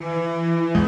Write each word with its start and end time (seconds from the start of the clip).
Música 0.00 0.83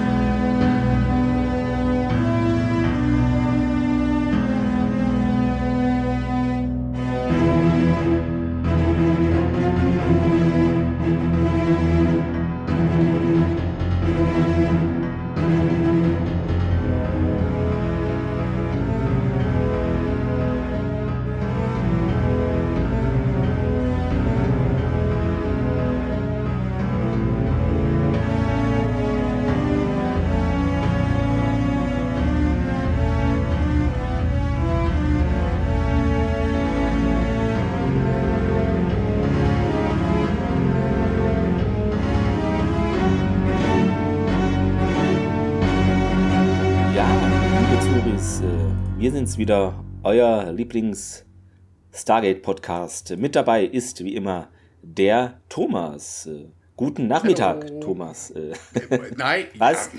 sind's 49.37 49.39
wieder, 49.39 49.85
euer 50.03 50.51
Lieblings-Stargate-Podcast. 50.53 53.17
Mit 53.19 53.37
dabei 53.37 53.65
ist 53.65 54.03
wie 54.03 54.15
immer 54.15 54.49
der 54.83 55.43
Thomas. 55.51 56.27
Äh, 56.27 56.47
guten 56.75 57.07
Nachmittag, 57.07 57.65
Hallo. 57.65 57.81
Thomas. 57.81 58.31
Äh, 58.31 58.55
Nein, 59.17 59.45
was? 59.59 59.91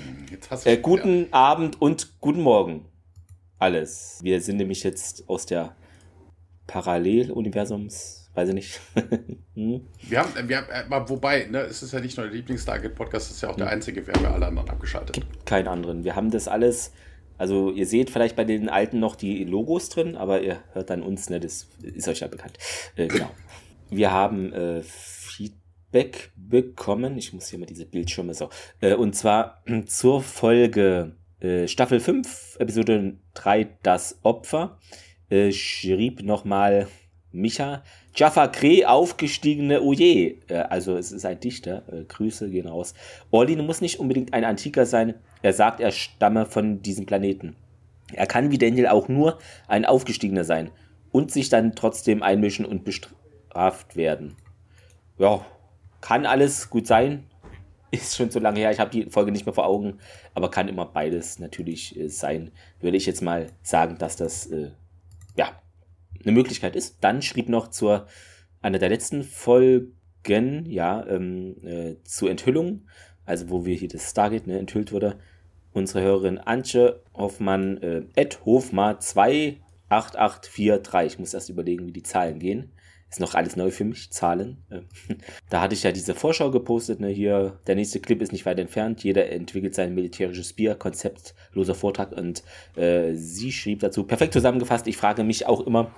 Äh, 0.64 0.78
guten 0.78 1.26
wieder. 1.26 1.34
Abend 1.34 1.80
und 1.80 2.20
guten 2.20 2.42
Morgen. 2.42 2.86
Alles. 3.58 4.18
Wir 4.22 4.40
sind 4.40 4.56
nämlich 4.56 4.82
jetzt 4.82 5.28
aus 5.28 5.46
der 5.46 5.76
Paralleluniversums 6.66 8.16
weiß 8.34 8.48
ich 8.50 8.54
nicht. 8.54 8.80
hm? 9.54 9.86
Wir 10.02 10.20
haben, 10.20 10.48
wir 10.48 10.68
haben, 10.68 11.08
wobei, 11.08 11.46
ne, 11.46 11.62
es 11.62 11.82
ist 11.82 11.92
ja 11.92 11.98
nicht 11.98 12.16
nur 12.16 12.26
der 12.26 12.34
Lieblings-Stargate-Podcast, 12.36 13.30
es 13.30 13.36
ist 13.36 13.42
ja 13.42 13.50
auch 13.50 13.56
der 13.56 13.66
hm. 13.66 13.74
einzige, 13.74 14.06
wir 14.06 14.14
haben 14.14 14.22
ja 14.22 14.32
alle 14.32 14.46
anderen 14.46 14.70
abgeschaltet. 14.70 15.16
Gibt 15.16 15.44
keinen 15.44 15.66
anderen. 15.66 16.04
Wir 16.04 16.14
haben 16.14 16.30
das 16.30 16.46
alles 16.46 16.92
also 17.38 17.70
ihr 17.70 17.86
seht 17.86 18.10
vielleicht 18.10 18.36
bei 18.36 18.44
den 18.44 18.68
alten 18.68 18.98
noch 19.00 19.16
die 19.16 19.44
Logos 19.44 19.88
drin, 19.88 20.16
aber 20.16 20.42
ihr 20.42 20.58
hört 20.72 20.90
dann 20.90 21.02
uns, 21.02 21.30
ne? 21.30 21.40
Das 21.40 21.68
ist 21.82 22.08
euch 22.08 22.20
ja 22.20 22.26
bekannt. 22.26 22.58
Äh, 22.96 23.06
genau. 23.06 23.30
Wir 23.90 24.10
haben 24.10 24.52
äh, 24.52 24.82
Feedback 24.82 26.32
bekommen. 26.36 27.16
Ich 27.16 27.32
muss 27.32 27.48
hier 27.48 27.58
mal 27.58 27.66
diese 27.66 27.86
Bildschirme 27.86 28.34
so. 28.34 28.50
Äh, 28.80 28.94
und 28.94 29.14
zwar 29.14 29.62
zur 29.86 30.20
Folge 30.20 31.16
äh, 31.40 31.68
Staffel 31.68 32.00
5, 32.00 32.56
Episode 32.58 33.16
3, 33.34 33.68
das 33.82 34.18
Opfer. 34.22 34.78
Äh, 35.30 35.52
schrieb 35.52 36.22
nochmal 36.22 36.88
Micha. 37.30 37.82
Jaffa 38.14 38.48
Kreh, 38.48 38.84
aufgestiegene 38.84 39.82
Oje. 39.82 40.36
Äh, 40.48 40.54
also 40.68 40.96
es 40.96 41.12
ist 41.12 41.24
ein 41.24 41.40
Dichter. 41.40 41.82
Äh, 41.92 42.04
Grüße 42.04 42.50
gehen 42.50 42.66
raus. 42.66 42.94
Orlin 43.30 43.64
muss 43.64 43.80
nicht 43.80 44.00
unbedingt 44.00 44.34
ein 44.34 44.44
Antiker 44.44 44.86
sein. 44.86 45.14
Er 45.42 45.52
sagt, 45.52 45.80
er 45.80 45.92
stamme 45.92 46.46
von 46.46 46.82
diesem 46.82 47.06
Planeten. 47.06 47.56
Er 48.12 48.26
kann 48.26 48.50
wie 48.50 48.58
Daniel 48.58 48.88
auch 48.88 49.08
nur 49.08 49.38
ein 49.66 49.84
Aufgestiegener 49.84 50.44
sein 50.44 50.70
und 51.12 51.30
sich 51.30 51.48
dann 51.48 51.74
trotzdem 51.74 52.22
einmischen 52.22 52.64
und 52.64 52.84
bestraft 52.84 53.96
werden. 53.96 54.36
Ja, 55.18 55.44
kann 56.00 56.26
alles 56.26 56.70
gut 56.70 56.86
sein. 56.86 57.24
Ist 57.90 58.16
schon 58.16 58.30
so 58.30 58.38
lange 58.38 58.60
her, 58.60 58.70
ich 58.70 58.80
habe 58.80 58.90
die 58.90 59.10
Folge 59.10 59.32
nicht 59.32 59.46
mehr 59.46 59.54
vor 59.54 59.66
Augen, 59.66 59.98
aber 60.34 60.50
kann 60.50 60.68
immer 60.68 60.84
beides 60.84 61.38
natürlich 61.38 61.98
äh, 61.98 62.08
sein. 62.08 62.50
Würde 62.80 62.96
ich 62.96 63.06
jetzt 63.06 63.22
mal 63.22 63.46
sagen, 63.62 63.96
dass 63.98 64.16
das 64.16 64.46
äh, 64.46 64.70
eine 66.22 66.32
Möglichkeit 66.32 66.76
ist. 66.76 66.98
Dann 67.00 67.22
schrieb 67.22 67.48
noch 67.48 67.68
zur 67.68 68.06
einer 68.60 68.78
der 68.78 68.88
letzten 68.88 69.22
Folgen, 69.22 70.66
ja, 70.66 71.06
ähm, 71.06 71.56
äh, 71.64 71.96
zur 72.04 72.30
Enthüllung, 72.30 72.86
also 73.24 73.50
wo 73.50 73.64
wir 73.64 73.76
hier 73.76 73.88
das 73.88 74.10
Stargate 74.10 74.46
ne, 74.46 74.58
enthüllt 74.58 74.92
wurde, 74.92 75.18
unsere 75.72 76.02
Hörerin 76.02 76.38
Antje 76.38 77.02
Hoffmann, 77.14 77.82
äh, 77.82 78.02
Ed 78.14 78.44
Hofma 78.44 78.98
28843. 78.98 81.14
Ich 81.14 81.18
muss 81.18 81.34
erst 81.34 81.50
überlegen, 81.50 81.86
wie 81.86 81.92
die 81.92 82.02
Zahlen 82.02 82.38
gehen. 82.38 82.72
Ist 83.10 83.20
noch 83.20 83.34
alles 83.34 83.56
neu 83.56 83.70
für 83.70 83.84
mich, 83.84 84.10
Zahlen. 84.10 84.58
Ähm, 84.70 84.84
da 85.48 85.62
hatte 85.62 85.74
ich 85.74 85.82
ja 85.82 85.92
diese 85.92 86.14
Vorschau 86.14 86.50
gepostet, 86.50 87.00
ne, 87.00 87.08
hier, 87.08 87.58
der 87.66 87.74
nächste 87.74 88.00
Clip 88.00 88.20
ist 88.20 88.32
nicht 88.32 88.44
weit 88.44 88.58
entfernt, 88.58 89.02
jeder 89.02 89.30
entwickelt 89.30 89.74
sein 89.74 89.94
militärisches 89.94 90.52
Bier, 90.52 90.74
konzeptloser 90.74 91.74
Vortrag 91.74 92.12
und 92.12 92.42
äh, 92.76 93.14
sie 93.14 93.52
schrieb 93.52 93.80
dazu, 93.80 94.04
perfekt 94.04 94.34
zusammengefasst, 94.34 94.86
ich 94.86 94.98
frage 94.98 95.24
mich 95.24 95.46
auch 95.46 95.66
immer, 95.66 95.90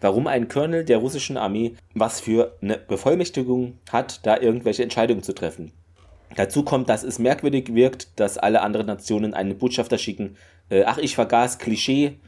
warum 0.00 0.26
ein 0.26 0.48
Colonel 0.48 0.84
der 0.84 0.98
russischen 0.98 1.36
Armee 1.36 1.74
was 1.94 2.20
für 2.20 2.56
eine 2.62 2.78
Bevollmächtigung 2.78 3.78
hat, 3.90 4.24
da 4.24 4.40
irgendwelche 4.40 4.82
Entscheidungen 4.82 5.22
zu 5.22 5.34
treffen. 5.34 5.72
Dazu 6.36 6.64
kommt, 6.64 6.88
dass 6.88 7.04
es 7.04 7.18
merkwürdig 7.18 7.74
wirkt, 7.74 8.08
dass 8.18 8.38
alle 8.38 8.62
anderen 8.62 8.86
Nationen 8.86 9.34
einen 9.34 9.58
Botschafter 9.58 9.98
schicken. 9.98 10.36
Äh, 10.68 10.84
ach, 10.84 10.98
ich 10.98 11.14
vergaß, 11.14 11.58
Klischee, 11.58 12.18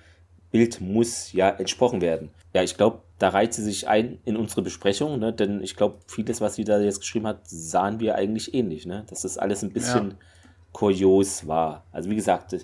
Bild 0.56 0.80
muss 0.80 1.32
ja 1.32 1.50
entsprochen 1.50 2.00
werden. 2.00 2.30
Ja, 2.54 2.62
ich 2.62 2.78
glaube, 2.78 3.02
da 3.18 3.28
reiht 3.28 3.52
sie 3.52 3.62
sich 3.62 3.88
ein 3.88 4.18
in 4.24 4.36
unsere 4.36 4.62
Besprechung, 4.62 5.18
ne? 5.18 5.30
denn 5.30 5.62
ich 5.62 5.76
glaube, 5.76 5.98
vieles, 6.06 6.40
was 6.40 6.54
sie 6.54 6.64
da 6.64 6.80
jetzt 6.80 7.00
geschrieben 7.00 7.26
hat, 7.26 7.40
sahen 7.44 8.00
wir 8.00 8.14
eigentlich 8.14 8.54
ähnlich, 8.54 8.86
ne? 8.86 9.04
dass 9.10 9.22
das 9.22 9.36
alles 9.36 9.62
ein 9.62 9.72
bisschen 9.72 10.10
ja. 10.12 10.16
kurios 10.72 11.46
war. 11.46 11.84
Also 11.92 12.08
wie 12.08 12.16
gesagt, 12.16 12.56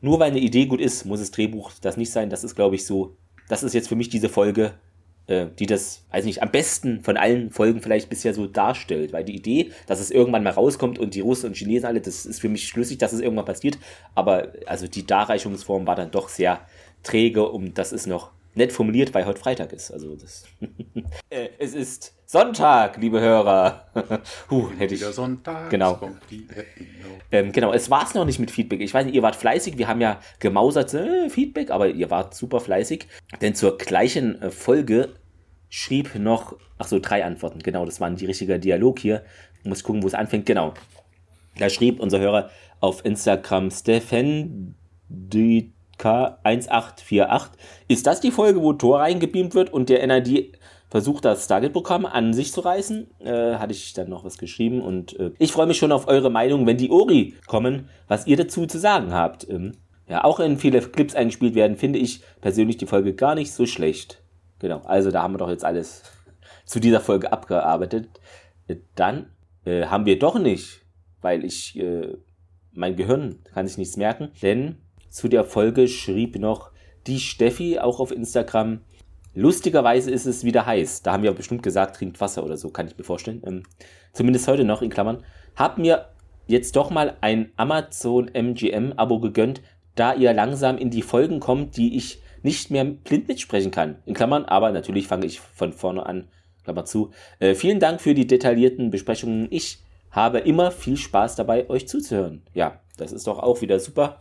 nur 0.00 0.20
weil 0.20 0.30
eine 0.30 0.38
Idee 0.38 0.66
gut 0.66 0.80
ist, 0.80 1.06
muss 1.06 1.18
das 1.18 1.32
Drehbuch 1.32 1.72
das 1.80 1.96
nicht 1.96 2.12
sein. 2.12 2.30
Das 2.30 2.44
ist, 2.44 2.54
glaube 2.54 2.76
ich, 2.76 2.86
so, 2.86 3.16
das 3.48 3.64
ist 3.64 3.74
jetzt 3.74 3.88
für 3.88 3.96
mich 3.96 4.08
diese 4.08 4.28
Folge, 4.28 4.74
äh, 5.26 5.46
die 5.58 5.66
das, 5.66 6.04
weiß 6.12 6.24
nicht, 6.24 6.42
am 6.42 6.52
besten 6.52 7.02
von 7.02 7.16
allen 7.16 7.50
Folgen 7.50 7.82
vielleicht 7.82 8.08
bisher 8.08 8.32
so 8.32 8.46
darstellt. 8.46 9.12
Weil 9.12 9.24
die 9.24 9.34
Idee, 9.34 9.72
dass 9.88 9.98
es 9.98 10.12
irgendwann 10.12 10.44
mal 10.44 10.52
rauskommt 10.52 11.00
und 11.00 11.16
die 11.16 11.20
Russen 11.20 11.46
und 11.46 11.56
Chinesen 11.56 11.86
alle, 11.86 12.00
das 12.00 12.26
ist 12.26 12.40
für 12.40 12.48
mich 12.48 12.68
schlüssig, 12.68 12.98
dass 12.98 13.12
es 13.12 13.20
irgendwann 13.20 13.44
passiert. 13.44 13.78
Aber 14.14 14.52
also 14.66 14.86
die 14.86 15.06
Darreichungsform 15.06 15.86
war 15.86 15.96
dann 15.96 16.12
doch 16.12 16.28
sehr 16.28 16.60
träge 17.02 17.48
und 17.48 17.78
das 17.78 17.92
ist 17.92 18.06
noch 18.06 18.30
nett 18.54 18.72
formuliert, 18.72 19.14
weil 19.14 19.26
heute 19.26 19.40
Freitag 19.40 19.72
ist. 19.72 19.90
Also 19.90 20.16
das 20.16 20.44
äh, 21.30 21.48
es 21.58 21.74
ist 21.74 22.14
Sonntag, 22.26 22.96
liebe 22.98 23.20
Hörer. 23.20 23.86
huh, 24.50 24.70
hätte 24.78 24.94
ich. 24.94 25.04
Sonntag. 25.04 25.68
Genau. 25.70 25.98
Ähm, 27.32 27.50
genau, 27.50 27.72
es 27.72 27.90
war 27.90 28.04
es 28.04 28.14
noch 28.14 28.24
nicht 28.24 28.38
mit 28.38 28.50
Feedback. 28.50 28.80
Ich 28.80 28.94
weiß 28.94 29.06
nicht, 29.06 29.16
ihr 29.16 29.22
wart 29.22 29.34
fleißig. 29.34 29.78
Wir 29.78 29.88
haben 29.88 30.00
ja 30.00 30.20
gemausert 30.38 30.94
äh, 30.94 31.28
Feedback, 31.28 31.70
aber 31.70 31.88
ihr 31.88 32.10
wart 32.10 32.34
super 32.34 32.60
fleißig. 32.60 33.06
Denn 33.40 33.54
zur 33.54 33.78
gleichen 33.78 34.40
äh, 34.42 34.50
Folge 34.50 35.14
schrieb 35.70 36.14
noch, 36.14 36.56
ach 36.78 36.86
so, 36.86 37.00
drei 37.00 37.24
Antworten. 37.24 37.60
Genau, 37.60 37.84
das 37.84 38.00
war 38.00 38.08
ein 38.08 38.14
richtiger 38.14 38.58
Dialog 38.58 39.00
hier. 39.00 39.24
Muss 39.64 39.82
gucken, 39.82 40.02
wo 40.02 40.06
es 40.06 40.14
anfängt. 40.14 40.46
Genau. 40.46 40.74
Da 41.58 41.68
schrieb 41.68 41.98
unser 41.98 42.20
Hörer 42.20 42.50
auf 42.80 43.04
Instagram 43.04 43.70
Stefan 43.70 44.76
die 45.08 45.72
K1848. 46.00 47.48
Ist 47.88 48.06
das 48.06 48.20
die 48.20 48.30
Folge, 48.30 48.62
wo 48.62 48.72
Thor 48.72 49.00
reingebeamt 49.00 49.54
wird 49.54 49.72
und 49.72 49.88
der 49.88 50.06
NID 50.06 50.58
versucht, 50.88 51.24
das 51.24 51.44
Stargate-Programm 51.44 52.06
an 52.06 52.32
sich 52.32 52.52
zu 52.52 52.60
reißen? 52.60 53.08
Äh, 53.20 53.54
hatte 53.56 53.72
ich 53.72 53.92
dann 53.92 54.08
noch 54.08 54.24
was 54.24 54.38
geschrieben 54.38 54.80
und 54.80 55.18
äh, 55.18 55.32
ich 55.38 55.52
freue 55.52 55.66
mich 55.66 55.78
schon 55.78 55.92
auf 55.92 56.08
eure 56.08 56.30
Meinung, 56.30 56.66
wenn 56.66 56.76
die 56.76 56.90
Ori 56.90 57.34
kommen, 57.46 57.88
was 58.08 58.26
ihr 58.26 58.36
dazu 58.36 58.66
zu 58.66 58.78
sagen 58.78 59.12
habt. 59.12 59.48
Ähm, 59.48 59.72
ja, 60.08 60.24
auch 60.24 60.40
wenn 60.40 60.58
viele 60.58 60.80
Clips 60.80 61.14
eingespielt 61.14 61.54
werden, 61.54 61.76
finde 61.76 62.00
ich 62.00 62.22
persönlich 62.40 62.76
die 62.78 62.86
Folge 62.86 63.14
gar 63.14 63.36
nicht 63.36 63.52
so 63.52 63.66
schlecht. 63.66 64.22
Genau, 64.58 64.82
also 64.84 65.10
da 65.10 65.22
haben 65.22 65.34
wir 65.34 65.38
doch 65.38 65.50
jetzt 65.50 65.64
alles 65.64 66.02
zu 66.64 66.80
dieser 66.80 67.00
Folge 67.00 67.32
abgearbeitet. 67.32 68.08
Äh, 68.66 68.76
dann 68.96 69.26
äh, 69.64 69.86
haben 69.86 70.06
wir 70.06 70.18
doch 70.18 70.38
nicht, 70.38 70.80
weil 71.20 71.44
ich, 71.44 71.78
äh, 71.78 72.16
mein 72.72 72.96
Gehirn 72.96 73.38
kann 73.54 73.66
sich 73.66 73.78
nichts 73.78 73.96
merken, 73.96 74.30
denn 74.42 74.78
zu 75.10 75.28
der 75.28 75.44
Folge 75.44 75.88
schrieb 75.88 76.38
noch 76.38 76.70
die 77.06 77.20
Steffi 77.20 77.78
auch 77.78 78.00
auf 78.00 78.12
Instagram. 78.12 78.80
Lustigerweise 79.34 80.10
ist 80.10 80.26
es 80.26 80.44
wieder 80.44 80.66
heiß. 80.66 81.02
Da 81.02 81.12
haben 81.12 81.22
wir 81.22 81.32
bestimmt 81.32 81.62
gesagt, 81.62 81.96
trinkt 81.96 82.20
Wasser 82.20 82.44
oder 82.44 82.56
so, 82.56 82.70
kann 82.70 82.86
ich 82.86 82.96
mir 82.96 83.04
vorstellen. 83.04 83.42
Ähm, 83.46 83.62
zumindest 84.12 84.48
heute 84.48 84.64
noch 84.64 84.82
in 84.82 84.90
Klammern. 84.90 85.24
Hab 85.56 85.78
mir 85.78 86.06
jetzt 86.46 86.76
doch 86.76 86.90
mal 86.90 87.16
ein 87.20 87.52
Amazon 87.56 88.28
MGM 88.28 88.94
Abo 88.96 89.20
gegönnt, 89.20 89.62
da 89.94 90.14
ihr 90.14 90.32
langsam 90.32 90.78
in 90.78 90.90
die 90.90 91.02
Folgen 91.02 91.40
kommt, 91.40 91.76
die 91.76 91.96
ich 91.96 92.22
nicht 92.42 92.70
mehr 92.70 92.84
blind 92.84 93.28
mitsprechen 93.28 93.70
kann. 93.70 93.96
In 94.06 94.14
Klammern, 94.14 94.44
aber 94.44 94.72
natürlich 94.72 95.06
fange 95.06 95.26
ich 95.26 95.40
von 95.40 95.72
vorne 95.72 96.06
an. 96.06 96.28
Klammer 96.64 96.84
zu. 96.84 97.10
Äh, 97.38 97.54
vielen 97.54 97.80
Dank 97.80 98.00
für 98.00 98.14
die 98.14 98.26
detaillierten 98.26 98.90
Besprechungen. 98.90 99.48
Ich 99.50 99.78
habe 100.10 100.38
immer 100.38 100.70
viel 100.70 100.96
Spaß 100.96 101.36
dabei, 101.36 101.68
euch 101.70 101.88
zuzuhören. 101.88 102.42
Ja, 102.52 102.80
das 102.96 103.12
ist 103.12 103.26
doch 103.26 103.38
auch 103.38 103.60
wieder 103.60 103.78
super 103.78 104.18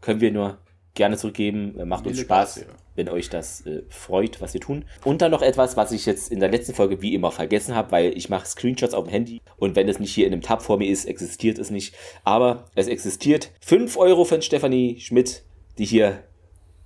können 0.00 0.20
wir 0.20 0.32
nur 0.32 0.58
gerne 0.94 1.16
zurückgeben. 1.16 1.78
Äh, 1.78 1.84
macht 1.84 2.06
uns 2.06 2.20
Spaß, 2.20 2.56
ja. 2.56 2.62
wenn 2.94 3.08
euch 3.08 3.28
das 3.28 3.66
äh, 3.66 3.82
freut, 3.88 4.40
was 4.40 4.54
wir 4.54 4.60
tun. 4.60 4.84
Und 5.04 5.22
dann 5.22 5.30
noch 5.30 5.42
etwas, 5.42 5.76
was 5.76 5.92
ich 5.92 6.06
jetzt 6.06 6.30
in 6.30 6.40
der 6.40 6.50
letzten 6.50 6.74
Folge 6.74 7.00
wie 7.02 7.14
immer 7.14 7.30
vergessen 7.30 7.74
habe, 7.74 7.92
weil 7.92 8.16
ich 8.16 8.28
mache 8.28 8.46
Screenshots 8.46 8.94
auf 8.94 9.04
dem 9.04 9.10
Handy 9.10 9.40
und 9.56 9.76
wenn 9.76 9.88
es 9.88 9.98
nicht 9.98 10.14
hier 10.14 10.26
in 10.26 10.32
einem 10.32 10.42
Tab 10.42 10.62
vor 10.62 10.78
mir 10.78 10.90
ist, 10.90 11.04
existiert 11.04 11.58
es 11.58 11.70
nicht. 11.70 11.94
Aber 12.24 12.66
es 12.74 12.88
existiert. 12.88 13.50
5 13.60 13.96
Euro 13.96 14.24
von 14.24 14.42
Stefanie 14.42 14.98
Schmidt, 15.00 15.42
die 15.78 15.84
hier 15.84 16.24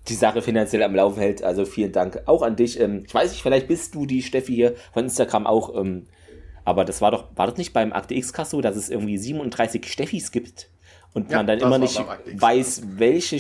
die 0.09 0.15
Sache 0.15 0.43
finanziell 0.43 0.83
am 0.83 0.95
Laufen 0.95 1.21
hält. 1.21 1.43
Also 1.43 1.65
vielen 1.65 1.93
Dank 1.93 2.23
auch 2.27 2.43
an 2.43 2.57
dich. 2.57 2.79
Ähm, 2.79 3.05
ich 3.07 3.15
weiß 3.15 3.31
nicht, 3.31 3.43
vielleicht 3.43 3.69
bist 3.69 3.95
du 3.95 4.07
die 4.07 4.23
Steffi 4.23 4.55
hier 4.55 4.75
von 4.93 5.05
Instagram 5.05 5.47
auch. 5.47 5.75
Ähm, 5.75 6.07
aber 6.67 6.85
das 6.85 7.01
war 7.01 7.11
doch, 7.11 7.29
war 7.37 7.47
das 7.47 7.57
nicht 7.57 7.73
beim 7.73 7.93
Akte 7.93 8.15
X-Cast 8.15 8.51
so, 8.51 8.61
dass 8.61 8.77
es 8.77 8.91
irgendwie 8.91 9.19
37 9.19 9.87
Steffis 9.87 10.31
gibt 10.31 10.69
und 11.15 11.31
ja, 11.31 11.39
man 11.39 11.47
dann 11.47 11.61
immer 11.61 11.79
nicht 11.79 11.99
weiß, 11.99 12.83
welche 12.97 13.39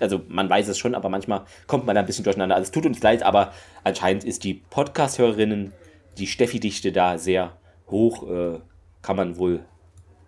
also 0.00 0.22
man 0.28 0.50
weiß 0.50 0.68
es 0.68 0.78
schon, 0.78 0.94
aber 0.94 1.08
manchmal 1.08 1.44
kommt 1.66 1.86
man 1.86 1.94
da 1.94 2.00
ein 2.00 2.06
bisschen 2.06 2.24
durcheinander. 2.24 2.56
Also 2.56 2.64
es 2.64 2.70
tut 2.72 2.86
uns 2.86 3.02
leid, 3.02 3.22
aber 3.22 3.52
anscheinend 3.84 4.24
ist 4.24 4.42
die 4.42 4.54
Podcast-Hörerinnen, 4.54 5.72
die 6.18 6.26
Steffi-Dichte 6.26 6.92
da 6.92 7.18
sehr 7.18 7.56
hoch, 7.88 8.28
äh, 8.28 8.58
kann 9.02 9.16
man 9.16 9.36
wohl, 9.36 9.64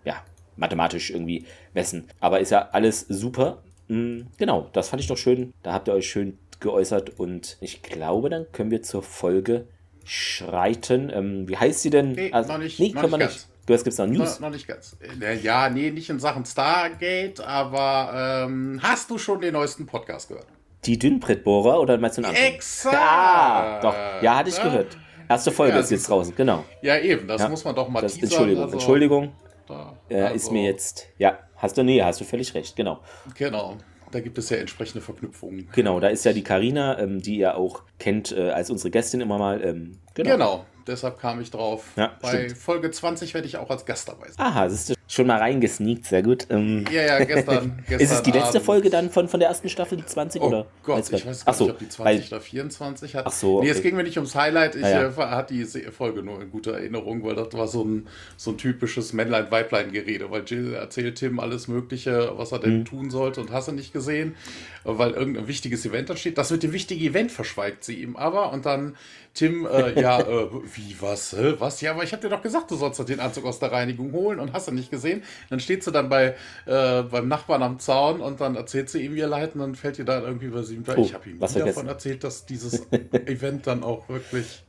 ja, 0.05 0.23
mathematisch 0.55 1.09
irgendwie 1.09 1.45
messen. 1.73 2.07
Aber 2.19 2.39
ist 2.39 2.51
ja 2.51 2.69
alles 2.71 3.01
super. 3.09 3.63
Mhm, 3.87 4.27
genau, 4.37 4.69
das 4.73 4.89
fand 4.89 5.01
ich 5.01 5.07
doch 5.07 5.17
schön. 5.17 5.53
Da 5.63 5.73
habt 5.73 5.87
ihr 5.87 5.93
euch 5.93 6.07
schön 6.07 6.37
geäußert 6.59 7.19
und 7.19 7.57
ich 7.59 7.81
glaube, 7.81 8.29
dann 8.29 8.51
können 8.51 8.71
wir 8.71 8.81
zur 8.81 9.03
Folge 9.03 9.67
schreiten. 10.05 11.11
Ähm, 11.13 11.49
wie 11.49 11.57
heißt 11.57 11.81
sie 11.81 11.89
denn? 11.89 12.13
Nee, 12.13 12.31
also, 12.31 12.53
noch 12.53 12.59
nicht. 12.59 12.79
Nee, 12.79 12.93
noch 12.93 13.11
wir 13.11 13.17
nicht. 13.17 13.47
Du 13.65 13.73
hast 13.73 13.83
gibt's 13.83 13.97
noch 13.97 14.05
News? 14.05 14.39
No, 14.39 14.47
noch 14.47 14.53
nicht 14.53 14.67
ganz. 14.67 14.95
Äh, 15.21 15.39
ja, 15.39 15.69
nee, 15.69 15.89
nicht 15.89 16.09
in 16.09 16.19
Sachen 16.19 16.45
Stargate, 16.45 17.39
aber 17.39 18.45
ähm, 18.45 18.79
hast 18.83 19.09
du 19.09 19.17
schon 19.17 19.41
den 19.41 19.53
neuesten 19.53 19.87
Podcast 19.87 20.27
gehört? 20.27 20.45
Die 20.85 20.99
Dünnbrettbohrer 20.99 21.79
oder 21.79 21.97
meinst 21.97 22.17
du 22.17 22.21
einen 22.21 22.35
anderen? 22.35 22.53
Exakt! 22.53 22.95
Ah, 22.95 23.79
doch. 23.81 23.95
Ja, 24.21 24.37
hatte 24.37 24.49
ich 24.49 24.57
ja. 24.57 24.63
gehört. 24.65 24.97
Erste 25.27 25.51
Folge 25.51 25.73
ja, 25.73 25.79
ist 25.79 25.89
jetzt 25.89 26.07
draußen, 26.07 26.35
genau. 26.35 26.63
Ja, 26.83 26.99
eben, 26.99 27.27
das 27.27 27.41
ja. 27.41 27.49
muss 27.49 27.65
man 27.65 27.73
doch 27.73 27.89
mal 27.89 28.01
das, 28.01 28.13
teasern, 28.13 28.29
Entschuldigung, 28.29 28.63
also, 28.63 28.73
Entschuldigung. 28.73 29.31
Da, 29.67 29.97
also, 30.11 30.35
ist 30.35 30.51
mir 30.51 30.63
jetzt, 30.63 31.07
ja, 31.17 31.39
hast 31.55 31.75
du, 31.75 31.83
nee, 31.83 32.03
hast 32.03 32.21
du 32.21 32.25
völlig 32.25 32.53
recht, 32.53 32.75
genau. 32.75 32.99
Genau. 33.35 33.77
Da 34.15 34.21
gibt 34.21 34.37
es 34.37 34.49
ja 34.49 34.55
entsprechende 34.55 35.01
Verknüpfungen. 35.01 35.67
Genau, 35.73 35.99
da 35.99 36.07
ist 36.07 36.23
ja 36.23 36.31
die 36.31 36.41
Karina, 36.41 36.97
ähm, 36.99 37.21
die 37.21 37.37
ihr 37.37 37.57
auch 37.57 37.83
kennt 37.99 38.31
äh, 38.31 38.49
als 38.49 38.69
unsere 38.69 38.89
Gästin 38.89 39.19
immer 39.19 39.37
mal. 39.37 39.61
Ähm, 39.61 39.97
genau. 40.13 40.31
genau 40.31 40.65
deshalb 40.87 41.19
kam 41.19 41.41
ich 41.41 41.51
drauf. 41.51 41.83
Ja, 41.97 42.17
Bei 42.21 42.45
stimmt. 42.45 42.57
Folge 42.57 42.91
20 42.91 43.33
werde 43.33 43.45
ich 43.45 43.57
auch 43.57 43.69
als 43.69 43.85
Gast 43.85 44.07
dabei 44.07 44.27
sein. 44.27 44.35
Aha, 44.37 44.63
das 44.63 44.73
ist 44.89 44.94
schon 45.07 45.27
mal 45.27 45.37
reingesneakt, 45.37 46.05
sehr 46.05 46.23
gut. 46.23 46.47
Ähm, 46.49 46.85
ja, 46.91 47.01
ja, 47.01 47.23
gestern. 47.23 47.83
gestern 47.87 47.99
ist 47.99 48.11
es 48.11 48.23
die 48.23 48.31
letzte 48.31 48.57
Abend. 48.57 48.65
Folge 48.65 48.89
dann 48.89 49.09
von, 49.09 49.27
von 49.27 49.39
der 49.39 49.49
ersten 49.49 49.69
Staffel, 49.69 49.97
die 49.97 50.05
20? 50.05 50.41
Oh 50.41 50.47
oder? 50.47 50.65
Gott, 50.83 51.11
ich 51.11 51.25
weiß 51.25 51.45
gar 51.45 51.53
so, 51.53 51.65
nicht, 51.65 51.73
ob 51.73 51.79
die 51.79 51.89
20 51.89 52.31
weil, 52.31 52.37
oder 52.37 52.41
24 52.41 53.15
hat. 53.15 53.25
Ach 53.27 53.31
so. 53.31 53.57
Okay. 53.57 53.65
Nee, 53.65 53.71
es 53.71 53.81
ging 53.81 53.95
mir 53.95 54.03
nicht 54.03 54.17
ums 54.17 54.35
Highlight. 54.35 54.75
Ich 54.75 54.81
ja, 54.81 55.03
ja. 55.03 55.07
Äh, 55.09 55.13
hatte 55.15 55.53
die 55.53 55.65
Folge 55.91 56.23
nur 56.23 56.41
in 56.41 56.49
guter 56.49 56.73
Erinnerung, 56.73 57.23
weil 57.23 57.35
das 57.35 57.53
war 57.53 57.67
so 57.67 57.83
ein, 57.83 58.07
so 58.35 58.51
ein 58.51 58.57
typisches 58.57 59.13
Männlein-Weiblein-Gerede, 59.13 60.31
weil 60.31 60.43
Jill 60.45 60.73
erzählt 60.73 61.17
Tim 61.17 61.39
alles 61.39 61.67
Mögliche, 61.67 62.31
was 62.35 62.51
er 62.51 62.59
denn 62.59 62.79
mhm. 62.79 62.85
tun 62.85 63.09
sollte 63.09 63.41
und 63.41 63.51
hast 63.51 63.67
du 63.67 63.71
nicht 63.73 63.93
gesehen, 63.93 64.35
weil 64.83 65.11
irgendein 65.11 65.47
wichtiges 65.47 65.85
Event 65.85 66.09
ansteht. 66.09 66.37
Das 66.37 66.49
mit 66.49 66.63
dem 66.63 66.73
wichtigen 66.73 67.03
Event 67.03 67.31
verschweigt 67.31 67.83
sie 67.83 68.01
ihm 68.01 68.15
aber 68.15 68.51
und 68.51 68.65
dann 68.65 68.95
Tim, 69.35 69.65
äh, 69.65 69.99
ja, 69.99 70.21
äh, 70.21 70.47
wie, 70.73 70.95
was, 71.01 71.33
äh, 71.33 71.59
was? 71.59 71.81
Ja, 71.81 71.91
aber 71.91 72.03
ich 72.03 72.13
habe 72.13 72.21
dir 72.21 72.29
doch 72.29 72.41
gesagt, 72.41 72.71
du 72.71 72.75
sollst 72.77 73.05
den 73.09 73.19
Anzug 73.19 73.43
aus 73.43 73.59
der 73.59 73.69
Reinigung 73.69 74.13
holen 74.13 74.39
und 74.39 74.53
hast 74.53 74.69
du 74.69 74.71
nicht 74.71 74.89
gesehen. 74.89 75.23
Dann 75.49 75.59
steht 75.59 75.83
sie 75.83 75.91
dann 75.91 76.07
bei, 76.07 76.35
äh, 76.65 77.01
beim 77.03 77.27
Nachbarn 77.27 77.61
am 77.61 77.77
Zaun 77.77 78.21
und 78.21 78.39
dann 78.39 78.55
erzählt 78.55 78.89
sie 78.89 79.01
ihm 79.03 79.13
ihr 79.17 79.27
Leid 79.27 79.53
und 79.53 79.59
dann 79.59 79.75
fällt 79.75 79.99
ihr 79.99 80.05
da 80.05 80.21
irgendwie 80.21 80.45
über 80.45 80.63
sie. 80.63 80.79
Oh, 80.87 81.01
ich 81.01 81.13
habe 81.13 81.29
ihm 81.29 81.39
davon 81.39 81.87
erzählt, 81.87 82.23
dass 82.23 82.45
dieses 82.45 82.89
Event 83.11 83.67
dann 83.67 83.83
auch 83.83 84.07
wirklich. 84.07 84.63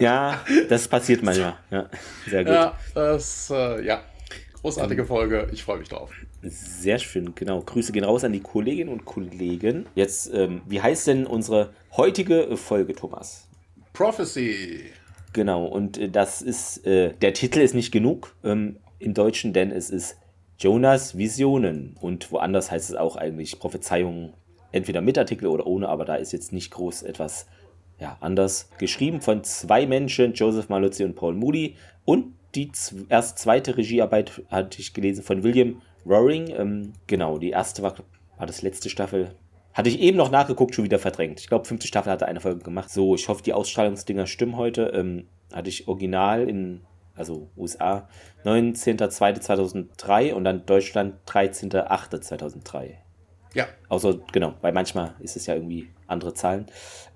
ja, 0.00 0.44
das 0.68 0.88
passiert 0.88 1.22
manchmal. 1.22 1.56
Ja, 1.70 1.88
sehr 2.28 2.42
gut. 2.42 2.52
Ja, 2.52 2.76
das, 2.92 3.50
äh, 3.50 3.84
ja, 3.84 4.02
großartige 4.62 5.04
Folge. 5.04 5.48
Ich 5.52 5.62
freue 5.62 5.78
mich 5.78 5.88
drauf. 5.88 6.10
Sehr 6.42 6.98
schön, 6.98 7.36
genau. 7.36 7.60
Grüße 7.60 7.92
gehen 7.92 8.02
raus 8.02 8.24
an 8.24 8.32
die 8.32 8.40
Kolleginnen 8.40 8.90
und 8.90 9.04
Kollegen. 9.04 9.86
Jetzt, 9.94 10.28
ähm, 10.34 10.62
wie 10.66 10.82
heißt 10.82 11.06
denn 11.06 11.24
unsere 11.24 11.72
heutige 11.96 12.56
Folge, 12.56 12.94
Thomas? 12.96 13.46
Prophecy. 13.92 14.84
Genau, 15.32 15.66
und 15.66 15.98
äh, 15.98 16.08
das 16.08 16.42
ist, 16.42 16.86
äh, 16.86 17.12
der 17.14 17.34
Titel 17.34 17.60
ist 17.60 17.74
nicht 17.74 17.92
genug 17.92 18.34
ähm, 18.44 18.76
im 18.98 19.14
Deutschen, 19.14 19.52
denn 19.52 19.70
es 19.70 19.90
ist 19.90 20.16
Jonas 20.58 21.16
Visionen. 21.16 21.96
Und 22.00 22.30
woanders 22.32 22.70
heißt 22.70 22.90
es 22.90 22.96
auch 22.96 23.16
eigentlich 23.16 23.58
Prophezeiungen, 23.58 24.34
entweder 24.72 25.00
mit 25.00 25.18
Artikel 25.18 25.46
oder 25.46 25.66
ohne, 25.66 25.88
aber 25.88 26.04
da 26.04 26.16
ist 26.16 26.32
jetzt 26.32 26.52
nicht 26.52 26.70
groß 26.70 27.02
etwas 27.02 27.46
ja, 27.98 28.16
anders. 28.20 28.70
Geschrieben 28.78 29.20
von 29.20 29.44
zwei 29.44 29.86
Menschen, 29.86 30.34
Joseph 30.34 30.68
Maluzzi 30.68 31.04
und 31.04 31.14
Paul 31.14 31.34
Moody. 31.34 31.76
Und 32.04 32.34
die 32.54 32.70
erst 33.08 33.38
zweite 33.38 33.76
Regiearbeit 33.76 34.42
hatte 34.48 34.80
ich 34.80 34.94
gelesen 34.94 35.22
von 35.22 35.42
William 35.42 35.80
Roaring. 36.06 36.48
Ähm, 36.50 36.92
genau, 37.06 37.38
die 37.38 37.50
erste 37.50 37.82
war, 37.82 37.94
war 38.36 38.46
das 38.46 38.62
letzte 38.62 38.90
Staffel 38.90 39.34
hatte 39.72 39.88
ich 39.88 40.00
eben 40.00 40.16
noch 40.16 40.30
nachgeguckt, 40.30 40.74
schon 40.74 40.84
wieder 40.84 40.98
verdrängt. 40.98 41.40
Ich 41.40 41.48
glaube, 41.48 41.64
fünfte 41.64 41.86
Staffel 41.86 42.10
hatte 42.12 42.26
eine 42.26 42.40
Folge 42.40 42.62
gemacht. 42.62 42.90
So, 42.90 43.14
ich 43.14 43.28
hoffe, 43.28 43.42
die 43.42 43.52
Ausstrahlungsdinger 43.52 44.26
stimmen 44.26 44.56
heute. 44.56 44.92
Ähm, 44.94 45.28
hatte 45.52 45.68
ich 45.68 45.88
original 45.88 46.48
in, 46.48 46.82
also 47.14 47.48
USA, 47.56 48.08
19.02.2003 48.44 50.32
und 50.32 50.44
dann 50.44 50.66
Deutschland 50.66 51.14
13.08.2003. 51.26 52.94
Ja. 53.54 53.66
Außer, 53.88 54.18
genau, 54.32 54.54
weil 54.60 54.72
manchmal 54.72 55.14
ist 55.18 55.36
es 55.36 55.46
ja 55.46 55.54
irgendwie 55.54 55.88
andere 56.06 56.34
Zahlen. 56.34 56.66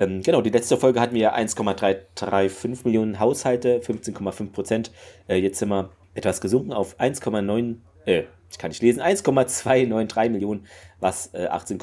Ähm, 0.01 0.23
genau, 0.23 0.41
die 0.41 0.51
letzte 0.51 0.77
Folge 0.77 1.01
hatten 1.01 1.15
wir 1.15 1.35
1,335 1.35 2.85
Millionen 2.85 3.21
Haushalte, 3.21 3.79
15,5 3.81 4.53
Prozent. 4.53 4.93
Äh, 5.29 5.37
jetzt 5.37 5.59
sind 5.59 5.69
wir 5.69 5.91
etwas 6.15 6.41
gesunken 6.41 6.73
auf 6.73 6.99
1,9, 6.99 7.77
äh, 8.07 8.25
ich 8.51 8.59
kann 8.59 8.71
nicht 8.71 8.83
lesen, 8.83 9.01
1,293 9.01 10.31
Millionen, 10.31 10.67
was 11.01 11.33
äh, 11.35 11.47
18, 11.47 11.79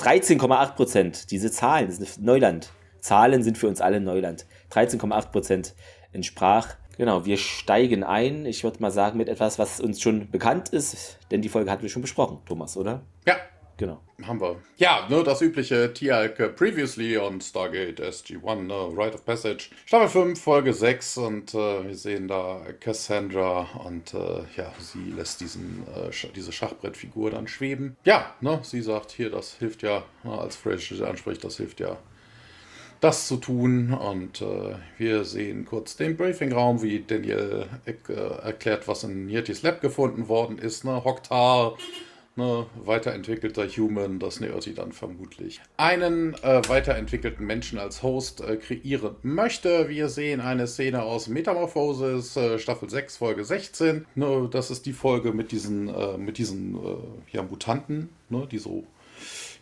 13,8 0.00 0.74
Prozent. 0.74 1.30
Diese 1.30 1.50
Zahlen, 1.50 1.88
das 1.88 1.98
ist 1.98 2.20
Neuland. 2.20 2.70
Zahlen 3.00 3.42
sind 3.42 3.58
für 3.58 3.68
uns 3.68 3.80
alle 3.80 4.00
Neuland. 4.00 4.46
13,8 4.72 5.30
Prozent 5.30 5.74
entsprach. 6.12 6.76
Genau, 6.96 7.24
wir 7.24 7.36
steigen 7.36 8.04
ein. 8.04 8.44
Ich 8.46 8.64
würde 8.64 8.80
mal 8.80 8.90
sagen, 8.90 9.18
mit 9.18 9.28
etwas, 9.28 9.58
was 9.58 9.80
uns 9.80 10.00
schon 10.00 10.30
bekannt 10.30 10.70
ist, 10.70 11.18
denn 11.30 11.40
die 11.40 11.48
Folge 11.48 11.70
hatten 11.70 11.82
wir 11.82 11.88
schon 11.88 12.02
besprochen, 12.02 12.38
Thomas, 12.46 12.76
oder? 12.76 13.02
Ja, 13.26 13.36
Genau. 13.80 13.98
Haben 14.26 14.42
wir. 14.42 14.56
Ja, 14.76 15.06
ne, 15.08 15.24
das 15.24 15.40
übliche 15.40 15.94
Tialk 15.94 16.54
Previously 16.54 17.16
on 17.16 17.40
Stargate 17.40 17.98
SG-1, 17.98 18.64
ne, 18.64 18.74
Rite 18.74 19.14
of 19.14 19.24
Passage. 19.24 19.70
Staffel 19.86 20.08
5, 20.08 20.38
Folge 20.38 20.74
6 20.74 21.16
und 21.16 21.54
äh, 21.54 21.86
wir 21.86 21.94
sehen 21.94 22.28
da 22.28 22.60
Cassandra 22.78 23.66
und 23.86 24.12
äh, 24.12 24.42
ja, 24.54 24.70
sie 24.78 25.10
lässt 25.16 25.40
diesen, 25.40 25.86
äh, 25.96 26.10
diese 26.36 26.52
Schachbrettfigur 26.52 27.30
dann 27.30 27.48
schweben. 27.48 27.96
Ja, 28.04 28.34
ne, 28.42 28.60
sie 28.62 28.82
sagt 28.82 29.12
hier, 29.12 29.30
das 29.30 29.54
hilft 29.54 29.82
ja, 29.82 30.04
ne, 30.24 30.38
als 30.38 30.56
Fraser 30.56 31.08
anspricht, 31.08 31.42
das 31.42 31.56
hilft 31.56 31.80
ja 31.80 31.96
das 33.00 33.28
zu 33.28 33.38
tun. 33.38 33.94
Und 33.94 34.42
äh, 34.42 34.74
wir 34.98 35.24
sehen 35.24 35.64
kurz 35.64 35.96
den 35.96 36.18
Briefingraum, 36.18 36.82
wie 36.82 37.00
Daniel 37.00 37.64
äh, 37.86 37.92
erklärt, 38.44 38.88
was 38.88 39.04
in 39.04 39.30
Yetis 39.30 39.62
Lab 39.62 39.80
gefunden 39.80 40.28
worden 40.28 40.58
ist. 40.58 40.84
Ne? 40.84 41.02
Hoktar 41.02 41.78
ne, 42.36 42.66
weiterentwickelter 42.84 43.66
Human, 43.68 44.18
das 44.18 44.40
Neoti 44.40 44.74
dann 44.74 44.92
vermutlich 44.92 45.60
einen 45.76 46.34
äh, 46.42 46.62
weiterentwickelten 46.68 47.46
Menschen 47.46 47.78
als 47.78 48.02
Host 48.02 48.40
äh, 48.40 48.56
kreieren 48.56 49.16
möchte. 49.22 49.88
Wir 49.88 50.08
sehen 50.08 50.40
eine 50.40 50.66
Szene 50.66 51.02
aus 51.02 51.28
Metamorphosis, 51.28 52.36
äh, 52.36 52.58
Staffel 52.58 52.88
6, 52.90 53.16
Folge 53.16 53.44
16. 53.44 54.06
Ne, 54.14 54.48
das 54.50 54.70
ist 54.70 54.86
die 54.86 54.92
Folge 54.92 55.32
mit 55.32 55.52
diesen, 55.52 55.88
äh, 55.88 56.16
mit 56.16 56.38
diesen 56.38 56.74
äh, 56.74 56.96
ja, 57.32 57.42
Mutanten, 57.42 58.08
ne, 58.28 58.46
die 58.50 58.58
so 58.58 58.84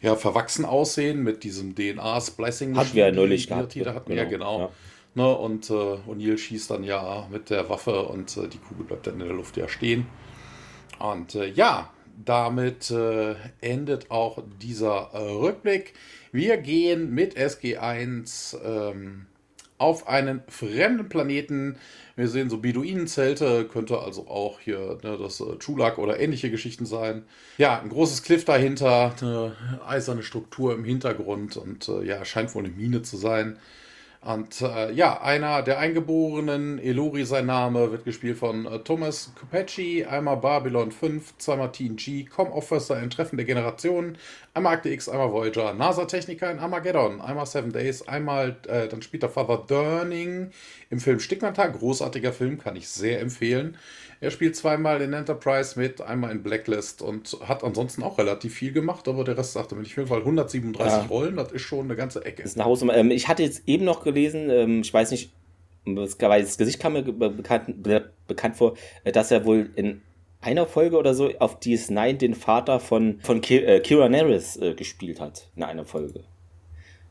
ja, 0.01 0.15
verwachsen 0.15 0.65
aussehen 0.65 1.23
mit 1.23 1.43
diesem 1.45 1.75
DNA-Splicing. 1.75 2.77
Hatten 2.77 2.95
wir 2.95 3.07
ja 3.07 3.13
neulich 3.13 3.49
gehabt. 3.49 3.75
Die, 3.75 3.85
hatten 3.85 4.09
genau, 4.09 4.23
ja, 4.23 4.29
genau. 4.29 4.61
Ja. 4.61 4.71
Ne, 5.15 5.37
und 5.37 5.69
äh, 5.71 5.73
O'Neill 5.73 6.39
schießt 6.39 6.71
dann 6.71 6.85
ja 6.85 7.27
mit 7.31 7.51
der 7.51 7.69
Waffe 7.69 8.03
und 8.03 8.37
äh, 8.37 8.47
die 8.47 8.59
Kugel 8.59 8.85
bleibt 8.85 9.07
dann 9.07 9.15
in 9.15 9.27
der 9.27 9.37
Luft 9.37 9.57
ja 9.57 9.67
stehen. 9.67 10.07
Und 11.01 11.35
äh, 11.35 11.47
ja, 11.47 11.91
damit 12.25 12.91
äh, 12.91 13.35
endet 13.61 14.11
auch 14.11 14.43
dieser 14.61 15.11
äh, 15.13 15.19
Rückblick. 15.19 15.95
Wir 16.33 16.57
gehen 16.57 17.15
mit 17.15 17.37
SG1 17.37 18.57
ähm, 18.63 19.27
auf 19.79 20.09
einen 20.09 20.43
fremden 20.49 21.09
Planeten. 21.09 21.77
Wir 22.17 22.29
sehen 22.29 22.51
so 22.51 22.59
Beduinenzelte, 22.59 23.65
könnte 23.65 24.01
also 24.01 24.27
auch 24.27 24.59
hier 24.59 24.99
ne, 25.03 25.17
das 25.17 25.41
äh, 25.41 25.57
Chulak 25.59 25.99
oder 25.99 26.19
ähnliche 26.19 26.51
Geschichten 26.51 26.85
sein. 26.85 27.23
Ja, 27.59 27.81
ein 27.81 27.89
großes 27.89 28.23
Cliff 28.23 28.45
dahinter, 28.45 29.15
eine 29.21 29.57
eiserne 29.87 30.23
Struktur 30.23 30.75
im 30.75 30.85
Hintergrund 30.85 31.57
und 31.57 31.89
äh, 31.89 32.03
ja, 32.03 32.25
scheint 32.25 32.55
wohl 32.55 32.65
eine 32.65 32.75
Mine 32.75 33.03
zu 33.03 33.17
sein. 33.17 33.59
Und 34.21 34.63
äh, 34.63 34.91
ja, 34.93 35.23
einer 35.23 35.63
der 35.63 35.79
Eingeborenen, 35.79 36.81
Elori 36.81 37.25
sein 37.25 37.47
Name, 37.47 37.93
wird 37.93 38.05
gespielt 38.05 38.37
von 38.37 38.67
äh, 38.67 38.81
Thomas 38.81 39.33
Kopecci, 39.39 40.05
einmal 40.05 40.39
Babylon 40.39 40.91
5, 40.91 41.39
zweimal 41.39 41.71
TNG, 41.71 42.29
Com 42.29 42.51
Officer, 42.51 42.97
ein 42.97 43.11
Treffen 43.11 43.37
der 43.37 43.47
Generationen, 43.47 44.19
einmal 44.55 44.75
Akte 44.75 44.89
X, 44.89 45.09
einmal 45.09 45.33
Voyager, 45.33 45.73
NASA-Techniker 45.73 46.51
in 46.51 46.59
Armageddon, 46.59 47.21
einmal 47.21 47.47
Seven 47.47 47.73
Days, 47.73 48.09
einmal, 48.09 48.57
äh, 48.67 48.89
dann 48.89 49.03
spielt 49.03 49.23
er 49.23 49.29
Father 49.29 49.65
Durning. 49.67 50.51
Im 50.91 50.99
Film 50.99 51.21
Stigmata, 51.21 51.67
großartiger 51.69 52.33
Film, 52.33 52.59
kann 52.59 52.75
ich 52.75 52.89
sehr 52.89 53.21
empfehlen. 53.21 53.77
Er 54.21 54.31
spielt 54.31 54.57
zweimal 54.57 55.01
in 55.01 55.13
Enterprise 55.13 55.79
mit, 55.79 56.01
einmal 56.01 56.33
in 56.33 56.43
Blacklist 56.43 57.03
und 57.03 57.39
hat 57.47 57.63
ansonsten 57.63 58.03
auch 58.03 58.19
relativ 58.19 58.55
viel 58.55 58.73
gemacht, 58.73 59.07
aber 59.07 59.23
der 59.23 59.39
Rest 59.39 59.53
sagte 59.53 59.75
mir 59.75 59.83
nicht 59.83 59.95
viel, 59.95 60.11
weil 60.11 60.21
137 60.21 60.93
ja. 60.93 61.07
Rollen, 61.07 61.37
das 61.37 61.53
ist 61.53 61.63
schon 61.63 61.85
eine 61.85 61.95
ganze 61.95 62.25
Ecke. 62.25 62.43
Das 62.43 62.53
ist 62.53 62.57
eine 62.57 62.65
Hausnummer. 62.65 62.97
Ähm, 62.97 63.11
ich 63.11 63.29
hatte 63.29 63.45
jetzt 63.45 63.63
eben 63.67 63.85
noch 63.85 64.03
gelesen, 64.03 64.51
ähm, 64.51 64.81
ich 64.81 64.93
weiß 64.93 65.13
nicht, 65.13 65.33
das 65.87 66.19
Gesicht 66.19 66.81
kam 66.81 66.95
mir 66.95 67.03
bekannt, 67.03 67.83
bekannt 68.27 68.57
vor, 68.57 68.75
äh, 69.05 69.13
dass 69.13 69.31
er 69.31 69.45
wohl 69.45 69.71
in 69.77 70.03
einer 70.41 70.67
Folge 70.67 70.97
oder 70.97 71.15
so 71.15 71.31
auf 71.39 71.61
DS9 71.61 72.15
den 72.15 72.35
Vater 72.35 72.81
von, 72.81 73.21
von 73.23 73.43
äh, 73.43 73.81
Kira 73.81 74.09
Nerys 74.09 74.57
äh, 74.57 74.75
gespielt 74.75 75.21
hat. 75.21 75.49
In 75.57 75.63
einer 75.63 75.85
Folge. 75.85 76.25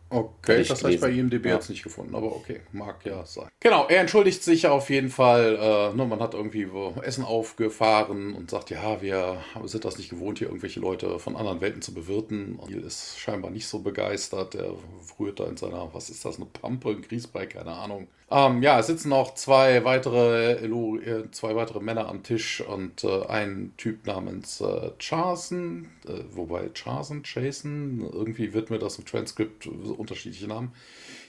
Okay, 0.09 0.63
das 0.63 0.83
habe 0.83 0.93
ich 0.93 1.01
bei 1.01 1.11
IMDb 1.11 1.45
ja. 1.45 1.55
jetzt 1.55 1.69
nicht 1.69 1.83
gefunden, 1.83 2.15
aber 2.15 2.33
okay, 2.33 2.61
mag 2.71 3.05
ja 3.05 3.25
sein. 3.25 3.49
Genau, 3.59 3.87
er 3.87 3.99
entschuldigt 3.99 4.41
sich 4.41 4.65
auf 4.67 4.89
jeden 4.89 5.09
Fall. 5.09 5.57
Äh, 5.59 5.95
ne, 5.95 6.05
man 6.05 6.21
hat 6.21 6.33
irgendwie 6.33 6.67
Essen 7.01 7.25
aufgefahren 7.25 8.33
und 8.33 8.49
sagt, 8.49 8.69
ja, 8.69 9.01
wir 9.01 9.41
sind 9.65 9.83
das 9.83 9.97
nicht 9.97 10.09
gewohnt, 10.09 10.39
hier 10.39 10.47
irgendwelche 10.47 10.79
Leute 10.79 11.19
von 11.19 11.35
anderen 11.35 11.59
Welten 11.59 11.81
zu 11.81 11.93
bewirten. 11.93 12.55
Und 12.55 12.77
Neil 12.77 12.85
ist 12.85 13.19
scheinbar 13.19 13.51
nicht 13.51 13.67
so 13.67 13.79
begeistert. 13.79 14.55
Er 14.55 14.73
rührt 15.19 15.39
da 15.39 15.45
in 15.45 15.57
seiner, 15.57 15.93
was 15.93 16.09
ist 16.09 16.23
das, 16.25 16.37
eine 16.37 16.45
Pampe, 16.45 16.89
ein 16.89 17.01
Grießbrei, 17.01 17.47
keine 17.47 17.71
Ahnung. 17.71 18.07
Ähm, 18.29 18.61
ja, 18.61 18.77
es 18.79 18.87
sitzen 18.87 19.09
noch 19.09 19.35
zwei 19.35 19.85
weitere, 19.85 20.53
äh, 20.55 21.31
zwei 21.31 21.55
weitere 21.55 21.79
Männer 21.79 22.09
am 22.09 22.23
Tisch 22.23 22.59
und 22.61 23.05
äh, 23.05 23.25
ein 23.27 23.73
Typ 23.77 24.05
namens 24.05 24.59
äh, 24.59 24.91
Charson, 24.99 25.87
äh, 26.05 26.23
wobei 26.31 26.69
Charson, 26.73 27.23
Jason, 27.23 28.01
irgendwie 28.11 28.53
wird 28.53 28.69
mir 28.69 28.79
das 28.79 28.97
im 28.99 29.05
Transkript 29.05 29.67
unterschiedliche 29.67 30.47
Namen. 30.47 30.73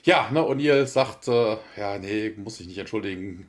Ja, 0.03 0.29
ne, 0.31 0.41
O'Neill 0.41 0.85
sagt, 0.87 1.29
äh, 1.29 1.57
ja, 1.77 1.97
nee, 1.99 2.33
muss 2.35 2.59
ich 2.59 2.67
nicht 2.67 2.77
entschuldigen. 2.77 3.47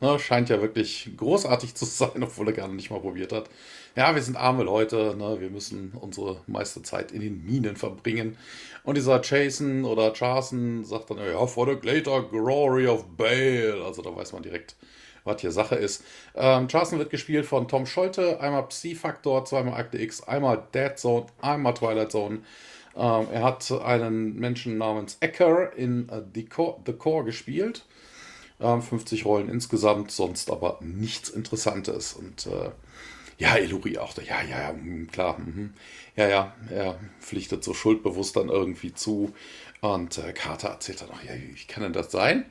Ne, 0.00 0.18
scheint 0.18 0.48
ja 0.48 0.60
wirklich 0.60 1.10
großartig 1.16 1.74
zu 1.76 1.84
sein, 1.84 2.22
obwohl 2.24 2.48
er 2.48 2.54
gar 2.54 2.68
nicht 2.68 2.90
mal 2.90 3.00
probiert 3.00 3.32
hat. 3.32 3.48
Ja, 3.94 4.14
wir 4.14 4.22
sind 4.22 4.36
arme 4.36 4.62
Leute, 4.62 5.14
ne, 5.18 5.38
wir 5.38 5.50
müssen 5.50 5.92
unsere 6.00 6.40
meiste 6.46 6.82
Zeit 6.82 7.12
in 7.12 7.20
den 7.20 7.44
Minen 7.44 7.76
verbringen. 7.76 8.38
Und 8.84 8.96
dieser 8.96 9.20
Jason 9.22 9.84
oder 9.84 10.14
Charson 10.14 10.82
sagt 10.84 11.10
dann, 11.10 11.18
ja, 11.18 11.46
for 11.46 11.66
the 11.66 11.78
greater 11.78 12.22
glory 12.22 12.86
of 12.86 13.04
Bale. 13.18 13.82
Also 13.84 14.00
da 14.00 14.14
weiß 14.16 14.32
man 14.32 14.42
direkt, 14.42 14.76
was 15.24 15.42
hier 15.42 15.52
Sache 15.52 15.74
ist. 15.74 16.04
Ähm, 16.34 16.68
Charson 16.68 16.98
wird 16.98 17.10
gespielt 17.10 17.44
von 17.44 17.68
Tom 17.68 17.84
Scholte, 17.84 18.40
einmal 18.40 18.66
Psi-Faktor, 18.66 19.44
zweimal 19.44 19.74
Akte 19.74 19.98
X, 19.98 20.22
einmal 20.22 20.62
Dead 20.74 20.98
Zone, 20.98 21.26
einmal 21.42 21.74
Twilight 21.74 22.12
Zone. 22.12 22.40
Ähm, 22.96 23.26
er 23.30 23.42
hat 23.42 23.70
einen 23.70 24.38
Menschen 24.38 24.78
namens 24.78 25.18
Ecker 25.20 25.76
in 25.76 26.08
uh, 26.10 26.22
The, 26.34 26.46
Core, 26.46 26.80
The 26.86 26.94
Core 26.94 27.24
gespielt. 27.24 27.84
Ähm, 28.58 28.80
50 28.80 29.26
Rollen 29.26 29.50
insgesamt, 29.50 30.10
sonst 30.10 30.50
aber 30.50 30.78
nichts 30.80 31.28
Interessantes. 31.28 32.14
Und 32.14 32.46
äh, 32.46 32.70
ja, 33.38 33.56
Eluri 33.56 33.98
auch. 33.98 34.16
Ja, 34.18 34.42
ja, 34.42 34.60
ja, 34.60 34.68
hm, 34.70 35.10
klar. 35.10 35.38
Mhm. 35.38 35.74
Ja, 36.16 36.28
ja, 36.28 36.54
er 36.70 36.98
pflichtet 37.20 37.64
so 37.64 37.74
schuldbewusst 37.74 38.36
dann 38.36 38.48
irgendwie 38.48 38.92
zu. 38.94 39.32
Und 39.80 40.18
äh, 40.18 40.32
Carter 40.32 40.68
erzählt 40.68 41.02
dann 41.02 41.10
auch, 41.10 41.22
ja, 41.22 41.34
wie 41.34 41.66
kann 41.66 41.82
denn 41.82 41.92
das 41.92 42.12
sein? 42.12 42.44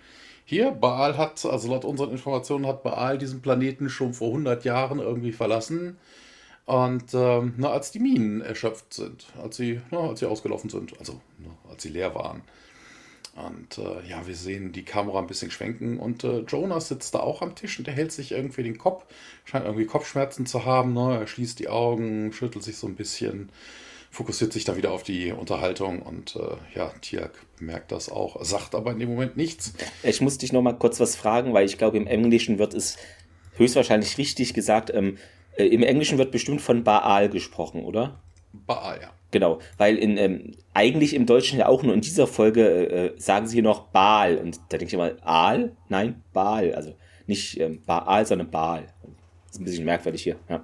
Hier, 0.46 0.72
Baal 0.72 1.18
hat, 1.18 1.46
also 1.46 1.70
laut 1.70 1.86
unseren 1.86 2.12
Informationen, 2.12 2.68
hat 2.68 2.84
Baal 2.84 3.18
diesen 3.18 3.42
Planeten 3.42 3.90
schon 3.90 4.14
vor 4.14 4.30
100 4.30 4.66
Jahren 4.66 5.00
irgendwie 5.00 5.32
verlassen. 5.32 5.98
Und 6.66 7.14
ähm, 7.14 7.54
na, 7.58 7.70
als 7.72 7.92
die 7.92 8.00
Minen 8.00 8.42
erschöpft 8.42 8.94
sind, 8.94 9.28
als 9.42 9.58
sie, 9.58 9.82
na, 9.92 10.00
als 10.00 10.20
sie 10.20 10.26
ausgelaufen 10.26 10.70
sind, 10.70 10.98
also 11.00 11.22
na, 11.40 11.50
als 11.70 11.84
sie 11.84 11.90
leer 11.90 12.14
waren. 12.16 12.42
Und 13.36 13.78
äh, 13.78 14.08
ja, 14.10 14.28
wir 14.28 14.36
sehen 14.36 14.74
die 14.74 14.84
Kamera 14.84 15.20
ein 15.20 15.28
bisschen 15.28 15.52
schwenken 15.52 16.00
und 16.00 16.26
äh, 16.26 16.40
Jonas 16.40 16.90
sitzt 16.90 17.16
da 17.16 17.20
auch 17.20 17.42
am 17.42 17.56
Tisch 17.56 17.80
und 17.80 17.88
er 17.88 17.94
hält 17.94 18.12
sich 18.12 18.34
irgendwie 18.34 18.64
den 18.64 18.78
Kopf, 18.78 19.06
scheint 19.46 19.66
irgendwie 19.66 19.86
Kopfschmerzen 19.86 20.46
zu 20.46 20.66
haben. 20.66 20.94
Ne? 20.94 21.20
Er 21.22 21.28
schließt 21.28 21.58
die 21.60 21.70
Augen, 21.70 22.34
schüttelt 22.34 22.64
sich 22.64 22.76
so 22.76 22.88
ein 22.88 22.96
bisschen, 22.96 23.50
fokussiert 24.10 24.52
sich 24.52 24.66
dann 24.66 24.76
wieder 24.76 24.92
auf 24.92 25.04
die 25.04 25.32
Unterhaltung 25.32 26.02
und 26.02 26.36
äh, 26.36 26.78
ja, 26.78 26.90
Tiak 27.00 27.32
merkt 27.62 27.94
das 27.94 28.10
auch, 28.10 28.44
sagt 28.44 28.76
aber 28.76 28.92
in 28.92 29.00
dem 29.00 29.10
Moment 29.10 29.38
nichts. 29.38 29.74
Ich 30.04 30.20
muss 30.20 30.38
dich 30.38 30.52
noch 30.52 30.62
mal 30.62 30.74
kurz 30.74 31.00
was 31.00 31.16
fragen, 31.16 31.54
weil 31.54 31.66
ich 31.66 31.78
glaube, 31.78 31.96
im 31.96 32.08
Englischen 32.08 32.60
wird 32.60 32.74
es 32.74 32.98
höchstwahrscheinlich 33.56 34.18
richtig 34.18 34.54
gesagt. 34.54 34.94
Ähm, 34.94 35.18
äh, 35.56 35.66
Im 35.66 35.84
Englischen 35.84 36.18
wird 36.18 36.32
bestimmt 36.32 36.62
von 36.62 36.84
Baal 36.84 37.30
gesprochen, 37.30 37.84
oder? 37.84 38.20
Baal, 38.52 39.00
ja. 39.02 39.12
Genau, 39.32 39.60
weil 39.78 39.98
in, 39.98 40.18
ähm, 40.18 40.52
eigentlich 40.74 41.14
im 41.14 41.26
Deutschen 41.26 41.58
ja 41.58 41.68
auch 41.68 41.84
nur 41.84 41.94
in 41.94 42.02
dieser 42.02 42.28
Folge 42.28 42.90
äh, 42.90 43.20
sagen 43.20 43.48
sie 43.48 43.62
noch 43.62 43.88
Baal. 43.88 44.38
Und 44.38 44.58
da 44.70 44.78
denke 44.78 44.86
ich 44.86 44.94
immer, 44.94 45.12
Aal? 45.22 45.72
Nein, 45.88 46.22
Baal. 46.34 46.76
Also 46.76 46.96
nicht 47.28 47.60
ähm, 47.60 47.82
Baal, 47.86 48.26
sondern 48.26 48.52
Baal. 48.52 48.84
Das 49.48 49.54
ist 49.54 49.62
ein 49.62 49.66
bisschen 49.66 49.86
merkwürdig 49.86 50.24
hier. 50.24 50.36
Ja. 50.50 50.64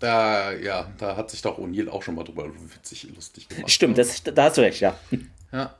Da, 0.00 0.52
ja, 0.52 0.90
da 0.98 1.16
hat 1.16 1.30
sich 1.30 1.42
doch 1.42 1.58
O'Neill 1.58 1.88
auch 1.88 2.02
schon 2.02 2.16
mal 2.16 2.24
drüber 2.24 2.50
witzig 2.74 3.06
lustig 3.14 3.48
gemacht. 3.48 3.70
Stimmt, 3.70 3.96
ne? 3.96 4.02
das, 4.02 4.22
da 4.22 4.44
hast 4.44 4.58
du 4.58 4.62
recht, 4.62 4.80
ja. 4.80 4.96
Ja. 5.52 5.74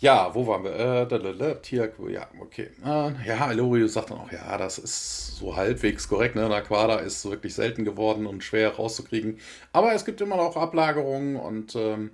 Ja, 0.00 0.34
wo 0.34 0.46
waren 0.46 0.64
wir? 0.64 0.72
Äh, 0.72 1.60
Tier, 1.60 1.92
ja, 2.08 2.26
okay. 2.40 2.70
Äh, 2.82 3.28
ja, 3.28 3.46
Alorio 3.46 3.86
sagt 3.86 4.10
dann 4.10 4.18
auch, 4.18 4.32
ja, 4.32 4.56
das 4.56 4.78
ist 4.78 5.36
so 5.36 5.56
halbwegs 5.56 6.08
korrekt. 6.08 6.36
Ne? 6.36 6.54
Aquada 6.54 6.96
ist 6.96 7.28
wirklich 7.28 7.54
selten 7.54 7.84
geworden 7.84 8.26
und 8.26 8.42
schwer 8.42 8.70
rauszukriegen. 8.76 9.38
Aber 9.74 9.92
es 9.92 10.06
gibt 10.06 10.22
immer 10.22 10.36
noch 10.36 10.56
Ablagerungen 10.56 11.36
und 11.36 11.76
ähm, 11.76 12.12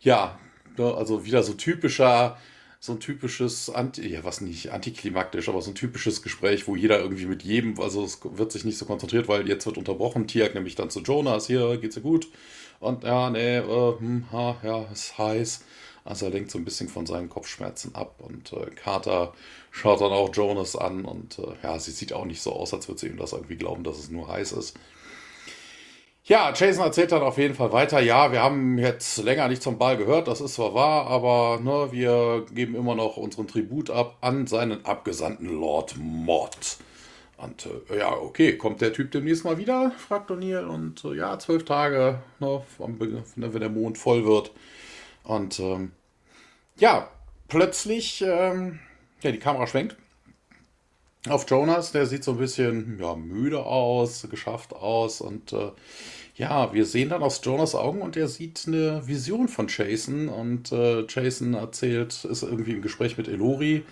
ja, 0.00 0.36
ne, 0.76 0.94
also 0.94 1.24
wieder 1.24 1.44
so 1.44 1.52
typischer, 1.52 2.36
so 2.80 2.94
ein 2.94 2.98
typisches, 2.98 3.70
Anti, 3.70 4.08
ja, 4.08 4.24
was 4.24 4.40
nicht 4.40 4.72
antiklimaktisch, 4.72 5.48
aber 5.48 5.62
so 5.62 5.70
ein 5.70 5.76
typisches 5.76 6.22
Gespräch, 6.22 6.66
wo 6.66 6.74
jeder 6.74 6.98
irgendwie 6.98 7.26
mit 7.26 7.44
jedem, 7.44 7.78
also 7.80 8.04
es 8.04 8.18
wird 8.24 8.50
sich 8.50 8.64
nicht 8.64 8.78
so 8.78 8.84
konzentriert, 8.84 9.28
weil 9.28 9.46
jetzt 9.48 9.64
wird 9.64 9.78
unterbrochen. 9.78 10.26
Tiak 10.26 10.56
nämlich 10.56 10.74
dann 10.74 10.90
zu 10.90 11.00
Jonas, 11.02 11.46
hier 11.46 11.76
geht's 11.76 11.94
dir 11.94 12.00
gut. 12.00 12.26
Und 12.80 13.04
ja, 13.04 13.30
nee, 13.30 13.58
äh, 13.58 13.98
hm, 13.98 14.24
ha, 14.32 14.56
ja, 14.64 14.86
ist 14.92 15.16
heiß. 15.18 15.64
Also 16.04 16.26
er 16.26 16.32
lenkt 16.32 16.50
so 16.50 16.58
ein 16.58 16.64
bisschen 16.64 16.88
von 16.88 17.06
seinen 17.06 17.28
Kopfschmerzen 17.28 17.94
ab 17.94 18.16
und 18.18 18.52
äh, 18.52 18.70
Carter 18.70 19.32
schaut 19.70 20.00
dann 20.00 20.12
auch 20.12 20.34
Jonas 20.34 20.74
an 20.76 21.04
und 21.04 21.38
äh, 21.38 21.52
ja, 21.62 21.78
sie 21.78 21.92
sieht 21.92 22.12
auch 22.12 22.24
nicht 22.24 22.42
so 22.42 22.52
aus, 22.52 22.74
als 22.74 22.88
würde 22.88 23.00
sie 23.00 23.06
ihm 23.06 23.16
das 23.16 23.32
irgendwie 23.32 23.56
glauben, 23.56 23.84
dass 23.84 23.98
es 23.98 24.10
nur 24.10 24.28
heiß 24.28 24.52
ist. 24.52 24.76
Ja, 26.24 26.52
Jason 26.54 26.84
erzählt 26.84 27.10
dann 27.10 27.22
auf 27.22 27.36
jeden 27.36 27.54
Fall 27.54 27.72
weiter. 27.72 28.00
Ja, 28.00 28.30
wir 28.30 28.42
haben 28.42 28.78
jetzt 28.78 29.18
länger 29.18 29.48
nicht 29.48 29.62
zum 29.62 29.76
Ball 29.78 29.96
gehört, 29.96 30.28
das 30.28 30.40
ist 30.40 30.54
zwar 30.54 30.72
wahr, 30.72 31.06
aber 31.08 31.60
ne, 31.60 31.88
wir 31.90 32.46
geben 32.52 32.76
immer 32.76 32.94
noch 32.94 33.16
unseren 33.16 33.48
Tribut 33.48 33.90
ab 33.90 34.18
an 34.20 34.46
seinen 34.46 34.84
Abgesandten 34.84 35.48
Lord 35.48 35.96
Mott. 35.98 36.76
Und 37.38 37.66
äh, 37.90 37.98
ja, 37.98 38.12
okay, 38.12 38.56
kommt 38.56 38.80
der 38.80 38.92
Typ 38.92 39.10
demnächst 39.10 39.44
mal 39.44 39.58
wieder? 39.58 39.90
fragt 39.98 40.30
O'Neill. 40.30 40.64
Und 40.64 41.04
äh, 41.04 41.14
ja, 41.14 41.38
zwölf 41.40 41.64
Tage, 41.64 42.20
ne, 42.38 42.62
wenn 42.78 43.60
der 43.60 43.68
Mond 43.68 43.98
voll 43.98 44.24
wird. 44.24 44.52
Und 45.24 45.60
ähm, 45.60 45.92
ja, 46.76 47.08
plötzlich, 47.48 48.22
ähm, 48.22 48.80
ja, 49.22 49.30
die 49.32 49.38
Kamera 49.38 49.66
schwenkt 49.66 49.96
auf 51.28 51.48
Jonas, 51.48 51.92
der 51.92 52.06
sieht 52.06 52.24
so 52.24 52.32
ein 52.32 52.38
bisschen 52.38 52.98
ja, 53.00 53.14
müde 53.14 53.64
aus, 53.64 54.26
geschafft 54.30 54.72
aus. 54.72 55.20
Und 55.20 55.52
äh, 55.52 55.70
ja, 56.34 56.72
wir 56.72 56.84
sehen 56.84 57.10
dann 57.10 57.22
aus 57.22 57.40
Jonas 57.44 57.74
Augen 57.74 58.02
und 58.02 58.16
er 58.16 58.28
sieht 58.28 58.64
eine 58.66 59.06
Vision 59.06 59.48
von 59.48 59.68
Jason. 59.68 60.28
Und 60.28 60.72
äh, 60.72 61.06
Jason 61.08 61.54
erzählt, 61.54 62.24
ist 62.24 62.42
irgendwie 62.42 62.72
im 62.72 62.82
Gespräch 62.82 63.16
mit 63.18 63.28
Elori 63.28 63.84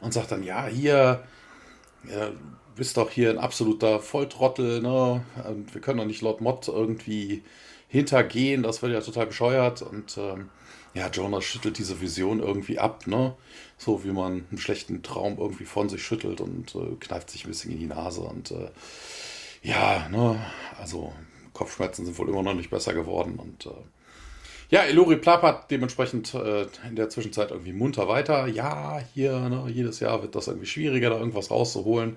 und 0.00 0.12
sagt 0.12 0.32
dann, 0.32 0.42
ja, 0.42 0.66
hier, 0.66 1.24
ja, 2.10 2.30
bist 2.76 2.96
doch 2.96 3.10
hier 3.10 3.30
ein 3.30 3.38
absoluter 3.38 4.00
Volltrottel, 4.00 4.82
ne? 4.82 5.24
Und 5.48 5.72
wir 5.72 5.80
können 5.80 5.98
doch 5.98 6.06
nicht 6.06 6.22
Lord 6.22 6.40
Mott 6.40 6.68
irgendwie 6.68 7.42
hintergehen, 7.88 8.62
das 8.64 8.82
wird 8.82 8.92
ja 8.92 9.00
total 9.00 9.26
bescheuert. 9.26 9.80
Und 9.80 10.18
ähm, 10.18 10.50
ja, 10.94 11.08
Jonas 11.08 11.44
schüttelt 11.44 11.78
diese 11.78 12.00
Vision 12.00 12.40
irgendwie 12.40 12.78
ab, 12.78 13.06
ne? 13.06 13.34
So 13.76 14.04
wie 14.04 14.12
man 14.12 14.46
einen 14.50 14.58
schlechten 14.58 15.02
Traum 15.02 15.38
irgendwie 15.38 15.64
von 15.64 15.88
sich 15.88 16.02
schüttelt 16.02 16.40
und 16.40 16.74
äh, 16.76 16.96
kneift 17.00 17.30
sich 17.30 17.44
ein 17.44 17.48
bisschen 17.48 17.72
in 17.72 17.80
die 17.80 17.86
Nase 17.86 18.20
und 18.20 18.52
äh, 18.52 18.70
ja, 19.62 20.08
ne, 20.08 20.38
also 20.78 21.12
Kopfschmerzen 21.52 22.04
sind 22.04 22.18
wohl 22.18 22.28
immer 22.28 22.42
noch 22.42 22.54
nicht 22.54 22.70
besser 22.70 22.94
geworden 22.94 23.38
und 23.38 23.66
äh, 23.66 23.70
ja, 24.70 24.82
Elori 24.82 25.16
plappert 25.16 25.70
dementsprechend 25.70 26.34
äh, 26.34 26.66
in 26.88 26.96
der 26.96 27.08
Zwischenzeit 27.10 27.50
irgendwie 27.50 27.72
munter 27.72 28.08
weiter. 28.08 28.46
Ja, 28.46 29.00
hier, 29.14 29.38
ne, 29.48 29.66
jedes 29.68 30.00
Jahr 30.00 30.22
wird 30.22 30.34
das 30.34 30.48
irgendwie 30.48 30.66
schwieriger, 30.66 31.10
da 31.10 31.18
irgendwas 31.18 31.50
rauszuholen. 31.50 32.16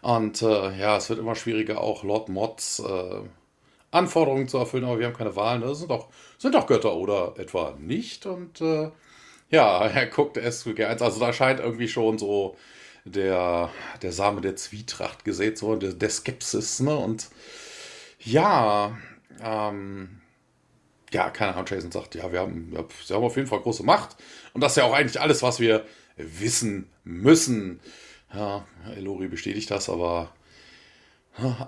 Und 0.00 0.42
äh, 0.42 0.76
ja, 0.78 0.96
es 0.96 1.08
wird 1.10 1.20
immer 1.20 1.36
schwieriger, 1.36 1.80
auch 1.80 2.02
Lord 2.02 2.28
Mods 2.28 2.80
äh, 2.80 3.20
Anforderungen 3.92 4.48
zu 4.48 4.58
erfüllen, 4.58 4.84
aber 4.84 4.98
wir 4.98 5.06
haben 5.06 5.14
keine 5.16 5.36
Wahlen. 5.36 5.62
Das 5.62 5.78
sind 5.78 5.90
doch, 5.90 6.08
sind 6.38 6.54
doch 6.56 6.66
Götter 6.66 6.94
oder 6.96 7.34
etwa 7.38 7.76
nicht. 7.78 8.26
Und 8.26 8.60
äh, 8.60 8.90
Ja, 9.50 9.86
er 9.86 10.06
guckt 10.08 10.38
SWG1. 10.38 11.02
Also 11.02 11.20
da 11.20 11.32
scheint 11.32 11.60
irgendwie 11.60 11.88
schon 11.88 12.18
so 12.18 12.56
der, 13.04 13.70
der 14.02 14.12
Same 14.12 14.40
der 14.40 14.56
Zwietracht 14.56 15.24
gesät, 15.24 15.58
so 15.58 15.76
der, 15.76 15.92
der 15.94 16.10
Skepsis, 16.10 16.80
ne? 16.80 16.96
Und 16.96 17.28
ja, 18.20 18.96
ähm, 19.42 20.20
ja, 21.12 21.30
keine 21.30 21.52
Ahnung, 21.54 21.66
Jason 21.68 21.92
sagt, 21.92 22.14
ja, 22.14 22.32
wir 22.32 22.40
haben, 22.40 22.72
ja, 22.74 22.84
sie 23.04 23.14
haben 23.14 23.24
auf 23.24 23.36
jeden 23.36 23.48
Fall 23.48 23.60
große 23.60 23.84
Macht. 23.84 24.16
Und 24.54 24.62
das 24.62 24.72
ist 24.72 24.76
ja 24.76 24.84
auch 24.84 24.94
eigentlich 24.94 25.20
alles, 25.20 25.42
was 25.42 25.60
wir 25.60 25.84
wissen 26.16 26.88
müssen. 27.04 27.80
Ja, 28.34 28.66
Elori 28.96 29.28
bestätigt 29.28 29.70
das, 29.70 29.90
aber 29.90 30.32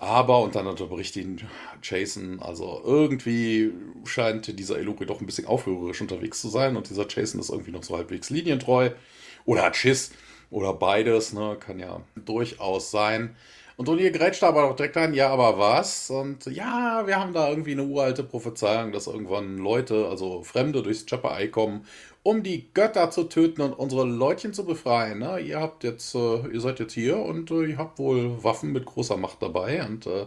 aber, 0.00 0.40
und 0.40 0.54
dann 0.54 0.66
unterbricht 0.66 1.16
ihn 1.16 1.40
Jason, 1.82 2.40
also 2.40 2.82
irgendwie 2.84 3.72
scheint 4.04 4.58
dieser 4.58 4.78
Elori 4.78 5.06
doch 5.06 5.20
ein 5.20 5.26
bisschen 5.26 5.46
aufrührerisch 5.46 6.02
unterwegs 6.02 6.40
zu 6.40 6.48
sein 6.48 6.76
und 6.76 6.90
dieser 6.90 7.06
Jason 7.08 7.40
ist 7.40 7.48
irgendwie 7.50 7.70
noch 7.70 7.82
so 7.82 7.96
halbwegs 7.96 8.30
linientreu 8.30 8.90
oder 9.46 9.62
hat 9.62 9.76
Schiss 9.76 10.12
oder 10.50 10.74
beides, 10.74 11.32
ne, 11.32 11.56
kann 11.58 11.78
ja 11.78 12.02
durchaus 12.14 12.90
sein. 12.90 13.36
Und 13.76 13.88
O'Neill 13.88 14.12
grätscht 14.12 14.44
aber 14.44 14.64
auch 14.64 14.76
direkt 14.76 14.96
ein, 14.96 15.14
ja, 15.14 15.30
aber 15.30 15.58
was? 15.58 16.08
Und 16.08 16.46
ja, 16.46 17.06
wir 17.06 17.18
haben 17.18 17.32
da 17.32 17.48
irgendwie 17.48 17.72
eine 17.72 17.82
uralte 17.82 18.22
Prophezeiung, 18.22 18.92
dass 18.92 19.08
irgendwann 19.08 19.58
Leute, 19.58 20.06
also 20.08 20.44
Fremde, 20.44 20.82
durchs 20.82 21.06
Chopper 21.06 21.36
Eye 21.36 21.48
kommen, 21.48 21.84
um 22.22 22.44
die 22.44 22.68
Götter 22.72 23.10
zu 23.10 23.24
töten 23.24 23.62
und 23.62 23.72
unsere 23.72 24.04
Leutchen 24.04 24.52
zu 24.52 24.64
befreien. 24.64 25.18
Ne? 25.18 25.40
Ihr 25.40 25.60
habt 25.60 25.82
jetzt, 25.82 26.14
äh, 26.14 26.46
ihr 26.52 26.60
seid 26.60 26.78
jetzt 26.78 26.92
hier 26.92 27.18
und 27.18 27.50
äh, 27.50 27.64
ihr 27.64 27.78
habt 27.78 27.98
wohl 27.98 28.42
Waffen 28.44 28.72
mit 28.72 28.86
großer 28.86 29.16
Macht 29.16 29.42
dabei. 29.42 29.84
Und 29.84 30.06
äh, 30.06 30.26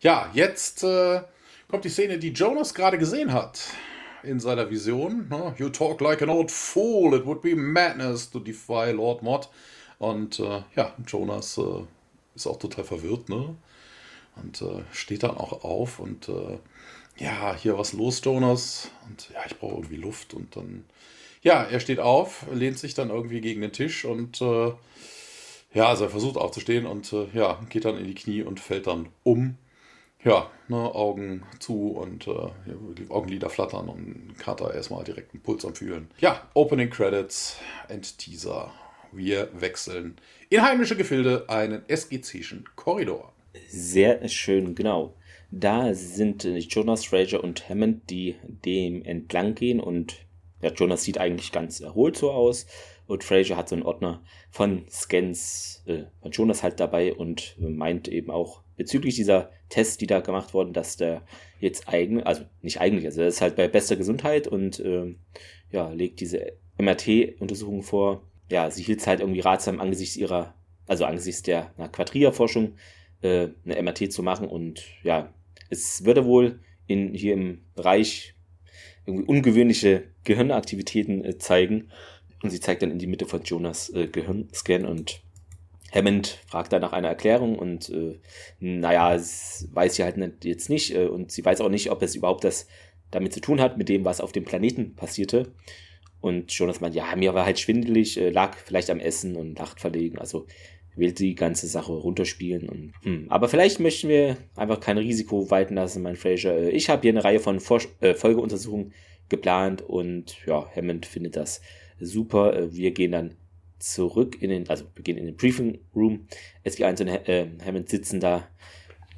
ja, 0.00 0.28
jetzt 0.34 0.82
äh, 0.82 1.20
kommt 1.68 1.84
die 1.84 1.90
Szene, 1.90 2.18
die 2.18 2.32
Jonas 2.32 2.74
gerade 2.74 2.98
gesehen 2.98 3.32
hat 3.32 3.60
in 4.24 4.40
seiner 4.40 4.68
Vision. 4.68 5.28
Ne? 5.30 5.54
You 5.58 5.68
talk 5.68 6.00
like 6.00 6.22
an 6.22 6.28
old 6.28 6.50
fool. 6.50 7.14
It 7.14 7.24
would 7.24 7.40
be 7.40 7.54
madness 7.54 8.30
to 8.30 8.40
defy 8.40 8.90
Lord 8.90 9.22
Mod. 9.22 9.48
Und 9.98 10.40
äh, 10.40 10.62
ja, 10.74 10.92
Jonas 11.06 11.56
äh, 11.56 11.84
ist 12.34 12.46
auch 12.46 12.58
total 12.58 12.84
verwirrt, 12.84 13.28
ne? 13.28 13.54
Und 14.36 14.62
äh, 14.62 14.82
steht 14.92 15.22
dann 15.22 15.36
auch 15.36 15.64
auf 15.64 16.00
und 16.00 16.28
äh, 16.28 16.58
ja, 17.16 17.54
hier 17.54 17.78
was 17.78 17.92
los, 17.92 18.20
Jonas. 18.24 18.90
Und 19.08 19.30
ja, 19.32 19.40
ich 19.46 19.56
brauche 19.58 19.74
irgendwie 19.74 19.96
Luft. 19.96 20.34
Und 20.34 20.56
dann, 20.56 20.84
ja, 21.42 21.62
er 21.62 21.80
steht 21.80 22.00
auf, 22.00 22.46
lehnt 22.52 22.78
sich 22.78 22.94
dann 22.94 23.10
irgendwie 23.10 23.40
gegen 23.40 23.60
den 23.60 23.72
Tisch 23.72 24.04
und 24.04 24.40
äh, 24.40 24.72
ja, 25.72 25.88
also 25.88 26.04
er 26.04 26.10
versucht 26.10 26.36
aufzustehen 26.36 26.86
und 26.86 27.12
äh, 27.12 27.26
ja, 27.32 27.60
geht 27.68 27.84
dann 27.84 27.98
in 27.98 28.06
die 28.06 28.14
Knie 28.14 28.42
und 28.42 28.60
fällt 28.60 28.86
dann 28.86 29.08
um. 29.22 29.56
Ja, 30.24 30.50
ne, 30.68 30.76
Augen 30.76 31.42
zu 31.58 31.90
und 31.90 32.26
äh, 32.26 32.48
die 32.96 33.10
Augenlider 33.10 33.50
flattern 33.50 33.90
und 33.90 34.36
Carter 34.38 34.72
erstmal 34.72 35.04
direkt 35.04 35.34
einen 35.34 35.42
Puls 35.42 35.66
am 35.66 35.74
Fühlen. 35.74 36.10
Ja, 36.18 36.48
Opening 36.54 36.88
Credits 36.88 37.58
and 37.90 38.16
Teaser. 38.16 38.72
Wir 39.12 39.50
wechseln 39.52 40.16
in 40.54 40.62
heimische 40.62 40.94
Gefilde 40.94 41.46
einen 41.48 41.82
SGC'schen 41.88 42.64
Korridor. 42.76 43.32
Sehr 43.66 44.28
schön, 44.28 44.76
genau. 44.76 45.16
Da 45.50 45.94
sind 45.94 46.44
Jonas, 46.44 47.04
Fraser 47.04 47.42
und 47.42 47.68
Hammond, 47.68 48.08
die 48.08 48.36
dem 48.64 49.02
entlang 49.02 49.56
gehen 49.56 49.80
und 49.80 50.14
ja, 50.62 50.72
Jonas 50.72 51.02
sieht 51.02 51.18
eigentlich 51.18 51.50
ganz 51.50 51.80
erholt 51.80 52.16
so 52.16 52.30
aus 52.30 52.66
und 53.08 53.24
Fraser 53.24 53.56
hat 53.56 53.68
so 53.68 53.74
einen 53.74 53.84
Ordner 53.84 54.22
von 54.52 54.84
Scans 54.88 55.82
äh, 55.86 56.04
von 56.22 56.30
Jonas 56.30 56.62
halt 56.62 56.78
dabei 56.78 57.12
und 57.12 57.56
meint 57.58 58.06
eben 58.06 58.30
auch 58.30 58.62
bezüglich 58.76 59.16
dieser 59.16 59.50
Tests, 59.70 59.98
die 59.98 60.06
da 60.06 60.20
gemacht 60.20 60.54
wurden, 60.54 60.72
dass 60.72 60.96
der 60.96 61.22
jetzt 61.58 61.88
eigentlich, 61.88 62.26
also 62.28 62.42
nicht 62.62 62.80
eigentlich, 62.80 63.06
also 63.06 63.22
er 63.22 63.28
ist 63.28 63.40
halt 63.40 63.56
bei 63.56 63.66
bester 63.66 63.96
Gesundheit 63.96 64.46
und 64.46 64.78
äh, 64.78 65.16
ja, 65.72 65.90
legt 65.90 66.20
diese 66.20 66.52
MRT-Untersuchung 66.78 67.82
vor, 67.82 68.22
ja, 68.50 68.70
sie 68.70 68.82
hielt 68.82 69.00
es 69.00 69.06
halt 69.06 69.20
irgendwie 69.20 69.40
ratsam 69.40 69.80
angesichts 69.80 70.16
ihrer, 70.16 70.54
also 70.86 71.04
angesichts 71.04 71.42
der 71.42 71.72
Quadria-Forschung, 71.92 72.74
äh, 73.22 73.48
eine 73.64 73.82
MRT 73.82 74.12
zu 74.12 74.22
machen 74.22 74.48
und 74.48 74.84
ja, 75.02 75.32
es 75.70 76.04
würde 76.04 76.24
wohl 76.24 76.60
in, 76.86 77.14
hier 77.14 77.34
im 77.34 77.62
Bereich 77.74 78.34
irgendwie 79.06 79.26
ungewöhnliche 79.26 80.04
Gehirnaktivitäten 80.24 81.24
äh, 81.24 81.38
zeigen. 81.38 81.90
Und 82.42 82.50
sie 82.50 82.60
zeigt 82.60 82.82
dann 82.82 82.90
in 82.90 82.98
die 82.98 83.06
Mitte 83.06 83.26
von 83.26 83.42
Jonas 83.42 83.90
äh, 83.90 84.06
Gehirnscan 84.06 84.84
und 84.84 85.22
Hammond 85.94 86.40
fragt 86.46 86.72
dann 86.72 86.82
nach 86.82 86.92
einer 86.92 87.08
Erklärung 87.08 87.58
und 87.58 87.88
äh, 87.88 88.18
naja, 88.58 89.14
es 89.14 89.68
weiß 89.72 89.94
sie 89.94 90.04
halt 90.04 90.16
nicht, 90.16 90.44
jetzt 90.44 90.68
nicht 90.68 90.94
äh, 90.94 91.06
und 91.06 91.30
sie 91.30 91.44
weiß 91.44 91.60
auch 91.60 91.68
nicht, 91.68 91.90
ob 91.90 92.02
es 92.02 92.14
überhaupt 92.14 92.44
das 92.44 92.66
damit 93.10 93.32
zu 93.32 93.40
tun 93.40 93.60
hat, 93.60 93.78
mit 93.78 93.88
dem, 93.88 94.04
was 94.04 94.20
auf 94.20 94.32
dem 94.32 94.44
Planeten 94.44 94.96
passierte. 94.96 95.52
Und 96.24 96.50
Jonas 96.52 96.80
meint, 96.80 96.94
ja, 96.94 97.14
mir 97.16 97.34
war 97.34 97.44
halt 97.44 97.60
schwindelig, 97.60 98.18
äh, 98.18 98.30
lag 98.30 98.56
vielleicht 98.56 98.88
am 98.88 98.98
Essen 98.98 99.36
und 99.36 99.58
Nacht 99.58 99.78
verlegen. 99.78 100.16
Also 100.16 100.46
will 100.96 101.12
die 101.12 101.34
ganze 101.34 101.66
Sache 101.66 101.92
runterspielen. 101.92 102.66
Und, 102.66 102.94
hm. 103.02 103.26
Aber 103.28 103.46
vielleicht 103.46 103.78
möchten 103.78 104.08
wir 104.08 104.38
einfach 104.56 104.80
kein 104.80 104.96
Risiko 104.96 105.50
walten 105.50 105.74
lassen, 105.74 106.02
mein 106.02 106.16
Fraser. 106.16 106.56
Äh, 106.56 106.70
ich 106.70 106.88
habe 106.88 107.02
hier 107.02 107.10
eine 107.10 107.22
Reihe 107.22 107.40
von 107.40 107.60
Vor 107.60 107.82
äh, 108.00 108.14
Folgeuntersuchungen 108.14 108.94
geplant 109.28 109.82
und 109.82 110.36
ja, 110.46 110.66
Hammond 110.74 111.04
findet 111.04 111.36
das 111.36 111.60
super. 112.00 112.56
Äh, 112.56 112.74
wir 112.74 112.92
gehen 112.92 113.12
dann 113.12 113.36
zurück 113.78 114.40
in 114.40 114.48
den, 114.48 114.66
also 114.70 114.86
wir 114.94 115.04
gehen 115.04 115.18
in 115.18 115.26
den 115.26 115.36
Briefing 115.36 115.78
Room. 115.94 116.26
SG1 116.64 117.02
und 117.02 117.08
äh, 117.28 117.48
Hammond 117.66 117.90
sitzen 117.90 118.18
da 118.18 118.48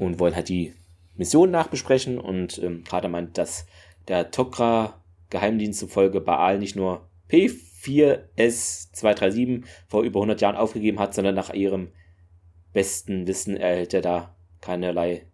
und 0.00 0.18
wollen 0.18 0.34
halt 0.34 0.48
die 0.48 0.72
Mission 1.14 1.52
nachbesprechen 1.52 2.18
und 2.18 2.60
ähm, 2.60 2.82
Carter 2.82 3.08
meint, 3.08 3.38
dass 3.38 3.64
der 4.08 4.32
Tokra 4.32 5.00
Geheimdienst 5.30 5.80
zufolge 5.80 6.20
Baal 6.20 6.58
nicht 6.58 6.76
nur 6.76 7.08
P4S237 7.30 9.64
vor 9.88 10.02
über 10.02 10.20
100 10.20 10.40
Jahren 10.40 10.56
aufgegeben 10.56 10.98
hat, 10.98 11.14
sondern 11.14 11.34
nach 11.34 11.52
ihrem 11.52 11.88
besten 12.72 13.26
Wissen 13.26 13.56
erhält 13.56 13.94
er 13.94 14.02
da 14.02 14.36
keinerlei 14.60 15.26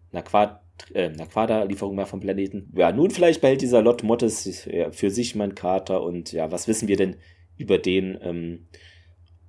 äh, 0.93 1.09
Naquada-Lieferung 1.09 1.95
mehr 1.95 2.05
vom 2.05 2.19
Planeten. 2.19 2.71
Ja, 2.75 2.91
nun 2.91 3.11
vielleicht 3.11 3.41
behält 3.41 3.61
dieser 3.61 3.81
Lot 3.81 4.03
Mottes 4.03 4.67
für 4.91 5.09
sich 5.09 5.35
mein 5.35 5.55
Kater 5.55 6.03
und 6.03 6.31
ja, 6.31 6.51
was 6.51 6.67
wissen 6.67 6.87
wir 6.87 6.97
denn 6.97 7.17
über 7.57 7.77
den? 7.77 8.17
Ähm, 8.21 8.67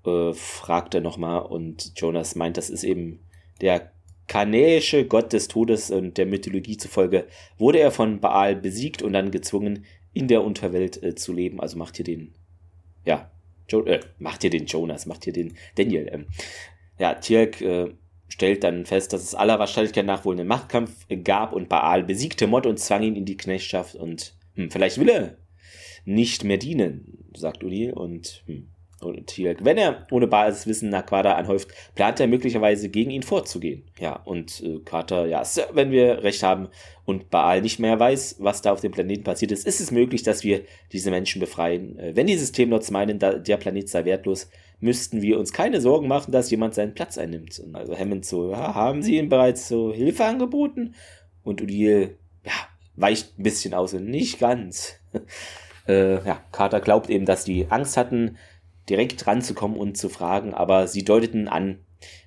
äh, 0.05 0.35
fragt 0.35 0.95
er 0.95 1.01
nochmal 1.01 1.43
und 1.43 1.93
Jonas 1.97 2.35
meint, 2.35 2.57
das 2.57 2.69
ist 2.69 2.85
eben 2.85 3.21
der 3.61 3.93
kanäische 4.27 5.07
Gott 5.07 5.33
des 5.33 5.49
Todes 5.49 5.91
und 5.91 6.19
der 6.19 6.27
Mythologie 6.27 6.77
zufolge 6.77 7.27
wurde 7.59 7.79
er 7.79 7.91
von 7.91 8.21
Baal 8.21 8.57
besiegt 8.57 9.03
und 9.03 9.13
dann 9.13 9.31
gezwungen, 9.31 9.85
in 10.15 10.29
der 10.29 10.45
Unterwelt 10.45 11.03
äh, 11.03 11.15
zu 11.15 11.33
leben. 11.33 11.61
Also 11.61 11.77
macht 11.77 11.99
ihr 11.99 12.05
den, 12.05 12.35
ja, 13.05 13.31
jo 13.69 13.85
äh, 13.85 14.01
macht 14.19 14.45
ihr 14.45 14.51
den 14.51 14.67
Jonas, 14.67 15.07
macht 15.07 15.27
ihr 15.27 15.33
den 15.33 15.57
Daniel. 15.75 16.09
Ähm, 16.11 16.27
ja, 16.99 17.15
Tirk 17.15 17.61
äh, 17.61 17.93
stellt 18.29 18.65
dann 18.65 18.87
fest, 18.87 19.13
dass 19.13 19.23
es 19.23 19.35
aller 19.35 19.59
Wahrscheinlichkeit 19.59 20.07
nach 20.07 20.25
wohl 20.25 20.35
einen 20.35 20.49
Machtkampf 20.49 21.07
gab 21.23 21.53
und 21.53 21.69
Baal 21.69 22.05
besiegte 22.05 22.47
Mod 22.47 22.67
und 22.67 22.79
zwang 22.79 23.03
ihn 23.03 23.17
in 23.17 23.25
die 23.25 23.37
Knechtschaft 23.37 23.95
und 23.95 24.35
hm, 24.55 24.71
vielleicht 24.71 24.99
will 24.99 25.09
er 25.09 25.37
nicht 26.05 26.45
mehr 26.45 26.59
dienen, 26.59 27.27
sagt 27.35 27.63
O'Neill 27.63 27.93
und 27.93 28.43
hm, 28.47 28.69
hier, 29.29 29.57
wenn 29.61 29.79
er 29.79 30.07
ohne 30.11 30.27
Basiswissen 30.27 30.91
nach 30.91 31.07
Quader 31.07 31.37
anhäuft, 31.37 31.69
plant 31.95 32.21
er 32.21 32.27
möglicherweise 32.27 32.89
gegen 32.89 33.11
ihn 33.11 33.23
vorzugehen. 33.23 33.85
Ja, 33.99 34.15
und 34.25 34.63
äh, 34.63 34.81
Carter, 34.85 35.27
ja, 35.27 35.45
Sir, 35.45 35.69
wenn 35.73 35.91
wir 35.91 36.23
recht 36.23 36.43
haben 36.43 36.69
und 37.05 37.31
Baal 37.31 37.61
nicht 37.61 37.79
mehr 37.79 37.99
weiß, 37.99 38.37
was 38.39 38.63
da 38.63 38.73
auf 38.73 38.81
dem 38.81 38.93
Planeten 38.93 39.25
passiert 39.25 39.53
ist, 39.53 39.67
ist 39.67 39.81
es 39.81 39.91
möglich, 39.91 40.23
dass 40.23 40.45
wir 40.45 40.63
diese 40.93 41.11
Menschen 41.11 41.41
befreien. 41.41 41.99
Äh, 41.99 42.17
wenn 42.17 42.27
die 42.27 42.37
Systemlots 42.37 42.91
meinen, 42.91 43.19
da, 43.19 43.35
der 43.35 43.57
Planet 43.57 43.89
sei 43.89 44.05
wertlos, 44.05 44.49
müssten 44.81 45.23
wir 45.23 45.39
uns 45.39 45.53
keine 45.53 45.81
Sorgen 45.81 46.09
machen, 46.09 46.33
dass 46.33 46.51
jemand 46.51 46.75
seinen 46.75 46.95
Platz 46.95 47.17
einnimmt. 47.19 47.59
Und 47.59 47.75
also 47.75 47.99
Hammond 47.99 48.25
so, 48.25 48.51
ja, 48.51 48.75
haben 48.75 49.03
sie 49.03 49.19
ihm 49.19 49.29
bereits 49.29 49.69
so 49.69 49.93
Hilfe 49.93 50.25
angeboten? 50.25 50.95
Und 51.43 51.63
Udil, 51.63 52.19
ja, 52.45 52.53
weicht 52.97 53.39
ein 53.39 53.43
bisschen 53.43 53.75
aus 53.75 53.95
und 53.95 54.07
nicht 54.07 54.39
ganz. 54.39 54.95
äh, 55.89 56.25
ja, 56.25 56.43
Carter 56.53 56.81
glaubt 56.81 57.11
eben, 57.11 57.25
dass 57.25 57.45
die 57.45 57.67
Angst 57.71 57.97
hatten, 57.97 58.37
direkt 58.89 59.27
ranzukommen 59.27 59.79
und 59.79 59.97
zu 59.97 60.09
fragen, 60.09 60.55
aber 60.55 60.89
sie 60.89 61.05
deuteten 61.05 61.49
an, 61.49 61.79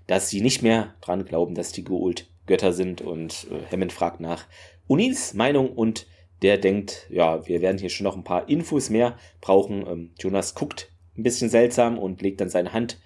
dass 0.08 0.30
sie 0.30 0.42
nicht 0.42 0.64
mehr 0.64 0.96
dran 1.02 1.26
glauben, 1.26 1.56
dass 1.56 1.72
die 1.72 1.84
Gould 1.84 2.30
Götter 2.48 2.74
sind 2.74 3.02
und 3.02 3.48
äh, 3.52 3.72
Hammond 3.72 3.92
fragt 3.92 4.20
nach 4.20 4.46
Unis 4.88 5.34
Meinung 5.34 5.70
und 5.70 6.08
der 6.42 6.58
denkt, 6.58 7.08
ja, 7.10 7.46
wir 7.48 7.62
werden 7.62 7.78
hier 7.78 7.90
schon 7.90 8.06
noch 8.06 8.16
ein 8.16 8.24
paar 8.24 8.48
Infos 8.48 8.90
mehr 8.90 9.18
brauchen. 9.42 9.86
Ähm, 9.86 10.12
Jonas 10.20 10.56
guckt 10.56 10.90
ein 11.18 11.24
bisschen 11.24 11.50
seltsam 11.50 12.00
und 12.00 12.22
legt 12.22 12.42
dann 12.42 12.50
seine 12.50 12.74
Hand 12.74 13.00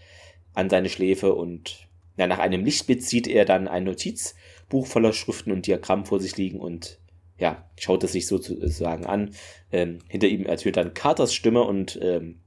an 0.53 0.69
seine 0.69 0.89
Schläfe 0.89 1.33
und 1.33 1.87
ja, 2.17 2.27
nach 2.27 2.39
einem 2.39 2.65
Lichtblitz 2.65 3.09
sieht 3.09 3.27
er 3.27 3.45
dann 3.45 3.67
ein 3.67 3.85
Notizbuch 3.85 4.85
voller 4.85 5.13
Schriften 5.13 5.51
und 5.51 5.65
Diagrammen 5.65 6.05
vor 6.05 6.19
sich 6.19 6.37
liegen 6.37 6.59
und 6.59 6.99
ja, 7.37 7.67
schaut 7.79 8.03
es 8.03 8.11
sich 8.11 8.27
sozusagen 8.27 9.05
an. 9.05 9.31
Ähm, 9.71 9.99
hinter 10.07 10.27
ihm 10.27 10.45
ertönt 10.45 10.77
dann 10.77 10.93
Carters 10.93 11.33
Stimme 11.33 11.63
und 11.63 11.97
ähm, 12.01 12.41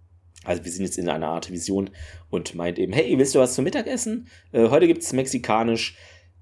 also 0.44 0.64
wir 0.64 0.70
sind 0.70 0.84
jetzt 0.84 0.98
in 0.98 1.08
einer 1.08 1.28
Art 1.28 1.50
Vision 1.50 1.90
und 2.30 2.54
meint 2.54 2.78
eben, 2.78 2.92
hey, 2.92 3.16
willst 3.18 3.34
du 3.34 3.38
was 3.38 3.54
zum 3.54 3.64
Mittagessen? 3.64 4.28
Äh, 4.52 4.68
heute 4.68 4.86
gibt's 4.86 5.12
mexikanisch. 5.12 5.96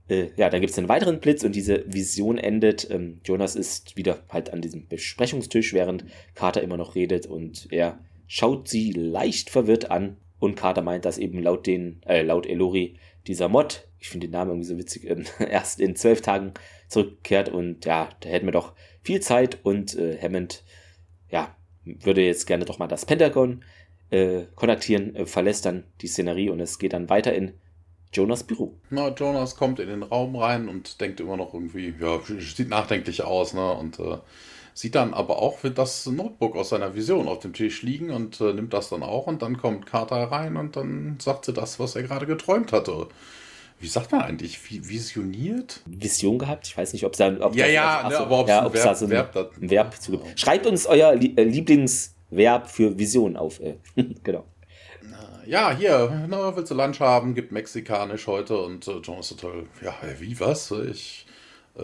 Äh, 0.09 0.29
ja, 0.37 0.51
dann 0.51 0.61
gibt's 0.61 0.79
einen 0.79 0.89
weiteren 0.89 1.21
Blitz 1.21 1.45
und 1.45 1.55
diese 1.55 1.85
Vision 1.87 2.39
endet. 2.39 2.91
Ähm, 2.91 3.21
Jonas 3.25 3.57
ist 3.57 3.97
wieder 3.97 4.25
halt 4.29 4.53
an 4.53 4.61
diesem 4.61 4.89
Besprechungstisch, 4.89 5.73
während 5.73 6.05
Carter 6.35 6.63
immer 6.63 6.77
noch 6.77 6.95
redet 6.95 7.27
und 7.27 7.69
er 7.71 7.99
schaut 8.27 8.69
sie 8.69 8.93
leicht 8.93 9.51
verwirrt 9.51 9.91
an 9.91 10.17
und 10.39 10.57
Carter 10.57 10.83
meint, 10.83 11.05
dass 11.05 11.19
eben 11.19 11.41
laut 11.41 11.67
den, 11.67 12.03
äh, 12.05 12.23
laut 12.23 12.47
Elori 12.47 12.97
dieser 13.27 13.49
Mod, 13.49 13.87
ich 14.01 14.09
finde 14.09 14.27
den 14.27 14.33
Namen 14.33 14.51
irgendwie 14.51 14.69
so 14.69 14.79
witzig, 14.79 15.09
äh, 15.09 15.23
erst 15.51 15.81
in 15.81 15.95
zwölf 15.97 16.21
Tagen 16.21 16.53
zurückkehrt 16.89 17.49
und 17.49 17.85
ja, 17.85 18.09
da 18.21 18.29
hätten 18.29 18.47
wir 18.47 18.53
doch 18.53 18.73
viel 19.03 19.21
Zeit 19.21 19.59
und 19.63 19.95
äh, 19.97 20.19
Hammond, 20.21 20.65
ja, 21.31 21.57
würde 21.85 22.23
jetzt 22.23 22.47
gerne 22.47 22.65
doch 22.65 22.79
mal 22.79 22.89
das 22.89 23.07
Pentagon 23.07 23.65
äh, 24.13 24.47
kontaktieren, 24.55 25.17
äh, 25.17 25.27
verlässt 25.27 25.65
dann 25.65 25.85
die 26.01 26.07
Szenerie 26.07 26.51
und 26.51 26.61
es 26.61 26.79
geht 26.79 26.93
dann 26.93 27.09
weiter 27.09 27.35
in 27.35 27.53
Jonas 28.13 28.45
Büro. 28.45 28.75
Na, 28.91 29.09
Jonas 29.09 29.57
kommt 29.57 29.81
in 29.81 29.89
den 29.89 30.03
Raum 30.03 30.37
rein 30.37 30.69
und 30.69 31.01
denkt 31.01 31.19
immer 31.21 31.39
noch 31.39 31.55
irgendwie, 31.55 31.95
ja, 31.99 32.21
sieht 32.39 32.69
nachdenklich 32.69 33.23
aus, 33.23 33.55
ne? 33.55 33.73
Und 33.73 33.99
äh, 33.99 34.19
sieht 34.75 34.95
dann 34.95 35.15
aber 35.15 35.41
auch 35.41 35.61
das 35.75 36.07
Notebook 36.07 36.57
aus 36.57 36.71
seiner 36.71 36.95
Vision 36.95 37.27
auf 37.27 37.39
dem 37.39 37.55
Tisch 37.55 37.83
liegen 37.83 38.11
und 38.11 38.41
äh, 38.41 38.53
nimmt 38.53 38.75
das 38.75 38.91
dann 38.91 39.03
auch 39.03 39.27
und 39.27 39.41
dann 39.41 39.57
kommt 39.57 39.87
Carter 39.87 40.17
rein 40.17 40.57
und 40.57 40.77
dann 40.77 41.17
sagt 41.21 41.47
sie 41.47 41.55
das, 41.55 41.81
was 41.81 41.97
er 41.97 42.03
gerade 42.03 42.27
geträumt 42.27 42.73
hatte. 42.73 43.09
Wie 43.81 43.89
sagt 43.89 44.13
man 44.13 44.21
eigentlich? 44.21 44.61
Visioniert? 44.71 45.81
Vision 45.87 46.39
gehabt? 46.39 46.69
Ich 46.69 46.77
weiß 46.77 46.93
nicht, 46.93 47.05
ob 47.05 47.13
es 47.13 47.19
da. 47.19 47.35
Ob 47.41 47.57
ja, 47.57 47.65
das, 47.65 47.75
ja, 47.75 48.09
ne, 48.09 48.19
aber 48.19 48.41
ob 48.41 48.49
ja, 48.49 48.67
es 48.73 48.83
da 48.83 48.95
so 48.95 49.07
ein 49.07 49.11
Verb, 49.11 49.35
Verb, 49.35 49.53
Verb 49.59 50.01
zugibt. 50.01 50.39
Schreibt 50.39 50.67
uns 50.67 50.87
euer 50.87 51.15
äh, 51.15 51.43
Lieblingsverb 52.33 52.71
für 52.71 52.99
Vision 52.99 53.37
auf. 53.37 53.61
Äh, 53.61 53.77
genau 54.23 54.45
ja, 55.47 55.75
hier, 55.77 56.27
na, 56.29 56.55
willst 56.57 56.71
du 56.71 56.75
Lunch 56.75 57.01
haben? 57.01 57.35
Gibt 57.35 57.53
mexikanisch 57.53 58.27
heute 58.27 58.59
und 58.59 58.87
äh, 58.87 58.99
John 59.03 59.19
ist 59.19 59.31
total, 59.31 59.65
ja, 59.83 59.95
wie, 60.21 60.39
was? 60.39 60.71
Ich, 60.71 61.27
äh, 61.77 61.83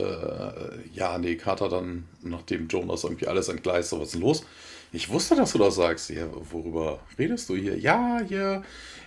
ja, 0.94 1.18
nee, 1.18 1.36
Carter 1.36 1.68
dann, 1.68 2.04
nachdem 2.22 2.68
Jonas 2.68 3.04
irgendwie 3.04 3.26
alles 3.26 3.48
entgleist, 3.48 3.90
so, 3.90 3.98
was 3.98 4.08
ist 4.08 4.14
denn 4.14 4.22
los? 4.22 4.44
Ich 4.92 5.10
wusste, 5.10 5.36
dass 5.36 5.52
du 5.52 5.58
das 5.58 5.74
sagst. 5.74 6.10
Ja, 6.10 6.26
worüber 6.50 7.00
redest 7.18 7.48
du 7.48 7.56
hier? 7.56 7.78
Ja, 7.78 8.20
hier 8.26 8.62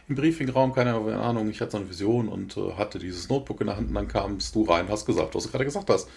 im 0.08 0.15
Briefingraum, 0.15 0.73
keine 0.73 0.95
Ahnung, 0.95 1.49
ich 1.49 1.62
hatte 1.62 1.71
so 1.71 1.77
eine 1.77 1.89
Vision 1.89 2.27
und 2.27 2.58
äh, 2.58 2.73
hatte 2.73 2.99
dieses 2.99 3.30
Notebook 3.30 3.62
in 3.62 3.67
der 3.67 3.77
Hand 3.77 3.88
und 3.88 3.95
dann 3.95 4.08
kamst 4.08 4.54
du 4.54 4.63
rein, 4.63 4.89
hast 4.89 5.06
gesagt, 5.06 5.34
was 5.34 5.43
du 5.43 5.49
gerade 5.49 5.65
gesagt 5.65 5.89
hast. 5.89 6.10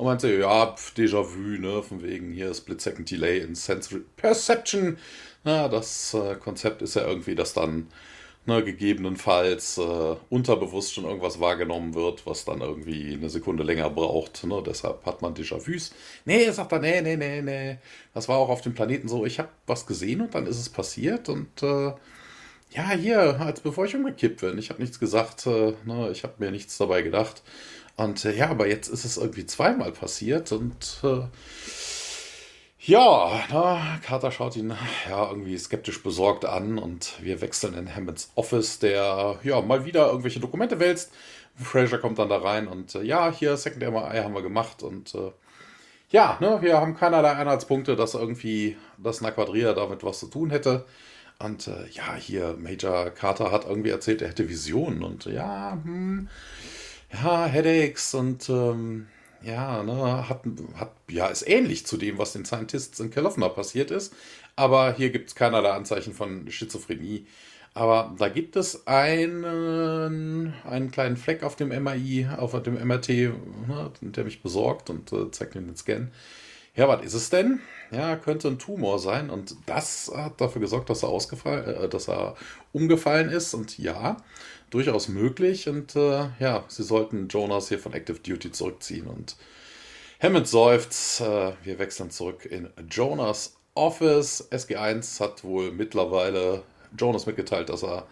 Und 0.00 0.06
meinte, 0.06 0.32
ja, 0.32 0.74
Déjà-vu, 0.96 1.60
ne, 1.60 1.82
von 1.82 2.02
wegen 2.02 2.32
hier 2.32 2.54
Split-Second 2.54 3.10
Delay 3.10 3.40
in 3.40 3.54
Sensory 3.54 4.00
Perception. 4.16 4.96
Na, 5.44 5.68
das 5.68 6.14
äh, 6.14 6.36
Konzept 6.36 6.80
ist 6.80 6.94
ja 6.94 7.06
irgendwie, 7.06 7.34
dass 7.34 7.52
dann 7.52 7.88
ne, 8.46 8.64
gegebenenfalls 8.64 9.76
äh, 9.76 10.16
unterbewusst 10.30 10.94
schon 10.94 11.04
irgendwas 11.04 11.38
wahrgenommen 11.38 11.94
wird, 11.94 12.24
was 12.24 12.46
dann 12.46 12.62
irgendwie 12.62 13.12
eine 13.12 13.28
Sekunde 13.28 13.62
länger 13.62 13.90
braucht. 13.90 14.42
Ne? 14.44 14.62
Deshalb 14.64 15.04
hat 15.04 15.20
man 15.20 15.34
Déjà-vus. 15.34 15.92
Nee, 16.24 16.50
sagt 16.50 16.72
er, 16.72 16.78
nee, 16.78 17.02
nee, 17.02 17.18
nee, 17.18 17.42
nee. 17.42 17.76
Das 18.14 18.26
war 18.26 18.38
auch 18.38 18.48
auf 18.48 18.62
dem 18.62 18.72
Planeten 18.72 19.06
so. 19.06 19.26
Ich 19.26 19.38
habe 19.38 19.50
was 19.66 19.84
gesehen 19.84 20.22
und 20.22 20.34
dann 20.34 20.46
ist 20.46 20.58
es 20.58 20.70
passiert 20.70 21.28
und 21.28 21.62
äh, 21.62 21.92
ja, 22.70 22.90
hier, 22.92 23.38
als 23.38 23.60
bevor 23.60 23.84
ich 23.84 23.94
umgekippt 23.94 24.40
bin. 24.40 24.56
Ich 24.56 24.70
habe 24.70 24.80
nichts 24.80 24.98
gesagt, 24.98 25.46
äh, 25.46 25.74
ne? 25.84 26.08
ich 26.10 26.22
habe 26.22 26.36
mir 26.38 26.50
nichts 26.50 26.78
dabei 26.78 27.02
gedacht. 27.02 27.42
Und 28.00 28.24
äh, 28.24 28.34
ja, 28.34 28.48
aber 28.48 28.66
jetzt 28.66 28.88
ist 28.88 29.04
es 29.04 29.18
irgendwie 29.18 29.44
zweimal 29.44 29.92
passiert 29.92 30.52
und 30.52 31.00
äh, 31.02 31.20
ja, 32.78 33.44
na, 33.50 33.98
Carter 34.02 34.32
schaut 34.32 34.56
ihn 34.56 34.74
ja 35.06 35.28
irgendwie 35.28 35.58
skeptisch 35.58 36.02
besorgt 36.02 36.46
an 36.46 36.78
und 36.78 37.22
wir 37.22 37.42
wechseln 37.42 37.74
in 37.74 37.94
Hammonds 37.94 38.32
Office, 38.36 38.78
der 38.78 39.38
ja 39.42 39.60
mal 39.60 39.84
wieder 39.84 40.06
irgendwelche 40.06 40.40
Dokumente 40.40 40.80
wälzt. 40.80 41.12
Fraser 41.56 41.98
kommt 41.98 42.18
dann 42.18 42.30
da 42.30 42.38
rein 42.38 42.68
und 42.68 42.94
äh, 42.94 43.02
ja, 43.02 43.30
hier 43.30 43.58
Second 43.58 43.82
MRI 43.82 44.22
haben 44.22 44.32
wir 44.32 44.40
gemacht 44.40 44.82
und 44.82 45.14
äh, 45.14 45.32
ja, 46.08 46.38
ne, 46.40 46.56
wir 46.62 46.80
haben 46.80 46.96
keinerlei 46.96 47.32
Anhaltspunkte, 47.32 47.96
dass 47.96 48.14
irgendwie 48.14 48.78
das 48.96 49.20
Naquadria 49.20 49.74
damit 49.74 50.02
was 50.04 50.20
zu 50.20 50.28
tun 50.28 50.48
hätte. 50.48 50.86
Und 51.38 51.68
äh, 51.68 51.86
ja, 51.92 52.14
hier 52.14 52.56
Major 52.58 53.10
Carter 53.10 53.52
hat 53.52 53.66
irgendwie 53.66 53.90
erzählt, 53.90 54.22
er 54.22 54.28
hätte 54.28 54.48
Visionen 54.48 55.02
und 55.02 55.26
ja, 55.26 55.72
hm, 55.72 56.28
ja, 57.12 57.46
Headaches 57.46 58.14
und 58.14 58.48
ähm, 58.48 59.06
ja, 59.42 59.82
ne, 59.82 60.28
hat, 60.28 60.42
hat, 60.74 60.92
ja, 61.08 61.26
ist 61.28 61.48
ähnlich 61.48 61.86
zu 61.86 61.96
dem, 61.96 62.18
was 62.18 62.32
den 62.32 62.44
Scientists 62.44 63.00
in 63.00 63.10
Kelowna 63.10 63.48
passiert 63.48 63.90
ist. 63.90 64.14
Aber 64.56 64.92
hier 64.94 65.10
gibt 65.10 65.28
es 65.30 65.34
keinerlei 65.34 65.70
Anzeichen 65.70 66.12
von 66.12 66.50
Schizophrenie. 66.50 67.26
Aber 67.72 68.14
da 68.18 68.28
gibt 68.28 68.56
es 68.56 68.86
einen, 68.86 70.54
einen 70.64 70.90
kleinen 70.90 71.16
Fleck 71.16 71.44
auf 71.44 71.56
dem 71.56 71.68
MRI, 71.68 72.28
auf 72.36 72.60
dem 72.62 72.74
MRT, 72.74 73.08
ne, 73.08 73.92
der 74.00 74.24
mich 74.24 74.42
besorgt 74.42 74.90
und 74.90 75.12
äh, 75.12 75.30
zeigt 75.30 75.54
mir 75.54 75.62
den 75.62 75.76
Scan. 75.76 76.10
Ja, 76.74 76.88
was 76.88 77.04
ist 77.04 77.14
es 77.14 77.30
denn? 77.30 77.60
Ja, 77.90 78.16
könnte 78.16 78.48
ein 78.48 78.58
Tumor 78.58 78.98
sein 78.98 79.30
und 79.30 79.56
das 79.66 80.10
hat 80.14 80.40
dafür 80.40 80.60
gesorgt, 80.60 80.90
dass 80.90 81.02
er 81.02 81.08
ausgefallen, 81.08 81.84
äh, 81.84 81.88
dass 81.88 82.08
er 82.08 82.36
umgefallen 82.72 83.30
ist 83.30 83.54
und 83.54 83.78
ja, 83.78 84.16
durchaus 84.70 85.08
möglich. 85.08 85.68
Und 85.68 85.96
äh, 85.96 86.28
ja, 86.38 86.64
sie 86.68 86.82
sollten 86.82 87.28
Jonas 87.28 87.68
hier 87.68 87.78
von 87.78 87.92
Active 87.92 88.18
Duty 88.18 88.52
zurückziehen. 88.52 89.06
Und 89.06 89.36
Hammond 90.20 90.48
seufzt. 90.48 91.20
Äh, 91.20 91.52
wir 91.62 91.78
wechseln 91.78 92.10
zurück 92.10 92.46
in 92.46 92.70
Jonas 92.90 93.56
Office. 93.74 94.48
SG1 94.50 95.20
hat 95.20 95.44
wohl 95.44 95.72
mittlerweile 95.72 96.62
Jonas 96.98 97.26
mitgeteilt, 97.26 97.68
dass 97.68 97.82
er 97.82 98.06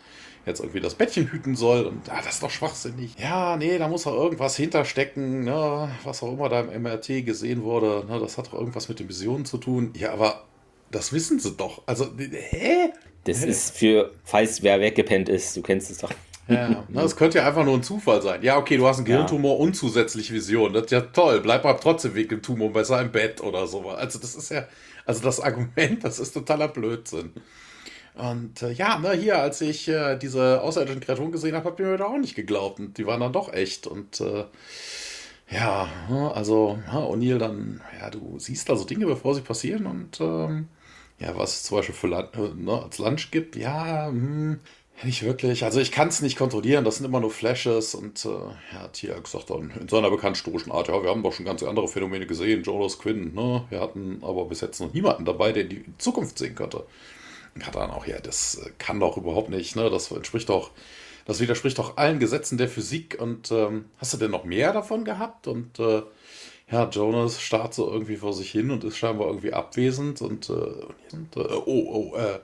jetzt 0.47 0.61
irgendwie 0.61 0.81
das 0.81 0.95
Bettchen 0.95 1.31
hüten 1.31 1.55
soll. 1.55 1.85
Und 1.87 2.11
ah, 2.11 2.21
das 2.25 2.35
ist 2.35 2.43
doch 2.43 2.51
schwachsinnig. 2.51 3.15
Ja, 3.19 3.57
nee, 3.57 3.79
da 3.79 3.89
muss 3.89 4.05
doch 4.05 4.15
irgendwas 4.15 4.57
hinterstecken. 4.57 5.45
Ne? 5.45 5.91
Was 6.05 6.23
auch 6.23 6.33
immer 6.33 6.49
da 6.49 6.61
im 6.61 6.83
MRT 6.83 7.25
gesehen 7.25 7.63
wurde. 7.63 8.05
Ne? 8.09 8.19
Das 8.19 8.39
hat 8.39 8.49
doch 8.49 8.55
irgendwas 8.55 8.89
mit 8.89 8.99
den 8.99 9.09
Visionen 9.09 9.45
zu 9.45 9.59
tun. 9.59 9.93
Ja, 9.97 10.13
aber 10.13 10.45
das 10.91 11.13
wissen 11.13 11.39
sie 11.39 11.53
doch. 11.53 11.83
Also, 11.87 12.07
hä? 12.17 12.93
Das 13.25 13.45
ist 13.45 13.77
für, 13.77 14.13
falls 14.25 14.63
wer 14.63 14.81
weggepennt 14.81 15.29
ist, 15.29 15.55
du 15.55 15.61
kennst 15.61 15.91
es 15.91 15.99
doch. 15.99 16.13
Ja, 16.49 16.85
das 16.89 17.17
könnte 17.17 17.39
ja 17.39 17.47
einfach 17.47 17.65
nur 17.65 17.75
ein 17.75 17.83
Zufall 17.83 18.23
sein. 18.23 18.43
Ja, 18.43 18.57
okay, 18.57 18.77
du 18.77 18.87
hast 18.87 18.97
einen 18.97 19.07
Gehirntumor 19.07 19.57
ja. 19.57 19.63
und 19.63 19.75
zusätzliche 19.75 20.33
Vision. 20.35 20.73
Das 20.73 20.85
ist 20.85 20.91
ja 20.91 21.03
toll. 21.03 21.41
Bleib 21.41 21.65
aber 21.65 21.79
trotzdem 21.79 22.15
wegen 22.15 22.31
dem 22.31 22.43
Tumor 22.43 22.73
besser 22.73 23.01
im 23.01 23.13
Bett 23.13 23.43
oder 23.43 23.67
so. 23.67 23.89
Also, 23.91 24.19
das 24.19 24.35
ist 24.35 24.51
ja, 24.51 24.67
also 25.05 25.23
das 25.23 25.41
Argument, 25.41 26.03
das 26.03 26.19
ist 26.19 26.33
totaler 26.33 26.69
Blödsinn. 26.69 27.33
Und 28.15 28.63
äh, 28.63 28.73
ja, 28.73 28.99
ne, 28.99 29.13
hier, 29.13 29.39
als 29.41 29.61
ich 29.61 29.89
äh, 29.89 30.17
diese 30.17 30.61
außerirdischen 30.63 31.01
Kreaturen 31.01 31.31
gesehen 31.31 31.55
habe, 31.55 31.67
habt 31.67 31.81
ihr 31.81 31.87
mir 31.87 31.99
da 31.99 32.07
auch 32.07 32.19
nicht 32.19 32.35
geglaubt. 32.35 32.81
Und 32.81 32.99
die 32.99 33.07
waren 33.07 33.21
dann 33.21 33.33
doch 33.33 33.53
echt. 33.53 33.87
Und 33.87 34.21
äh, 34.21 34.45
ja, 35.51 35.89
ne, 36.11 36.33
also 36.35 36.79
ja, 36.87 36.99
O'Neill 36.99 37.39
dann, 37.39 37.81
ja, 38.01 38.11
du 38.11 38.39
siehst 38.39 38.69
also 38.71 38.85
Dinge, 38.85 39.07
bevor 39.07 39.35
sie 39.35 39.43
passieren. 39.43 39.87
Und 39.87 40.21
ähm, 40.21 40.69
ja, 41.19 41.37
was 41.37 41.57
es 41.57 41.63
zum 41.65 41.79
Beispiel 41.79 41.95
für 41.95 42.09
äh, 42.09 42.55
ne, 42.57 42.83
als 42.83 42.99
Lunch 42.99 43.31
gibt, 43.31 43.57
ja, 43.57 44.09
hm, 44.09 44.61
nicht 45.05 45.23
wirklich. 45.23 45.65
Also 45.65 45.81
ich 45.81 45.93
kann 45.93 46.09
es 46.09 46.23
nicht 46.23 46.37
kontrollieren, 46.37 46.85
das 46.85 46.97
sind 46.97 47.07
immer 47.07 47.21
nur 47.21 47.31
Flashes 47.31 47.95
und 47.95 48.25
äh, 48.25 48.29
ja, 48.29 48.89
Tiag 48.93 49.29
sagt 49.29 49.51
dann 49.51 49.71
in 49.71 49.89
seiner 49.89 50.11
bekannt 50.11 50.43
Art, 50.71 50.89
ja, 50.89 51.03
wir 51.03 51.11
haben 51.11 51.23
doch 51.23 51.33
schon 51.33 51.45
ganz 51.45 51.63
andere 51.63 51.89
Phänomene 51.89 52.27
gesehen, 52.27 52.63
Jonas 52.63 52.99
Quinn, 52.99 53.35
ne? 53.35 53.65
Wir 53.71 53.81
hatten 53.81 54.19
aber 54.23 54.47
bis 54.47 54.61
jetzt 54.61 54.81
noch 54.81 54.93
niemanden 54.93 55.25
dabei, 55.25 55.53
der 55.53 55.65
die 55.65 55.85
Zukunft 55.99 56.39
sehen 56.39 56.55
könnte. 56.55 56.85
Und 57.55 57.67
hat 57.67 57.75
dann 57.75 57.91
auch, 57.91 58.07
ja, 58.07 58.21
das 58.21 58.57
äh, 58.57 58.71
kann 58.79 59.01
doch 59.01 59.17
überhaupt 59.17 59.51
nicht, 59.51 59.77
ne? 59.77 59.91
Das 59.91 60.11
entspricht 60.11 60.49
doch, 60.49 60.71
das 61.27 61.41
widerspricht 61.41 61.79
doch 61.79 61.97
allen 61.97 62.19
Gesetzen 62.19 62.59
der 62.59 62.69
Physik 62.69 63.19
und 63.21 63.53
ähm, 63.53 63.87
hast 63.99 64.15
du 64.15 64.17
denn 64.17 64.31
noch 64.31 64.45
mehr 64.45 64.73
davon 64.73 65.05
gehabt? 65.05 65.47
Und 65.47 65.79
äh, 65.79 66.03
ja, 66.71 66.89
Jonas 66.89 67.41
starrt 67.41 67.75
so 67.75 67.91
irgendwie 67.91 68.17
vor 68.17 68.33
sich 68.33 68.51
hin 68.51 68.71
und 68.71 68.85
ist 68.85 68.97
scheinbar 68.97 69.29
irgendwie 69.29 69.53
abwesend 69.53 70.21
und, 70.23 70.51
äh, 70.51 70.53
und 70.53 71.37
äh, 71.37 71.55
oh, 71.67 72.13
oh, 72.13 72.17
äh, 72.17 72.41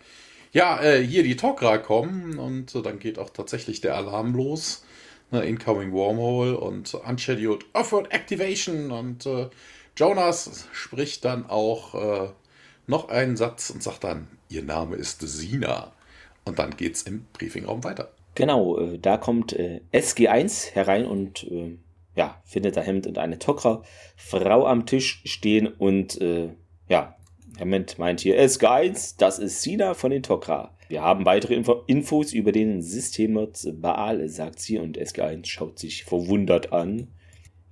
ja, 0.55 0.81
äh, 0.81 1.05
hier 1.05 1.25
die 1.25 1.35
Tok'ra 1.35 1.79
kommen 1.79 2.39
und 2.39 2.75
äh, 2.75 2.81
dann 2.81 3.01
geht 3.01 3.19
auch 3.19 3.31
tatsächlich 3.31 3.81
der 3.81 3.97
Alarm 3.97 4.35
los. 4.35 4.85
Ne, 5.31 5.45
Incoming 5.45 5.93
Wormhole 5.93 6.57
und 6.57 6.95
Unscheduled 6.95 7.67
Offroad 7.73 8.13
Activation 8.13 8.93
und 8.93 9.27
äh, 9.27 9.49
Jonas 9.97 10.69
spricht 10.73 11.25
dann 11.25 11.47
auch 11.51 11.95
äh, 11.95 12.29
noch 12.87 13.09
einen 13.09 13.37
Satz 13.37 13.71
und 13.71 13.83
sagt 13.83 14.05
dann, 14.05 14.29
ihr 14.49 14.63
Name 14.63 14.97
ist 14.97 15.21
Sina. 15.23 15.93
Und 16.45 16.59
dann 16.59 16.77
geht's 16.77 17.03
im 17.03 17.25
Briefingraum 17.33 17.83
weiter. 17.83 18.13
Genau, 18.37 18.79
äh, 18.79 18.99
da 18.99 19.17
kommt 19.17 19.55
äh, 19.55 19.81
SG1 19.93 20.73
herein 20.73 21.05
und 21.05 21.47
ja, 22.15 22.41
findet 22.45 22.77
da 22.77 22.81
Hemd 22.81 23.09
und 23.09 23.19
eine 23.19 23.39
Tok'ra-Frau 23.39 24.69
am 24.69 24.87
Tisch 24.87 25.21
stehen 25.25 25.67
und 25.67 26.21
ja, 26.89 27.14
Hammond 27.59 27.99
meint 27.99 28.21
hier, 28.21 28.41
SG1, 28.41 29.15
das 29.19 29.39
ist 29.39 29.63
Sina 29.63 29.95
von 29.95 30.11
den 30.11 30.23
Tok'ra. 30.23 30.71
Wir 30.89 31.03
haben 31.03 31.25
weitere 31.25 31.55
Info 31.55 31.83
Infos 31.87 32.33
über 32.33 32.53
den 32.53 32.83
Systemmods 32.83 33.69
Baal, 33.75 34.29
sagt 34.29 34.61
sie, 34.61 34.79
und 34.79 34.99
SG1 34.99 35.47
schaut 35.47 35.79
sich 35.79 36.05
verwundert 36.05 36.73
an. 36.73 37.09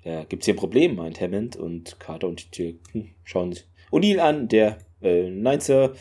Ja, 0.04 0.24
gibt's 0.24 0.46
hier 0.46 0.54
ein 0.54 0.58
Problem, 0.58 0.96
meint 0.96 1.20
Hammond, 1.20 1.56
und 1.56 1.98
Carter 2.00 2.28
und 2.28 2.56
die 2.56 2.78
hm, 2.92 3.10
schauen 3.24 3.56
O'Neill 3.90 4.18
an, 4.18 4.48
der, 4.48 4.78
äh, 5.02 5.28
nein, 5.28 5.60
Sir. 5.60 5.94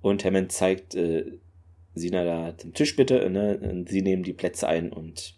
Und 0.00 0.24
Hammond 0.24 0.52
zeigt 0.52 0.94
äh, 0.94 1.24
Sina 1.94 2.24
da 2.24 2.52
den 2.52 2.74
Tisch 2.74 2.96
bitte, 2.96 3.28
ne? 3.30 3.58
Und 3.58 3.88
sie 3.88 4.02
nehmen 4.02 4.22
die 4.22 4.32
Plätze 4.32 4.66
ein 4.68 4.92
und 4.92 5.34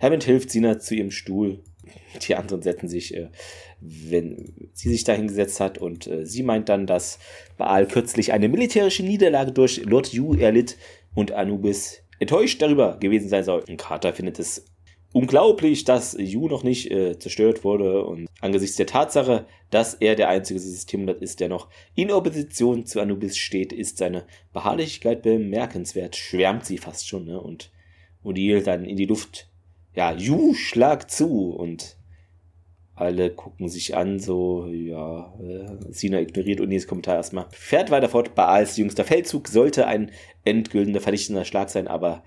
Hammond 0.00 0.24
hilft 0.24 0.50
Sina 0.50 0.78
zu 0.78 0.94
ihrem 0.94 1.10
Stuhl 1.10 1.62
Die 2.26 2.34
anderen 2.34 2.62
setzen 2.62 2.88
sich, 2.88 3.14
äh, 3.14 3.28
wenn 3.80 4.70
sie 4.72 4.90
sich 4.90 5.04
da 5.04 5.12
hingesetzt 5.12 5.60
hat 5.60 5.78
und 5.78 6.06
äh, 6.06 6.24
sie 6.24 6.42
meint 6.42 6.68
dann, 6.68 6.86
dass 6.86 7.18
Baal 7.56 7.86
kürzlich 7.86 8.32
eine 8.32 8.48
militärische 8.48 9.02
Niederlage 9.02 9.52
durch 9.52 9.82
Lord 9.84 10.12
Yu 10.12 10.34
erlitt 10.34 10.76
und 11.14 11.32
Anubis 11.32 12.02
enttäuscht 12.20 12.62
darüber 12.62 12.98
gewesen 12.98 13.28
sein 13.28 13.44
soll. 13.44 13.64
Und 13.68 13.78
Carter 13.78 14.12
findet 14.12 14.38
es 14.38 14.64
unglaublich, 15.12 15.84
dass 15.84 16.16
Yu 16.18 16.48
noch 16.48 16.62
nicht 16.62 16.90
äh, 16.90 17.18
zerstört 17.18 17.64
wurde 17.64 18.04
und 18.04 18.28
angesichts 18.40 18.76
der 18.76 18.86
Tatsache, 18.86 19.46
dass 19.70 19.94
er 19.94 20.14
der 20.14 20.28
einzige 20.28 20.60
Systemlord 20.60 21.20
ist, 21.20 21.40
der 21.40 21.48
noch 21.48 21.68
in 21.94 22.10
Opposition 22.10 22.86
zu 22.86 23.00
Anubis 23.00 23.36
steht, 23.36 23.72
ist 23.72 23.98
seine 23.98 24.24
Beharrlichkeit 24.52 25.22
bemerkenswert, 25.22 26.16
schwärmt 26.16 26.64
sie 26.64 26.78
fast 26.78 27.08
schon, 27.08 27.26
ne? 27.26 27.40
Und 27.40 27.70
Odile 28.22 28.62
dann 28.62 28.84
in 28.84 28.96
die 28.96 29.06
Luft, 29.06 29.48
ja, 29.94 30.12
Yu, 30.12 30.54
schlag 30.54 31.10
zu 31.10 31.50
und 31.50 31.96
alle 32.94 33.30
gucken 33.30 33.68
sich 33.68 33.96
an, 33.96 34.18
so, 34.18 34.66
ja, 34.66 35.34
äh, 35.40 35.92
Sina 35.92 36.20
ignoriert 36.20 36.60
Unis 36.60 36.86
Kommentar 36.86 37.16
erstmal. 37.16 37.46
Fährt 37.50 37.90
weiter 37.90 38.08
fort, 38.08 38.34
Baals 38.34 38.76
jüngster 38.76 39.04
Feldzug 39.04 39.48
sollte 39.48 39.86
ein 39.86 40.10
endgültiger 40.44 41.00
vernichtender 41.00 41.44
Schlag 41.44 41.70
sein, 41.70 41.88
aber 41.88 42.22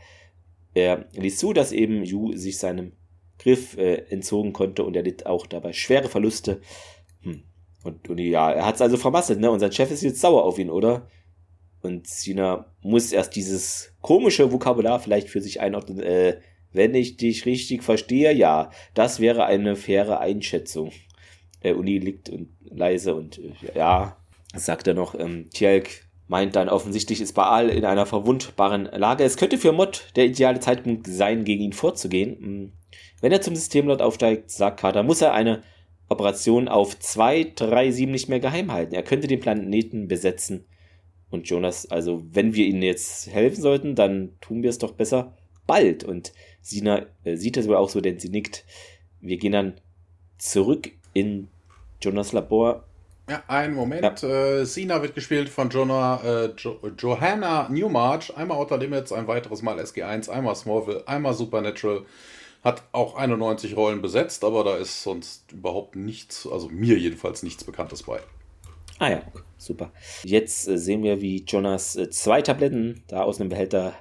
er 0.74 1.06
ließ 1.14 1.38
zu, 1.38 1.54
dass 1.54 1.72
eben 1.72 2.04
Yu 2.04 2.36
sich 2.36 2.58
seinem 2.58 2.94
Griff 3.38 3.78
äh, 3.78 4.06
entzogen 4.10 4.54
konnte 4.54 4.84
und 4.84 4.96
er 4.96 5.04
litt 5.04 5.26
auch 5.26 5.46
dabei 5.46 5.74
schwere 5.74 6.10
Verluste. 6.10 6.62
Hm. 7.22 7.44
Und, 7.84 8.10
und 8.10 8.18
ja, 8.20 8.52
er 8.52 8.66
hat 8.66 8.76
es 8.76 8.82
also 8.82 8.98
vermasselt, 8.98 9.40
ne? 9.40 9.52
Und 9.52 9.60
sein 9.60 9.72
Chef 9.72 9.92
ist 9.92 10.02
jetzt 10.02 10.22
sauer 10.22 10.44
auf 10.44 10.58
ihn, 10.58 10.70
oder? 10.70 11.08
Und 11.82 12.08
Sina 12.08 12.74
muss 12.82 13.12
erst 13.12 13.36
dieses 13.36 13.94
komische 14.02 14.52
Vokabular 14.52 15.00
vielleicht 15.00 15.30
für 15.30 15.42
sich 15.42 15.62
einordnen. 15.62 16.00
Äh, 16.00 16.40
wenn 16.76 16.96
ich 16.96 17.18
dich 17.18 17.46
richtig 17.46 17.84
verstehe, 17.84 18.34
ja, 18.34 18.70
das 18.94 19.20
wäre 19.20 19.46
eine 19.46 19.76
faire 19.76 20.20
Einschätzung. 20.20 20.92
Äh, 21.62 21.74
Uni 21.74 21.98
liegt 21.98 22.30
und 22.30 22.50
leise 22.62 23.16
und 23.16 23.40
äh, 23.40 23.54
ja, 23.76 24.18
sagt 24.56 24.88
er 24.88 24.94
noch, 24.94 25.18
ähm, 25.18 25.50
Tjelk 25.50 26.06
meint 26.28 26.56
dann, 26.56 26.70
offensichtlich 26.70 27.22
ist 27.22 27.34
Baal 27.34 27.70
in 27.70 27.86
einer 27.86 28.06
verwundbaren 28.06 28.86
Lage. 28.86 29.24
Es 29.24 29.38
könnte 29.38 29.58
für 29.58 29.72
Mod 29.72 30.08
der 30.16 30.26
ideale 30.26 30.60
Zeitpunkt 30.60 31.08
sein, 31.08 31.44
gegen 31.44 31.64
ihn 31.64 31.74
vorzugehen. 31.74 32.38
Hm. 32.40 32.74
Wenn 33.22 33.32
er 33.32 33.42
zum 33.42 33.56
Systemlord 33.56 34.02
aufsteigt, 34.02 34.52
sagt 34.52 34.80
Carter, 34.80 35.04
muss 35.04 35.22
er 35.22 35.34
eine 35.34 35.64
Operation 36.10 36.68
auf 36.68 37.00
237 37.00 38.08
nicht 38.08 38.30
mehr 38.30 38.40
geheim 38.40 38.72
halten. 38.72 38.94
Er 38.94 39.04
könnte 39.04 39.28
den 39.28 39.40
Planeten 39.40 40.08
besetzen. 40.08 40.66
Und 41.30 41.50
Jonas, 41.50 41.90
also 41.90 42.24
wenn 42.32 42.54
wir 42.54 42.66
ihnen 42.66 42.84
jetzt 42.84 43.28
helfen 43.32 43.62
sollten, 43.62 43.96
dann 43.96 44.38
tun 44.42 44.62
wir 44.64 44.70
es 44.70 44.78
doch 44.78 44.94
besser 44.94 45.36
bald. 45.66 46.04
Und 46.04 46.34
Sina 46.66 47.06
äh, 47.24 47.36
sieht 47.36 47.58
das 47.58 47.68
wohl 47.68 47.76
auch 47.76 47.90
so, 47.90 48.02
denn 48.02 48.20
sie 48.20 48.30
nickt. 48.30 48.66
Wir 49.22 49.38
gehen 49.38 49.52
dann 49.52 49.74
zurück 50.40 50.92
in 51.14 51.48
Jonas 52.02 52.34
Labor 52.34 52.84
ja, 53.30 53.44
einen 53.48 53.74
Moment. 53.74 54.22
Ja. 54.22 54.60
Äh, 54.60 54.66
Sina 54.66 55.02
wird 55.02 55.16
gespielt 55.16 55.50
von 55.50 55.70
Jonah, 55.70 56.22
äh, 56.24 56.54
jo 56.58 56.78
Johanna 56.98 57.68
Newmarch. 57.70 58.36
Einmal 58.38 58.58
Outer 58.58 58.78
Limits, 58.78 59.12
ein 59.12 59.28
weiteres 59.28 59.64
Mal 59.64 59.80
SG1, 59.80 60.30
einmal 60.30 60.56
Smallville, 60.56 61.08
einmal 61.08 61.34
Supernatural. 61.34 62.06
Hat 62.64 62.84
auch 62.92 63.16
91 63.16 63.76
Rollen 63.76 64.02
besetzt, 64.02 64.44
aber 64.44 64.64
da 64.64 64.78
ist 64.78 65.02
sonst 65.04 65.52
überhaupt 65.52 65.96
nichts, 65.96 66.48
also 66.48 66.70
mir 66.70 66.98
jedenfalls 66.98 67.42
nichts 67.44 67.64
Bekanntes 67.64 68.04
bei. 68.04 68.20
Ah 69.00 69.10
ja, 69.10 69.22
super. 69.58 69.92
Jetzt 70.24 70.68
äh, 70.68 70.78
sehen 70.78 71.04
wir, 71.04 71.20
wie 71.20 71.44
Jonas 71.48 71.96
äh, 71.96 72.10
zwei 72.10 72.42
Tabletten 72.42 73.04
da 73.08 73.24
aus 73.24 73.40
einem 73.40 73.50
Behälter 73.50 73.94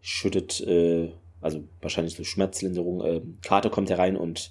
schüttet, 0.00 0.60
äh, 0.62 1.10
also 1.46 1.64
wahrscheinlich 1.80 2.14
so 2.14 2.24
Schmerzlinderung. 2.24 3.00
Äh, 3.04 3.20
Karte 3.42 3.70
kommt 3.70 3.88
herein 3.88 4.16
und 4.16 4.50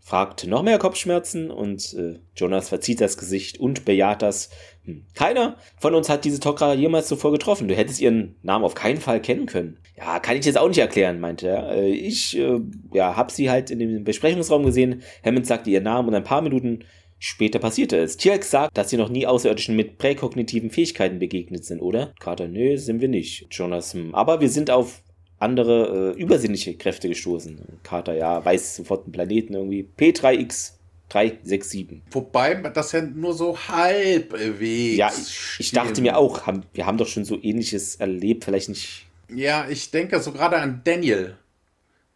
fragt 0.00 0.46
noch 0.46 0.64
mehr 0.64 0.78
Kopfschmerzen 0.78 1.50
und 1.50 1.94
äh, 1.94 2.18
Jonas 2.34 2.68
verzieht 2.68 3.00
das 3.00 3.16
Gesicht 3.16 3.60
und 3.60 3.84
bejaht 3.84 4.22
das. 4.22 4.50
Hm. 4.84 5.06
Keiner 5.14 5.56
von 5.78 5.94
uns 5.94 6.08
hat 6.08 6.24
diese 6.24 6.40
Tokra 6.40 6.74
jemals 6.74 7.06
zuvor 7.06 7.30
getroffen. 7.30 7.68
Du 7.68 7.76
hättest 7.76 8.00
ihren 8.00 8.34
Namen 8.42 8.64
auf 8.64 8.74
keinen 8.74 9.00
Fall 9.00 9.22
kennen 9.22 9.46
können. 9.46 9.78
Ja, 9.96 10.18
kann 10.18 10.36
ich 10.36 10.44
jetzt 10.44 10.58
auch 10.58 10.68
nicht 10.68 10.78
erklären, 10.78 11.20
meinte 11.20 11.48
er. 11.48 11.70
Äh, 11.72 11.90
ich 11.90 12.36
äh, 12.36 12.60
ja, 12.92 13.16
hab 13.16 13.30
sie 13.30 13.50
halt 13.50 13.70
in 13.70 13.78
dem 13.78 14.02
Besprechungsraum 14.02 14.64
gesehen. 14.64 15.02
Hammond 15.24 15.46
sagte 15.46 15.70
ihren 15.70 15.84
Namen 15.84 16.08
und 16.08 16.14
ein 16.14 16.24
paar 16.24 16.42
Minuten 16.42 16.80
später 17.20 17.60
passierte 17.60 17.98
es. 17.98 18.16
Tjalk 18.16 18.42
sagt, 18.42 18.76
dass 18.76 18.90
sie 18.90 18.96
noch 18.96 19.10
nie 19.10 19.26
Außerirdischen 19.26 19.76
mit 19.76 19.98
präkognitiven 19.98 20.70
Fähigkeiten 20.70 21.20
begegnet 21.20 21.64
sind, 21.64 21.80
oder? 21.80 22.14
Carter, 22.18 22.48
nö, 22.48 22.76
sind 22.78 23.00
wir 23.00 23.08
nicht. 23.08 23.46
Jonas, 23.52 23.94
hm. 23.94 24.12
aber 24.14 24.40
wir 24.40 24.48
sind 24.48 24.70
auf 24.70 25.02
andere 25.40 26.14
äh, 26.16 26.20
übersinnliche 26.20 26.74
Kräfte 26.74 27.08
gestoßen. 27.08 27.58
Carter, 27.82 28.14
ja, 28.14 28.44
weiß 28.44 28.76
sofort 28.76 29.04
einen 29.04 29.12
Planeten 29.12 29.54
irgendwie. 29.54 29.88
P3X 29.98 30.74
367. 31.08 32.02
Wobei 32.10 32.54
das 32.54 32.92
ja 32.92 33.02
nur 33.02 33.34
so 33.34 33.58
halbwegs. 33.58 34.96
Ja, 34.96 35.10
ich, 35.10 35.56
ich 35.58 35.72
dachte 35.72 36.00
mir 36.02 36.16
auch, 36.16 36.46
haben, 36.46 36.62
wir 36.72 36.86
haben 36.86 36.98
doch 36.98 37.08
schon 37.08 37.24
so 37.24 37.38
ähnliches 37.42 37.96
erlebt, 37.96 38.44
vielleicht 38.44 38.68
nicht. 38.68 39.06
Ja, 39.34 39.66
ich 39.68 39.90
denke 39.90 40.20
so 40.20 40.32
gerade 40.32 40.58
an 40.58 40.82
Daniel. 40.84 41.36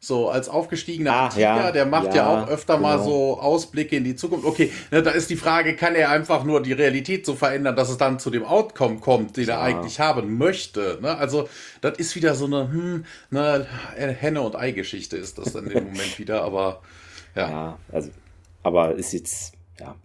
So 0.04 0.28
als 0.28 0.50
aufgestiegener 0.50 1.12
ah, 1.12 1.28
Tiger, 1.30 1.40
ja, 1.40 1.72
der 1.72 1.86
macht 1.86 2.08
ja, 2.08 2.16
ja 2.16 2.28
auch 2.28 2.48
öfter 2.48 2.76
genau. 2.76 2.88
mal 2.88 3.02
so 3.02 3.40
Ausblicke 3.40 3.96
in 3.96 4.04
die 4.04 4.14
Zukunft. 4.14 4.44
Okay, 4.44 4.70
ne, 4.90 5.02
da 5.02 5.10
ist 5.10 5.30
die 5.30 5.36
Frage, 5.36 5.76
kann 5.76 5.94
er 5.94 6.10
einfach 6.10 6.44
nur 6.44 6.62
die 6.62 6.74
Realität 6.74 7.24
so 7.24 7.34
verändern, 7.34 7.74
dass 7.74 7.88
es 7.88 7.96
dann 7.96 8.18
zu 8.18 8.28
dem 8.28 8.44
Outcome 8.44 8.98
kommt, 8.98 9.38
den 9.38 9.46
ja. 9.46 9.54
er 9.54 9.60
eigentlich 9.62 10.00
haben 10.00 10.36
möchte. 10.36 10.98
Ne? 11.00 11.16
Also 11.16 11.48
das 11.80 11.96
ist 11.96 12.16
wieder 12.16 12.34
so 12.34 12.44
eine 12.44 12.70
hm, 12.70 13.04
ne, 13.30 13.66
Henne- 13.96 14.42
und 14.42 14.56
Ei-Geschichte 14.56 15.16
ist 15.16 15.38
das 15.38 15.54
dann 15.54 15.68
im 15.68 15.84
Moment 15.84 16.18
wieder, 16.18 16.42
aber 16.42 16.82
ja. 17.34 17.48
Ja, 17.48 17.78
also, 17.90 18.10
aber 18.62 18.96
ist 18.96 19.14
jetzt, 19.14 19.54
ja, 19.80 19.96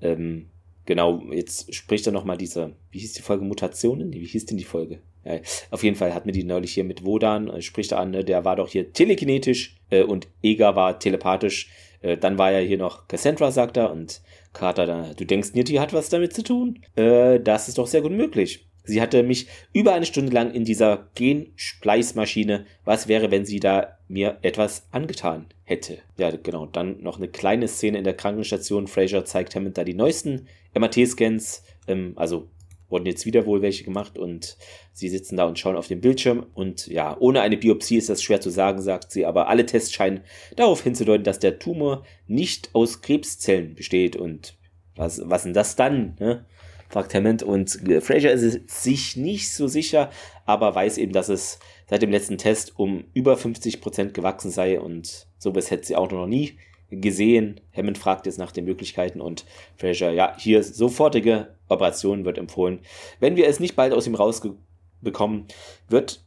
ähm, 0.00 0.46
genau, 0.86 1.22
jetzt 1.30 1.72
spricht 1.72 2.04
er 2.06 2.12
nochmal 2.12 2.36
diese, 2.36 2.72
wie 2.90 2.98
hieß 2.98 3.12
die 3.12 3.22
Folge, 3.22 3.44
Mutationen? 3.44 4.12
Wie 4.12 4.26
hieß 4.26 4.46
denn 4.46 4.56
die 4.56 4.64
Folge? 4.64 4.98
Ja, 5.26 5.40
auf 5.70 5.82
jeden 5.82 5.96
Fall 5.96 6.14
hat 6.14 6.24
mir 6.24 6.32
die 6.32 6.44
neulich 6.44 6.72
hier 6.72 6.84
mit 6.84 7.04
Wodan, 7.04 7.48
äh, 7.48 7.60
spricht 7.60 7.92
er 7.92 7.98
an, 7.98 8.12
ne, 8.12 8.24
der 8.24 8.44
war 8.44 8.56
doch 8.56 8.68
hier 8.68 8.92
telekinetisch 8.92 9.76
äh, 9.90 10.02
und 10.02 10.28
Ega 10.42 10.76
war 10.76 10.98
telepathisch. 10.98 11.68
Äh, 12.00 12.16
dann 12.16 12.38
war 12.38 12.52
ja 12.52 12.60
hier 12.60 12.78
noch 12.78 13.08
Cassandra, 13.08 13.50
sagt 13.50 13.76
er, 13.76 13.90
und 13.90 14.20
Carter, 14.52 14.86
da, 14.86 15.10
du 15.14 15.24
denkst, 15.26 15.54
Niti 15.54 15.74
hat 15.74 15.92
was 15.92 16.08
damit 16.08 16.32
zu 16.32 16.42
tun? 16.42 16.80
Äh, 16.94 17.40
das 17.40 17.68
ist 17.68 17.78
doch 17.78 17.88
sehr 17.88 18.02
gut 18.02 18.12
möglich. 18.12 18.66
Sie 18.84 19.02
hatte 19.02 19.24
mich 19.24 19.48
über 19.72 19.94
eine 19.94 20.06
Stunde 20.06 20.32
lang 20.32 20.52
in 20.52 20.64
dieser 20.64 21.08
Genspleißmaschine. 21.16 22.66
Was 22.84 23.08
wäre, 23.08 23.32
wenn 23.32 23.44
sie 23.44 23.58
da 23.58 23.98
mir 24.06 24.38
etwas 24.42 24.86
angetan 24.92 25.46
hätte? 25.64 25.98
Ja, 26.16 26.30
genau. 26.30 26.66
Dann 26.66 27.02
noch 27.02 27.16
eine 27.16 27.26
kleine 27.26 27.66
Szene 27.66 27.98
in 27.98 28.04
der 28.04 28.14
Krankenstation. 28.14 28.86
Fraser 28.86 29.24
zeigt 29.24 29.56
Hammond 29.56 29.76
da 29.76 29.82
die 29.82 29.94
neuesten 29.94 30.46
MRT-Scans, 30.74 31.64
ähm, 31.88 32.12
also 32.14 32.48
wurden 32.88 33.06
jetzt 33.06 33.26
wieder 33.26 33.46
wohl 33.46 33.62
welche 33.62 33.84
gemacht 33.84 34.18
und 34.18 34.56
sie 34.92 35.08
sitzen 35.08 35.36
da 35.36 35.44
und 35.44 35.58
schauen 35.58 35.76
auf 35.76 35.88
den 35.88 36.00
Bildschirm. 36.00 36.46
Und 36.54 36.86
ja, 36.86 37.16
ohne 37.18 37.40
eine 37.40 37.56
Biopsie 37.56 37.96
ist 37.96 38.08
das 38.08 38.22
schwer 38.22 38.40
zu 38.40 38.50
sagen, 38.50 38.80
sagt 38.80 39.10
sie, 39.10 39.26
aber 39.26 39.48
alle 39.48 39.66
Tests 39.66 39.92
scheinen 39.92 40.20
darauf 40.56 40.82
hinzudeuten, 40.82 41.24
dass 41.24 41.38
der 41.38 41.58
Tumor 41.58 42.04
nicht 42.26 42.70
aus 42.74 43.02
Krebszellen 43.02 43.74
besteht. 43.74 44.16
Und 44.16 44.56
was, 44.94 45.20
was 45.24 45.42
denn 45.42 45.54
das 45.54 45.76
dann, 45.76 46.16
ne? 46.20 46.46
fragt 46.88 47.14
Hammond 47.14 47.42
und 47.42 47.80
Fraser 48.00 48.30
ist 48.30 48.70
sich 48.70 49.16
nicht 49.16 49.52
so 49.52 49.66
sicher, 49.66 50.10
aber 50.44 50.74
weiß 50.74 50.98
eben, 50.98 51.12
dass 51.12 51.28
es 51.28 51.58
seit 51.88 52.02
dem 52.02 52.10
letzten 52.10 52.38
Test 52.38 52.78
um 52.78 53.04
über 53.12 53.34
50% 53.34 54.12
gewachsen 54.12 54.50
sei. 54.50 54.80
Und 54.80 55.26
sowas 55.38 55.70
hätte 55.70 55.86
sie 55.86 55.96
auch 55.96 56.10
noch 56.10 56.26
nie 56.26 56.58
gesehen. 56.90 57.60
Hammond 57.76 57.98
fragt 57.98 58.24
jetzt 58.26 58.38
nach 58.38 58.52
den 58.52 58.64
Möglichkeiten 58.64 59.20
und 59.20 59.44
Fraser, 59.76 60.12
ja, 60.12 60.36
hier 60.38 60.62
sofortige 60.62 61.48
Operation 61.68 62.24
wird 62.24 62.38
empfohlen. 62.38 62.78
Wenn 63.20 63.36
wir 63.36 63.46
es 63.48 63.60
nicht 63.60 63.76
bald 63.76 63.92
aus 63.92 64.06
ihm 64.06 64.14
rausbekommen, 64.14 65.44
wird 65.88 66.24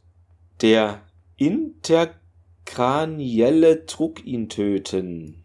der 0.60 1.00
interkranielle 1.36 3.76
Druck 3.76 4.24
ihn 4.26 4.48
töten. 4.48 5.44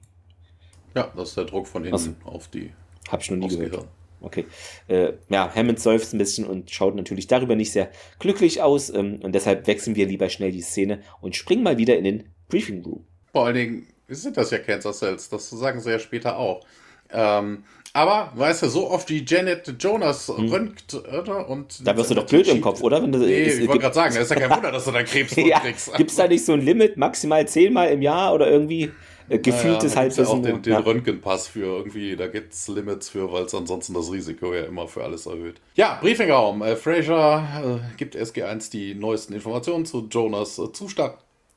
Ja, 0.96 1.12
das 1.16 1.30
ist 1.30 1.38
der 1.38 1.46
Druck 1.46 1.68
von 1.68 1.84
innen 1.84 1.94
also, 1.94 2.14
auf 2.24 2.48
die. 2.50 2.72
Hab 3.10 3.22
ich 3.22 3.32
noch 3.32 3.38
nie 3.38 3.48
gehört. 3.48 3.72
Gehirn. 3.72 3.88
Okay. 4.22 4.46
Äh, 4.88 5.14
ja, 5.30 5.54
Hammond 5.54 5.80
seufzt 5.80 6.14
ein 6.14 6.18
bisschen 6.18 6.46
und 6.46 6.72
schaut 6.72 6.96
natürlich 6.96 7.28
darüber 7.28 7.56
nicht 7.56 7.72
sehr 7.72 7.92
glücklich 8.20 8.62
aus. 8.62 8.90
Ähm, 8.90 9.20
und 9.22 9.36
deshalb 9.36 9.68
wechseln 9.68 9.96
wir 9.96 10.08
lieber 10.08 10.30
schnell 10.30 10.52
die 10.52 10.62
Szene 10.62 11.02
und 11.22 11.36
springen 11.36 11.62
mal 11.64 11.78
wieder 11.78 11.98
in 11.98 12.06
den 12.06 12.24
Briefing 12.50 12.84
Room. 12.84 13.06
Vor 13.32 13.46
allen 13.46 13.56
Dingen 13.56 13.88
sind 14.08 14.38
das 14.38 14.52
ja 14.52 14.60
Cancer 14.60 14.94
Cells, 14.94 15.30
das 15.30 15.50
sagen 15.50 15.80
sie 15.80 15.92
ja 15.92 16.00
später 16.00 16.38
auch. 16.38 16.66
Ähm, 17.12 17.64
aber, 17.96 18.34
weißt 18.36 18.64
du, 18.64 18.68
so 18.68 18.92
oft 18.92 19.10
wie 19.10 19.24
Janet 19.26 19.74
Jonas 19.82 20.28
hm. 20.28 20.50
röntgt 20.50 20.96
oder? 20.96 21.48
und. 21.48 21.88
Da 21.88 21.96
wirst 21.96 22.12
du 22.12 22.16
doch 22.16 22.26
blöd 22.26 22.46
im 22.50 22.60
Kopf, 22.60 22.82
oder? 22.82 23.02
Wenn 23.02 23.14
du, 23.14 23.20
nee, 23.20 23.44
es, 23.44 23.60
ich 23.60 23.68
wollte 23.70 23.84
gerade 23.84 23.96
sagen, 23.96 24.14
es 24.18 24.24
ist 24.24 24.32
ja 24.32 24.36
kein 24.36 24.50
Wunder, 24.50 24.72
dass 24.72 24.84
du 24.84 24.92
da 24.92 25.02
Krebs 25.04 25.34
ja, 25.38 25.62
kriegst. 25.62 25.94
Gibt 25.96 26.12
es 26.12 26.18
da 26.18 26.28
nicht 26.28 26.44
so 26.44 26.52
ein 26.52 26.62
Limit, 26.62 26.98
maximal 26.98 27.48
zehnmal 27.48 27.92
im 27.92 28.02
Jahr 28.02 28.34
oder 28.34 28.52
irgendwie 28.52 28.92
äh, 29.30 29.40
gefühltes 29.40 29.96
naja, 29.96 30.10
Halbwissen? 30.10 30.26
Ja 30.26 30.30
auch 30.30 30.42
den, 30.42 30.62
den 30.62 30.74
ja. 30.74 30.80
Röntgenpass 30.80 31.48
für 31.48 31.78
irgendwie, 31.78 32.18
da 32.18 32.28
gibt 32.28 32.52
es 32.52 32.68
Limits 32.68 33.08
für, 33.08 33.32
weil 33.32 33.46
es 33.46 33.56
ansonsten 33.56 33.94
das 33.94 34.12
Risiko 34.12 34.54
ja 34.54 34.64
immer 34.64 34.90
für 34.90 35.02
alles 35.02 35.26
erhöht. 35.26 35.62
Ja, 35.76 35.98
Briefingraum. 36.02 36.64
Äh, 36.64 36.76
Fraser 36.76 37.80
äh, 37.82 37.96
gibt 37.96 38.18
SG1 38.18 38.72
die 38.72 38.94
neuesten 38.94 39.32
Informationen 39.32 39.86
zu 39.86 40.06
Jonas 40.12 40.60
äh, 40.60 40.70
Zustand 40.74 41.16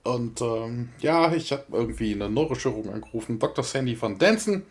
Und 0.09 0.41
ähm, 0.41 0.91
ja, 1.01 1.33
ich 1.33 1.53
habe 1.53 1.65
irgendwie 1.73 2.15
eine 2.15 2.29
Neurochirurgen 2.29 2.93
angerufen, 2.93 3.39
Dr. 3.39 3.65
Sandy 3.65 4.01
van 4.01 4.19
Danson. 4.19 4.65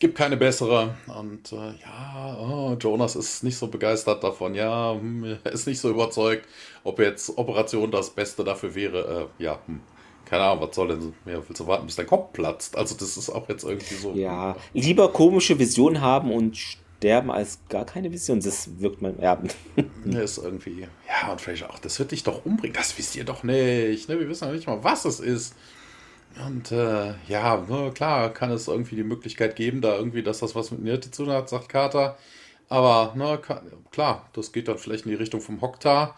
Gibt 0.00 0.16
keine 0.16 0.36
bessere. 0.36 0.96
Und 1.06 1.52
äh, 1.52 1.74
ja, 1.80 2.38
oh, 2.40 2.76
Jonas 2.80 3.14
ist 3.14 3.44
nicht 3.44 3.56
so 3.56 3.68
begeistert 3.68 4.24
davon. 4.24 4.54
Ja, 4.54 4.94
hm, 4.94 5.38
er 5.44 5.52
ist 5.52 5.66
nicht 5.66 5.80
so 5.80 5.90
überzeugt, 5.90 6.48
ob 6.82 6.98
jetzt 6.98 7.36
Operation 7.38 7.90
das 7.90 8.10
Beste 8.10 8.42
dafür 8.44 8.74
wäre. 8.74 9.28
Äh, 9.38 9.42
ja, 9.42 9.60
hm 9.66 9.80
keine 10.32 10.44
Ahnung, 10.44 10.66
was 10.66 10.74
soll 10.74 10.88
denn, 10.88 11.12
mehr 11.26 11.42
willst 11.46 11.60
du 11.60 11.66
warten, 11.66 11.84
bis 11.84 11.96
dein 11.96 12.06
Kopf 12.06 12.32
platzt? 12.32 12.74
Also 12.74 12.94
das 12.94 13.18
ist 13.18 13.28
auch 13.28 13.46
jetzt 13.50 13.64
irgendwie 13.64 13.94
so. 13.94 14.12
Ja, 14.14 14.56
lieber 14.72 15.12
komische 15.12 15.58
Visionen 15.58 16.00
haben 16.00 16.32
und 16.32 16.58
sterben 17.02 17.32
als 17.32 17.58
gar 17.68 17.84
keine 17.84 18.12
Vision. 18.12 18.40
Das 18.40 18.80
wirkt 18.80 19.02
man, 19.02 19.20
ja. 19.20 19.42
ist 20.04 20.38
irgendwie, 20.38 20.86
ja, 21.08 21.32
und 21.32 21.40
vielleicht 21.40 21.64
auch, 21.68 21.78
das 21.80 21.98
wird 21.98 22.12
dich 22.12 22.22
doch 22.22 22.46
umbringen. 22.46 22.76
Das 22.76 22.96
wisst 22.96 23.16
ihr 23.16 23.24
doch 23.24 23.42
nicht. 23.42 24.08
Ne? 24.08 24.20
Wir 24.20 24.28
wissen 24.28 24.46
ja 24.46 24.52
nicht 24.52 24.68
mal, 24.68 24.84
was 24.84 25.04
es 25.04 25.18
ist. 25.18 25.54
Und 26.46 26.70
äh, 26.70 27.14
ja, 27.28 27.56
ne, 27.68 27.90
klar 27.92 28.32
kann 28.32 28.52
es 28.52 28.68
irgendwie 28.68 28.96
die 28.96 29.02
Möglichkeit 29.02 29.56
geben, 29.56 29.82
da 29.82 29.96
irgendwie, 29.96 30.22
dass 30.22 30.38
das 30.38 30.54
was 30.54 30.70
mit 30.70 30.82
Nirti 30.82 31.10
zu 31.10 31.24
tun 31.24 31.32
hat, 31.34 31.48
sagt 31.48 31.68
Carter. 31.68 32.16
Aber 32.68 33.12
ne, 33.16 33.38
kann, 33.38 33.60
klar, 33.90 34.30
das 34.32 34.52
geht 34.52 34.68
dann 34.68 34.78
vielleicht 34.78 35.04
in 35.04 35.10
die 35.10 35.16
Richtung 35.16 35.40
vom 35.40 35.60
Hoktar. 35.60 36.16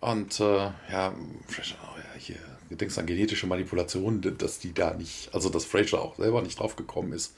Und 0.00 0.38
äh, 0.38 0.70
ja, 0.92 1.14
vielleicht 1.48 1.78
auch 1.82 1.96
ja, 1.96 2.04
hier 2.18 2.36
du 2.68 2.76
denkst 2.76 2.96
an 2.98 3.06
genetische 3.06 3.46
Manipulation, 3.46 4.20
dass 4.38 4.60
die 4.60 4.72
da 4.72 4.94
nicht, 4.94 5.34
also 5.34 5.48
dass 5.48 5.64
Fraser 5.64 6.00
auch 6.00 6.16
selber 6.16 6.40
nicht 6.40 6.60
drauf 6.60 6.76
gekommen 6.76 7.12
ist. 7.12 7.34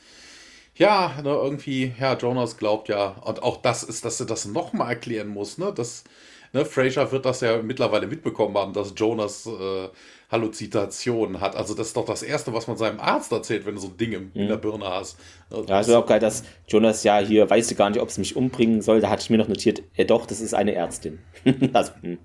Ja, 0.74 1.20
ne, 1.22 1.30
irgendwie, 1.30 1.92
ja, 2.00 2.16
Jonas 2.16 2.56
glaubt 2.56 2.88
ja, 2.88 3.08
und 3.24 3.42
auch 3.42 3.58
das 3.58 3.82
ist, 3.82 4.04
dass 4.04 4.20
er 4.20 4.26
das 4.26 4.46
nochmal 4.46 4.90
erklären 4.90 5.28
muss, 5.28 5.58
ne, 5.58 5.72
dass, 5.72 6.04
ne, 6.52 6.64
Fraser 6.64 7.12
wird 7.12 7.26
das 7.26 7.42
ja 7.42 7.60
mittlerweile 7.60 8.06
mitbekommen 8.06 8.56
haben, 8.56 8.72
dass 8.72 8.94
Jonas 8.96 9.46
äh, 9.46 9.88
Halluzinationen 10.30 11.42
hat. 11.42 11.56
Also 11.56 11.74
das 11.74 11.88
ist 11.88 11.96
doch 11.96 12.06
das 12.06 12.22
Erste, 12.22 12.54
was 12.54 12.66
man 12.66 12.78
seinem 12.78 13.00
Arzt 13.00 13.30
erzählt, 13.32 13.66
wenn 13.66 13.74
du 13.74 13.82
so 13.82 13.88
ein 13.88 13.98
Ding 13.98 14.12
in, 14.12 14.22
mhm. 14.22 14.30
in 14.32 14.48
der 14.48 14.56
Birne 14.56 14.86
hast. 14.86 15.18
Also 15.50 15.68
ja, 15.68 15.76
also 15.76 15.96
auch 15.98 16.06
geil, 16.06 16.20
dass 16.20 16.42
Jonas 16.66 17.04
ja 17.04 17.18
hier 17.18 17.50
weiß 17.50 17.76
gar 17.76 17.90
nicht, 17.90 18.00
ob 18.00 18.08
es 18.08 18.16
mich 18.16 18.34
umbringen 18.34 18.80
soll. 18.80 19.02
Da 19.02 19.10
hatte 19.10 19.22
ich 19.22 19.30
mir 19.30 19.36
noch 19.36 19.48
notiert, 19.48 19.82
äh, 19.94 20.06
doch, 20.06 20.24
das 20.24 20.40
ist 20.40 20.54
eine 20.54 20.74
Ärztin. 20.74 21.18
also, 21.74 21.92
hm. 22.00 22.16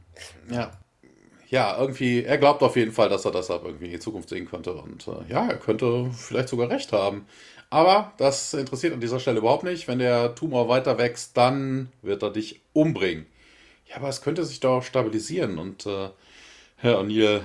Ja, 0.50 0.72
ja, 1.50 1.80
irgendwie, 1.80 2.24
er 2.24 2.38
glaubt 2.38 2.62
auf 2.62 2.76
jeden 2.76 2.92
Fall, 2.92 3.08
dass 3.08 3.24
er 3.24 3.32
das 3.32 3.50
irgendwie 3.50 3.86
in 3.86 3.92
die 3.92 4.00
Zukunft 4.00 4.30
sehen 4.30 4.46
könnte. 4.46 4.74
Und 4.74 5.08
äh, 5.08 5.32
ja, 5.32 5.48
er 5.48 5.58
könnte 5.58 6.10
vielleicht 6.12 6.50
sogar 6.50 6.70
recht 6.70 6.92
haben. 6.92 7.26
Aber 7.70 8.14
das 8.18 8.54
interessiert 8.54 8.94
an 8.94 9.02
dieser 9.02 9.20
Stelle 9.20 9.40
überhaupt 9.40 9.64
nicht. 9.64 9.88
Wenn 9.88 10.00
der 10.00 10.36
Tumor 10.36 10.70
weiter 10.70 10.98
wächst, 10.98 11.36
dann 11.36 11.92
wird 12.02 12.24
er 12.24 12.32
dich 12.32 12.62
umbringen. 12.74 13.26
Ja, 13.88 13.98
aber 13.98 14.10
es 14.10 14.22
könnte 14.22 14.46
sich 14.46 14.60
doch 14.60 14.84
stabilisieren. 14.84 15.58
Und 15.58 15.86
äh, 15.86 16.10
Herr 16.78 17.00
O'Neill, 17.00 17.42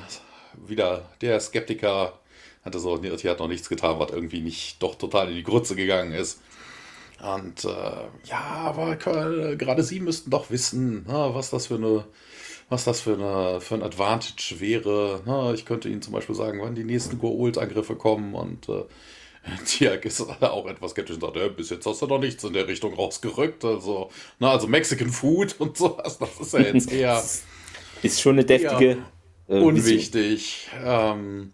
wieder 0.67 1.11
der 1.21 1.41
Skeptiker, 1.41 2.19
hatte 2.65 2.79
so, 2.79 2.97
die 2.99 3.11
hat 3.11 3.39
noch 3.41 3.49
nichts 3.49 3.69
getan, 3.69 3.99
was 3.99 4.13
irgendwie 4.13 4.41
nicht 4.41 4.81
doch 4.83 4.95
total 4.95 5.29
in 5.29 5.37
die 5.37 5.43
Grütze 5.43 5.75
gegangen 5.75 6.13
ist. 6.13 6.41
Und 7.21 7.65
äh, 7.65 7.69
ja, 8.25 8.41
aber 8.41 8.97
gerade 8.97 9.83
Sie 9.83 10.01
müssten 10.01 10.31
doch 10.31 10.51
wissen, 10.51 11.05
na, 11.09 11.35
was 11.35 11.51
das 11.51 11.67
für 11.69 11.77
eine 11.77 12.05
was 12.69 12.85
das 12.85 13.03
für, 13.03 13.15
eine, 13.15 13.61
für 13.61 13.75
ein 13.75 13.83
Advantage 13.83 14.57
wäre. 14.59 15.21
Na, 15.27 15.53
ich 15.53 15.67
könnte 15.67 15.91
Ihnen 15.91 16.01
zum 16.01 16.15
Beispiel 16.15 16.35
sagen, 16.35 16.61
wann 16.63 16.75
die 16.75 16.85
nächsten 16.85 17.21
Goa'uld-Angriffe 17.21 17.97
kommen 17.97 18.35
und 18.35 18.69
äh, 18.71 18.85
Tiak 19.66 20.05
ist 20.05 20.20
auch 20.20 20.66
etwas 20.66 20.92
skeptisch 20.92 21.16
und 21.16 21.20
sagt, 21.22 21.37
ja, 21.37 21.48
bis 21.48 21.70
jetzt 21.70 21.87
hast 21.87 22.02
du 22.02 22.07
noch 22.07 22.18
nichts 22.18 22.44
in 22.44 22.52
der 22.52 22.68
Richtung 22.68 22.94
rausgerückt. 22.94 23.64
Also, 23.64 24.11
na, 24.38 24.52
also 24.52 24.66
Mexican 24.66 25.09
Food 25.09 25.57
und 25.59 25.76
sowas, 25.76 26.18
das 26.18 26.40
ist 26.40 26.52
ja 26.52 26.61
jetzt 26.61 26.92
eher. 26.92 27.22
ist 28.02 28.20
schon 28.20 28.37
eine 28.37 28.44
deftige. 28.44 28.98
Äh, 29.48 29.59
unwichtig. 29.59 30.68
Ähm, 30.85 31.52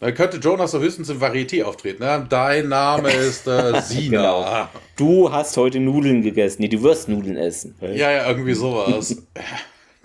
dann 0.00 0.14
könnte 0.14 0.36
Jonas 0.36 0.72
so 0.72 0.80
höchstens 0.80 1.08
im 1.08 1.20
Varieté 1.20 1.64
auftreten. 1.64 2.02
Ne? 2.02 2.26
Dein 2.28 2.68
Name 2.68 3.10
ist 3.10 3.46
äh, 3.46 3.80
Sina. 3.80 4.10
genau. 4.10 4.68
Du 4.96 5.32
hast 5.32 5.56
heute 5.56 5.80
Nudeln 5.80 6.22
gegessen. 6.22 6.62
Nee, 6.62 6.68
du 6.68 6.82
wirst 6.82 7.08
Nudeln 7.08 7.36
essen. 7.36 7.74
Ja, 7.80 8.10
ja, 8.10 8.28
irgendwie 8.28 8.54
sowas. 8.54 9.16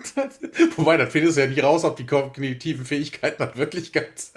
Wobei, 0.76 0.96
dann 0.96 1.10
findest 1.10 1.36
du 1.36 1.42
ja 1.42 1.46
nicht 1.46 1.62
raus, 1.62 1.84
ob 1.84 1.96
die 1.96 2.06
kognitiven 2.06 2.84
Fähigkeiten 2.84 3.36
dann 3.38 3.56
wirklich 3.56 3.92
ganz. 3.92 4.32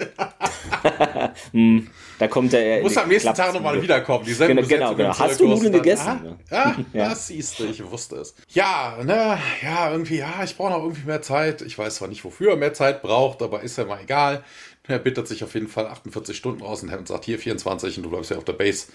hm, 1.52 1.88
da 2.19 2.28
kommt 2.28 2.54
er. 2.54 2.82
Muss 2.82 2.97
am 2.97 3.08
nächsten 3.08 3.34
Tag 3.34 3.54
nochmal 3.54 3.82
wiederkommen. 3.82 4.26
Die 4.26 4.34
genau, 4.36 4.62
genau, 4.63 4.95
genau. 4.95 5.17
Hast 5.17 5.39
du 5.39 5.47
Nudeln 5.47 5.73
gegessen? 5.73 6.38
Ah, 6.49 6.56
ah 6.56 6.76
ja. 6.93 7.10
das 7.10 7.28
siehst 7.28 7.60
du, 7.60 7.65
ich 7.65 7.84
wusste 7.89 8.17
es. 8.17 8.36
Ja, 8.49 8.97
ne, 9.04 9.38
ja, 9.62 9.91
irgendwie, 9.91 10.17
ja, 10.17 10.43
ich 10.43 10.56
brauche 10.56 10.71
noch 10.71 10.84
irgendwie 10.84 11.08
mehr 11.08 11.21
Zeit. 11.21 11.62
Ich 11.62 11.78
weiß 11.78 11.95
zwar 11.95 12.08
nicht, 12.08 12.23
wofür 12.23 12.52
er 12.52 12.58
mehr 12.58 12.73
Zeit 12.73 13.02
braucht, 13.02 13.41
aber 13.41 13.62
ist 13.62 13.78
ja 13.78 13.86
mal 13.86 13.99
egal. 14.02 14.43
Er 14.89 15.00
bittet 15.00 15.30
sich 15.30 15.43
auf 15.46 15.54
jeden 15.54 15.69
Fall 15.69 15.88
48 15.88 16.36
Stunden 16.36 16.62
aus 16.62 16.84
und 16.84 17.08
sagt 17.08 17.24
hier 17.24 17.39
24 17.39 17.98
und 17.98 18.04
du 18.04 18.10
bleibst 18.10 18.32
ja 18.32 18.38
auf 18.38 18.43
der 18.43 18.54
Base. 18.54 18.88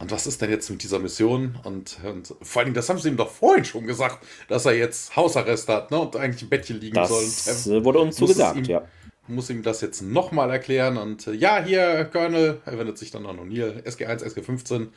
Und 0.00 0.10
was 0.10 0.26
ist 0.26 0.42
denn 0.42 0.50
jetzt 0.50 0.68
mit 0.70 0.82
dieser 0.82 0.98
Mission? 0.98 1.56
Und, 1.62 1.98
und 2.04 2.34
vor 2.42 2.60
allen 2.60 2.66
Dingen, 2.66 2.74
das 2.74 2.88
haben 2.88 2.98
sie 2.98 3.08
ihm 3.08 3.16
doch 3.16 3.30
vorhin 3.30 3.64
schon 3.64 3.86
gesagt, 3.86 4.26
dass 4.48 4.66
er 4.66 4.72
jetzt 4.72 5.14
Hausarrest 5.14 5.68
hat 5.68 5.92
ne, 5.92 6.00
und 6.00 6.16
eigentlich 6.16 6.42
im 6.42 6.48
Bettchen 6.48 6.80
liegen 6.80 6.96
das 6.96 7.08
soll. 7.08 7.22
Das 7.22 7.66
äh, 7.68 7.84
wurde 7.84 8.00
uns 8.00 8.16
zugesagt, 8.16 8.66
so 8.66 8.72
ja. 8.72 8.88
Muss 9.28 9.48
ihm 9.48 9.62
das 9.62 9.80
jetzt 9.80 10.02
nochmal 10.02 10.50
erklären. 10.50 10.96
Und 10.96 11.28
äh, 11.28 11.32
ja, 11.32 11.62
hier, 11.64 12.04
Colonel, 12.06 12.60
er 12.64 12.78
wendet 12.78 12.98
sich 12.98 13.12
dann 13.12 13.24
an 13.24 13.38
O'Neill, 13.38 13.84
SG1, 13.84 14.24
SG15. 14.24 14.88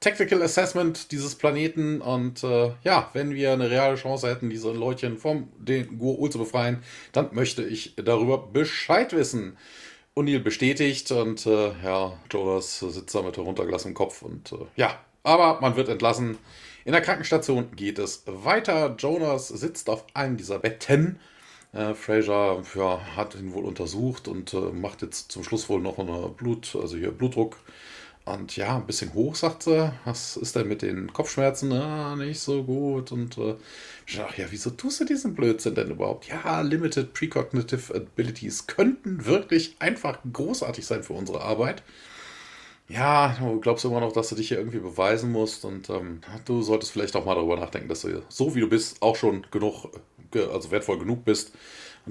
Technical 0.00 0.40
Assessment 0.40 1.12
dieses 1.12 1.34
Planeten 1.34 2.00
und 2.00 2.42
äh, 2.42 2.72
ja, 2.82 3.10
wenn 3.12 3.34
wir 3.34 3.52
eine 3.52 3.68
reale 3.68 3.96
Chance 3.96 4.30
hätten, 4.30 4.48
diese 4.48 4.72
Leutchen 4.72 5.18
vom 5.18 5.50
den 5.58 6.00
Goa'uld 6.00 6.30
zu 6.30 6.38
befreien, 6.38 6.82
dann 7.12 7.28
möchte 7.32 7.62
ich 7.62 7.96
darüber 7.96 8.38
Bescheid 8.38 9.12
wissen. 9.12 9.58
O'Neill 10.16 10.40
bestätigt 10.40 11.10
und 11.12 11.46
äh, 11.46 11.72
ja, 11.84 12.18
Jonas 12.30 12.80
sitzt 12.80 13.14
da 13.14 13.22
mit 13.22 13.36
heruntergelassenem 13.36 13.94
Kopf 13.94 14.22
und 14.22 14.52
äh, 14.52 14.56
ja, 14.76 14.98
aber 15.22 15.60
man 15.60 15.76
wird 15.76 15.88
entlassen. 15.88 16.38
In 16.84 16.92
der 16.92 17.02
Krankenstation 17.02 17.74
geht 17.76 17.98
es 17.98 18.24
weiter. 18.26 18.96
Jonas 18.98 19.48
sitzt 19.48 19.88
auf 19.90 20.04
einem 20.14 20.36
dieser 20.36 20.58
Betten. 20.58 21.20
Äh, 21.72 21.94
Fraser 21.94 22.62
ja, 22.74 23.00
hat 23.16 23.34
ihn 23.36 23.52
wohl 23.52 23.64
untersucht 23.64 24.26
und 24.26 24.52
äh, 24.54 24.56
macht 24.56 25.02
jetzt 25.02 25.30
zum 25.30 25.44
Schluss 25.44 25.68
wohl 25.68 25.80
noch 25.80 25.98
eine 25.98 26.28
Blut, 26.28 26.76
also 26.80 26.96
hier 26.96 27.12
Blutdruck 27.12 27.58
und 28.24 28.56
ja, 28.56 28.76
ein 28.76 28.86
bisschen 28.86 29.14
hoch, 29.14 29.34
sagt 29.34 29.64
sie. 29.64 29.92
Was 30.04 30.36
ist 30.36 30.54
denn 30.56 30.68
mit 30.68 30.82
den 30.82 31.12
Kopfschmerzen? 31.12 31.72
Ah, 31.72 32.16
nicht 32.16 32.40
so 32.40 32.62
gut. 32.62 33.12
Und 33.12 33.38
äh, 33.38 33.56
dachte, 34.16 34.42
ja, 34.42 34.48
wieso 34.50 34.70
tust 34.70 35.00
du 35.00 35.04
diesen 35.04 35.34
Blödsinn 35.34 35.74
denn 35.74 35.90
überhaupt? 35.90 36.28
Ja, 36.28 36.60
Limited 36.60 37.12
Precognitive 37.14 37.94
Abilities 37.94 38.66
könnten 38.66 39.24
wirklich 39.24 39.76
einfach 39.78 40.18
großartig 40.32 40.86
sein 40.86 41.02
für 41.02 41.12
unsere 41.12 41.42
Arbeit. 41.42 41.82
Ja, 42.88 43.36
du 43.38 43.60
glaubst 43.60 43.84
immer 43.84 44.00
noch, 44.00 44.12
dass 44.12 44.30
du 44.30 44.34
dich 44.34 44.48
hier 44.48 44.58
irgendwie 44.58 44.80
beweisen 44.80 45.30
musst 45.30 45.64
und 45.64 45.88
ähm, 45.90 46.20
du 46.44 46.60
solltest 46.62 46.90
vielleicht 46.90 47.14
auch 47.14 47.24
mal 47.24 47.36
darüber 47.36 47.56
nachdenken, 47.56 47.88
dass 47.88 48.00
du 48.00 48.22
so 48.28 48.54
wie 48.56 48.60
du 48.60 48.68
bist 48.68 49.00
auch 49.00 49.14
schon 49.14 49.46
genug, 49.52 49.86
also 50.34 50.70
wertvoll 50.72 50.98
genug 50.98 51.24
bist, 51.24 51.52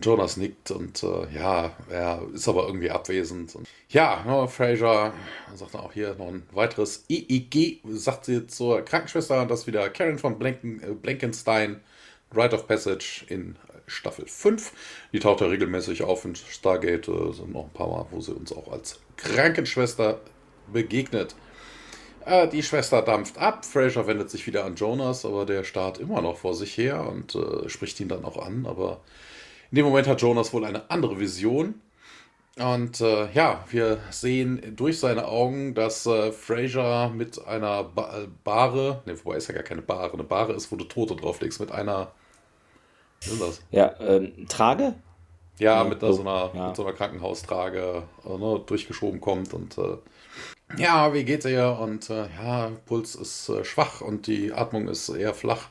Jonas 0.01 0.37
nickt 0.37 0.71
und 0.71 1.03
äh, 1.03 1.27
ja, 1.33 1.71
er 1.89 2.21
ist 2.33 2.47
aber 2.47 2.67
irgendwie 2.67 2.91
abwesend. 2.91 3.55
Und 3.55 3.67
ja, 3.89 4.23
ne, 4.25 4.47
Fraser 4.47 5.13
sagt 5.55 5.73
dann 5.73 5.81
auch 5.81 5.93
hier 5.93 6.15
noch 6.15 6.27
ein 6.27 6.43
weiteres 6.51 7.05
EEG, 7.09 7.81
sagt 7.89 8.25
sie 8.25 8.47
zur 8.47 8.81
Krankenschwester, 8.81 9.45
dass 9.45 9.67
wieder 9.67 9.89
Karen 9.89 10.19
von 10.19 10.37
Blanken, 10.39 10.81
äh, 10.81 10.93
Blankenstein, 10.93 11.81
Rite 12.35 12.55
of 12.55 12.67
Passage 12.67 13.25
in 13.27 13.55
Staffel 13.87 14.27
5. 14.27 14.71
Die 15.13 15.19
taucht 15.19 15.41
ja 15.41 15.47
regelmäßig 15.47 16.03
auf 16.03 16.25
in 16.25 16.35
Stargate, 16.35 17.07
äh, 17.07 17.33
sind 17.33 17.53
noch 17.53 17.65
ein 17.65 17.73
paar 17.73 17.87
Mal, 17.87 18.05
wo 18.11 18.21
sie 18.21 18.33
uns 18.33 18.51
auch 18.51 18.71
als 18.71 18.99
Krankenschwester 19.17 20.21
begegnet. 20.71 21.35
Äh, 22.25 22.47
die 22.47 22.63
Schwester 22.63 23.01
dampft 23.01 23.37
ab, 23.37 23.65
Fraser 23.65 24.05
wendet 24.07 24.29
sich 24.29 24.45
wieder 24.45 24.65
an 24.65 24.75
Jonas, 24.75 25.25
aber 25.25 25.45
der 25.45 25.63
starrt 25.63 25.97
immer 25.97 26.21
noch 26.21 26.37
vor 26.37 26.53
sich 26.53 26.77
her 26.77 27.07
und 27.09 27.35
äh, 27.35 27.67
spricht 27.69 27.99
ihn 27.99 28.09
dann 28.09 28.25
auch 28.25 28.37
an, 28.45 28.65
aber 28.65 29.01
in 29.71 29.75
dem 29.75 29.85
Moment 29.85 30.07
hat 30.07 30.21
Jonas 30.21 30.53
wohl 30.53 30.65
eine 30.65 30.89
andere 30.89 31.19
Vision. 31.19 31.75
Und 32.57 32.99
äh, 32.99 33.31
ja, 33.31 33.63
wir 33.69 33.99
sehen 34.09 34.75
durch 34.75 34.99
seine 34.99 35.27
Augen, 35.27 35.73
dass 35.75 36.05
äh, 36.05 36.31
Fraser 36.33 37.09
mit 37.09 37.45
einer 37.45 37.85
ba 37.85 38.23
äh, 38.23 38.27
Bahre, 38.43 39.01
ne, 39.05 39.15
wobei 39.23 39.37
ist 39.37 39.47
ja 39.47 39.53
gar 39.53 39.63
keine 39.63 39.81
Bahre, 39.81 40.13
eine 40.13 40.23
Bahre 40.23 40.53
ist, 40.53 40.69
wo 40.71 40.75
du 40.75 40.83
Tote 40.83 41.15
drauflegst, 41.15 41.61
mit 41.61 41.71
einer. 41.71 42.11
Was 43.21 43.31
ist 43.31 43.41
das? 43.41 43.61
Ja, 43.71 43.95
ähm, 44.01 44.45
Trage? 44.49 44.95
Ja, 45.57 45.83
mit, 45.83 46.01
so, 46.01 46.21
einer, 46.21 46.51
ja. 46.53 46.67
mit 46.67 46.75
so 46.75 46.85
einer 46.85 46.93
Krankenhaustrage 46.93 48.03
äh, 48.25 48.37
ne, 48.37 48.61
durchgeschoben 48.65 49.21
kommt 49.21 49.53
und 49.53 49.77
äh, 49.77 49.97
ja, 50.77 51.13
wie 51.13 51.23
geht's 51.23 51.45
ihr? 51.45 51.77
Und 51.79 52.09
äh, 52.09 52.27
ja, 52.41 52.71
Puls 52.85 53.15
ist 53.15 53.51
schwach 53.63 54.01
und 54.01 54.27
die 54.27 54.53
Atmung 54.53 54.87
ist 54.87 55.09
eher 55.09 55.33
flach. 55.33 55.69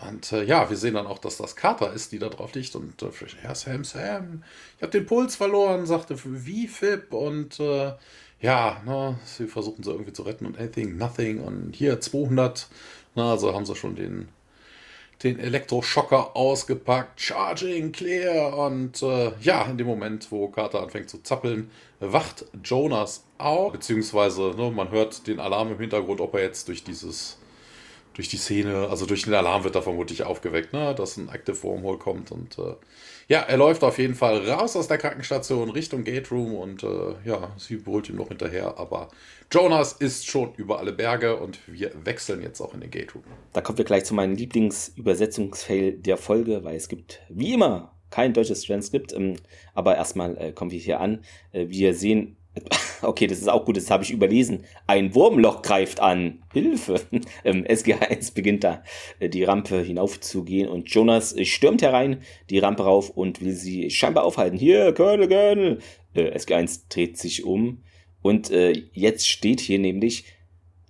Und 0.00 0.32
äh, 0.32 0.42
ja, 0.44 0.68
wir 0.68 0.76
sehen 0.76 0.94
dann 0.94 1.06
auch, 1.06 1.18
dass 1.18 1.36
das 1.36 1.54
Carter 1.54 1.92
ist, 1.92 2.12
die 2.12 2.18
da 2.18 2.28
drauf 2.28 2.54
liegt. 2.54 2.74
Und 2.74 3.00
äh, 3.02 3.10
ja, 3.44 3.54
Sam, 3.54 3.84
Sam, 3.84 4.42
ich 4.76 4.82
habe 4.82 4.90
den 4.90 5.06
Puls 5.06 5.36
verloren, 5.36 5.86
sagte, 5.86 6.16
wie 6.24 6.66
Fib. 6.66 7.12
Und 7.12 7.60
äh, 7.60 7.92
ja, 8.40 8.82
ne, 8.84 9.18
sie 9.24 9.46
versuchen 9.46 9.82
sie 9.82 9.90
irgendwie 9.90 10.12
zu 10.12 10.22
retten 10.22 10.46
und 10.46 10.58
anything, 10.58 10.96
nothing. 10.96 11.40
Und 11.40 11.74
hier 11.74 12.00
200. 12.00 12.68
Na, 13.14 13.30
also 13.30 13.54
haben 13.54 13.64
sie 13.64 13.76
schon 13.76 13.94
den, 13.94 14.28
den 15.22 15.38
Elektroschocker 15.38 16.36
ausgepackt, 16.36 17.20
Charging, 17.20 17.92
Clear 17.92 18.58
und 18.58 19.00
äh, 19.02 19.32
ja, 19.40 19.62
in 19.64 19.78
dem 19.78 19.86
Moment, 19.86 20.32
wo 20.32 20.48
Carter 20.48 20.82
anfängt 20.82 21.08
zu 21.08 21.22
zappeln, 21.22 21.70
wacht 22.00 22.44
Jonas 22.64 23.24
auf, 23.38 23.72
beziehungsweise 23.72 24.54
ne, 24.56 24.72
man 24.72 24.90
hört 24.90 25.28
den 25.28 25.38
Alarm 25.38 25.70
im 25.70 25.78
Hintergrund, 25.78 26.20
ob 26.20 26.34
er 26.34 26.42
jetzt 26.42 26.66
durch 26.66 26.82
dieses 26.82 27.38
durch 28.14 28.28
die 28.28 28.36
Szene, 28.36 28.88
also 28.88 29.06
durch 29.06 29.24
den 29.24 29.34
Alarm 29.34 29.64
wird 29.64 29.74
er 29.74 29.82
vermutlich 29.82 30.22
aufgeweckt, 30.22 30.72
ne, 30.72 30.94
dass 30.94 31.16
ein 31.16 31.28
Active 31.28 31.62
Wormhole 31.62 31.98
kommt 31.98 32.32
und 32.32 32.58
äh, 32.58 32.74
ja, 33.28 33.40
er 33.40 33.56
läuft 33.56 33.82
auf 33.84 33.98
jeden 33.98 34.14
Fall 34.14 34.48
raus 34.48 34.76
aus 34.76 34.88
der 34.88 34.98
Krankenstation 34.98 35.70
Richtung 35.70 36.04
Gate 36.04 36.30
Room 36.30 36.54
und 36.54 36.82
äh, 36.82 37.14
ja, 37.24 37.52
sie 37.56 37.82
holt 37.86 38.08
ihm 38.08 38.16
noch 38.16 38.28
hinterher, 38.28 38.78
aber 38.78 39.08
Jonas 39.52 39.92
ist 39.94 40.26
schon 40.26 40.54
über 40.56 40.78
alle 40.78 40.92
Berge 40.92 41.36
und 41.36 41.58
wir 41.66 41.92
wechseln 42.04 42.42
jetzt 42.42 42.60
auch 42.60 42.74
in 42.74 42.80
den 42.80 42.90
Gate 42.90 43.14
Room. 43.14 43.24
Da 43.52 43.60
kommen 43.60 43.78
wir 43.78 43.84
gleich 43.84 44.04
zu 44.04 44.14
meinem 44.14 44.36
Lieblingsübersetzungsfail 44.36 45.92
der 45.92 46.16
Folge, 46.16 46.64
weil 46.64 46.76
es 46.76 46.88
gibt 46.88 47.20
wie 47.28 47.54
immer 47.54 47.94
kein 48.10 48.32
deutsches 48.32 48.62
Transkript, 48.62 49.12
ähm, 49.12 49.36
aber 49.74 49.96
erstmal 49.96 50.36
äh, 50.38 50.52
kommen 50.52 50.70
wir 50.70 50.78
hier 50.78 51.00
an. 51.00 51.24
Äh, 51.52 51.68
wir 51.68 51.94
sehen 51.94 52.36
Okay, 53.02 53.26
das 53.26 53.38
ist 53.38 53.48
auch 53.48 53.64
gut, 53.64 53.76
das 53.76 53.90
habe 53.90 54.02
ich 54.02 54.10
überlesen. 54.10 54.64
Ein 54.86 55.14
Wurmloch 55.14 55.62
greift 55.62 56.00
an. 56.00 56.42
Hilfe. 56.52 57.00
Ähm, 57.44 57.64
SG1 57.64 58.32
beginnt 58.34 58.64
da 58.64 58.82
äh, 59.18 59.28
die 59.28 59.44
Rampe 59.44 59.82
hinaufzugehen 59.82 60.68
und 60.68 60.88
Jonas 60.88 61.34
äh, 61.34 61.44
stürmt 61.44 61.82
herein, 61.82 62.22
die 62.48 62.58
Rampe 62.58 62.84
rauf 62.84 63.10
und 63.10 63.42
will 63.42 63.52
sie 63.52 63.90
scheinbar 63.90 64.24
aufhalten. 64.24 64.56
Hier, 64.56 64.92
Colonel, 64.94 65.28
Colonel. 65.28 65.78
Äh, 66.14 66.36
SG1 66.36 66.84
dreht 66.88 67.18
sich 67.18 67.44
um 67.44 67.82
und 68.22 68.50
äh, 68.50 68.72
jetzt 68.92 69.28
steht 69.28 69.60
hier 69.60 69.78
nämlich, 69.78 70.24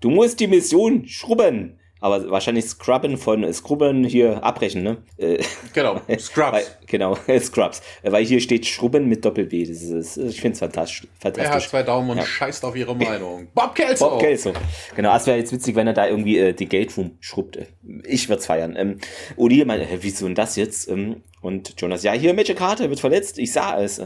du 0.01 0.11
musst 0.11 0.39
die 0.39 0.47
Mission 0.47 1.09
schrubben 1.09 1.79
aber 2.05 2.31
wahrscheinlich 2.31 2.67
Scrubben 2.67 3.17
von 3.17 3.51
Scrubben 3.55 4.05
hier 4.05 4.45
abbrechen, 4.45 4.83
ne? 4.83 4.99
Äh, 5.17 5.43
genau, 5.73 6.03
Scrubs. 6.19 6.53
Weil, 6.53 6.65
genau, 6.87 7.17
Scrubs. 7.41 7.81
Weil 8.03 8.27
hier 8.27 8.41
steht 8.41 8.67
Schrubben 8.67 9.09
mit 9.09 9.25
Doppel-B. 9.25 9.65
Das 9.65 10.19
ich 10.19 10.39
finde 10.39 10.53
es 10.53 10.59
fantastisch, 10.59 11.07
fantastisch. 11.19 11.51
Er 11.51 11.55
hat 11.55 11.63
zwei 11.63 11.83
Daumen 11.83 12.11
und 12.11 12.19
ja. 12.19 12.27
scheißt 12.27 12.63
auf 12.67 12.77
ihre 12.77 12.95
Meinung. 12.95 13.49
Bob 13.55 13.75
Kelso! 13.75 14.11
Bob 14.11 14.21
Kelso. 14.21 14.53
Genau, 14.95 15.17
es 15.17 15.27
wäre 15.27 15.39
jetzt 15.39 15.51
witzig, 15.51 15.77
wenn 15.77 15.87
er 15.87 15.95
da 15.95 16.07
irgendwie 16.07 16.37
äh, 16.37 16.53
die 16.53 16.69
Gate 16.69 16.95
Room 16.99 17.17
schrubbt. 17.21 17.59
Ich 18.05 18.29
würde 18.29 18.41
es 18.41 18.47
feiern. 18.47 18.77
Ähm, 18.77 18.99
Uli 19.37 19.65
meinte, 19.65 19.87
äh, 19.87 19.99
wieso 20.03 20.27
denn 20.27 20.35
das 20.35 20.57
jetzt? 20.57 20.91
Ähm, 20.91 21.23
und 21.41 21.81
Jonas, 21.81 22.03
ja, 22.03 22.13
hier, 22.13 22.35
Magic 22.35 22.59
Carter 22.59 22.91
wird 22.91 23.01
verletzt. 23.01 23.39
Ich 23.39 23.51
sah 23.51 23.81
es. 23.81 24.03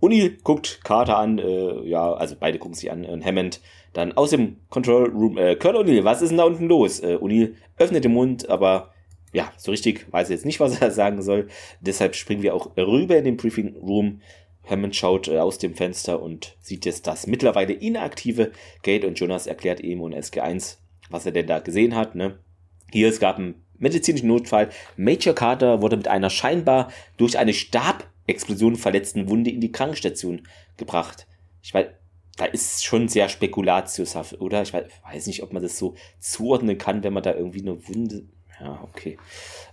Uni 0.00 0.38
guckt 0.42 0.80
Carter 0.82 1.18
an, 1.18 1.38
äh, 1.38 1.86
ja, 1.88 2.14
also 2.14 2.36
beide 2.40 2.58
gucken 2.58 2.74
sich 2.74 2.90
an. 2.90 3.04
Und 3.04 3.22
Hammond 3.22 3.60
dann 3.94 4.12
aus 4.12 4.30
dem 4.30 4.56
Control 4.68 5.08
Room, 5.10 5.38
äh, 5.38 5.56
Colonel 5.56 5.82
O'Neill, 5.82 6.04
was 6.04 6.20
ist 6.20 6.28
denn 6.28 6.38
da 6.38 6.44
unten 6.44 6.66
los? 6.66 7.00
Äh, 7.00 7.16
O'Neill 7.16 7.54
öffnet 7.78 8.04
den 8.04 8.12
Mund, 8.12 8.48
aber 8.48 8.92
ja, 9.32 9.52
so 9.56 9.70
richtig 9.70 10.06
weiß 10.12 10.28
er 10.28 10.36
jetzt 10.36 10.44
nicht, 10.44 10.60
was 10.60 10.80
er 10.80 10.90
sagen 10.90 11.22
soll. 11.22 11.48
Deshalb 11.80 12.14
springen 12.14 12.42
wir 12.42 12.54
auch 12.54 12.76
rüber 12.76 13.16
in 13.16 13.24
den 13.24 13.36
Briefing 13.36 13.76
Room. 13.76 14.20
Hammond 14.68 14.96
schaut 14.96 15.28
äh, 15.28 15.38
aus 15.38 15.58
dem 15.58 15.74
Fenster 15.74 16.22
und 16.22 16.56
sieht 16.60 16.86
jetzt 16.86 17.06
das 17.06 17.26
mittlerweile 17.26 17.72
inaktive 17.72 18.52
Gate 18.82 19.04
und 19.04 19.18
Jonas 19.18 19.46
erklärt 19.46 19.80
ihm 19.80 20.00
und 20.00 20.14
SG1, 20.14 20.78
was 21.10 21.26
er 21.26 21.32
denn 21.32 21.46
da 21.46 21.58
gesehen 21.60 21.94
hat. 21.94 22.14
Ne? 22.14 22.38
Hier, 22.90 23.08
es 23.08 23.20
gab 23.20 23.38
einen 23.38 23.62
medizinischen 23.78 24.28
Notfall. 24.28 24.70
Major 24.96 25.34
Carter 25.34 25.82
wurde 25.82 25.96
mit 25.96 26.08
einer 26.08 26.30
scheinbar 26.30 26.90
durch 27.18 27.38
eine 27.38 27.52
Stabexplosion 27.52 28.76
verletzten 28.76 29.28
Wunde 29.28 29.50
in 29.50 29.60
die 29.60 29.72
Krankenstation 29.72 30.48
gebracht. 30.78 31.26
Ich 31.62 31.74
weiß, 31.74 31.86
da 32.36 32.46
ist 32.46 32.84
schon 32.84 33.08
sehr 33.08 33.28
spekulatiushaft, 33.28 34.40
oder? 34.40 34.62
Ich 34.62 34.72
weiß 34.72 35.26
nicht, 35.26 35.42
ob 35.42 35.52
man 35.52 35.62
das 35.62 35.78
so 35.78 35.94
zuordnen 36.18 36.78
kann, 36.78 37.04
wenn 37.04 37.12
man 37.12 37.22
da 37.22 37.34
irgendwie 37.34 37.60
eine 37.60 37.88
Wunde. 37.88 38.24
Ja, 38.60 38.80
okay. 38.82 39.18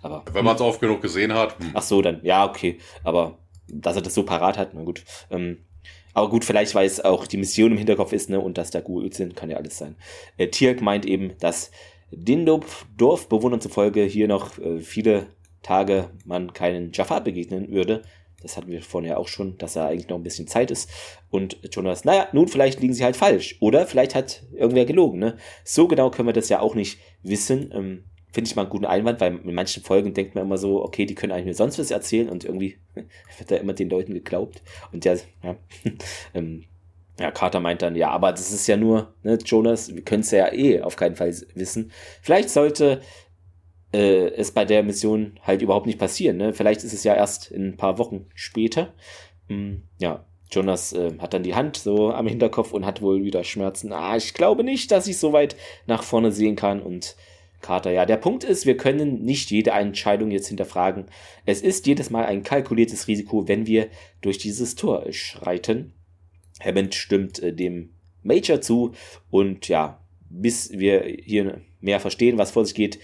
Aber. 0.01 0.23
Wenn 0.31 0.45
man 0.45 0.55
es 0.55 0.61
oft 0.61 0.79
genug 0.79 1.01
gesehen 1.01 1.33
hat. 1.33 1.57
Hm. 1.59 1.71
Ach 1.73 1.81
so, 1.81 2.01
dann, 2.01 2.19
ja, 2.23 2.47
okay. 2.47 2.79
Aber 3.03 3.39
dass 3.67 3.95
er 3.95 4.01
das 4.01 4.13
so 4.13 4.23
parat 4.23 4.57
hat, 4.57 4.73
na 4.73 4.83
gut. 4.83 5.03
Ähm, 5.29 5.65
aber 6.13 6.29
gut, 6.29 6.43
vielleicht, 6.43 6.75
weil 6.75 6.85
es 6.85 6.99
auch 6.99 7.25
die 7.25 7.37
Mission 7.37 7.71
im 7.71 7.77
Hinterkopf 7.77 8.11
ist, 8.11 8.29
ne, 8.29 8.39
und 8.39 8.57
dass 8.57 8.71
da 8.71 8.81
Gurüt 8.81 9.13
sind, 9.13 9.35
kann 9.35 9.49
ja 9.49 9.57
alles 9.57 9.77
sein. 9.77 9.95
Äh, 10.37 10.47
Tirk 10.47 10.81
meint 10.81 11.05
eben, 11.05 11.37
dass 11.39 11.71
den 12.11 12.45
Dorfbewohnern 12.45 13.61
zufolge 13.61 14.03
hier 14.03 14.27
noch 14.27 14.57
äh, 14.59 14.79
viele 14.79 15.27
Tage 15.63 16.09
man 16.25 16.53
keinen 16.53 16.91
Jafar 16.91 17.21
begegnen 17.21 17.71
würde, 17.71 18.01
das 18.41 18.57
hatten 18.57 18.69
wir 18.69 18.81
vorhin 18.81 19.09
ja 19.09 19.17
auch 19.17 19.27
schon, 19.27 19.57
dass 19.57 19.73
da 19.73 19.87
eigentlich 19.87 20.09
noch 20.09 20.17
ein 20.17 20.23
bisschen 20.23 20.47
Zeit 20.47 20.71
ist. 20.71 20.89
Und 21.29 21.57
Jonas, 21.71 22.05
naja, 22.05 22.27
nun, 22.33 22.47
vielleicht 22.47 22.79
liegen 22.79 22.93
sie 22.93 23.03
halt 23.03 23.15
falsch. 23.15 23.57
Oder 23.59 23.87
vielleicht 23.87 24.15
hat 24.15 24.43
irgendwer 24.53 24.85
gelogen. 24.85 25.19
Ne? 25.19 25.37
So 25.63 25.87
genau 25.87 26.09
können 26.11 26.27
wir 26.27 26.33
das 26.33 26.49
ja 26.49 26.59
auch 26.59 26.75
nicht 26.75 26.99
wissen. 27.23 27.71
Ähm, 27.73 28.03
Finde 28.33 28.47
ich 28.47 28.55
mal 28.55 28.63
einen 28.63 28.71
guten 28.71 28.85
Einwand, 28.85 29.19
weil 29.19 29.37
in 29.37 29.53
manchen 29.53 29.83
Folgen 29.83 30.13
denkt 30.13 30.35
man 30.35 30.45
immer 30.45 30.57
so, 30.57 30.83
okay, 30.83 31.05
die 31.05 31.15
können 31.15 31.33
eigentlich 31.33 31.47
mir 31.47 31.53
sonst 31.53 31.77
was 31.79 31.91
erzählen 31.91 32.29
und 32.29 32.45
irgendwie 32.45 32.77
wird 32.95 33.51
da 33.51 33.57
immer 33.57 33.73
den 33.73 33.89
Leuten 33.89 34.13
geglaubt. 34.13 34.61
Und 34.93 35.03
ja, 35.03 35.15
ja, 35.43 35.55
ähm, 36.33 36.63
ja, 37.19 37.29
Carter 37.29 37.59
meint 37.59 37.81
dann, 37.81 37.95
ja, 37.95 38.09
aber 38.09 38.31
das 38.31 38.51
ist 38.51 38.67
ja 38.67 38.77
nur, 38.77 39.13
ne, 39.23 39.37
Jonas, 39.45 39.93
wir 39.93 40.01
können 40.01 40.21
es 40.21 40.31
ja 40.31 40.51
eh 40.51 40.81
auf 40.81 40.95
keinen 40.95 41.15
Fall 41.15 41.35
wissen. 41.55 41.91
Vielleicht 42.21 42.49
sollte 42.49 43.01
äh, 43.93 44.27
es 44.29 44.51
bei 44.51 44.65
der 44.65 44.83
Mission 44.83 45.39
halt 45.41 45.61
überhaupt 45.61 45.85
nicht 45.85 45.99
passieren. 45.99 46.37
Ne? 46.37 46.53
Vielleicht 46.53 46.83
ist 46.83 46.93
es 46.93 47.03
ja 47.03 47.13
erst 47.15 47.51
in 47.51 47.69
ein 47.69 47.77
paar 47.77 47.97
Wochen 47.97 48.27
später. 48.33 48.93
Hm, 49.47 49.83
ja, 49.99 50.25
Jonas 50.51 50.93
äh, 50.93 51.11
hat 51.19 51.33
dann 51.33 51.43
die 51.43 51.55
Hand 51.55 51.77
so 51.77 52.11
am 52.11 52.27
Hinterkopf 52.27 52.73
und 52.73 52.85
hat 52.85 53.01
wohl 53.01 53.23
wieder 53.23 53.43
Schmerzen. 53.43 53.93
Ah, 53.93 54.17
ich 54.17 54.33
glaube 54.33 54.63
nicht, 54.63 54.91
dass 54.91 55.07
ich 55.07 55.17
so 55.17 55.33
weit 55.33 55.55
nach 55.87 56.03
vorne 56.03 56.31
sehen 56.31 56.55
kann. 56.55 56.81
Und 56.81 57.15
Carter, 57.61 57.91
ja, 57.91 58.05
der 58.05 58.17
Punkt 58.17 58.43
ist, 58.43 58.65
wir 58.65 58.75
können 58.75 59.23
nicht 59.23 59.51
jede 59.51 59.71
Entscheidung 59.71 60.31
jetzt 60.31 60.47
hinterfragen. 60.47 61.05
Es 61.45 61.61
ist 61.61 61.87
jedes 61.87 62.09
Mal 62.09 62.25
ein 62.25 62.43
kalkuliertes 62.43 63.07
Risiko, 63.07 63.47
wenn 63.47 63.65
wir 63.65 63.87
durch 64.21 64.37
dieses 64.37 64.75
Tor 64.75 65.05
schreiten. 65.11 65.93
Hammond 66.59 66.95
stimmt 66.95 67.41
äh, 67.41 67.53
dem 67.53 67.93
Major 68.23 68.61
zu 68.61 68.91
und 69.29 69.67
ja, 69.67 69.99
bis 70.29 70.71
wir 70.71 71.03
hier 71.03 71.61
mehr 71.79 71.99
verstehen, 71.99 72.37
was 72.37 72.51
vor 72.51 72.65
sich 72.65 72.75
geht, 72.75 72.99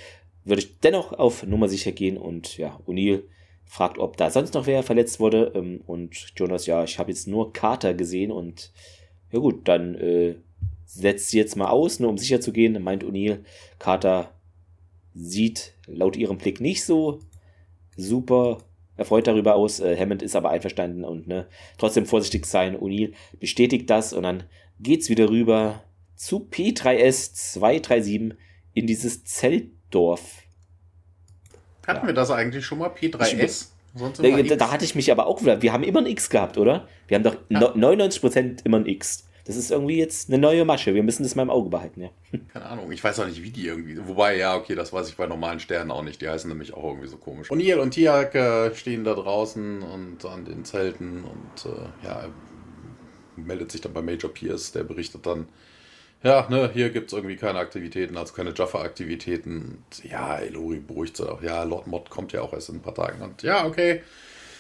würde 0.47 0.61
ich 0.61 0.79
dennoch 0.79 1.13
auf 1.13 1.45
Nummer 1.45 1.67
sicher 1.67 1.91
gehen 1.91 2.17
und 2.17 2.57
ja, 2.57 2.79
O'Neill 2.87 3.23
fragt, 3.65 3.99
ob 3.99 4.15
da 4.17 4.29
sonst 4.29 4.53
noch 4.53 4.65
wer 4.65 4.81
verletzt 4.83 5.19
wurde 5.19 5.51
ähm, 5.55 5.81
und 5.85 6.31
Jonas, 6.35 6.65
ja, 6.65 6.83
ich 6.83 6.99
habe 6.99 7.11
jetzt 7.11 7.27
nur 7.27 7.53
Carter 7.53 7.93
gesehen 7.93 8.31
und 8.31 8.71
ja 9.31 9.39
gut, 9.39 9.67
dann 9.67 9.95
äh, 9.95 10.35
setzt 10.85 11.29
sie 11.29 11.37
jetzt 11.37 11.57
mal 11.57 11.69
aus, 11.69 11.99
nur 11.99 12.09
um 12.09 12.17
sicher 12.17 12.39
zu 12.39 12.53
gehen, 12.53 12.81
meint 12.81 13.03
O'Neill, 13.03 13.39
Carter 13.77 14.31
sieht 15.13 15.73
laut 15.85 16.15
ihrem 16.15 16.37
Blick 16.37 16.61
nicht 16.61 16.85
so 16.85 17.19
super 17.97 18.59
erfreut 18.95 19.27
darüber 19.27 19.55
aus. 19.55 19.79
Äh, 19.79 19.97
Hammond 19.97 20.21
ist 20.21 20.35
aber 20.35 20.49
einverstanden 20.49 21.03
und 21.03 21.27
ne, 21.27 21.47
trotzdem 21.77 22.05
vorsichtig 22.05 22.45
sein. 22.45 22.77
O'Neill 22.77 23.13
bestätigt 23.39 23.89
das 23.89 24.13
und 24.13 24.23
dann 24.23 24.43
geht's 24.79 25.09
wieder 25.09 25.29
rüber 25.29 25.83
zu 26.15 26.47
P3S 26.51 27.33
237 27.33 28.37
in 28.73 28.87
dieses 28.87 29.23
Zelt 29.23 29.71
Dorf. 29.97 30.43
Hatten 31.87 32.01
ja. 32.01 32.07
wir 32.07 32.13
das 32.13 32.29
eigentlich 32.29 32.63
schon 32.63 32.77
mal? 32.77 32.89
P3S? 32.89 33.69
Sonst 33.95 34.23
da, 34.23 34.55
da, 34.55 34.71
hatte 34.71 34.85
ich 34.85 34.93
mich 34.93 35.11
aber 35.11 35.25
auch 35.25 35.41
wieder. 35.41 35.63
Wir 35.63 35.73
haben 35.73 35.83
immer 35.83 36.01
ein 36.01 36.05
X 36.05 36.29
gehabt, 36.29 36.59
oder? 36.59 36.87
Wir 37.07 37.15
haben 37.15 37.23
doch 37.23 37.37
ja. 37.49 37.59
99% 37.59 38.63
immer 38.63 38.77
ein 38.77 38.85
X. 38.85 39.27
Das 39.45 39.55
ist 39.55 39.71
irgendwie 39.71 39.97
jetzt 39.97 40.29
eine 40.29 40.37
neue 40.37 40.65
Masche. 40.65 40.93
Wir 40.93 41.01
müssen 41.01 41.23
das 41.23 41.33
mal 41.33 41.41
im 41.41 41.49
Auge 41.49 41.69
behalten, 41.69 42.01
ja. 42.01 42.09
Keine 42.53 42.65
Ahnung, 42.65 42.91
ich 42.91 43.03
weiß 43.03 43.19
auch 43.21 43.25
nicht, 43.25 43.41
wie 43.41 43.49
die 43.49 43.65
irgendwie. 43.65 43.97
Wobei, 44.05 44.37
ja, 44.37 44.55
okay, 44.55 44.75
das 44.75 44.93
weiß 44.93 45.09
ich 45.09 45.15
bei 45.15 45.25
normalen 45.25 45.59
Sternen 45.59 45.89
auch 45.89 46.03
nicht. 46.03 46.21
Die 46.21 46.29
heißen 46.29 46.47
nämlich 46.47 46.75
auch 46.75 46.83
irgendwie 46.83 47.07
so 47.07 47.17
komisch. 47.17 47.49
O'Neill 47.49 47.79
und 47.79 47.91
Tiak 47.91 48.35
äh, 48.35 48.75
stehen 48.75 49.03
da 49.03 49.15
draußen 49.15 49.81
und 49.81 50.23
an 50.25 50.45
den 50.45 50.63
Zelten 50.63 51.23
und 51.23 51.71
äh, 51.71 52.05
ja, 52.05 52.25
meldet 53.35 53.71
sich 53.71 53.81
dann 53.81 53.93
bei 53.93 54.03
Major 54.03 54.31
Pierce, 54.31 54.73
der 54.73 54.83
berichtet 54.83 55.25
dann, 55.25 55.47
ja, 56.24 56.47
ne, 56.49 56.70
hier 56.74 56.89
gibt 56.89 57.07
es 57.07 57.13
irgendwie 57.13 57.36
keine 57.36 57.59
Aktivitäten, 57.59 58.18
also 58.18 58.34
keine 58.34 58.53
Jaffa-Aktivitäten. 58.55 59.84
Ja, 60.03 60.38
Elori 60.39 60.80
beruhigt 60.80 61.18
sich 61.18 61.28
auch. 61.28 61.41
Ja, 61.41 61.63
Lord 61.63 61.88
Mod 61.88 62.09
kommt 62.09 62.34
ja 62.34 62.41
auch 62.41 62.53
erst 62.53 62.70
in 62.70 62.76
ein 62.76 62.82
paar 62.82 62.95
Tagen. 62.95 63.22
Und 63.22 63.43
ja, 63.43 63.65
okay, 63.65 64.01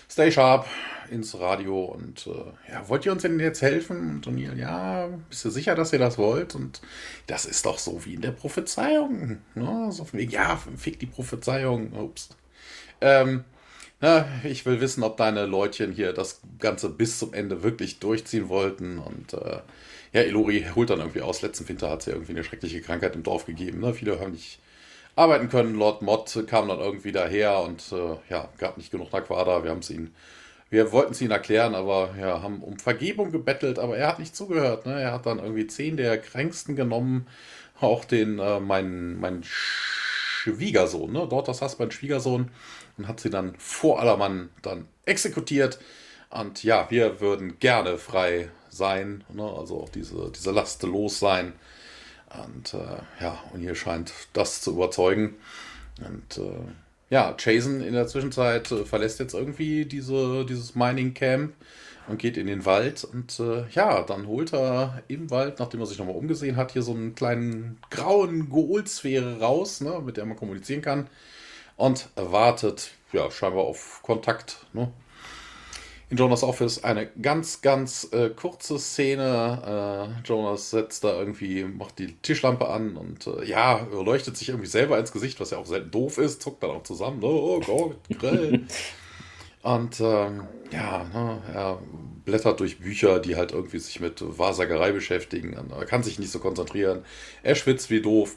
stay 0.09 0.31
sharp 0.31 0.67
ins 1.09 1.39
Radio. 1.39 1.85
Und 1.85 2.27
äh, 2.27 2.71
ja, 2.71 2.87
wollt 2.87 3.05
ihr 3.05 3.11
uns 3.11 3.23
denn 3.23 3.39
jetzt 3.39 3.61
helfen? 3.63 4.09
Und 4.09 4.27
O'Neill, 4.27 4.55
ja, 4.55 5.09
bist 5.29 5.45
du 5.45 5.49
sicher, 5.49 5.73
dass 5.73 5.93
ihr 5.93 5.99
das 5.99 6.17
wollt? 6.17 6.53
Und 6.53 6.81
das 7.25 7.45
ist 7.45 7.65
doch 7.65 7.79
so 7.79 8.05
wie 8.05 8.13
in 8.13 8.21
der 8.21 8.31
Prophezeiung. 8.31 9.39
Ne? 9.55 9.87
So 9.91 10.05
von 10.05 10.19
wegen, 10.19 10.31
ja, 10.31 10.61
fick 10.77 10.99
die 10.99 11.07
Prophezeiung. 11.07 11.93
Ups. 11.93 12.29
Ähm, 13.01 13.43
na, 13.99 14.27
ich 14.43 14.63
will 14.67 14.79
wissen, 14.79 15.01
ob 15.01 15.17
deine 15.17 15.47
Leutchen 15.47 15.91
hier 15.91 16.13
das 16.13 16.41
Ganze 16.59 16.89
bis 16.89 17.17
zum 17.17 17.33
Ende 17.33 17.63
wirklich 17.63 17.97
durchziehen 17.97 18.47
wollten. 18.47 18.99
Und 18.99 19.33
äh, 19.33 19.61
ja, 20.13 20.21
Elori 20.21 20.65
holt 20.75 20.89
dann 20.89 20.99
irgendwie 20.99 21.21
aus. 21.21 21.41
Letzten 21.41 21.67
Winter 21.67 21.89
hat 21.89 22.01
es 22.01 22.05
ja 22.07 22.13
irgendwie 22.13 22.33
eine 22.33 22.43
schreckliche 22.43 22.81
Krankheit 22.81 23.15
im 23.15 23.23
Dorf 23.23 23.45
gegeben. 23.45 23.79
Ne? 23.79 23.93
Viele 23.93 24.19
haben 24.19 24.31
nicht 24.31 24.59
arbeiten 25.15 25.49
können. 25.49 25.75
Lord 25.75 26.01
Mott 26.01 26.43
kam 26.47 26.67
dann 26.67 26.79
irgendwie 26.79 27.11
daher 27.11 27.59
und 27.61 27.83
äh, 27.91 28.17
ja, 28.29 28.49
gab 28.57 28.77
nicht 28.77 28.91
genug 28.91 29.11
Naquada. 29.11 29.63
Wir 29.63 29.71
haben 29.71 29.79
es 29.79 29.89
ihn, 29.89 30.13
wir 30.69 30.91
wollten 30.91 31.11
es 31.11 31.21
ihm 31.21 31.31
erklären, 31.31 31.75
aber 31.75 32.15
ja, 32.19 32.41
haben 32.41 32.61
um 32.61 32.77
Vergebung 32.77 33.31
gebettelt, 33.31 33.79
aber 33.79 33.97
er 33.97 34.07
hat 34.07 34.19
nicht 34.19 34.35
zugehört. 34.35 34.85
Ne? 34.85 35.01
Er 35.01 35.11
hat 35.11 35.25
dann 35.25 35.39
irgendwie 35.39 35.67
zehn 35.67 35.97
der 35.97 36.17
kränksten 36.17 36.75
genommen, 36.75 37.27
auch 37.81 38.05
den, 38.05 38.39
äh, 38.39 38.59
meinen, 38.59 39.19
meinen 39.19 39.43
Schwiegersohn. 39.43 41.11
Ne? 41.11 41.27
Dort 41.29 41.47
das 41.47 41.61
Husband 41.61 41.93
Schwiegersohn 41.93 42.49
und 42.97 43.07
hat 43.07 43.19
sie 43.19 43.29
dann 43.29 43.55
vor 43.57 43.99
aller 43.99 44.17
Mann 44.17 44.49
dann 44.61 44.87
exekutiert. 45.05 45.79
Und 46.29 46.63
ja, 46.63 46.87
wir 46.89 47.19
würden 47.21 47.59
gerne 47.59 47.97
frei 47.97 48.49
sein, 48.77 49.23
ne? 49.33 49.43
also 49.43 49.81
auch 49.81 49.89
diese, 49.89 50.31
diese 50.31 50.51
Last 50.51 50.83
los 50.83 51.19
sein. 51.19 51.53
Und 52.43 52.73
äh, 52.73 53.23
ja, 53.23 53.37
und 53.53 53.61
hier 53.61 53.75
scheint 53.75 54.13
das 54.33 54.61
zu 54.61 54.71
überzeugen. 54.71 55.35
Und 55.99 56.37
äh, 56.37 56.71
ja, 57.09 57.35
Jason 57.37 57.81
in 57.81 57.93
der 57.93 58.07
Zwischenzeit 58.07 58.71
äh, 58.71 58.85
verlässt 58.85 59.19
jetzt 59.19 59.33
irgendwie 59.33 59.85
diese, 59.85 60.45
dieses 60.45 60.75
Mining 60.75 61.13
Camp 61.13 61.53
und 62.07 62.19
geht 62.19 62.37
in 62.37 62.47
den 62.47 62.65
Wald. 62.65 63.03
Und 63.05 63.39
äh, 63.39 63.65
ja, 63.71 64.03
dann 64.03 64.27
holt 64.27 64.53
er 64.53 65.03
im 65.07 65.29
Wald, 65.29 65.59
nachdem 65.59 65.79
er 65.79 65.85
sich 65.85 65.97
nochmal 65.97 66.15
umgesehen 66.15 66.57
hat, 66.57 66.71
hier 66.71 66.81
so 66.81 66.93
einen 66.93 67.15
kleinen 67.15 67.79
grauen 67.89 68.49
Goalsphäre 68.49 69.39
raus, 69.39 69.81
ne, 69.81 70.01
mit 70.03 70.17
der 70.17 70.25
man 70.25 70.37
kommunizieren 70.37 70.81
kann. 70.81 71.07
Und 71.75 72.09
wartet, 72.15 72.91
ja, 73.13 73.29
scheinbar 73.29 73.63
auf 73.63 74.01
Kontakt. 74.03 74.65
Ne? 74.73 74.91
In 76.09 76.17
Jonas 76.17 76.43
Office 76.43 76.83
eine 76.83 77.07
ganz, 77.21 77.61
ganz 77.61 78.07
äh, 78.11 78.29
kurze 78.29 78.79
Szene. 78.79 80.15
Äh, 80.23 80.27
Jonas 80.27 80.69
setzt 80.69 81.03
da 81.03 81.19
irgendwie, 81.19 81.65
macht 81.65 81.99
die 81.99 82.15
Tischlampe 82.21 82.69
an 82.69 82.95
und 82.95 83.27
äh, 83.27 83.43
ja, 83.45 83.85
leuchtet 83.91 84.37
sich 84.37 84.49
irgendwie 84.49 84.69
selber 84.69 84.97
ins 84.97 85.11
Gesicht, 85.11 85.39
was 85.39 85.51
ja 85.51 85.57
auch 85.57 85.65
sehr 85.65 85.81
doof 85.81 86.17
ist, 86.17 86.41
zuckt 86.41 86.63
dann 86.63 86.71
auch 86.71 86.83
zusammen. 86.83 87.19
Oh, 87.23 87.57
oh 87.57 87.59
Gott, 87.59 87.97
grell. 88.17 88.65
und 89.63 89.99
ähm, 89.99 90.43
ja, 90.71 91.03
ne, 91.13 91.41
er 91.53 91.79
blättert 92.23 92.59
durch 92.61 92.79
Bücher, 92.79 93.19
die 93.19 93.35
halt 93.35 93.51
irgendwie 93.51 93.79
sich 93.79 93.99
mit 93.99 94.23
Wahrsagerei 94.37 94.91
beschäftigen. 94.93 95.57
Er 95.77 95.85
kann 95.85 96.03
sich 96.03 96.19
nicht 96.19 96.31
so 96.31 96.39
konzentrieren. 96.39 97.03
Er 97.43 97.55
schwitzt 97.55 97.89
wie 97.89 98.01
doof 98.01 98.35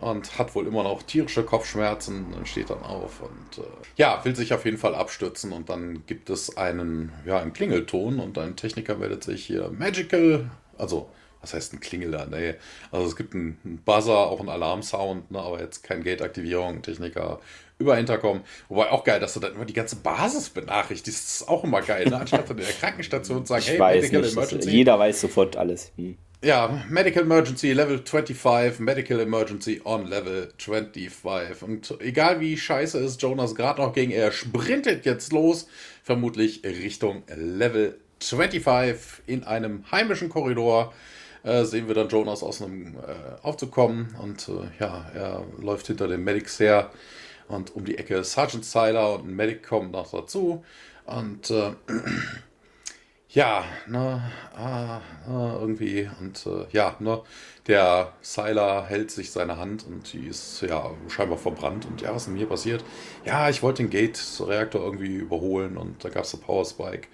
und 0.00 0.38
hat 0.38 0.54
wohl 0.54 0.66
immer 0.66 0.82
noch 0.82 1.02
tierische 1.02 1.42
Kopfschmerzen 1.42 2.32
und 2.34 2.46
steht 2.46 2.70
dann 2.70 2.82
auf 2.82 3.20
und 3.20 3.58
äh, 3.58 3.66
ja, 3.96 4.24
will 4.24 4.36
sich 4.36 4.52
auf 4.52 4.64
jeden 4.64 4.78
Fall 4.78 4.94
abstürzen 4.94 5.52
und 5.52 5.68
dann 5.68 6.04
gibt 6.06 6.30
es 6.30 6.56
einen, 6.56 7.12
ja, 7.26 7.38
einen 7.38 7.52
Klingelton 7.52 8.20
und 8.20 8.38
ein 8.38 8.56
Techniker 8.56 8.96
meldet 8.96 9.24
sich 9.24 9.44
hier 9.44 9.70
Magical, 9.70 10.50
also 10.76 11.08
was 11.40 11.54
heißt 11.54 11.72
ein 11.72 11.80
Klingeler? 11.80 12.26
Nee, 12.26 12.54
also 12.90 13.06
es 13.06 13.16
gibt 13.16 13.34
einen 13.34 13.80
Buzzer, 13.84 14.16
auch 14.16 14.40
einen 14.40 14.48
Alarmsound, 14.48 15.30
ne, 15.30 15.38
aber 15.38 15.60
jetzt 15.60 15.82
keine 15.84 16.02
Gate-Aktivierung, 16.02 16.82
Techniker 16.82 17.40
über 17.78 17.96
Intercom. 17.96 18.40
Wobei 18.68 18.90
auch 18.90 19.04
geil, 19.04 19.20
dass 19.20 19.34
du 19.34 19.40
dann 19.40 19.54
immer 19.54 19.64
die 19.64 19.72
ganze 19.72 19.96
Basis 19.96 20.50
benachrichtigst. 20.50 21.24
Das 21.24 21.40
ist 21.40 21.48
auch 21.48 21.62
immer 21.62 21.80
geil, 21.80 22.08
ne? 22.08 22.18
anstatt 22.18 22.50
in 22.50 22.56
der 22.56 22.66
Krankenstation 22.66 23.46
zu 23.46 23.50
sagen, 23.50 23.62
ich 23.62 23.70
hey, 23.70 23.78
weiß 23.78 24.02
Medical 24.02 24.20
nicht, 24.22 24.32
Emergency. 24.32 24.70
Jeder 24.70 24.98
weiß 24.98 25.20
sofort 25.20 25.56
alles. 25.56 25.92
Hm. 25.96 26.18
Ja, 26.40 26.84
Medical 26.88 27.24
Emergency 27.24 27.72
Level 27.72 27.98
25, 27.98 28.78
Medical 28.78 29.18
Emergency 29.18 29.80
on 29.84 30.06
Level 30.06 30.52
25. 30.56 31.62
Und 31.62 32.00
egal 32.00 32.38
wie 32.38 32.56
scheiße 32.56 32.96
ist 33.00 33.20
Jonas 33.20 33.56
gerade 33.56 33.82
noch 33.82 33.92
ging, 33.92 34.12
er 34.12 34.30
sprintet 34.30 35.04
jetzt 35.04 35.32
los, 35.32 35.66
vermutlich 36.04 36.62
Richtung 36.62 37.24
Level 37.34 37.98
25 38.20 39.24
in 39.26 39.42
einem 39.42 39.90
heimischen 39.90 40.28
Korridor. 40.28 40.92
Äh, 41.42 41.64
sehen 41.64 41.88
wir 41.88 41.96
dann 41.96 42.08
Jonas 42.08 42.44
aus 42.44 42.62
einem 42.62 42.94
äh, 42.94 43.42
Aufzug 43.42 43.72
kommen 43.72 44.14
und 44.22 44.48
äh, 44.48 44.52
ja, 44.78 45.10
er 45.12 45.44
läuft 45.60 45.88
hinter 45.88 46.06
den 46.06 46.22
Medics 46.22 46.60
her 46.60 46.92
und 47.48 47.74
um 47.74 47.84
die 47.84 47.98
Ecke 47.98 48.22
Sergeant 48.22 48.64
Siler 48.64 49.14
und 49.14 49.28
ein 49.28 49.34
Medic 49.34 49.66
kommen 49.66 49.90
noch 49.90 50.12
dazu 50.12 50.64
und 51.04 51.50
äh, 51.50 51.72
ja, 53.30 53.64
ne, 53.86 54.22
ah, 54.56 55.00
ah, 55.26 55.58
irgendwie 55.60 56.08
und 56.20 56.46
äh, 56.46 56.66
ja, 56.72 56.96
ne, 56.98 57.20
der 57.66 58.12
Seiler 58.22 58.86
hält 58.86 59.10
sich 59.10 59.30
seine 59.30 59.58
Hand 59.58 59.86
und 59.86 60.12
die 60.12 60.28
ist 60.28 60.62
ja 60.62 60.90
scheinbar 61.08 61.36
verbrannt 61.36 61.84
und 61.86 62.00
ja, 62.00 62.14
was 62.14 62.22
ist 62.22 62.28
denn 62.28 62.36
hier 62.36 62.48
passiert? 62.48 62.82
Ja, 63.26 63.50
ich 63.50 63.62
wollte 63.62 63.82
den 63.82 63.90
Gate-Reaktor 63.90 64.82
irgendwie 64.82 65.16
überholen 65.16 65.76
und 65.76 66.02
da 66.02 66.08
gab 66.08 66.24
es 66.24 66.34
ein 66.34 66.40
Power 66.40 66.64
Spike. 66.64 67.08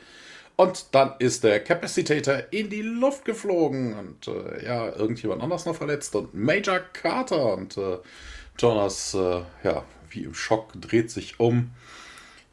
Und 0.57 0.95
dann 0.95 1.15
ist 1.19 1.43
der 1.43 1.59
Capacitator 1.59 2.45
in 2.53 2.71
die 2.71 2.83
Luft 2.83 3.25
geflogen 3.25 3.95
und 3.99 4.29
äh, 4.29 4.65
ja, 4.65 4.95
irgendjemand 4.95 5.43
anders 5.43 5.67
noch 5.67 5.75
verletzt 5.75 6.15
und 6.15 6.33
Major 6.33 6.79
Carter 6.79 7.55
und 7.55 7.77
äh, 7.77 7.99
Jonas, 8.57 9.15
äh, 9.15 9.43
ja, 9.65 9.85
wie 10.11 10.23
im 10.23 10.35
Schock, 10.35 10.73
dreht 10.81 11.11
sich 11.11 11.41
um 11.41 11.73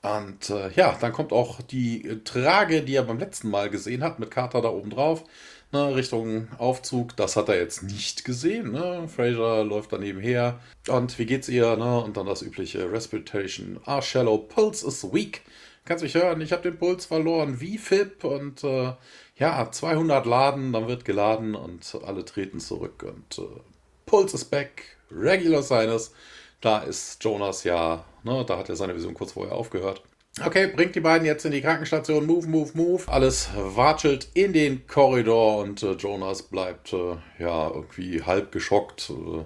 und 0.01 0.49
äh, 0.49 0.71
ja, 0.71 0.97
dann 0.99 1.13
kommt 1.13 1.31
auch 1.31 1.61
die 1.61 2.21
Trage, 2.23 2.81
die 2.81 2.95
er 2.95 3.03
beim 3.03 3.19
letzten 3.19 3.49
Mal 3.49 3.69
gesehen 3.69 4.03
hat, 4.03 4.19
mit 4.19 4.31
Carter 4.31 4.61
da 4.61 4.69
oben 4.69 4.89
drauf, 4.89 5.23
ne, 5.71 5.95
Richtung 5.95 6.47
Aufzug. 6.57 7.15
Das 7.17 7.35
hat 7.35 7.49
er 7.49 7.57
jetzt 7.57 7.83
nicht 7.83 8.25
gesehen. 8.25 8.71
Ne? 8.71 9.07
Fraser 9.07 9.63
läuft 9.63 9.93
daneben 9.93 10.19
her. 10.19 10.59
Und 10.87 11.17
wie 11.19 11.25
geht's 11.27 11.49
ihr? 11.49 11.75
Ne? 11.77 12.01
Und 12.01 12.17
dann 12.17 12.25
das 12.25 12.41
übliche 12.41 12.91
Respiration. 12.91 13.79
Ah, 13.85 14.01
shallow, 14.01 14.39
pulse 14.39 14.87
is 14.87 15.03
weak. 15.13 15.43
Kannst 15.85 16.03
mich 16.03 16.15
hören? 16.15 16.41
Ich 16.41 16.51
habe 16.51 16.63
den 16.63 16.77
Puls 16.77 17.05
verloren. 17.05 17.59
Wie 17.59 17.77
FIP 17.77 18.23
und 18.23 18.63
äh, 18.63 18.93
ja, 19.37 19.71
200 19.71 20.25
laden, 20.25 20.73
dann 20.73 20.87
wird 20.87 21.05
geladen 21.05 21.55
und 21.55 21.97
alle 22.05 22.25
treten 22.25 22.59
zurück. 22.59 23.03
Und 23.03 23.39
äh, 23.39 23.59
Pulse 24.05 24.35
is 24.35 24.45
back, 24.45 24.97
regular 25.11 25.63
sinus. 25.63 26.13
Da 26.59 26.79
ist 26.79 27.23
Jonas 27.23 27.63
ja, 27.63 28.05
ne, 28.23 28.45
da 28.45 28.57
hat 28.57 28.69
er 28.69 28.75
seine 28.75 28.95
Vision 28.95 29.13
kurz 29.13 29.33
vorher 29.33 29.55
aufgehört. 29.55 30.01
Okay, 30.45 30.67
bringt 30.67 30.95
die 30.95 31.01
beiden 31.01 31.27
jetzt 31.27 31.45
in 31.45 31.51
die 31.51 31.61
Krankenstation. 31.61 32.25
Move, 32.25 32.47
move, 32.47 32.71
move. 32.73 33.03
Alles 33.07 33.49
watschelt 33.55 34.29
in 34.33 34.53
den 34.53 34.87
Korridor 34.87 35.57
und 35.57 35.83
äh, 35.83 35.91
Jonas 35.93 36.43
bleibt 36.43 36.93
äh, 36.93 37.17
ja 37.37 37.69
irgendwie 37.69 38.23
halb 38.23 38.51
geschockt, 38.53 39.09
äh, 39.09 39.43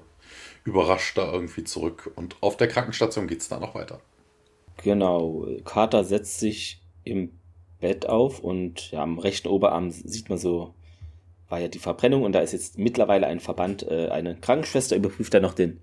überrascht 0.64 1.18
da 1.18 1.32
irgendwie 1.34 1.64
zurück. 1.64 2.12
Und 2.16 2.36
auf 2.42 2.56
der 2.56 2.68
Krankenstation 2.68 3.28
geht 3.28 3.42
es 3.42 3.50
dann 3.50 3.62
noch 3.62 3.74
weiter. 3.74 4.00
Genau, 4.84 5.48
Carter 5.64 6.04
setzt 6.04 6.40
sich 6.40 6.82
im 7.04 7.40
Bett 7.80 8.08
auf 8.08 8.40
und 8.40 8.92
ja, 8.92 9.02
am 9.02 9.18
rechten 9.18 9.48
Oberarm 9.48 9.90
sieht 9.90 10.30
man 10.30 10.38
so, 10.38 10.76
war 11.50 11.60
ja 11.60 11.68
die 11.68 11.80
Verbrennung 11.80 12.24
und 12.24 12.34
da 12.34 12.40
ist 12.40 12.52
jetzt 12.52 12.78
mittlerweile 12.78 13.28
ein 13.28 13.40
Verband, 13.40 13.84
äh, 13.84 14.10
eine 14.10 14.36
Krankenschwester 14.36 14.96
überprüft 14.96 15.34
dann 15.34 15.44
noch 15.44 15.54
den 15.54 15.80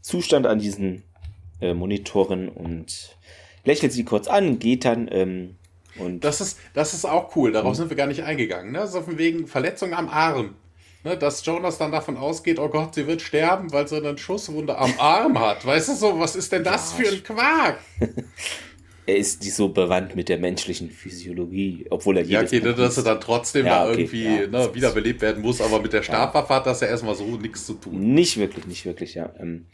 Zustand 0.00 0.46
an 0.46 0.58
diesen 0.58 1.02
äh, 1.60 1.74
Monitoren 1.74 2.48
und 2.48 3.16
lächelt 3.64 3.92
sie 3.92 4.04
kurz 4.04 4.28
an, 4.28 4.58
geht 4.58 4.84
dann. 4.84 5.08
Ähm, 5.10 5.56
und 5.98 6.24
das 6.24 6.40
ist, 6.40 6.58
das 6.74 6.94
ist 6.94 7.04
auch 7.04 7.34
cool, 7.36 7.52
darauf 7.52 7.76
sind 7.76 7.90
wir 7.90 7.96
gar 7.96 8.06
nicht 8.06 8.22
eingegangen. 8.22 8.72
Ne? 8.72 8.86
So 8.86 9.02
von 9.02 9.18
wegen 9.18 9.46
Verletzung 9.46 9.94
am 9.94 10.08
Arm. 10.08 10.54
Ne? 11.04 11.16
Dass 11.16 11.44
Jonas 11.44 11.78
dann 11.78 11.92
davon 11.92 12.16
ausgeht, 12.16 12.58
oh 12.58 12.68
Gott, 12.68 12.94
sie 12.94 13.06
wird 13.06 13.22
sterben, 13.22 13.72
weil 13.72 13.88
sie 13.88 13.96
eine 13.96 14.16
Schusswunde 14.18 14.76
am 14.76 14.92
Arm 14.98 15.38
hat. 15.38 15.64
Weißt 15.64 15.88
du 15.88 15.94
so, 15.94 16.18
was 16.18 16.36
ist 16.36 16.52
denn 16.52 16.64
das 16.64 16.92
für 16.92 17.08
ein 17.08 17.22
Quark? 17.22 17.78
er 19.06 19.16
ist 19.16 19.42
nicht 19.42 19.54
so 19.54 19.68
bewandt 19.68 20.16
mit 20.16 20.28
der 20.28 20.38
menschlichen 20.38 20.90
Physiologie, 20.90 21.86
obwohl 21.90 22.16
er 22.16 22.24
jedes 22.24 22.50
Ja, 22.50 22.58
okay, 22.58 22.68
Buch 22.68 22.76
dass 22.76 22.96
er 22.96 23.04
dann 23.04 23.20
trotzdem 23.20 23.66
ja, 23.66 23.84
da 23.84 23.90
okay, 23.90 24.00
irgendwie 24.00 24.24
ja, 24.24 24.46
ne, 24.48 24.74
wiederbelebt 24.74 25.22
werden 25.22 25.42
muss, 25.42 25.60
aber 25.60 25.80
mit 25.80 25.92
der 25.92 26.02
Stabwaffe 26.02 26.54
hat 26.54 26.66
das 26.66 26.80
ja 26.80 26.88
erstmal 26.88 27.14
so 27.14 27.24
nichts 27.24 27.66
zu 27.66 27.74
tun. 27.74 28.14
Nicht 28.14 28.36
wirklich, 28.36 28.66
nicht 28.66 28.84
wirklich, 28.84 29.14
ja. 29.14 29.32
Ähm, 29.38 29.66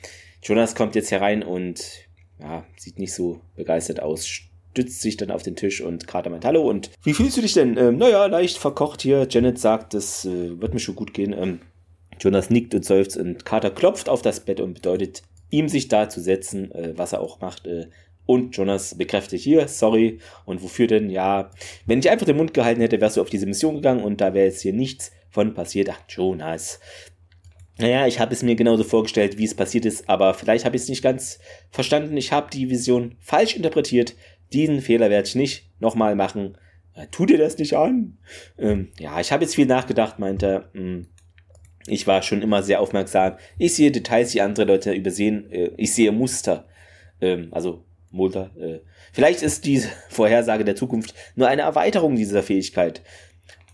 Jonas 0.42 0.74
kommt 0.74 0.94
jetzt 0.94 1.10
herein 1.10 1.42
und 1.42 2.08
ja, 2.40 2.64
sieht 2.76 2.98
nicht 2.98 3.14
so 3.14 3.40
begeistert 3.54 4.00
aus, 4.00 4.26
stützt 4.26 5.00
sich 5.00 5.16
dann 5.16 5.30
auf 5.30 5.42
den 5.42 5.54
Tisch 5.54 5.80
und 5.80 6.06
Carter 6.06 6.30
meint, 6.30 6.44
hallo 6.44 6.68
und 6.68 6.90
wie 7.04 7.14
fühlst 7.14 7.36
du 7.36 7.42
dich 7.42 7.54
denn? 7.54 7.76
Ähm, 7.76 7.98
naja, 7.98 8.26
leicht 8.26 8.58
verkocht 8.58 9.02
hier. 9.02 9.26
Janet 9.30 9.58
sagt, 9.58 9.94
das 9.94 10.24
äh, 10.24 10.60
wird 10.60 10.74
mir 10.74 10.80
schon 10.80 10.96
gut 10.96 11.14
gehen. 11.14 11.32
Ähm, 11.32 11.60
Jonas 12.18 12.50
nickt 12.50 12.74
und 12.74 12.84
seufzt 12.84 13.16
und 13.16 13.44
Carter 13.44 13.70
klopft 13.70 14.08
auf 14.08 14.22
das 14.22 14.40
Bett 14.40 14.60
und 14.60 14.74
bedeutet 14.74 15.22
ihm, 15.50 15.68
sich 15.68 15.88
da 15.88 16.08
zu 16.08 16.20
setzen, 16.20 16.72
äh, 16.72 16.94
was 16.96 17.12
er 17.12 17.20
auch 17.20 17.40
macht. 17.40 17.66
Äh, 17.66 17.86
und 18.24 18.56
Jonas 18.56 18.96
bekräftigt 18.96 19.44
hier, 19.44 19.68
sorry. 19.68 20.18
Und 20.44 20.62
wofür 20.62 20.86
denn? 20.86 21.10
Ja, 21.10 21.50
wenn 21.86 21.98
ich 21.98 22.10
einfach 22.10 22.26
den 22.26 22.36
Mund 22.36 22.54
gehalten 22.54 22.80
hätte, 22.80 23.00
wärst 23.00 23.16
du 23.16 23.20
auf 23.20 23.30
diese 23.30 23.46
Mission 23.46 23.76
gegangen 23.76 24.02
und 24.02 24.20
da 24.20 24.32
wäre 24.32 24.46
jetzt 24.46 24.62
hier 24.62 24.72
nichts 24.72 25.12
von 25.30 25.54
passiert. 25.54 25.90
Ach, 25.90 26.00
Jonas. 26.08 26.78
Naja, 27.78 28.06
ich 28.06 28.20
habe 28.20 28.34
es 28.34 28.42
mir 28.42 28.54
genauso 28.54 28.84
vorgestellt, 28.84 29.38
wie 29.38 29.44
es 29.44 29.54
passiert 29.54 29.86
ist, 29.86 30.08
aber 30.08 30.34
vielleicht 30.34 30.64
habe 30.64 30.76
ich 30.76 30.82
es 30.82 30.88
nicht 30.88 31.02
ganz 31.02 31.38
verstanden. 31.70 32.16
Ich 32.16 32.32
habe 32.32 32.50
die 32.50 32.68
Vision 32.68 33.16
falsch 33.18 33.56
interpretiert. 33.56 34.14
Diesen 34.52 34.80
Fehler 34.80 35.08
werde 35.10 35.26
ich 35.26 35.34
nicht 35.34 35.70
nochmal 35.80 36.14
machen. 36.14 36.58
Äh, 36.94 37.06
tu 37.10 37.24
dir 37.24 37.38
das 37.38 37.56
nicht 37.58 37.74
an. 37.74 38.18
Ähm, 38.58 38.92
ja, 38.98 39.18
ich 39.20 39.32
habe 39.32 39.44
jetzt 39.44 39.54
viel 39.54 39.66
nachgedacht, 39.66 40.18
meinte 40.18 40.46
er. 40.46 40.70
Hm, 40.74 41.06
ich 41.86 42.06
war 42.06 42.22
schon 42.22 42.42
immer 42.42 42.62
sehr 42.62 42.80
aufmerksam. 42.80 43.36
Ich 43.58 43.74
sehe 43.74 43.90
Details, 43.90 44.32
die 44.32 44.42
andere 44.42 44.66
Leute 44.66 44.92
übersehen. 44.92 45.50
Äh, 45.50 45.70
ich 45.78 45.94
sehe 45.94 46.12
Muster. 46.12 46.66
Ähm, 47.20 47.48
also 47.52 47.84
Mulder. 48.10 48.50
Äh, 48.56 48.80
vielleicht 49.12 49.42
ist 49.42 49.64
diese 49.64 49.88
Vorhersage 50.10 50.64
der 50.64 50.76
Zukunft 50.76 51.14
nur 51.34 51.48
eine 51.48 51.62
Erweiterung 51.62 52.16
dieser 52.16 52.42
Fähigkeit. 52.42 53.02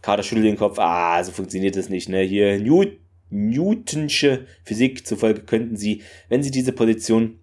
Carter 0.01 0.23
schüttelt 0.23 0.47
den 0.47 0.57
Kopf. 0.57 0.79
Ah, 0.79 1.23
so 1.25 1.33
funktioniert 1.33 1.77
das 1.77 1.89
nicht. 1.89 2.09
Ne? 2.09 2.23
Hier 2.23 2.61
Newt 2.61 2.99
Newtonsche 3.31 4.47
Physik 4.65 5.07
zufolge 5.07 5.43
könnten 5.43 5.77
sie, 5.77 6.03
wenn 6.29 6.43
sie 6.43 6.51
diese 6.51 6.73
Position 6.73 7.41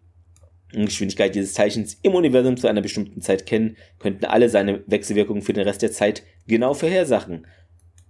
und 0.73 0.85
Geschwindigkeit 0.85 1.35
dieses 1.35 1.53
Zeichens 1.53 1.97
im 2.01 2.15
Universum 2.15 2.57
zu 2.57 2.67
einer 2.67 2.81
bestimmten 2.81 3.21
Zeit 3.21 3.45
kennen, 3.45 3.77
könnten 3.99 4.25
alle 4.25 4.49
seine 4.49 4.83
Wechselwirkungen 4.87 5.41
für 5.41 5.53
den 5.53 5.67
Rest 5.67 5.81
der 5.81 5.91
Zeit 5.91 6.23
genau 6.47 6.73
vorhersagen. 6.73 7.45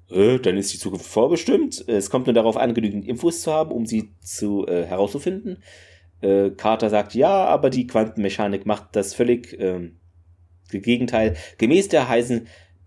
Äh, 0.09 0.39
dann 0.39 0.57
ist 0.57 0.73
die 0.73 0.79
Zukunft 0.79 1.05
vorbestimmt. 1.05 1.83
Es 1.87 2.09
kommt 2.09 2.27
nur 2.27 2.33
darauf 2.33 2.57
an, 2.57 2.73
genügend 2.73 3.05
Infos 3.05 3.41
zu 3.41 3.51
haben, 3.51 3.71
um 3.71 3.85
sie 3.85 4.13
zu 4.21 4.65
äh, 4.67 4.85
herauszufinden. 4.85 5.61
Äh, 6.21 6.51
Carter 6.51 6.89
sagt, 6.89 7.13
ja, 7.13 7.45
aber 7.45 7.69
die 7.69 7.87
Quantenmechanik 7.87 8.65
macht 8.65 8.95
das 8.95 9.13
völlig 9.13 9.57
ähm, 9.59 9.99
Gegenteil. 10.71 11.35
Gemäß 11.57 11.89
der 11.89 12.09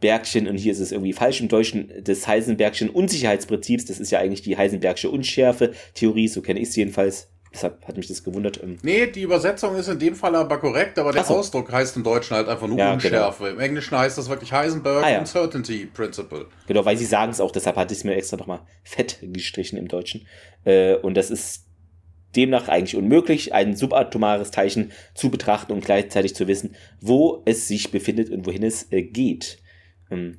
Heisenbergschen, 0.01 0.47
und 0.47 0.57
hier 0.57 0.73
ist 0.73 0.81
es 0.81 0.93
irgendwie 0.93 1.13
falsch 1.13 1.41
im 1.41 1.49
Deutschen, 1.49 1.93
des 2.03 2.27
Heisenbergschen 2.27 2.91
Unsicherheitsprinzips, 2.91 3.87
das 3.87 4.01
ist 4.01 4.11
ja 4.11 4.19
eigentlich 4.21 4.43
die 4.43 4.57
Heisenbergsche 4.57 5.11
Unschärfe-Theorie, 5.11 6.29
so 6.29 6.43
kenne 6.43 6.61
ich 6.61 6.73
sie 6.73 6.81
jedenfalls. 6.81 7.29
Deshalb 7.51 7.89
hat 7.89 7.97
mich 7.97 8.07
das 8.07 8.23
gewundert. 8.23 8.63
Ähm. 8.63 8.77
Nee, 8.83 9.07
die 9.07 9.23
Übersetzung 9.23 9.75
ist 9.75 9.89
in 9.89 9.99
dem 9.99 10.15
Fall 10.15 10.37
aber 10.37 10.59
korrekt, 10.59 10.99
aber 10.99 11.13
der 11.13 11.25
so. 11.25 11.37
Ausdruck 11.37 11.73
heißt 11.73 11.97
im 11.97 12.05
Deutschen 12.05 12.37
halt 12.37 12.47
einfach 12.47 12.67
nur 12.67 12.77
ja, 12.77 12.95
genau. 12.95 12.95
Unschärfe. 12.95 13.45
Genau. 13.45 13.57
Im 13.57 13.61
Englischen 13.61 13.97
heißt 13.97 14.19
das 14.19 14.29
wirklich 14.29 14.53
Heisenberg 14.53 15.03
ah, 15.03 15.11
ja. 15.11 15.19
Uncertainty 15.21 15.87
Principle. 15.87 16.47
Genau, 16.67 16.85
weil 16.85 16.99
sie 16.99 17.07
sagen 17.07 17.33
es 17.33 17.41
auch, 17.41 17.51
deshalb 17.51 17.77
hatte 17.77 17.95
ich 17.95 18.01
es 18.01 18.05
mir 18.05 18.15
extra 18.17 18.37
nochmal 18.37 18.61
fett 18.85 19.19
gestrichen 19.23 19.79
im 19.79 19.89
Deutschen. 19.89 20.27
Äh, 20.65 20.97
und 20.97 21.17
das 21.17 21.31
ist 21.31 21.65
demnach 22.37 22.69
eigentlich 22.69 22.97
unmöglich, 22.97 23.55
ein 23.55 23.75
subatomares 23.75 24.51
Teilchen 24.51 24.93
zu 25.15 25.31
betrachten 25.31 25.73
und 25.73 25.83
gleichzeitig 25.83 26.35
zu 26.35 26.49
wissen, 26.49 26.77
wo 27.01 27.43
es 27.47 27.67
sich 27.67 27.91
befindet 27.91 28.29
und 28.29 28.47
wohin 28.47 28.63
es 28.63 28.93
äh, 28.93 29.03
geht. 29.03 29.59
Ähm, 30.11 30.39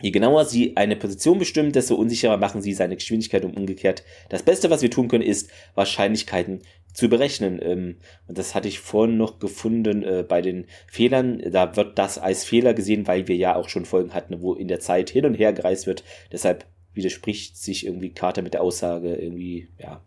je 0.00 0.10
genauer 0.10 0.44
Sie 0.44 0.76
eine 0.76 0.96
Position 0.96 1.38
bestimmen, 1.38 1.72
desto 1.72 1.94
unsicherer 1.94 2.36
machen 2.36 2.62
Sie 2.62 2.72
seine 2.72 2.96
Geschwindigkeit 2.96 3.44
und 3.44 3.56
umgekehrt. 3.56 4.04
Das 4.28 4.42
Beste, 4.42 4.70
was 4.70 4.82
wir 4.82 4.90
tun 4.90 5.08
können, 5.08 5.24
ist 5.24 5.50
Wahrscheinlichkeiten 5.74 6.60
zu 6.92 7.08
berechnen. 7.08 7.58
Ähm, 7.62 7.96
und 8.26 8.38
das 8.38 8.54
hatte 8.54 8.68
ich 8.68 8.78
vorhin 8.78 9.16
noch 9.16 9.38
gefunden 9.38 10.02
äh, 10.02 10.24
bei 10.26 10.40
den 10.40 10.66
Fehlern. 10.86 11.42
Da 11.50 11.76
wird 11.76 11.98
das 11.98 12.18
als 12.18 12.44
Fehler 12.44 12.72
gesehen, 12.72 13.06
weil 13.06 13.28
wir 13.28 13.36
ja 13.36 13.56
auch 13.56 13.68
schon 13.68 13.84
Folgen 13.84 14.14
hatten, 14.14 14.40
wo 14.40 14.54
in 14.54 14.68
der 14.68 14.80
Zeit 14.80 15.10
hin 15.10 15.26
und 15.26 15.34
her 15.34 15.52
gereist 15.52 15.86
wird. 15.86 16.04
Deshalb 16.32 16.64
widerspricht 16.94 17.58
sich 17.58 17.84
irgendwie 17.84 18.10
Carter 18.10 18.42
mit 18.42 18.54
der 18.54 18.62
Aussage 18.62 19.14
irgendwie, 19.16 19.68
ja, 19.78 20.00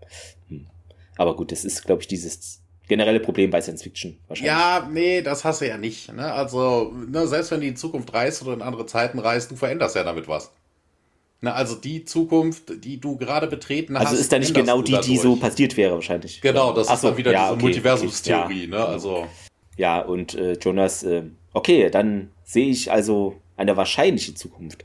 hm. 0.48 0.68
Aber 1.18 1.36
gut, 1.36 1.52
das 1.52 1.66
ist, 1.66 1.84
glaube 1.84 2.02
ich, 2.02 2.08
dieses 2.08 2.62
generelle 2.88 3.20
Problem 3.20 3.50
bei 3.50 3.62
Science 3.62 3.84
Fiction 3.84 4.18
wahrscheinlich. 4.28 4.52
Ja, 4.52 4.90
nee, 4.92 5.22
das 5.22 5.44
hast 5.44 5.62
du 5.62 5.68
ja 5.68 5.78
nicht. 5.78 6.12
Ne? 6.14 6.32
Also, 6.32 6.94
ne, 6.94 7.28
selbst 7.28 7.52
wenn 7.52 7.62
du 7.62 7.68
in 7.68 7.74
die 7.74 7.80
Zukunft 7.80 8.14
reist 8.14 8.42
oder 8.42 8.54
in 8.54 8.62
andere 8.62 8.86
Zeiten 8.86 9.20
reist, 9.20 9.52
du 9.52 9.56
veränderst 9.56 9.96
ja 9.96 10.04
damit 10.04 10.28
was. 10.28 10.52
Ne, 11.42 11.54
also 11.54 11.76
die 11.76 12.06
Zukunft, 12.06 12.84
die 12.84 13.00
du 13.00 13.18
gerade 13.18 13.48
betreten 13.48 13.96
also 13.96 14.06
hast. 14.06 14.12
Also 14.12 14.22
ist 14.22 14.32
da 14.32 14.40
nicht 14.40 14.56
genau 14.56 14.82
die, 14.82 15.00
die 15.02 15.18
so 15.18 15.36
passiert 15.36 15.78
wäre 15.78 15.94
wahrscheinlich. 15.94 16.42
Genau, 16.42 16.74
das 16.74 16.88
Ach 16.88 16.96
ist 16.96 17.04
dann 17.04 17.18
wieder 17.18 17.32
ja, 17.32 17.44
diese 17.44 17.54
okay, 17.54 17.62
Multiversumstheorie. 17.62 18.44
Okay, 18.44 18.72
ja. 18.72 18.78
Ne? 18.80 18.86
Also. 18.86 19.28
Ja, 19.76 20.00
und 20.02 20.34
äh, 20.34 20.54
Jonas, 20.54 21.04
äh, 21.04 21.24
okay, 21.54 21.90
dann 21.92 22.32
sehe 22.44 22.70
ich 22.70 22.92
also 22.92 23.40
eine 23.56 23.78
wahrscheinliche 23.78 24.34
Zukunft. 24.34 24.84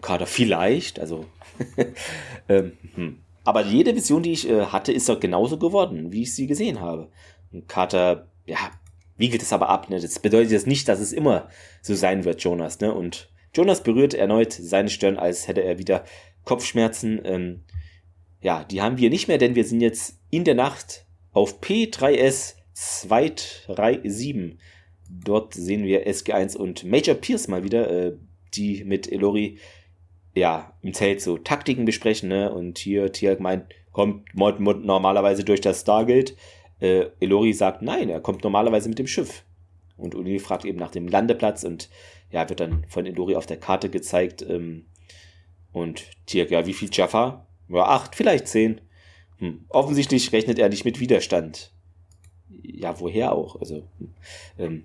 Kader 0.00 0.26
vielleicht, 0.26 1.00
also 1.00 1.24
ähm, 2.48 2.72
hm. 2.94 3.18
Aber 3.44 3.64
jede 3.64 3.96
Vision, 3.96 4.22
die 4.22 4.32
ich 4.32 4.48
äh, 4.48 4.66
hatte, 4.66 4.92
ist 4.92 5.08
doch 5.08 5.18
genauso 5.18 5.58
geworden, 5.58 6.12
wie 6.12 6.22
ich 6.22 6.34
sie 6.34 6.46
gesehen 6.46 6.80
habe. 6.80 7.08
Und 7.52 7.68
Carter, 7.68 8.28
ja, 8.46 8.58
wiegelt 9.16 9.42
es 9.42 9.52
aber 9.52 9.68
ab. 9.68 9.90
Ne? 9.90 10.00
Das 10.00 10.18
bedeutet 10.18 10.52
jetzt 10.52 10.66
nicht, 10.66 10.88
dass 10.88 11.00
es 11.00 11.12
immer 11.12 11.48
so 11.82 11.94
sein 11.94 12.24
wird, 12.24 12.42
Jonas. 12.42 12.80
Ne? 12.80 12.92
Und 12.92 13.30
Jonas 13.54 13.82
berührt 13.82 14.14
erneut 14.14 14.52
seine 14.52 14.90
Stirn, 14.90 15.16
als 15.16 15.48
hätte 15.48 15.62
er 15.62 15.78
wieder 15.78 16.04
Kopfschmerzen. 16.44 17.20
Ähm, 17.24 17.64
ja, 18.40 18.64
die 18.64 18.80
haben 18.80 18.98
wir 18.98 19.10
nicht 19.10 19.28
mehr, 19.28 19.38
denn 19.38 19.54
wir 19.54 19.64
sind 19.64 19.80
jetzt 19.80 20.20
in 20.30 20.44
der 20.44 20.54
Nacht 20.54 21.06
auf 21.32 21.60
P3S 21.60 22.54
237. 22.74 24.58
Dort 25.10 25.54
sehen 25.54 25.84
wir 25.84 26.06
SG1 26.06 26.56
und 26.56 26.84
Major 26.84 27.14
Pierce 27.14 27.48
mal 27.48 27.64
wieder, 27.64 27.90
äh, 27.90 28.12
die 28.54 28.84
mit 28.84 29.10
Elori 29.10 29.58
ja, 30.34 30.72
im 30.82 30.94
Zelt 30.94 31.20
so 31.20 31.38
Taktiken 31.38 31.84
besprechen, 31.84 32.28
ne? 32.28 32.52
Und 32.52 32.78
hier 32.78 33.10
Tiag 33.12 33.40
meint, 33.40 33.64
kommt 33.92 34.34
Mod, 34.34 34.60
Mod 34.60 34.84
normalerweise 34.84 35.44
durch 35.44 35.60
das 35.60 35.80
Stargate. 35.80 36.36
Äh, 36.80 37.06
Elori 37.20 37.52
sagt, 37.52 37.82
nein, 37.82 38.08
er 38.08 38.20
kommt 38.20 38.44
normalerweise 38.44 38.88
mit 38.88 38.98
dem 38.98 39.06
Schiff. 39.06 39.44
Und 39.96 40.14
Uni 40.14 40.38
fragt 40.38 40.64
eben 40.64 40.78
nach 40.78 40.90
dem 40.90 41.08
Landeplatz 41.08 41.64
und 41.64 41.88
ja, 42.30 42.48
wird 42.48 42.60
dann 42.60 42.84
von 42.88 43.06
Elori 43.06 43.34
auf 43.36 43.46
der 43.46 43.58
Karte 43.58 43.88
gezeigt. 43.88 44.42
Ähm, 44.42 44.86
und 45.72 46.04
Tiag, 46.26 46.50
ja, 46.50 46.66
wie 46.66 46.74
viel 46.74 46.90
Jaffa? 46.92 47.46
Ja, 47.68 47.84
acht, 47.84 48.14
vielleicht 48.14 48.48
zehn. 48.48 48.80
Hm. 49.38 49.64
Offensichtlich 49.68 50.32
rechnet 50.32 50.58
er 50.58 50.68
nicht 50.68 50.84
mit 50.84 51.00
Widerstand 51.00 51.72
ja, 52.78 52.98
woher 53.00 53.32
auch? 53.32 53.60
Also, 53.60 53.82
ähm, 54.58 54.84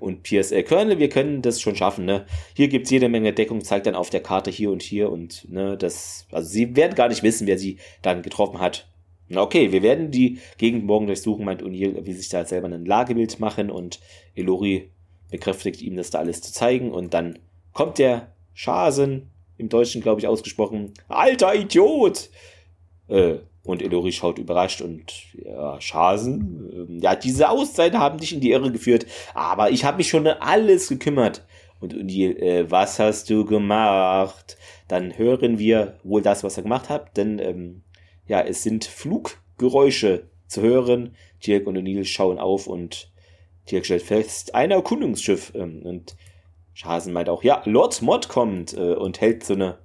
und 0.00 0.22
PSL 0.22 0.62
Kernel, 0.62 0.98
wir 0.98 1.08
können 1.08 1.42
das 1.42 1.60
schon 1.60 1.76
schaffen, 1.76 2.04
ne? 2.04 2.26
Hier 2.54 2.68
gibt's 2.68 2.90
jede 2.90 3.08
Menge 3.08 3.32
Deckung, 3.32 3.62
zeigt 3.62 3.86
dann 3.86 3.94
auf 3.94 4.10
der 4.10 4.22
Karte 4.22 4.50
hier 4.50 4.70
und 4.70 4.82
hier 4.82 5.10
und, 5.10 5.48
ne, 5.50 5.76
das, 5.76 6.26
also 6.32 6.48
sie 6.48 6.76
werden 6.76 6.94
gar 6.94 7.08
nicht 7.08 7.22
wissen, 7.22 7.46
wer 7.46 7.58
sie 7.58 7.78
dann 8.02 8.22
getroffen 8.22 8.60
hat. 8.60 8.88
Okay, 9.34 9.72
wir 9.72 9.82
werden 9.82 10.10
die 10.10 10.38
Gegend 10.58 10.84
morgen 10.84 11.06
durchsuchen, 11.06 11.44
meint 11.44 11.62
O'Neill, 11.62 12.04
wie 12.04 12.12
sich 12.12 12.28
da 12.28 12.44
selber 12.44 12.68
ein 12.68 12.84
Lagebild 12.84 13.40
machen 13.40 13.70
und 13.70 14.00
Elori 14.34 14.90
bekräftigt 15.30 15.80
ihm, 15.80 15.96
das 15.96 16.10
da 16.10 16.18
alles 16.18 16.42
zu 16.42 16.52
zeigen 16.52 16.92
und 16.92 17.14
dann 17.14 17.38
kommt 17.72 17.98
der 17.98 18.32
Schasen, 18.52 19.30
im 19.56 19.68
Deutschen, 19.68 20.02
glaube 20.02 20.20
ich, 20.20 20.26
ausgesprochen, 20.26 20.92
alter 21.08 21.54
Idiot! 21.54 22.28
Äh, 23.08 23.36
und 23.62 23.80
Elori 23.80 24.12
schaut 24.12 24.38
überrascht 24.38 24.82
und 24.82 25.12
ja, 25.42 25.80
Schasen, 25.80 26.70
ähm, 26.72 27.00
ja, 27.00 27.16
diese 27.16 27.48
Auszeit 27.48 27.94
haben 27.94 28.18
dich 28.18 28.34
in 28.34 28.40
die 28.40 28.50
Irre 28.50 28.70
geführt, 28.70 29.06
aber 29.32 29.70
ich 29.70 29.84
habe 29.84 29.96
mich 29.96 30.08
schon 30.08 30.26
um 30.26 30.34
alles 30.40 30.88
gekümmert. 30.88 31.44
Und 31.80 31.94
Undil, 31.94 32.36
äh, 32.36 32.70
was 32.70 32.98
hast 32.98 33.30
du 33.30 33.44
gemacht? 33.44 34.56
Dann 34.88 35.16
hören 35.16 35.58
wir 35.58 35.98
wohl 36.02 36.22
das, 36.22 36.44
was 36.44 36.56
er 36.56 36.62
gemacht 36.62 36.88
hat, 36.88 37.16
denn 37.16 37.38
ähm, 37.38 37.82
ja, 38.26 38.40
es 38.40 38.62
sind 38.62 38.84
Fluggeräusche 38.84 40.28
zu 40.46 40.62
hören. 40.62 41.14
Dirk 41.46 41.66
und 41.66 41.76
O'Neill 41.76 42.04
schauen 42.04 42.38
auf 42.38 42.66
und 42.66 43.12
Dirk 43.70 43.84
stellt 43.84 44.02
fest, 44.02 44.54
ein 44.54 44.70
Erkundungsschiff. 44.70 45.52
Ähm, 45.54 45.82
und 45.82 46.16
Schasen 46.72 47.12
meint 47.12 47.28
auch, 47.28 47.42
ja, 47.42 47.62
Lord 47.64 48.02
Mod 48.02 48.28
kommt 48.28 48.74
äh, 48.74 48.94
und 48.94 49.20
hält 49.20 49.44
so 49.44 49.54
eine 49.54 49.78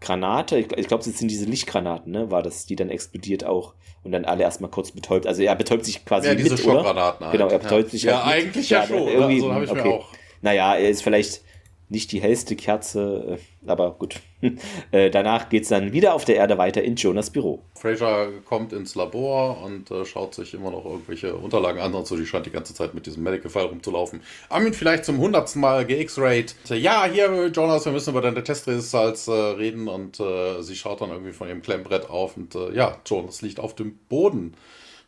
Granate, 0.00 0.58
ich, 0.58 0.70
ich 0.72 0.88
glaube, 0.88 1.08
es 1.08 1.18
sind 1.18 1.30
diese 1.30 1.46
Lichtgranaten, 1.46 2.12
ne? 2.12 2.30
War 2.30 2.42
das, 2.42 2.66
die 2.66 2.76
dann 2.76 2.90
explodiert 2.90 3.44
auch 3.44 3.74
und 4.02 4.12
dann 4.12 4.26
alle 4.26 4.42
erstmal 4.42 4.70
kurz 4.70 4.92
betäubt. 4.92 5.26
Also 5.26 5.42
er 5.42 5.56
betäubt 5.56 5.84
sich 5.84 6.04
quasi. 6.04 6.28
Ja, 6.28 6.34
diese 6.34 6.50
mit, 6.50 6.60
Schockgranaten 6.60 7.26
halt. 7.26 7.32
Genau, 7.32 7.48
er 7.48 7.58
betäubt 7.58 7.84
ja. 7.84 7.90
sich 7.90 8.02
Ja, 8.02 8.24
halt 8.24 8.44
eigentlich 8.44 8.70
ja, 8.70 8.80
ja 8.80 8.86
schon. 8.86 9.08
Irgendwie, 9.08 9.40
so 9.40 9.52
habe 9.52 9.64
ich 9.64 9.70
okay. 9.70 9.88
mir 9.88 9.94
auch. 9.94 10.08
Naja, 10.42 10.76
er 10.76 10.90
ist 10.90 11.02
vielleicht 11.02 11.42
nicht 11.88 12.12
die 12.12 12.20
hellste 12.20 12.56
Kerze, 12.56 13.38
äh, 13.64 13.70
aber 13.70 13.92
gut. 13.92 14.16
Äh, 14.92 15.10
danach 15.10 15.48
geht 15.48 15.64
es 15.64 15.70
dann 15.70 15.92
wieder 15.92 16.14
auf 16.14 16.24
der 16.24 16.36
Erde 16.36 16.58
weiter 16.58 16.82
in 16.82 16.94
Jonas 16.94 17.30
Büro. 17.30 17.62
Fraser 17.74 18.28
kommt 18.44 18.72
ins 18.72 18.94
Labor 18.94 19.62
und 19.64 19.90
äh, 19.90 20.04
schaut 20.04 20.34
sich 20.34 20.54
immer 20.54 20.70
noch 20.70 20.84
irgendwelche 20.84 21.34
Unterlagen 21.34 21.80
an 21.80 21.94
und 21.94 22.06
so. 22.06 22.16
Die 22.16 22.26
scheint 22.26 22.46
die 22.46 22.50
ganze 22.50 22.72
Zeit 22.74 22.94
mit 22.94 23.06
diesem 23.06 23.24
Medical-File 23.24 23.66
rumzulaufen. 23.66 24.20
Haben 24.48 24.66
ihn 24.66 24.74
vielleicht 24.74 25.04
zum 25.04 25.18
hundertsten 25.18 25.60
Mal 25.60 25.84
ge-X-Rayed. 25.84 26.54
Ja, 26.68 27.06
hier, 27.06 27.48
Jonas, 27.48 27.86
wir 27.86 27.92
müssen 27.92 28.10
über 28.10 28.20
deine 28.20 28.44
Testresults 28.44 29.26
äh, 29.26 29.32
reden 29.32 29.88
und 29.88 30.20
äh, 30.20 30.62
sie 30.62 30.76
schaut 30.76 31.00
dann 31.00 31.10
irgendwie 31.10 31.32
von 31.32 31.48
ihrem 31.48 31.62
Klemmbrett 31.62 32.08
auf 32.08 32.36
und 32.36 32.54
äh, 32.54 32.72
ja, 32.72 32.98
Jonas 33.06 33.42
liegt 33.42 33.58
auf 33.58 33.74
dem 33.74 33.96
Boden. 34.08 34.54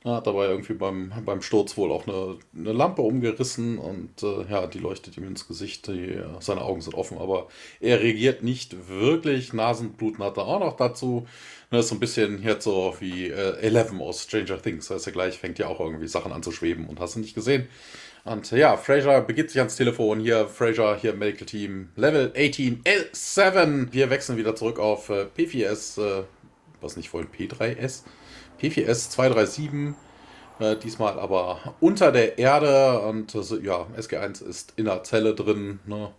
Er 0.05 0.15
hat 0.15 0.29
dabei 0.29 0.47
irgendwie 0.47 0.75
beim, 0.75 1.13
beim 1.25 1.43
Sturz 1.43 1.77
wohl 1.77 1.91
auch 1.91 2.07
eine, 2.07 2.37
eine 2.57 2.73
Lampe 2.73 3.03
umgerissen 3.03 3.79
und 3.79 4.23
äh, 4.23 4.45
ja, 4.49 4.69
die 4.69 4.79
leuchtet 4.79 5.17
ihm 5.17 5.27
ins 5.27 5.49
Gesicht. 5.49 5.89
Die, 5.89 6.21
seine 6.39 6.63
Augen 6.63 6.81
sind 6.81 6.95
offen, 6.95 7.19
aber 7.19 7.49
er 7.81 8.01
reagiert 8.01 8.45
nicht 8.45 8.89
wirklich. 8.89 9.53
Nasenbluten 9.53 10.25
hat 10.25 10.37
er 10.37 10.47
auch 10.47 10.61
noch 10.61 10.77
dazu. 10.77 11.27
Das 11.71 11.85
ist 11.85 11.89
so 11.89 11.97
ein 11.97 12.01
bisschen 12.01 12.45
jetzt 12.45 12.63
so 12.63 12.95
wie 13.01 13.27
äh, 13.27 13.59
Eleven 13.59 14.01
aus 14.01 14.23
Stranger 14.23 14.63
Things. 14.63 14.87
Da 14.87 14.95
ist 14.95 15.07
ja 15.07 15.13
gleich, 15.13 15.37
fängt 15.37 15.59
ja 15.59 15.67
auch 15.67 15.81
irgendwie 15.81 16.07
Sachen 16.07 16.31
an 16.33 16.45
zu 16.45 16.53
schweben 16.53 16.87
und 16.87 17.01
hast 17.01 17.17
du 17.17 17.21
nicht 17.21 17.35
gesehen. 17.35 17.69
Und 18.25 18.51
ja, 18.53 18.77
Fraser 18.77 19.21
begibt 19.23 19.51
sich 19.51 19.59
ans 19.59 19.77
Telefon. 19.77 20.21
Hier, 20.21 20.47
Fraser, 20.47 20.97
hier 20.97 21.15
Medical 21.15 21.47
Team, 21.47 21.89
Level 21.97 22.33
18, 22.37 22.85
L7. 22.85 23.93
Wir 23.93 24.11
wechseln 24.11 24.39
wieder 24.39 24.55
zurück 24.55 24.79
auf 24.79 25.09
äh, 25.09 25.27
P4S, 25.37 26.01
äh, 26.01 26.25
was 26.81 26.97
nicht 26.97 27.09
vorhin 27.09 27.31
P3S. 27.31 28.05
P4S 28.61 29.11
237, 29.11 29.95
äh, 30.61 30.77
diesmal 30.77 31.19
aber 31.19 31.75
unter 31.81 32.13
der 32.13 32.39
Erde 32.39 33.01
und 33.01 33.35
äh, 33.35 33.39
ja, 33.63 33.87
SG1 33.97 34.45
ist 34.45 34.75
in 34.77 34.87
der 34.87 35.05
Zelle 35.05 35.35
drin. 35.35 35.81
Ne? 35.87 36.11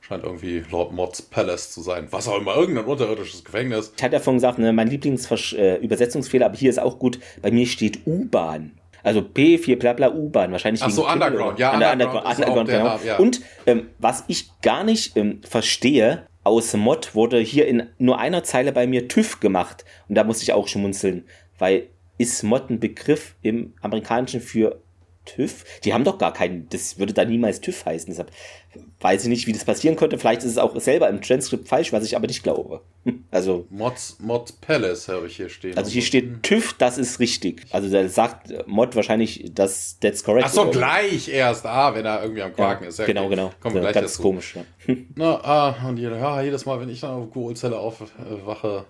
Scheint 0.00 0.24
irgendwie 0.24 0.64
Lord 0.70 0.92
Mods 0.92 1.22
Palace 1.22 1.72
zu 1.72 1.82
sein. 1.82 2.08
Was 2.10 2.26
auch 2.26 2.38
immer, 2.38 2.56
irgendein 2.56 2.86
unterirdisches 2.86 3.44
Gefängnis. 3.44 3.92
Ich 3.96 4.02
hatte 4.02 4.14
ja 4.14 4.20
vorhin 4.20 4.38
gesagt, 4.38 4.58
ne, 4.58 4.72
mein 4.72 4.88
Lieblingsübersetzungsfehler, 4.88 6.46
äh, 6.46 6.48
aber 6.48 6.56
hier 6.56 6.70
ist 6.70 6.80
auch 6.80 6.98
gut. 6.98 7.20
Bei 7.42 7.50
mir 7.50 7.66
steht 7.66 8.06
U-Bahn. 8.06 8.72
Also 9.02 9.20
P4 9.20 9.76
blabla 9.76 10.10
U-Bahn, 10.10 10.52
wahrscheinlich 10.52 10.82
Ach 10.82 10.90
so, 10.90 11.08
Underground, 11.08 11.58
ja, 11.58 11.72
Underground, 11.72 12.24
Underground, 12.24 12.38
Underground 12.38 12.68
genau. 12.68 12.84
Name, 12.84 13.04
ja. 13.04 13.16
Und 13.18 13.40
ähm, 13.66 13.88
was 13.98 14.24
ich 14.28 14.50
gar 14.60 14.84
nicht 14.84 15.16
ähm, 15.16 15.40
verstehe, 15.42 16.26
aus 16.42 16.74
Mod 16.74 17.14
wurde 17.14 17.38
hier 17.38 17.66
in 17.66 17.86
nur 17.98 18.18
einer 18.18 18.42
Zeile 18.44 18.72
bei 18.72 18.86
mir 18.86 19.08
TÜV 19.08 19.40
gemacht. 19.40 19.84
Und 20.08 20.14
da 20.14 20.24
musste 20.24 20.42
ich 20.42 20.52
auch 20.52 20.68
schmunzeln 20.68 21.24
weil 21.60 21.88
ist 22.18 22.42
Mod 22.42 22.68
ein 22.68 22.80
Begriff 22.80 23.34
im 23.42 23.72
Amerikanischen 23.80 24.40
für 24.40 24.80
TÜV? 25.24 25.64
Die 25.84 25.94
haben 25.94 26.04
doch 26.04 26.18
gar 26.18 26.32
keinen, 26.32 26.68
das 26.68 26.98
würde 26.98 27.14
da 27.14 27.24
niemals 27.24 27.60
TÜV 27.60 27.86
heißen. 27.86 28.10
Deshalb 28.10 28.30
weiß 29.00 29.22
ich 29.22 29.28
nicht, 29.28 29.46
wie 29.46 29.52
das 29.52 29.64
passieren 29.64 29.96
könnte. 29.96 30.18
Vielleicht 30.18 30.42
ist 30.42 30.50
es 30.50 30.58
auch 30.58 30.78
selber 30.78 31.08
im 31.08 31.22
Transkript 31.22 31.66
falsch, 31.66 31.92
was 31.92 32.04
ich 32.04 32.16
aber 32.16 32.26
nicht 32.26 32.42
glaube. 32.42 32.82
Also. 33.30 33.66
Mods, 33.70 34.18
Mod 34.20 34.60
Palace 34.60 35.08
habe 35.08 35.28
ich 35.28 35.36
hier 35.36 35.48
stehen. 35.48 35.76
Also 35.76 35.90
hier 35.90 36.02
steht 36.02 36.42
TÜV, 36.42 36.74
das 36.74 36.98
ist 36.98 37.20
richtig. 37.20 37.64
Also 37.70 37.88
da 37.88 38.06
sagt 38.08 38.52
Mod 38.66 38.96
wahrscheinlich, 38.96 39.52
dass 39.54 39.98
that's 40.00 40.22
correct. 40.24 40.46
Ach 40.48 40.52
so, 40.52 40.70
gleich 40.70 41.28
erst. 41.28 41.64
Ah, 41.64 41.94
wenn 41.94 42.04
er 42.04 42.22
irgendwie 42.22 42.42
am 42.42 42.52
Quaken 42.52 42.84
ja, 42.84 42.88
ist. 42.88 42.98
Ja, 42.98 43.06
genau, 43.06 43.22
okay. 43.26 43.30
genau. 43.30 43.52
Kommen 43.60 43.76
wir 43.76 43.82
gleich 43.82 43.94
Ganz 43.94 44.12
dazu. 44.12 44.22
komisch. 44.22 44.56
Ja. 44.56 44.94
Na, 45.14 45.40
ah, 45.42 45.88
und 45.88 45.96
jedes 45.96 46.66
Mal, 46.66 46.80
wenn 46.80 46.88
ich 46.88 47.00
dann 47.00 47.12
auf 47.12 47.30
Google-Zelle 47.30 47.78
aufwache, 47.78 48.84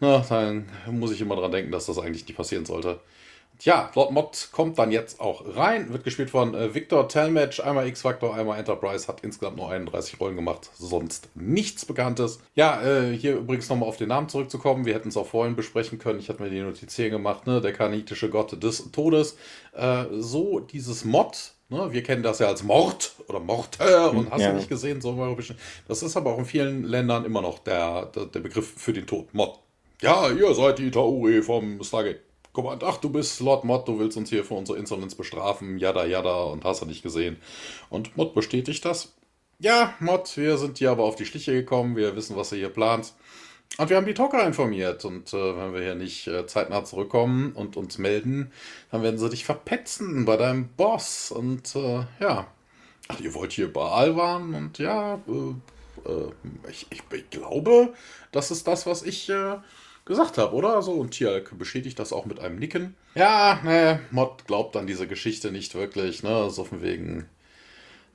na, 0.00 0.24
dann 0.28 0.66
muss 0.90 1.12
ich 1.12 1.20
immer 1.20 1.36
dran 1.36 1.52
denken, 1.52 1.70
dass 1.72 1.86
das 1.86 1.98
eigentlich 1.98 2.26
nicht 2.26 2.36
passieren 2.36 2.64
sollte. 2.66 3.00
Ja, 3.62 3.90
Lord 3.94 4.12
Mod 4.12 4.48
kommt 4.52 4.78
dann 4.78 4.90
jetzt 4.90 5.20
auch 5.20 5.44
rein, 5.54 5.92
wird 5.92 6.02
gespielt 6.02 6.30
von 6.30 6.54
äh, 6.54 6.74
Victor 6.74 7.06
Telmatch, 7.08 7.60
einmal 7.60 7.86
X-Factor, 7.88 8.34
einmal 8.34 8.58
Enterprise, 8.58 9.06
hat 9.06 9.20
insgesamt 9.22 9.58
nur 9.58 9.68
31 9.70 10.18
Rollen 10.18 10.34
gemacht, 10.36 10.70
sonst 10.78 11.28
nichts 11.34 11.84
Bekanntes. 11.84 12.40
Ja, 12.54 12.80
äh, 12.82 13.14
hier 13.14 13.36
übrigens 13.36 13.68
nochmal 13.68 13.90
auf 13.90 13.98
den 13.98 14.08
Namen 14.08 14.30
zurückzukommen, 14.30 14.86
wir 14.86 14.94
hätten 14.94 15.10
es 15.10 15.16
auch 15.18 15.26
vorhin 15.26 15.56
besprechen 15.56 15.98
können, 15.98 16.20
ich 16.20 16.30
hatte 16.30 16.42
mir 16.42 16.48
die 16.48 16.62
Notiz 16.62 16.96
hier 16.96 17.10
gemacht, 17.10 17.46
ne, 17.46 17.60
der 17.60 17.74
kanitische 17.74 18.30
Gott 18.30 18.62
des 18.62 18.90
Todes. 18.92 19.36
Äh, 19.74 20.04
so 20.12 20.60
dieses 20.60 21.04
Mod, 21.04 21.52
ne, 21.68 21.92
wir 21.92 22.02
kennen 22.02 22.22
das 22.22 22.38
ja 22.38 22.46
als 22.46 22.62
Mord 22.62 23.12
oder 23.28 23.40
Morte 23.40 24.08
und 24.08 24.30
hast 24.30 24.40
Ja. 24.40 24.52
du 24.52 24.56
nicht 24.56 24.70
gesehen, 24.70 25.02
so 25.02 25.10
im 25.10 25.18
Europäischen. 25.18 25.58
Das 25.86 26.02
ist 26.02 26.16
aber 26.16 26.32
auch 26.32 26.38
in 26.38 26.46
vielen 26.46 26.84
Ländern 26.84 27.26
immer 27.26 27.42
noch 27.42 27.58
der, 27.58 28.06
der, 28.06 28.24
der 28.24 28.40
Begriff 28.40 28.72
für 28.74 28.94
den 28.94 29.06
Tod, 29.06 29.34
Mod. 29.34 29.58
Ja, 30.02 30.30
ihr 30.30 30.54
seid 30.54 30.78
die 30.78 30.90
Tauri 30.90 31.42
vom 31.42 31.82
Stargate. 31.84 32.22
Command. 32.52 32.82
Ach, 32.82 32.96
du 32.96 33.10
bist 33.10 33.38
Lord 33.40 33.64
Mod, 33.64 33.86
du 33.86 33.98
willst 33.98 34.16
uns 34.16 34.30
hier 34.30 34.44
für 34.44 34.54
unsere 34.54 34.78
Insolvenz 34.78 35.14
bestrafen. 35.14 35.78
Jada, 35.78 36.04
jada, 36.06 36.44
und 36.44 36.64
hast 36.64 36.82
du 36.82 36.86
nicht 36.86 37.02
gesehen. 37.02 37.36
Und 37.90 38.16
Mod 38.16 38.34
bestätigt 38.34 38.84
das. 38.84 39.12
Ja, 39.58 39.94
Mod, 40.00 40.36
wir 40.36 40.56
sind 40.56 40.78
hier 40.78 40.90
aber 40.90 41.04
auf 41.04 41.16
die 41.16 41.26
Schliche 41.26 41.52
gekommen. 41.52 41.96
Wir 41.96 42.16
wissen, 42.16 42.34
was 42.34 42.50
ihr 42.50 42.58
hier 42.58 42.70
plant. 42.70 43.12
Und 43.76 43.90
wir 43.90 43.96
haben 43.98 44.06
die 44.06 44.14
Talker 44.14 44.44
informiert. 44.44 45.04
Und 45.04 45.32
äh, 45.34 45.56
wenn 45.56 45.74
wir 45.74 45.82
hier 45.82 45.94
nicht 45.94 46.26
äh, 46.26 46.46
zeitnah 46.46 46.82
zurückkommen 46.82 47.52
und 47.52 47.76
uns 47.76 47.98
melden, 47.98 48.50
dann 48.90 49.02
werden 49.02 49.18
sie 49.18 49.28
dich 49.28 49.44
verpetzen 49.44 50.24
bei 50.24 50.38
deinem 50.38 50.68
Boss. 50.76 51.30
Und 51.30 51.76
äh, 51.76 52.06
ja. 52.20 52.46
Ach, 53.08 53.20
ihr 53.20 53.34
wollt 53.34 53.52
hier 53.52 53.72
Baal 53.72 54.16
waren? 54.16 54.54
Und 54.54 54.78
ja, 54.78 55.20
äh, 55.28 56.10
äh, 56.10 56.30
ich, 56.68 56.86
ich, 56.90 57.02
ich 57.12 57.30
glaube, 57.30 57.92
das 58.32 58.50
ist 58.50 58.66
das, 58.66 58.86
was 58.86 59.02
ich 59.02 59.28
äh, 59.28 59.58
gesagt 60.04 60.38
habe, 60.38 60.54
oder? 60.54 60.82
So, 60.82 60.92
und 60.92 61.10
Tialk 61.10 61.56
bestätigt 61.58 61.98
das 61.98 62.12
auch 62.12 62.26
mit 62.26 62.40
einem 62.40 62.58
Nicken. 62.58 62.94
Ja, 63.14 63.60
ne, 63.64 64.00
Mod 64.10 64.46
glaubt 64.46 64.76
an 64.76 64.86
diese 64.86 65.06
Geschichte 65.06 65.52
nicht 65.52 65.74
wirklich, 65.74 66.22
ne? 66.22 66.50
So 66.50 66.64
von 66.64 66.82
wegen, 66.82 67.26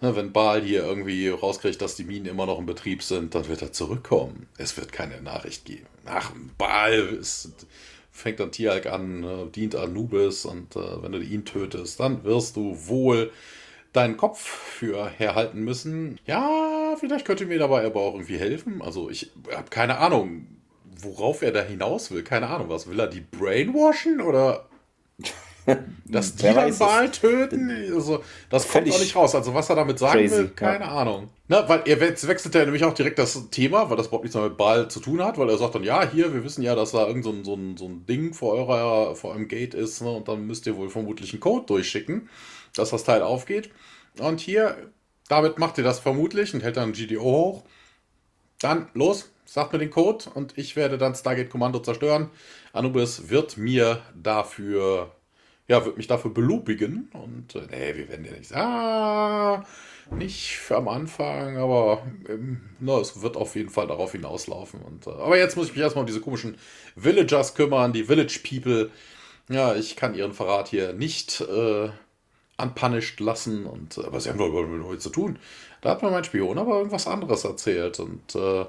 ne, 0.02 0.16
wenn 0.16 0.34
Baal 0.34 0.62
hier 0.62 0.84
irgendwie 0.84 1.30
rauskriegt, 1.30 1.82
dass 1.82 1.96
die 1.96 2.04
Minen 2.04 2.26
immer 2.28 2.46
noch 2.46 2.60
in 2.60 2.66
Betrieb 2.66 3.04
sind, 3.04 3.36
dann 3.36 3.48
wird 3.48 3.62
er 3.62 3.72
zurückkommen. 3.72 4.48
Es 4.58 4.78
wird 4.78 4.92
keine 4.92 5.22
Nachricht 5.22 5.66
geben. 5.66 5.88
Ach, 6.06 6.32
Baal 6.58 7.00
ist, 7.00 7.66
fängt 8.12 8.40
dann 8.40 8.52
Tialk 8.52 8.88
an, 8.88 9.22
ne, 9.22 9.50
dient 9.54 9.76
Anubis 9.76 10.46
und 10.46 10.76
äh, 10.76 11.04
wenn 11.04 11.12
du 11.12 11.20
ihn 11.20 11.46
tötest, 11.46 12.00
dann 12.00 12.24
wirst 12.24 12.56
du 12.56 12.78
wohl 12.88 13.32
deinen 13.96 14.18
Kopf 14.18 14.42
für 14.42 15.10
herhalten 15.10 15.64
müssen. 15.64 16.20
Ja, 16.26 16.96
vielleicht 17.00 17.26
könnte 17.26 17.46
mir 17.46 17.60
dabei 17.60 17.86
aber 17.86 18.02
auch 18.02 18.14
irgendwie 18.14 18.38
helfen. 18.38 18.82
Also 18.82 19.10
ich 19.10 19.32
habe 19.54 19.70
keine 19.70 20.00
Ahnung, 20.00 20.48
worauf 21.02 21.42
er 21.42 21.52
da 21.52 21.62
hinaus 21.62 22.12
will. 22.12 22.24
Keine 22.24 22.48
Ahnung, 22.48 22.70
was 22.70 22.88
will 22.88 23.00
er 23.00 23.08
die 23.08 23.22
brainwashen 23.22 24.22
oder 24.22 24.68
dass 26.06 26.36
die 26.36 26.44
dann. 26.44 26.78
Baal 26.78 27.12
töten? 27.12 27.70
Also, 27.94 28.24
das 28.50 28.68
kommt 28.68 28.92
auch 28.92 29.00
nicht 29.00 29.16
raus. 29.16 29.34
Also 29.36 29.54
was 29.54 29.70
er 29.70 29.76
damit 29.76 30.00
sagen 30.00 30.20
crazy, 30.20 30.38
will, 30.38 30.50
keine 30.50 30.88
Ahnung. 30.88 31.30
Na, 31.48 31.68
weil 31.68 31.82
er 31.86 32.00
wechselt 32.00 32.56
er 32.56 32.66
nämlich 32.66 32.84
auch 32.84 32.94
direkt 32.94 33.20
das 33.20 33.50
Thema, 33.50 33.90
weil 33.90 33.98
das 33.98 34.08
überhaupt 34.08 34.24
nichts 34.24 34.36
mehr 34.36 34.46
mit 34.46 34.58
Baal 34.58 34.88
zu 34.90 35.00
tun 35.00 35.24
hat, 35.24 35.38
weil 35.38 35.50
er 35.50 35.58
sagt 35.58 35.76
dann, 35.76 35.84
ja, 35.84 36.08
hier, 36.10 36.34
wir 36.34 36.44
wissen 36.44 36.62
ja, 36.62 36.76
dass 36.76 36.92
da 36.92 37.08
irgend 37.08 37.24
so 37.24 37.32
ein, 37.32 37.44
so 37.44 37.56
ein, 37.56 37.78
so 37.78 37.86
ein 37.86 38.06
Ding 38.06 38.34
vor, 38.34 38.54
eurer, 38.54 39.16
vor 39.16 39.32
eurem 39.32 39.48
Gate 39.48 39.74
ist, 39.74 40.02
ne, 40.02 40.12
und 40.12 40.28
dann 40.28 40.46
müsst 40.46 40.68
ihr 40.68 40.78
wohl 40.78 40.90
vermutlich 40.90 41.34
einen 41.34 41.40
Code 41.40 41.66
durchschicken, 41.66 42.30
dass 42.76 42.92
das 42.92 43.04
Teil 43.04 43.22
aufgeht. 43.22 43.70
Und 44.20 44.40
hier, 44.40 44.78
damit 45.28 45.58
macht 45.58 45.78
ihr 45.78 45.84
das 45.84 46.00
vermutlich 46.00 46.54
und 46.54 46.64
hält 46.64 46.78
dann 46.78 46.90
ein 46.90 46.94
GDO 46.94 47.24
hoch. 47.24 47.64
Dann 48.60 48.88
los, 48.94 49.32
sagt 49.46 49.74
mir 49.74 49.80
den 49.80 49.92
Code 49.92 50.26
und 50.34 50.58
ich 50.58 50.76
werde 50.76 50.98
dann 50.98 51.16
Stargate 51.16 51.50
Kommando 51.50 51.80
zerstören. 51.80 52.30
Anubis 52.74 53.30
wird 53.30 53.58
mir 53.58 54.02
dafür, 54.14 55.12
ja, 55.68 55.86
wird 55.86 55.98
mich 55.98 56.08
dafür 56.08 56.32
belupigen 56.32 57.10
und 57.14 57.56
äh, 57.56 57.68
nee, 57.70 57.98
wir 57.98 58.10
werden 58.10 58.26
ja 58.26 58.32
nicht, 58.34 58.54
ah, 58.56 59.64
nicht 60.12 60.60
am 60.72 60.88
Anfang, 60.88 61.58
aber 61.58 62.04
ähm, 62.30 62.62
na, 62.80 63.00
es 63.00 63.22
wird 63.22 63.38
auf 63.38 63.56
jeden 63.56 63.70
Fall 63.70 63.88
darauf 63.88 64.12
hinauslaufen. 64.12 64.82
Und, 64.82 65.08
äh, 65.08 65.12
aber 65.12 65.38
jetzt 65.38 65.56
muss 65.56 65.68
ich 65.68 65.74
mich 65.74 65.82
erstmal 65.82 66.04
um 66.04 66.08
diese 66.08 66.22
komischen 66.22 66.58
Villagers 66.96 67.56
kümmern, 67.56 67.94
die 67.94 68.04
Village 68.04 68.40
People. 68.48 68.92
Ja, 69.50 69.76
ich 69.76 69.96
kann 69.96 70.16
ihren 70.16 70.34
Verrat 70.34 70.70
hier 70.70 70.94
nicht 70.94 71.42
äh, 71.42 71.90
unpunished 72.58 73.20
lassen. 73.20 73.66
Und, 73.66 73.98
äh, 73.98 74.06
aber 74.06 74.20
sie 74.20 74.30
haben 74.30 74.38
doch 74.38 74.48
überhaupt 74.48 74.70
nichts 74.70 75.04
zu 75.04 75.10
tun. 75.10 75.40
Da 75.82 75.92
hat 75.92 76.04
mir 76.04 76.12
mein 76.12 76.24
Spion 76.24 76.58
aber 76.58 76.78
irgendwas 76.78 77.08
anderes 77.08 77.44
erzählt. 77.44 78.00
Und 78.00 78.36
äh, 78.36 78.66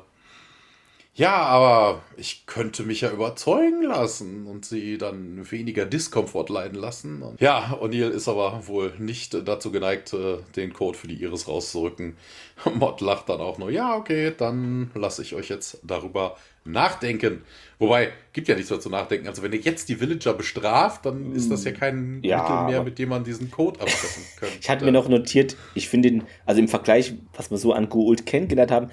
ja, 1.16 1.34
aber 1.34 2.02
ich 2.18 2.44
könnte 2.44 2.82
mich 2.82 3.00
ja 3.00 3.10
überzeugen 3.10 3.82
lassen 3.82 4.46
und 4.46 4.66
sie 4.66 4.98
dann 4.98 5.50
weniger 5.50 5.86
Diskomfort 5.86 6.50
leiden 6.50 6.78
lassen. 6.78 7.22
Und 7.22 7.40
ja, 7.40 7.78
O'Neill 7.80 8.10
ist 8.10 8.28
aber 8.28 8.66
wohl 8.66 8.92
nicht 8.98 9.32
dazu 9.48 9.72
geneigt, 9.72 10.12
äh, 10.12 10.36
den 10.56 10.74
Code 10.74 10.98
für 10.98 11.08
die 11.08 11.22
Iris 11.22 11.48
rauszurücken. 11.48 12.16
Mod 12.74 13.00
lacht 13.00 13.30
dann 13.30 13.40
auch 13.40 13.56
nur, 13.56 13.70
ja, 13.70 13.96
okay, 13.96 14.32
dann 14.36 14.90
lasse 14.94 15.22
ich 15.22 15.34
euch 15.34 15.48
jetzt 15.48 15.78
darüber 15.82 16.36
nachdenken. 16.66 17.42
Wobei, 17.78 18.10
gibt 18.32 18.48
ja 18.48 18.54
nichts 18.54 18.70
mehr 18.70 18.80
zu 18.80 18.90
nachdenken. 18.90 19.28
Also 19.28 19.42
wenn 19.42 19.52
ihr 19.52 19.60
jetzt 19.60 19.88
die 19.88 20.00
Villager 20.00 20.34
bestraft, 20.34 21.06
dann 21.06 21.32
ist 21.32 21.50
das 21.50 21.64
ja 21.64 21.72
kein 21.72 22.20
Ja, 22.22 22.42
Mittel 22.42 22.64
mehr, 22.66 22.82
mit 22.82 22.98
dem 22.98 23.08
man 23.08 23.24
diesen 23.24 23.50
Code 23.50 23.80
abschaffen 23.80 24.22
könnte. 24.38 24.56
Ich 24.60 24.68
hatte 24.68 24.84
mir 24.84 24.92
noch 24.92 25.08
notiert, 25.08 25.56
ich 25.74 25.88
finde 25.88 26.10
den, 26.10 26.24
also 26.44 26.60
im 26.60 26.68
Vergleich, 26.68 27.14
was 27.34 27.50
wir 27.50 27.58
so 27.58 27.72
an 27.72 27.88
Goult 27.88 28.26
kennengelernt 28.26 28.70
haben, 28.70 28.90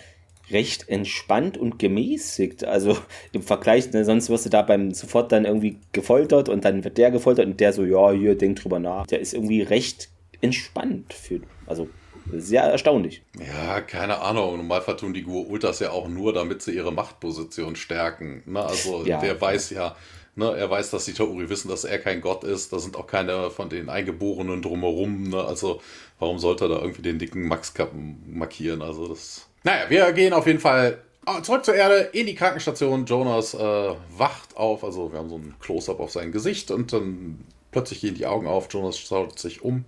recht 0.51 0.89
entspannt 0.89 1.57
und 1.57 1.79
gemäßigt. 1.79 2.65
Also 2.65 2.97
im 3.31 3.41
Vergleich, 3.43 3.91
ne, 3.93 4.05
sonst 4.05 4.29
wirst 4.29 4.45
du 4.45 4.49
da 4.49 4.61
beim 4.61 4.93
sofort 4.93 5.31
dann 5.31 5.45
irgendwie 5.45 5.77
gefoltert 5.91 6.49
und 6.49 6.65
dann 6.65 6.83
wird 6.83 6.97
der 6.97 7.11
gefoltert 7.11 7.45
und 7.45 7.59
der 7.59 7.73
so, 7.73 7.83
ja, 7.83 8.11
hier, 8.11 8.37
denk 8.37 8.57
drüber 8.57 8.79
nach. 8.79 9.07
Der 9.07 9.19
ist 9.19 9.33
irgendwie 9.33 9.61
recht 9.61 10.09
entspannt 10.41 11.13
für, 11.13 11.39
also 11.65 11.87
sehr 12.31 12.63
erstaunlich. 12.63 13.21
Ja, 13.39 13.81
keine 13.81 14.19
Ahnung. 14.19 14.57
Normalfall 14.57 14.97
tun 14.97 15.13
die 15.13 15.25
Gua'uld 15.25 15.59
das 15.59 15.79
ja 15.79 15.91
auch 15.91 16.07
nur, 16.07 16.33
damit 16.33 16.61
sie 16.61 16.71
ihre 16.71 16.91
Machtposition 16.93 17.75
stärken. 17.75 18.43
Ne? 18.45 18.63
Also 18.63 19.03
Ja. 19.05 19.19
der 19.19 19.39
weiß 19.39 19.71
ja, 19.71 19.95
ne, 20.35 20.55
er 20.55 20.69
weiß, 20.69 20.91
dass 20.91 21.05
die 21.05 21.13
Tauri 21.13 21.49
wissen, 21.49 21.69
dass 21.69 21.83
er 21.83 21.99
kein 21.99 22.21
Gott 22.21 22.43
ist. 22.43 22.71
Da 22.71 22.79
sind 22.79 22.95
auch 22.95 23.07
keine 23.07 23.49
von 23.49 23.69
den 23.69 23.89
Eingeborenen 23.89 24.61
drumherum. 24.61 25.29
Ne? 25.29 25.43
Also 25.43 25.81
warum 26.19 26.39
sollte 26.39 26.65
er 26.65 26.69
da 26.69 26.81
irgendwie 26.81 27.01
den 27.01 27.19
dicken 27.19 27.47
Max-Kappen 27.47 28.23
markieren? 28.27 28.81
Also 28.81 29.07
das. 29.07 29.47
Naja, 29.63 29.89
wir 29.89 30.11
gehen 30.11 30.33
auf 30.33 30.45
jeden 30.45 30.59
Fall 30.59 30.99
ah, 31.25 31.41
zurück 31.41 31.63
zur 31.63 31.75
Erde 31.75 32.09
in 32.11 32.25
die 32.25 32.35
Krankenstation. 32.35 33.05
Jonas 33.05 33.53
äh, 33.53 33.95
wacht 34.17 34.57
auf. 34.57 34.83
Also 34.83 35.11
wir 35.11 35.19
haben 35.19 35.29
so 35.29 35.37
ein 35.37 35.55
Close-up 35.59 35.99
auf 36.01 36.11
sein 36.11 36.31
Gesicht 36.33 36.69
und 36.69 36.91
dann 36.91 37.45
plötzlich 37.71 38.01
gehen 38.01 38.15
die 38.15 38.25
Augen 38.25 38.45
auf. 38.45 38.67
Jonas 38.71 38.99
schaut 38.99 39.39
sich 39.39 39.61
um. 39.61 39.85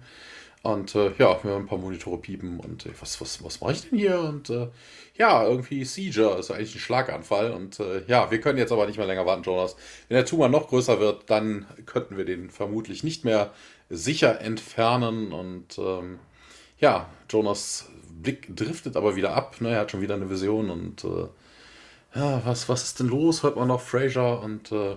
Und 0.63 0.95
äh, 0.95 1.11
ja, 1.19 1.37
wir 1.43 1.51
haben 1.51 1.63
ein 1.63 1.65
paar 1.67 1.77
Monitore 1.77 2.17
piepen 2.17 2.59
und 2.59 2.87
äh, 2.87 2.89
was, 2.99 3.21
was, 3.21 3.43
was 3.43 3.61
mache 3.61 3.73
ich 3.73 3.87
denn 3.87 3.99
hier? 3.99 4.19
Und 4.19 4.49
äh, 4.49 4.69
ja, 5.15 5.45
irgendwie 5.45 5.85
Seizure 5.85 6.39
ist 6.39 6.49
eigentlich 6.49 6.75
ein 6.75 6.79
Schlaganfall. 6.79 7.51
Und 7.51 7.79
äh, 7.79 8.03
ja, 8.07 8.31
wir 8.31 8.41
können 8.41 8.57
jetzt 8.57 8.71
aber 8.71 8.87
nicht 8.87 8.97
mehr 8.97 9.05
länger 9.05 9.25
warten, 9.27 9.43
Jonas. 9.43 9.75
Wenn 10.07 10.15
der 10.15 10.25
Tumor 10.25 10.49
noch 10.49 10.69
größer 10.69 10.99
wird, 10.99 11.29
dann 11.29 11.67
könnten 11.85 12.17
wir 12.17 12.25
den 12.25 12.49
vermutlich 12.49 13.03
nicht 13.03 13.25
mehr 13.25 13.51
sicher 13.89 14.41
entfernen. 14.41 15.33
Und 15.33 15.77
ähm, 15.77 16.17
ja, 16.79 17.09
Jonas 17.29 17.89
Blick 18.21 18.55
driftet 18.55 18.95
aber 18.95 19.15
wieder 19.15 19.33
ab. 19.33 19.59
Ne? 19.61 19.69
Er 19.69 19.81
hat 19.81 19.91
schon 19.91 20.01
wieder 20.01 20.15
eine 20.15 20.29
Vision 20.29 20.69
und 20.69 21.03
äh, 21.03 21.27
ja, 22.15 22.41
was, 22.45 22.69
was 22.69 22.83
ist 22.83 22.99
denn 22.99 23.07
los? 23.07 23.43
Hört 23.43 23.57
man 23.57 23.67
noch 23.67 23.81
Fraser 23.81 24.41
und 24.41 24.71
äh, 24.71 24.95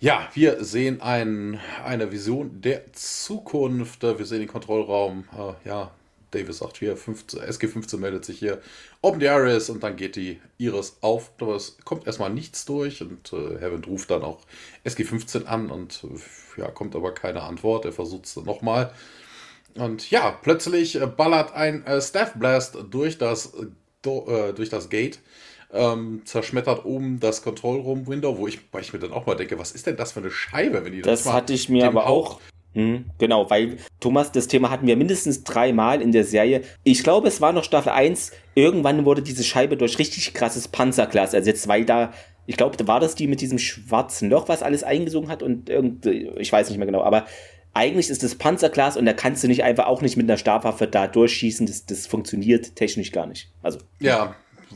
ja, 0.00 0.28
wir 0.34 0.64
sehen 0.64 1.02
ein, 1.02 1.60
eine 1.84 2.10
Vision 2.10 2.60
der 2.62 2.92
Zukunft. 2.92 4.02
Wir 4.02 4.24
sehen 4.24 4.40
den 4.40 4.48
Kontrollraum. 4.48 5.24
Äh, 5.32 5.68
ja, 5.68 5.90
Davis 6.30 6.58
sagt 6.58 6.78
hier, 6.78 6.96
15, 6.96 7.40
SG15 7.40 7.98
meldet 7.98 8.24
sich 8.24 8.38
hier. 8.38 8.62
Open 9.02 9.20
the 9.20 9.26
Iris 9.26 9.68
und 9.68 9.82
dann 9.82 9.96
geht 9.96 10.16
die 10.16 10.40
Iris 10.58 10.96
auf. 11.02 11.32
Aber 11.40 11.54
es 11.54 11.76
kommt 11.84 12.06
erstmal 12.06 12.30
nichts 12.30 12.64
durch 12.64 13.02
und 13.02 13.32
äh, 13.32 13.64
ruft 13.86 14.10
dann 14.10 14.22
auch 14.22 14.40
SG15 14.86 15.44
an 15.44 15.70
und 15.70 16.06
ja, 16.56 16.70
kommt 16.70 16.96
aber 16.96 17.12
keine 17.12 17.42
Antwort. 17.42 17.84
Er 17.84 17.92
versucht 17.92 18.26
es 18.26 18.36
nochmal. 18.36 18.92
Und 19.76 20.10
ja, 20.10 20.38
plötzlich 20.42 21.00
äh, 21.00 21.06
ballert 21.06 21.54
ein 21.54 21.84
äh, 21.86 22.00
Staff 22.00 22.34
Blast 22.34 22.78
durch 22.90 23.18
das, 23.18 23.52
do, 24.02 24.26
äh, 24.28 24.52
durch 24.52 24.68
das 24.68 24.88
Gate. 24.88 25.20
Ähm, 25.72 26.22
zerschmettert 26.24 26.84
oben 26.84 27.20
das 27.20 27.42
Control 27.42 27.80
Room 27.80 28.08
Window, 28.08 28.36
wo 28.36 28.48
ich, 28.48 28.58
weil 28.72 28.82
ich 28.82 28.92
mir 28.92 28.98
dann 28.98 29.12
auch 29.12 29.26
mal 29.26 29.36
denke, 29.36 29.56
was 29.56 29.70
ist 29.70 29.86
denn 29.86 29.96
das 29.96 30.12
für 30.12 30.20
eine 30.20 30.30
Scheibe, 30.30 30.84
wenn 30.84 30.92
die 30.92 31.02
Das 31.02 31.26
mal 31.26 31.34
hatte 31.34 31.52
ich 31.52 31.68
mir 31.68 31.86
aber 31.86 32.08
auch 32.08 32.40
Mhm, 32.74 33.06
genau, 33.18 33.50
weil 33.50 33.78
Thomas, 33.98 34.30
das 34.30 34.46
Thema 34.46 34.70
hatten 34.70 34.86
wir 34.86 34.96
mindestens 34.96 35.42
dreimal 35.42 36.00
in 36.00 36.12
der 36.12 36.24
Serie. 36.24 36.62
Ich 36.84 37.02
glaube, 37.02 37.26
es 37.26 37.40
war 37.40 37.52
noch 37.52 37.64
Staffel 37.64 37.90
1. 37.90 38.32
Irgendwann 38.54 39.04
wurde 39.04 39.22
diese 39.22 39.42
Scheibe 39.42 39.76
durch 39.76 39.98
richtig 39.98 40.32
krasses 40.34 40.68
Panzerglas 40.68 41.34
ersetzt, 41.34 41.66
weil 41.66 41.84
da, 41.84 42.12
ich 42.46 42.56
glaube, 42.56 42.76
war 42.86 43.00
das 43.00 43.16
die 43.16 43.26
mit 43.26 43.40
diesem 43.40 43.58
schwarzen 43.58 44.30
Loch, 44.30 44.48
was 44.48 44.62
alles 44.62 44.84
eingesogen 44.84 45.28
hat 45.28 45.42
und 45.42 45.68
irgendwie, 45.68 46.30
ich 46.38 46.52
weiß 46.52 46.68
nicht 46.68 46.78
mehr 46.78 46.86
genau, 46.86 47.02
aber 47.02 47.26
eigentlich 47.72 48.10
ist 48.10 48.22
das 48.22 48.34
Panzerglas 48.34 48.96
und 48.96 49.06
da 49.06 49.12
kannst 49.12 49.44
du 49.44 49.48
nicht 49.48 49.62
einfach 49.62 49.86
auch 49.86 50.02
nicht 50.02 50.16
mit 50.16 50.28
einer 50.28 50.38
Stabwaffe 50.38 50.86
da 50.86 51.06
durchschießen. 51.06 51.66
Das, 51.66 51.86
das 51.86 52.06
funktioniert 52.06 52.76
technisch 52.76 53.12
gar 53.12 53.26
nicht. 53.26 53.50
Also. 53.62 53.78
Ja, 54.00 54.34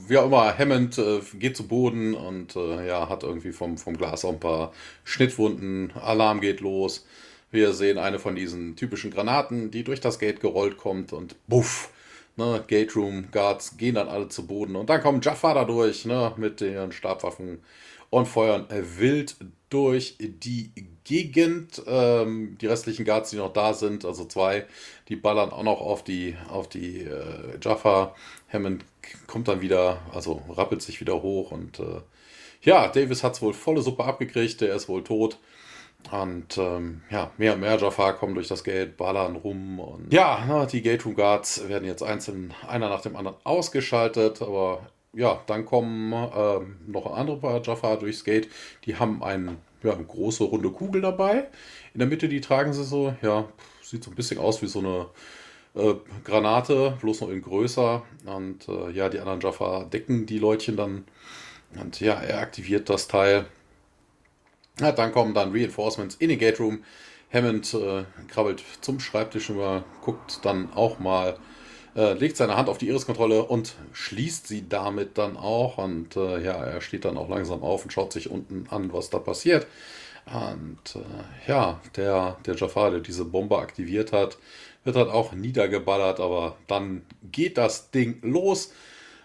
wie 0.08 0.18
auch 0.18 0.26
immer, 0.26 0.56
Hammond 0.56 0.98
äh, 0.98 1.20
geht 1.34 1.56
zu 1.56 1.66
Boden 1.66 2.14
und 2.14 2.56
äh, 2.56 2.86
ja, 2.86 3.08
hat 3.08 3.22
irgendwie 3.22 3.52
vom, 3.52 3.78
vom 3.78 3.96
Glas 3.96 4.24
auch 4.24 4.32
ein 4.32 4.40
paar 4.40 4.72
Schnittwunden. 5.04 5.92
Alarm 5.92 6.40
geht 6.40 6.60
los. 6.60 7.06
Wir 7.50 7.72
sehen 7.72 7.98
eine 7.98 8.18
von 8.18 8.34
diesen 8.34 8.74
typischen 8.74 9.12
Granaten, 9.12 9.70
die 9.70 9.84
durch 9.84 10.00
das 10.00 10.18
Gate 10.18 10.40
gerollt 10.40 10.76
kommt 10.76 11.12
und 11.12 11.36
buff. 11.48 11.90
Ne, 12.36 12.64
Gate 12.66 12.96
Room 12.96 13.30
Guards 13.30 13.76
gehen 13.76 13.94
dann 13.94 14.08
alle 14.08 14.28
zu 14.28 14.44
Boden 14.44 14.74
und 14.74 14.90
dann 14.90 15.00
kommt 15.00 15.24
Jaffa 15.24 15.54
da 15.54 15.64
durch 15.64 16.04
ne, 16.04 16.32
mit 16.36 16.60
den 16.60 16.90
Stabwaffen 16.90 17.60
und 18.10 18.26
feuern 18.26 18.66
wild 18.70 19.36
durch 19.74 20.16
die 20.20 20.70
Gegend. 21.02 21.82
Ähm, 21.86 22.56
die 22.60 22.66
restlichen 22.66 23.04
Guards, 23.04 23.30
die 23.30 23.36
noch 23.36 23.52
da 23.52 23.74
sind, 23.74 24.04
also 24.04 24.24
zwei, 24.24 24.66
die 25.08 25.16
ballern 25.16 25.50
auch 25.50 25.64
noch 25.64 25.80
auf 25.80 26.04
die, 26.04 26.36
auf 26.48 26.68
die 26.68 27.00
äh, 27.00 27.58
Jaffa. 27.60 28.14
Hammond 28.52 28.84
kommt 29.26 29.48
dann 29.48 29.60
wieder, 29.60 29.98
also 30.14 30.42
rappelt 30.48 30.80
sich 30.80 31.00
wieder 31.00 31.22
hoch 31.22 31.50
und 31.50 31.80
äh, 31.80 32.00
ja, 32.62 32.88
Davis 32.88 33.24
hat 33.24 33.34
es 33.34 33.42
wohl 33.42 33.52
volle 33.52 33.82
Suppe 33.82 34.04
abgekriegt, 34.04 34.60
der 34.60 34.74
ist 34.74 34.88
wohl 34.88 35.02
tot. 35.02 35.38
Und 36.10 36.56
ähm, 36.58 37.02
ja, 37.10 37.30
mehr 37.36 37.54
und 37.54 37.60
mehr 37.60 37.78
Jafar 37.78 38.14
kommen 38.14 38.34
durch 38.34 38.48
das 38.48 38.62
Gate, 38.62 38.96
ballern 38.96 39.36
rum. 39.36 39.80
Und 39.80 40.12
ja, 40.12 40.66
die 40.66 40.82
Gate 40.82 41.04
Room 41.04 41.14
Guards 41.14 41.68
werden 41.68 41.86
jetzt 41.86 42.02
einzeln 42.02 42.54
einer 42.68 42.88
nach 42.88 43.00
dem 43.00 43.16
anderen 43.16 43.38
ausgeschaltet. 43.44 44.42
Aber 44.42 44.86
ja, 45.16 45.42
dann 45.46 45.64
kommen 45.64 46.12
ähm, 46.12 46.76
noch 46.86 47.14
andere 47.14 47.38
paar 47.38 47.62
Jafar 47.62 47.98
durchs 47.98 48.24
Gate. 48.24 48.48
Die 48.84 48.96
haben 48.96 49.22
ein, 49.22 49.58
ja, 49.82 49.92
eine 49.92 50.04
große 50.04 50.44
runde 50.44 50.70
Kugel 50.70 51.00
dabei. 51.00 51.48
In 51.92 51.98
der 51.98 52.08
Mitte, 52.08 52.28
die 52.28 52.40
tragen 52.40 52.72
sie 52.72 52.84
so, 52.84 53.14
ja, 53.22 53.48
sieht 53.82 54.04
so 54.04 54.10
ein 54.10 54.16
bisschen 54.16 54.38
aus 54.38 54.62
wie 54.62 54.66
so 54.66 54.80
eine 54.80 55.06
äh, 55.74 55.94
Granate, 56.24 56.96
bloß 57.00 57.22
noch 57.22 57.30
in 57.30 57.42
größer. 57.42 58.02
Und 58.26 58.68
äh, 58.68 58.90
ja, 58.90 59.08
die 59.08 59.18
anderen 59.18 59.40
Jafar 59.40 59.84
decken 59.86 60.26
die 60.26 60.38
Leutchen 60.38 60.76
dann. 60.76 61.04
Und 61.80 62.00
ja, 62.00 62.14
er 62.14 62.40
aktiviert 62.40 62.88
das 62.88 63.08
Teil. 63.08 63.46
Ja, 64.80 64.92
dann 64.92 65.12
kommen 65.12 65.34
dann 65.34 65.52
Reinforcements 65.52 66.16
in 66.16 66.28
den 66.28 66.38
Gate 66.38 66.60
Room. 66.60 66.84
Hammond 67.32 67.74
äh, 67.74 68.04
krabbelt 68.28 68.62
zum 68.80 69.00
Schreibtisch 69.00 69.50
über, 69.50 69.84
guckt 70.02 70.40
dann 70.42 70.72
auch 70.72 71.00
mal, 71.00 71.36
äh, 71.96 72.14
legt 72.14 72.36
seine 72.36 72.56
Hand 72.56 72.68
auf 72.68 72.78
die 72.78 72.88
Iriskontrolle 72.88 73.44
und 73.44 73.74
schließt 73.92 74.46
sie 74.48 74.68
damit 74.68 75.18
dann 75.18 75.36
auch. 75.36 75.78
Und 75.78 76.16
äh, 76.16 76.42
ja, 76.42 76.54
er 76.54 76.80
steht 76.80 77.04
dann 77.04 77.16
auch 77.16 77.28
langsam 77.28 77.62
auf 77.62 77.84
und 77.84 77.92
schaut 77.92 78.12
sich 78.12 78.30
unten 78.30 78.66
an, 78.70 78.92
was 78.92 79.10
da 79.10 79.18
passiert. 79.18 79.66
Und 80.26 80.96
äh, 80.96 81.48
ja, 81.50 81.80
der, 81.96 82.38
der 82.46 82.54
Jafar, 82.54 82.90
der 82.90 83.00
diese 83.00 83.24
Bombe 83.24 83.58
aktiviert 83.58 84.12
hat, 84.12 84.38
wird 84.84 84.96
dann 84.96 85.10
auch 85.10 85.32
niedergeballert, 85.32 86.20
aber 86.20 86.56
dann 86.66 87.02
geht 87.30 87.58
das 87.58 87.90
Ding 87.90 88.18
los. 88.22 88.72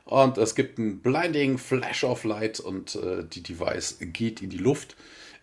Und 0.06 0.38
es 0.38 0.56
gibt 0.56 0.80
einen 0.80 1.00
blinding 1.00 1.58
Flash 1.58 2.04
of 2.04 2.24
Light 2.24 2.60
und 2.60 2.96
äh, 2.96 3.24
die 3.24 3.44
Device 3.44 3.98
geht 4.00 4.42
in 4.42 4.50
die 4.50 4.58
Luft. 4.58 4.96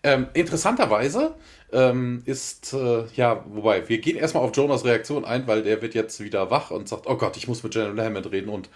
Ähm, 0.03 0.27
interessanterweise 0.33 1.35
ähm, 1.71 2.21
ist, 2.25 2.73
äh, 2.73 3.05
ja, 3.15 3.43
wobei, 3.47 3.87
wir 3.89 3.99
gehen 3.99 4.17
erstmal 4.17 4.43
auf 4.43 4.55
Jonas 4.55 4.85
Reaktion 4.85 5.25
ein, 5.25 5.47
weil 5.47 5.63
der 5.63 5.81
wird 5.81 5.93
jetzt 5.93 6.19
wieder 6.19 6.49
wach 6.49 6.71
und 6.71 6.87
sagt, 6.87 7.07
oh 7.07 7.17
Gott, 7.17 7.37
ich 7.37 7.47
muss 7.47 7.63
mit 7.63 7.73
General 7.73 8.05
Hammond 8.05 8.31
reden 8.31 8.49
und 8.49 8.69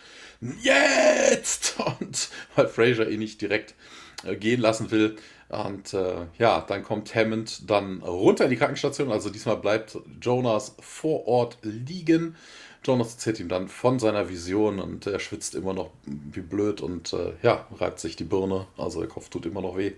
jetzt! 0.61 1.75
Und 1.99 2.29
weil 2.55 2.67
Fraser 2.67 3.09
ihn 3.09 3.19
nicht 3.19 3.41
direkt 3.41 3.75
äh, 4.25 4.35
gehen 4.35 4.59
lassen 4.59 4.91
will. 4.91 5.17
Und 5.49 5.93
äh, 5.93 6.25
ja, 6.37 6.61
dann 6.61 6.83
kommt 6.83 7.13
Hammond 7.13 7.69
dann 7.69 8.01
runter 8.01 8.45
in 8.45 8.49
die 8.49 8.55
Krankenstation. 8.55 9.11
Also 9.11 9.29
diesmal 9.29 9.57
bleibt 9.57 9.97
Jonas 10.21 10.75
vor 10.79 11.27
Ort 11.27 11.57
liegen. 11.61 12.35
Jonas 12.83 13.13
erzählt 13.13 13.39
ihm 13.39 13.49
dann 13.49 13.67
von 13.67 13.99
seiner 13.99 14.29
Vision 14.29 14.79
und 14.79 15.05
er 15.05 15.19
schwitzt 15.19 15.53
immer 15.53 15.73
noch 15.73 15.91
wie 16.05 16.41
blöd 16.41 16.81
und 16.81 17.13
äh, 17.13 17.33
ja, 17.43 17.67
reibt 17.77 17.99
sich 17.99 18.15
die 18.15 18.23
Birne. 18.23 18.65
Also 18.77 19.01
der 19.01 19.09
Kopf 19.09 19.29
tut 19.29 19.45
immer 19.45 19.61
noch 19.61 19.77
weh. 19.77 19.93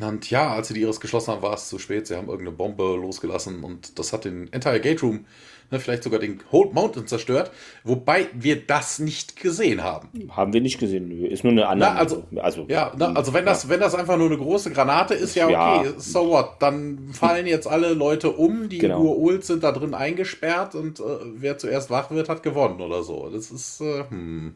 Und 0.00 0.30
ja, 0.30 0.52
als 0.52 0.68
sie 0.68 0.74
die 0.74 0.82
Iris 0.82 1.00
geschlossen 1.00 1.32
haben, 1.32 1.42
war 1.42 1.54
es 1.54 1.68
zu 1.68 1.78
spät. 1.78 2.06
Sie 2.06 2.16
haben 2.16 2.28
irgendeine 2.28 2.56
Bombe 2.56 2.96
losgelassen 2.96 3.64
und 3.64 3.98
das 3.98 4.12
hat 4.12 4.24
den 4.24 4.52
Entire 4.52 4.80
Gate 4.80 5.02
Room, 5.02 5.24
ne, 5.72 5.80
vielleicht 5.80 6.04
sogar 6.04 6.20
den 6.20 6.40
Whole 6.52 6.70
Mountain 6.70 7.08
zerstört, 7.08 7.50
wobei 7.82 8.28
wir 8.32 8.64
das 8.64 9.00
nicht 9.00 9.34
gesehen 9.34 9.82
haben. 9.82 10.08
Haben 10.30 10.52
wir 10.52 10.60
nicht 10.60 10.78
gesehen. 10.78 11.10
Ist 11.24 11.42
nur 11.42 11.52
eine 11.52 11.66
andere. 11.66 11.90
Na, 11.90 11.96
also, 11.98 12.24
also, 12.36 12.66
ja, 12.68 12.92
na, 12.96 13.12
also 13.12 13.34
wenn, 13.34 13.44
ja. 13.44 13.50
das, 13.50 13.68
wenn 13.68 13.80
das 13.80 13.96
einfach 13.96 14.16
nur 14.16 14.28
eine 14.28 14.38
große 14.38 14.70
Granate 14.70 15.14
ist, 15.14 15.34
ja, 15.34 15.46
okay, 15.46 15.54
ja. 15.54 15.94
so 15.98 16.28
what. 16.28 16.56
Dann 16.60 17.10
fallen 17.12 17.48
jetzt 17.48 17.66
alle 17.66 17.92
Leute 17.92 18.30
um, 18.30 18.68
die 18.68 18.78
genau. 18.78 19.02
ult 19.02 19.44
sind 19.44 19.64
da 19.64 19.72
drin 19.72 19.94
eingesperrt 19.94 20.76
und 20.76 21.00
äh, 21.00 21.02
wer 21.34 21.58
zuerst 21.58 21.90
wach 21.90 22.12
wird, 22.12 22.28
hat 22.28 22.44
gewonnen 22.44 22.80
oder 22.80 23.02
so. 23.02 23.28
Das 23.30 23.50
ist, 23.50 23.80
äh, 23.80 24.04
hm, 24.08 24.54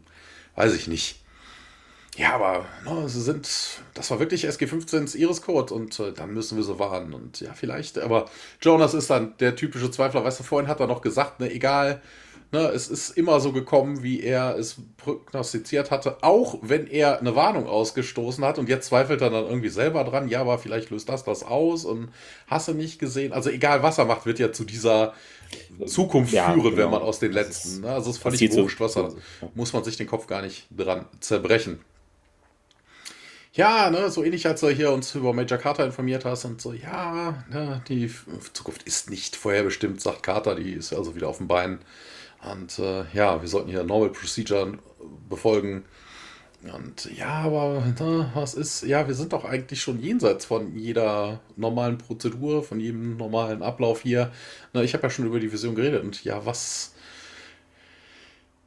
weiß 0.55 0.75
ich 0.77 0.87
nicht. 0.87 1.22
Ja, 2.17 2.35
aber 2.35 2.67
no, 2.85 3.09
sie 3.09 3.23
sind, 3.23 3.49
das 3.95 4.11
war 4.11 4.21
wirklich 4.21 4.47
SG15s 4.47 5.17
Iris-Code 5.17 5.73
und 5.73 5.99
äh, 5.99 6.13
dann 6.13 6.35
müssen 6.35 6.59
wir 6.59 6.65
so 6.65 6.79
warnen. 6.79 7.15
Und 7.15 7.41
ja, 7.41 7.55
vielleicht, 7.55 7.99
aber 7.99 8.27
Jonas 8.61 8.93
ist 8.93 9.09
dann 9.09 9.35
der 9.39 9.57
typische 9.57 9.91
Zweifler. 9.91 10.23
Weißt 10.23 10.41
du, 10.41 10.45
vorhin 10.45 10.69
hat 10.69 10.81
er 10.81 10.87
noch 10.87 11.01
gesagt, 11.01 11.41
ne, 11.41 11.51
egal, 11.51 12.03
ne, 12.53 12.69
es 12.69 12.89
ist 12.89 13.17
immer 13.17 13.41
so 13.41 13.53
gekommen, 13.53 14.03
wie 14.03 14.21
er 14.21 14.59
es 14.59 14.77
prognostiziert 14.99 15.91
hatte, 15.91 16.19
auch 16.21 16.59
wenn 16.61 16.87
er 16.87 17.19
eine 17.19 17.35
Warnung 17.35 17.67
ausgestoßen 17.67 18.45
hat 18.45 18.59
und 18.59 18.69
jetzt 18.69 18.89
zweifelt 18.89 19.23
er 19.23 19.31
dann 19.31 19.47
irgendwie 19.47 19.71
selber 19.71 20.05
dran, 20.05 20.29
ja, 20.29 20.43
aber 20.43 20.59
vielleicht 20.59 20.91
löst 20.91 21.09
das 21.09 21.25
das 21.25 21.43
aus 21.43 21.87
und 21.87 22.11
hast 22.47 22.69
du 22.69 22.75
nicht 22.75 22.99
gesehen. 22.99 23.33
Also 23.33 23.49
egal, 23.49 23.83
was 23.83 23.97
er 23.97 24.05
macht, 24.05 24.27
wird 24.27 24.39
ja 24.39 24.53
zu 24.53 24.65
dieser 24.65 25.15
Zukunft 25.87 26.35
ja, 26.35 26.53
führen, 26.53 26.63
genau. 26.63 26.77
wenn 26.77 26.91
man 26.91 27.01
aus 27.01 27.21
den 27.21 27.33
letzten, 27.33 27.81
ne, 27.81 27.89
also 27.93 28.11
es 28.11 28.17
ist 28.17 28.23
völlig 28.23 28.53
wurscht, 28.53 28.81
was 28.81 28.99
er, 28.99 29.15
muss 29.55 29.73
man 29.73 29.83
sich 29.83 29.97
den 29.97 30.07
Kopf 30.07 30.27
gar 30.27 30.43
nicht 30.43 30.67
dran 30.71 31.07
zerbrechen 31.21 31.81
ja, 33.55 33.91
ne, 33.91 34.11
so 34.11 34.25
ähnlich 34.25 34.47
als 34.47 34.61
du 34.61 34.69
hier 34.69 34.93
uns 34.93 35.15
über 35.15 35.33
Major 35.33 35.59
Carter 35.59 35.85
informiert 35.85 36.25
hast 36.25 36.45
und 36.45 36.61
so, 36.61 36.73
ja, 36.73 37.45
ne, 37.51 37.83
die 37.89 38.11
Zukunft 38.53 38.85
ist 38.85 39.11
nicht 39.11 39.37
vorherbestimmt, 39.37 40.01
sagt 40.01 40.23
Carter, 40.23 40.55
die 40.55 40.73
ist 40.73 40.93
also 40.93 41.15
wieder 41.15 41.29
auf 41.29 41.39
dem 41.39 41.49
Bein. 41.49 41.81
Und 42.51 42.79
äh, 42.79 43.05
ja, 43.13 43.41
wir 43.41 43.49
sollten 43.49 43.71
hier 43.71 43.85
Normal 43.85 44.11
Procedure 44.11 44.79
befolgen. 45.29 45.85
Und 46.75 47.11
ja, 47.17 47.29
aber 47.29 47.83
ne, 48.01 48.31
was 48.35 48.55
ist, 48.55 48.83
ja, 48.85 49.07
wir 49.07 49.15
sind 49.15 49.33
doch 49.33 49.45
eigentlich 49.45 49.83
schon 49.83 50.01
jenseits 50.01 50.45
von 50.45 50.77
jeder 50.77 51.41
normalen 51.57 51.99
Prozedur, 51.99 52.63
von 52.63 52.81
jedem 52.81 53.17
normalen 53.17 53.63
Ablauf 53.63 54.03
hier. 54.03 54.33
Ne, 54.73 54.85
ich 54.85 54.95
habe 54.95 55.03
ja 55.03 55.11
schon 55.11 55.27
über 55.27 55.41
die 55.41 55.53
Vision 55.53 55.75
geredet 55.75 56.03
und 56.05 56.25
ja, 56.25 56.47
was 56.47 56.92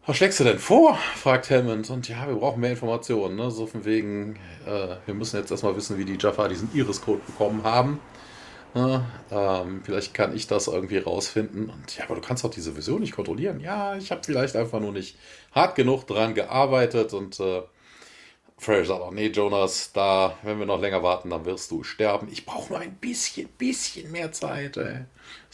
was 0.05 0.17
schlägst 0.17 0.39
du 0.39 0.43
denn 0.43 0.59
vor? 0.59 0.97
fragt 1.15 1.49
Hammond. 1.49 1.89
Und 1.89 2.07
ja, 2.07 2.27
wir 2.27 2.35
brauchen 2.35 2.61
mehr 2.61 2.71
Informationen. 2.71 3.35
Ne? 3.35 3.49
So 3.49 3.65
von 3.65 3.85
wegen, 3.85 4.35
äh, 4.65 4.95
wir 5.05 5.13
müssen 5.13 5.37
jetzt 5.37 5.51
erstmal 5.51 5.75
wissen, 5.75 5.97
wie 5.97 6.05
die 6.05 6.17
Jaffa 6.19 6.47
diesen 6.47 6.69
Iris-Code 6.73 7.21
bekommen 7.25 7.63
haben. 7.63 7.99
Ne? 8.75 9.03
Ähm, 9.31 9.81
vielleicht 9.83 10.13
kann 10.13 10.35
ich 10.35 10.47
das 10.47 10.67
irgendwie 10.67 10.99
rausfinden. 10.99 11.69
Und 11.69 11.97
ja, 11.97 12.03
aber 12.05 12.15
du 12.15 12.21
kannst 12.21 12.43
doch 12.43 12.51
diese 12.51 12.77
Vision 12.77 13.01
nicht 13.01 13.15
kontrollieren. 13.15 13.59
Ja, 13.59 13.95
ich 13.95 14.11
habe 14.11 14.21
vielleicht 14.23 14.55
einfach 14.55 14.79
nur 14.79 14.91
nicht 14.91 15.17
hart 15.53 15.75
genug 15.75 16.05
dran 16.05 16.35
gearbeitet. 16.35 17.13
Und 17.13 17.39
äh, 17.39 17.63
Fraser 18.57 18.85
sagt 18.85 19.01
auch, 19.01 19.11
nee, 19.11 19.27
Jonas, 19.27 19.91
da, 19.91 20.37
wenn 20.43 20.59
wir 20.59 20.65
noch 20.65 20.79
länger 20.79 21.01
warten, 21.01 21.31
dann 21.31 21.45
wirst 21.45 21.71
du 21.71 21.83
sterben. 21.83 22.27
Ich 22.31 22.45
brauche 22.45 22.73
nur 22.73 22.81
ein 22.81 22.95
bisschen, 22.95 23.49
bisschen 23.57 24.11
mehr 24.11 24.31
Zeit. 24.31 24.77
Ey. 24.77 25.05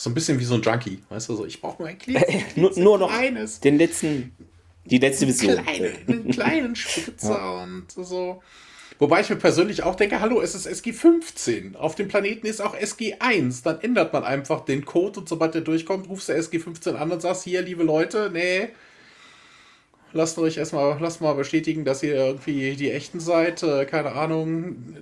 So 0.01 0.09
ein 0.09 0.15
bisschen 0.15 0.39
wie 0.39 0.45
so 0.45 0.55
ein 0.55 0.63
Junkie, 0.63 0.97
weißt 1.09 1.29
du, 1.29 1.35
so, 1.35 1.45
ich 1.45 1.61
brauche 1.61 1.83
nur 1.83 1.89
ein 1.89 1.97
kleines, 1.99 2.55
nur, 2.55 2.71
nur 2.75 2.97
noch 2.97 3.11
kleines, 3.11 3.59
den 3.59 3.77
letzten, 3.77 4.31
die 4.83 4.97
letzte 4.97 5.27
Vision. 5.27 5.63
Kleine, 5.63 5.91
einen 6.07 6.27
kleinen 6.31 6.75
Spritzer 6.75 7.29
ja. 7.29 7.61
und 7.61 7.85
so. 7.91 8.41
Wobei 8.97 9.21
ich 9.21 9.29
mir 9.29 9.35
persönlich 9.35 9.83
auch 9.83 9.93
denke, 9.93 10.19
hallo, 10.19 10.41
es 10.41 10.55
ist 10.55 10.65
SG 10.65 10.91
15. 10.91 11.75
Auf 11.75 11.93
dem 11.93 12.07
Planeten 12.07 12.47
ist 12.47 12.61
auch 12.61 12.73
SG 12.73 13.17
1. 13.19 13.61
Dann 13.61 13.79
ändert 13.81 14.11
man 14.11 14.23
einfach 14.23 14.65
den 14.65 14.85
Code 14.85 15.19
und 15.19 15.29
sobald 15.29 15.53
der 15.53 15.61
durchkommt, 15.61 16.09
rufst 16.09 16.29
du 16.29 16.33
SG 16.33 16.57
15 16.57 16.95
an 16.95 17.11
und 17.11 17.21
sagst, 17.21 17.43
hier, 17.43 17.61
liebe 17.61 17.83
Leute, 17.83 18.31
nee, 18.33 18.69
lasst 20.13 20.39
euch 20.39 20.57
erstmal, 20.57 20.97
lasst 20.99 21.21
mal 21.21 21.33
bestätigen, 21.33 21.85
dass 21.85 22.01
ihr 22.01 22.15
irgendwie 22.15 22.75
die 22.75 22.89
echten 22.89 23.19
seid. 23.19 23.61
Äh, 23.61 23.85
keine 23.85 24.13
Ahnung. 24.13 24.97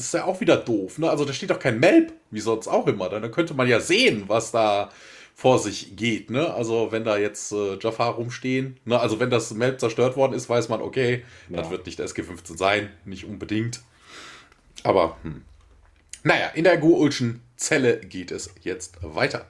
Das 0.00 0.06
ist 0.06 0.14
ja 0.14 0.24
auch 0.24 0.40
wieder 0.40 0.56
doof, 0.56 0.96
ne? 0.96 1.10
Also 1.10 1.26
da 1.26 1.34
steht 1.34 1.50
doch 1.50 1.58
kein 1.58 1.78
Melb, 1.78 2.14
wie 2.30 2.40
sonst 2.40 2.68
auch 2.68 2.86
immer. 2.86 3.10
Dann 3.10 3.30
könnte 3.30 3.52
man 3.52 3.68
ja 3.68 3.80
sehen, 3.80 4.24
was 4.28 4.50
da 4.50 4.88
vor 5.34 5.58
sich 5.58 5.94
geht, 5.94 6.30
ne? 6.30 6.54
Also 6.54 6.90
wenn 6.90 7.04
da 7.04 7.18
jetzt 7.18 7.52
äh, 7.52 7.76
Jafar 7.78 8.14
rumstehen, 8.14 8.80
ne? 8.86 8.98
Also 8.98 9.20
wenn 9.20 9.28
das 9.28 9.52
Melb 9.52 9.78
zerstört 9.78 10.16
worden 10.16 10.32
ist, 10.32 10.48
weiß 10.48 10.70
man, 10.70 10.80
okay, 10.80 11.22
ja. 11.50 11.58
das 11.58 11.68
wird 11.68 11.84
nicht 11.84 11.98
der 11.98 12.06
SG-15 12.06 12.56
sein, 12.56 12.88
nicht 13.04 13.26
unbedingt. 13.26 13.82
Aber, 14.82 15.18
hm. 15.22 15.42
Naja, 16.22 16.46
in 16.54 16.64
der 16.64 16.78
Guulschen 16.78 17.42
Zelle 17.56 18.00
geht 18.00 18.30
es 18.30 18.54
jetzt 18.62 18.96
weiter. 19.02 19.44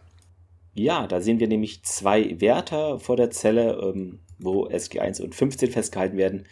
Ja, 0.74 1.06
da 1.06 1.20
sehen 1.20 1.38
wir 1.38 1.46
nämlich 1.46 1.84
zwei 1.84 2.40
Wärter 2.40 2.98
vor 2.98 3.16
der 3.16 3.30
Zelle, 3.30 3.78
ähm, 3.80 4.18
wo 4.40 4.66
SG1 4.66 5.22
und 5.22 5.36
15 5.36 5.70
festgehalten 5.70 6.16
werden. 6.16 6.46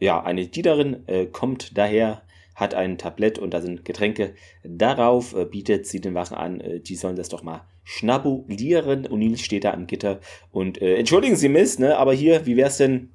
Ja, 0.00 0.24
eine 0.24 0.48
Dienerin 0.48 1.06
äh, 1.06 1.26
kommt 1.26 1.78
daher, 1.78 2.22
hat 2.54 2.74
ein 2.74 2.98
Tablett 2.98 3.38
und 3.38 3.52
da 3.52 3.60
sind 3.60 3.84
Getränke. 3.84 4.34
Darauf 4.62 5.34
äh, 5.34 5.44
bietet 5.44 5.86
sie 5.86 6.00
den 6.00 6.14
Wachen 6.14 6.36
an, 6.36 6.60
äh, 6.60 6.80
die 6.80 6.96
sollen 6.96 7.16
das 7.16 7.28
doch 7.28 7.42
mal 7.42 7.66
schnabulieren. 7.84 9.06
O'Neill 9.06 9.36
steht 9.38 9.64
da 9.64 9.72
am 9.72 9.86
Gitter 9.86 10.20
und 10.50 10.80
äh, 10.80 10.96
entschuldigen 10.96 11.36
Sie, 11.36 11.48
Miss, 11.48 11.78
ne, 11.78 11.96
aber 11.98 12.14
hier, 12.14 12.46
wie 12.46 12.56
wär's 12.56 12.78
denn, 12.78 13.10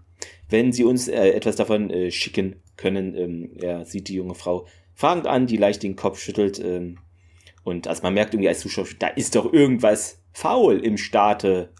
wenn 0.49 0.71
Sie 0.71 0.83
uns 0.83 1.07
äh, 1.07 1.29
etwas 1.29 1.55
davon 1.55 1.89
äh, 1.89 2.11
schicken 2.11 2.61
können? 2.77 3.15
Ähm, 3.15 3.51
er 3.59 3.85
sieht 3.85 4.07
die 4.09 4.15
junge 4.15 4.35
Frau 4.35 4.67
fragend 4.93 5.27
an, 5.27 5.47
die 5.47 5.57
leicht 5.57 5.83
den 5.83 5.95
Kopf 5.95 6.19
schüttelt. 6.19 6.59
Ähm, 6.59 6.99
und 7.63 7.87
also 7.87 8.03
man 8.03 8.13
merkt 8.13 8.33
irgendwie 8.33 8.49
als 8.49 8.59
Zuschauer, 8.59 8.87
da 8.99 9.07
ist 9.07 9.35
doch 9.35 9.51
irgendwas 9.51 10.21
faul 10.31 10.79
im 10.79 10.97
Staate, 10.97 11.73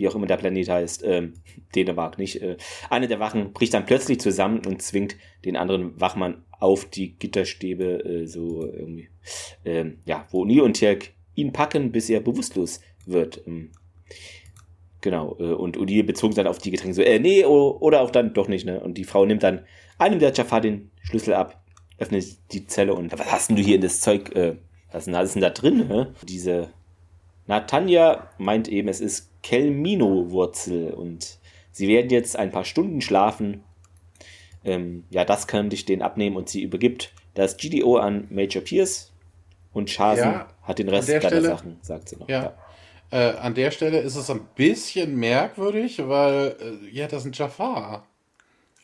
wie 0.00 0.08
auch 0.08 0.14
immer 0.14 0.26
der 0.26 0.38
Planet 0.38 0.68
heißt, 0.68 1.04
ähm, 1.04 1.34
Dänemark, 1.74 2.18
nicht? 2.18 2.42
Äh, 2.42 2.56
eine 2.88 3.06
der 3.06 3.20
Wachen 3.20 3.52
bricht 3.52 3.74
dann 3.74 3.86
plötzlich 3.86 4.20
zusammen 4.20 4.62
und 4.66 4.82
zwingt 4.82 5.16
den 5.44 5.56
anderen 5.56 6.00
Wachmann 6.00 6.42
auf 6.58 6.84
die 6.84 7.16
Gitterstäbe, 7.18 8.04
äh, 8.04 8.26
so 8.26 8.64
irgendwie, 8.64 9.08
ähm, 9.64 9.98
ja, 10.04 10.26
wo 10.30 10.44
Nie 10.44 10.60
und 10.60 10.74
Tjerk 10.74 11.12
ihn 11.34 11.52
packen, 11.52 11.92
bis 11.92 12.10
er 12.10 12.20
bewusstlos 12.20 12.80
wird. 13.06 13.42
Ähm, 13.46 13.70
genau, 15.00 15.36
äh, 15.38 15.52
und 15.52 15.76
Udi 15.76 16.02
bezogen 16.02 16.34
dann 16.34 16.46
auf 16.46 16.58
die 16.58 16.70
Getränke 16.70 16.94
so, 16.94 17.02
äh, 17.02 17.18
nee, 17.18 17.44
oder 17.44 18.00
auch 18.00 18.10
dann 18.10 18.34
doch 18.34 18.48
nicht, 18.48 18.66
ne? 18.66 18.80
Und 18.80 18.98
die 18.98 19.04
Frau 19.04 19.24
nimmt 19.24 19.42
dann 19.42 19.64
einem 19.98 20.18
der 20.18 20.32
Jafar 20.32 20.60
den 20.60 20.90
Schlüssel 21.02 21.34
ab, 21.34 21.62
öffnet 21.98 22.24
die 22.52 22.66
Zelle 22.66 22.94
und 22.94 23.12
was 23.12 23.30
hast 23.30 23.50
denn 23.50 23.56
du 23.56 23.62
hier 23.62 23.76
in 23.76 23.82
das 23.82 24.00
Zeug, 24.00 24.34
äh, 24.34 24.56
was 24.90 25.06
ist 25.06 25.34
denn 25.34 25.42
da 25.42 25.50
drin, 25.50 25.88
ne? 25.88 26.14
Diese 26.26 26.70
Natanja 27.46 28.30
meint 28.38 28.68
eben, 28.68 28.88
es 28.88 29.00
ist 29.00 29.29
Kelmino-Wurzel 29.42 30.92
und 30.92 31.38
sie 31.70 31.88
werden 31.88 32.10
jetzt 32.10 32.36
ein 32.36 32.50
paar 32.50 32.64
Stunden 32.64 33.00
schlafen. 33.00 33.64
Ähm, 34.64 35.04
ja, 35.10 35.24
das 35.24 35.46
kann 35.46 35.70
ich 35.70 35.84
denen 35.84 36.02
abnehmen 36.02 36.36
und 36.36 36.48
sie 36.48 36.62
übergibt 36.62 37.12
das 37.34 37.56
GDO 37.56 37.96
an 37.96 38.26
Major 38.30 38.62
Pierce 38.62 39.12
und 39.72 39.88
Chasen 39.88 40.30
ja, 40.30 40.48
hat 40.62 40.78
den 40.78 40.88
Rest 40.88 41.08
deiner 41.08 41.20
Stelle, 41.20 41.48
Sachen, 41.48 41.78
sagt 41.80 42.08
sie 42.08 42.16
noch. 42.16 42.28
Ja. 42.28 42.42
ja. 42.42 42.54
Äh, 43.12 43.36
an 43.38 43.54
der 43.54 43.70
Stelle 43.70 43.98
ist 44.00 44.16
es 44.16 44.30
ein 44.30 44.46
bisschen 44.54 45.16
merkwürdig, 45.16 46.00
weil, 46.06 46.56
äh, 46.60 46.88
ja, 46.92 47.08
das 47.08 47.22
ist 47.22 47.26
ein 47.26 47.32
Jafar. 47.32 48.06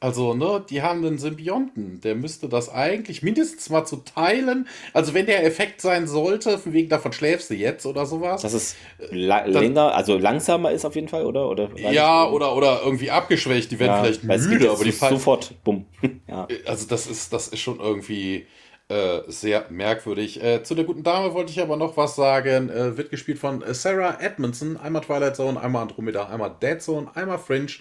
Also, 0.06 0.34
ne, 0.34 0.64
die 0.70 0.82
haben 0.82 1.04
einen 1.04 1.18
Symbionten. 1.18 2.00
Der 2.00 2.14
müsste 2.14 2.48
das 2.48 2.68
eigentlich 2.68 3.24
mindestens 3.24 3.70
mal 3.70 3.84
zu 3.84 3.96
teilen. 3.96 4.68
Also, 4.92 5.14
wenn 5.14 5.26
der 5.26 5.44
Effekt 5.44 5.80
sein 5.80 6.06
sollte, 6.06 6.58
von 6.58 6.72
wegen 6.72 6.88
davon 6.88 7.12
schläfst 7.12 7.50
du 7.50 7.54
jetzt 7.54 7.86
oder 7.86 8.06
sowas. 8.06 8.42
Dass 8.42 8.52
es 8.52 8.76
länger, 9.10 9.96
also 9.96 10.16
langsamer 10.16 10.70
ist 10.70 10.84
auf 10.84 10.94
jeden 10.94 11.08
Fall, 11.08 11.26
oder? 11.26 11.50
oder 11.50 11.70
ja, 11.76 12.24
oder, 12.24 12.54
oder 12.54 12.82
irgendwie 12.84 13.10
abgeschwächt. 13.10 13.72
Die 13.72 13.80
werden 13.80 13.94
ja, 13.94 14.00
vielleicht 14.04 14.22
müde, 14.22 14.70
aber 14.70 14.84
die 14.84 14.92
fallen. 14.92 15.14
Sofort, 15.14 15.54
bumm. 15.64 15.86
ja. 16.28 16.46
Also, 16.66 16.86
das 16.86 17.08
ist, 17.08 17.32
das 17.32 17.48
ist 17.48 17.58
schon 17.58 17.80
irgendwie. 17.80 18.46
Äh, 18.88 19.22
sehr 19.26 19.66
merkwürdig. 19.70 20.40
Äh, 20.40 20.62
zu 20.62 20.76
der 20.76 20.84
guten 20.84 21.02
Dame 21.02 21.34
wollte 21.34 21.50
ich 21.50 21.60
aber 21.60 21.76
noch 21.76 21.96
was 21.96 22.14
sagen. 22.14 22.70
Äh, 22.70 22.96
wird 22.96 23.10
gespielt 23.10 23.40
von 23.40 23.64
Sarah 23.72 24.18
Edmondson. 24.20 24.76
Einmal 24.76 25.02
Twilight 25.02 25.34
Zone, 25.34 25.60
einmal 25.60 25.82
Andromeda, 25.82 26.28
einmal 26.28 26.54
Dead 26.62 26.80
Zone, 26.80 27.08
einmal 27.16 27.38
Fringe. 27.38 27.72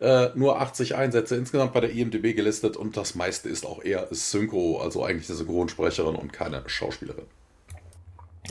Äh, 0.00 0.30
nur 0.34 0.58
80 0.58 0.94
Einsätze 0.96 1.36
insgesamt 1.36 1.74
bei 1.74 1.80
der 1.80 1.92
IMDB 1.92 2.34
gelistet 2.34 2.74
und 2.78 2.96
das 2.96 3.14
meiste 3.16 3.50
ist 3.50 3.66
auch 3.66 3.84
eher 3.84 4.08
Synchro, 4.10 4.80
also 4.80 5.04
eigentlich 5.04 5.28
eine 5.28 5.36
Synchronsprecherin 5.36 6.16
und 6.16 6.32
keine 6.32 6.62
Schauspielerin. 6.66 7.26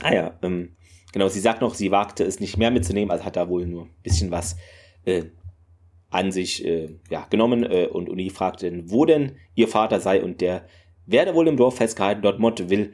Ah 0.00 0.14
ja, 0.14 0.38
ähm, 0.42 0.76
genau, 1.12 1.28
sie 1.28 1.40
sagt 1.40 1.60
noch, 1.60 1.74
sie 1.74 1.90
wagte 1.90 2.22
es 2.22 2.38
nicht 2.38 2.56
mehr 2.56 2.70
mitzunehmen, 2.70 3.10
also 3.10 3.24
hat 3.24 3.34
da 3.34 3.48
wohl 3.48 3.66
nur 3.66 3.86
ein 3.86 3.94
bisschen 4.04 4.30
was 4.30 4.56
äh, 5.04 5.24
an 6.10 6.30
sich 6.30 6.64
äh, 6.64 6.94
ja, 7.10 7.26
genommen 7.30 7.64
äh, 7.64 7.86
und 7.86 8.08
Uni 8.08 8.30
fragte, 8.30 8.84
wo 8.86 9.04
denn 9.04 9.32
ihr 9.56 9.66
Vater 9.66 9.98
sei 9.98 10.22
und 10.22 10.40
der 10.40 10.66
werde 11.06 11.34
wohl 11.34 11.48
im 11.48 11.56
Dorf 11.56 11.78
festgehalten, 11.78 12.22
dort 12.22 12.38
Mott 12.38 12.70
will 12.70 12.92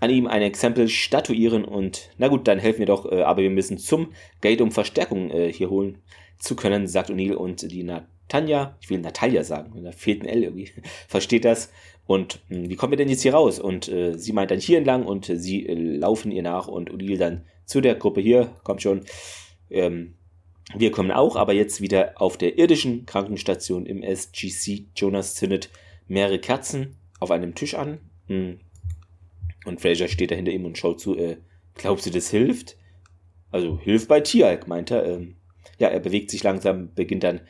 an 0.00 0.08
ihm 0.08 0.26
ein 0.26 0.40
Exempel 0.40 0.88
statuieren 0.88 1.62
und 1.66 2.08
na 2.16 2.28
gut, 2.28 2.48
dann 2.48 2.58
helfen 2.58 2.78
wir 2.78 2.86
doch, 2.86 3.12
äh, 3.12 3.20
aber 3.20 3.42
wir 3.42 3.50
müssen 3.50 3.76
zum 3.76 4.12
Gate, 4.40 4.62
um 4.62 4.70
Verstärkung 4.70 5.30
äh, 5.30 5.52
hier 5.52 5.68
holen 5.68 5.98
zu 6.42 6.56
können, 6.56 6.88
sagt 6.88 7.08
O'Neill 7.08 7.34
und 7.34 7.70
die 7.70 7.84
Natanja, 7.84 8.76
ich 8.80 8.90
will 8.90 8.98
Natalia 8.98 9.44
sagen, 9.44 9.82
da 9.84 9.92
fehlt 9.92 10.22
ein 10.22 10.28
L 10.28 10.42
irgendwie, 10.42 10.70
versteht 11.08 11.44
das. 11.44 11.72
Und 12.04 12.40
mh, 12.48 12.56
hm, 12.56 12.70
wie 12.70 12.76
kommen 12.76 12.92
wir 12.92 12.96
denn 12.96 13.08
jetzt 13.08 13.22
hier 13.22 13.34
raus? 13.34 13.60
Und 13.60 13.88
äh, 13.88 14.18
sie 14.18 14.32
meint 14.32 14.50
dann 14.50 14.58
hier 14.58 14.78
entlang 14.78 15.06
und 15.06 15.28
äh, 15.28 15.38
sie 15.38 15.66
äh, 15.66 15.74
laufen 15.74 16.32
ihr 16.32 16.42
nach 16.42 16.66
und 16.66 16.90
O'Neill 16.90 17.16
dann 17.16 17.44
zu 17.64 17.80
der 17.80 17.94
Gruppe 17.94 18.20
hier, 18.20 18.56
kommt 18.64 18.82
schon. 18.82 19.02
Ähm, 19.70 20.14
wir 20.74 20.90
kommen 20.90 21.12
auch, 21.12 21.36
aber 21.36 21.52
jetzt 21.52 21.80
wieder 21.80 22.20
auf 22.20 22.36
der 22.36 22.58
irdischen 22.58 23.06
Krankenstation 23.06 23.86
im 23.86 24.02
SGC. 24.02 24.86
Jonas 24.96 25.36
zündet 25.36 25.70
mehrere 26.08 26.38
Kerzen 26.38 26.96
auf 27.20 27.30
einem 27.30 27.54
Tisch 27.54 27.74
an. 27.74 27.98
Hm. 28.26 28.58
Und 29.64 29.80
Fraser 29.80 30.08
steht 30.08 30.32
da 30.32 30.34
hinter 30.34 30.52
ihm 30.52 30.64
und 30.64 30.76
schaut 30.76 31.00
zu. 31.00 31.16
Äh, 31.16 31.36
glaubst 31.74 32.06
du, 32.06 32.10
das 32.10 32.30
hilft? 32.30 32.76
Also 33.52 33.78
hilft 33.78 34.08
bei 34.08 34.20
Tieralk, 34.20 34.66
meint 34.66 34.90
er. 34.90 35.06
Ähm, 35.06 35.36
ja, 35.82 35.88
er 35.88 35.98
bewegt 35.98 36.30
sich 36.30 36.44
langsam, 36.44 36.94
beginnt 36.94 37.24
dann 37.24 37.40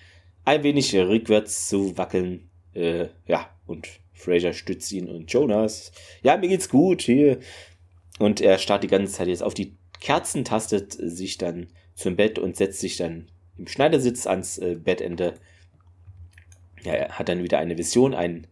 ein 0.47 0.63
wenig 0.63 0.95
rückwärts 0.97 1.69
zu 1.69 1.99
wackeln. 1.99 2.49
Äh, 2.73 3.09
ja, 3.27 3.51
und 3.67 3.87
Fraser 4.15 4.55
stützt 4.55 4.91
ihn 4.91 5.07
und 5.07 5.31
Jonas. 5.31 5.93
Ja, 6.23 6.39
mir 6.39 6.49
geht's 6.49 6.71
gut 6.71 7.03
hier. 7.03 7.41
Und 8.19 8.41
er 8.41 8.57
starrt 8.57 8.85
die 8.85 8.89
ganze 8.89 9.13
Zeit 9.13 9.29
jetzt 9.29 9.43
auf 9.43 9.53
die 9.53 9.77
Kerzen, 10.01 10.47
tastet 10.47 10.95
sich 10.95 11.37
dann 11.37 11.67
zum 11.95 12.17
Bett 12.17 12.39
und 12.39 12.57
setzt 12.57 12.81
sich 12.81 12.97
dann 12.97 13.29
im 13.59 13.67
Schneidersitz 13.67 14.27
ans 14.27 14.57
äh, 14.57 14.77
Bettende. 14.77 15.35
Ja, 16.85 16.95
er 16.95 17.19
hat 17.19 17.29
dann 17.29 17.43
wieder 17.43 17.59
eine 17.59 17.77
Vision, 17.77 18.15
einen 18.15 18.47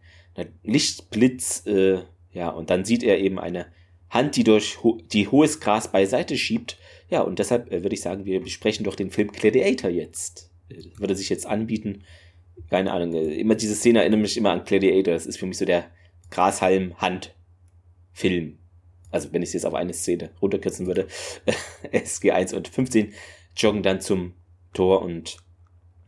Lichtblitz, 0.61 1.65
äh, 1.65 2.03
ja, 2.33 2.49
und 2.49 2.69
dann 2.69 2.85
sieht 2.85 3.01
er 3.01 3.17
eben 3.17 3.39
eine 3.39 3.65
Hand, 4.11 4.35
die 4.35 4.43
durch 4.43 4.83
ho 4.83 4.99
die 5.11 5.27
hohes 5.27 5.59
Gras 5.59 5.91
beiseite 5.91 6.37
schiebt 6.37 6.77
ja, 7.11 7.21
und 7.21 7.37
deshalb 7.39 7.71
äh, 7.71 7.83
würde 7.83 7.93
ich 7.93 8.01
sagen, 8.01 8.25
wir 8.25 8.41
besprechen 8.41 8.83
doch 8.85 8.95
den 8.95 9.11
Film 9.11 9.31
Gladiator 9.31 9.91
jetzt. 9.91 10.49
Äh, 10.69 10.85
würde 10.97 11.15
sich 11.15 11.29
jetzt 11.29 11.45
anbieten. 11.45 12.03
Keine 12.69 12.91
Ahnung, 12.93 13.13
äh, 13.13 13.35
immer 13.35 13.55
diese 13.55 13.75
Szene 13.75 13.99
erinnert 13.99 14.21
mich 14.21 14.37
immer 14.37 14.51
an 14.51 14.63
Gladiator. 14.63 15.13
Das 15.13 15.25
ist 15.25 15.37
für 15.37 15.45
mich 15.45 15.57
so 15.57 15.65
der 15.65 15.91
Grashalm-Hand-Film. 16.29 18.59
Also, 19.11 19.33
wenn 19.33 19.41
ich 19.41 19.49
es 19.49 19.53
jetzt 19.53 19.65
auf 19.65 19.73
eine 19.73 19.93
Szene 19.93 20.29
runterkürzen 20.41 20.87
würde. 20.87 21.07
SG1 21.91 22.55
und 22.55 22.69
15 22.69 23.11
joggen 23.57 23.83
dann 23.83 23.99
zum 23.99 24.35
Tor 24.73 25.01
und 25.01 25.35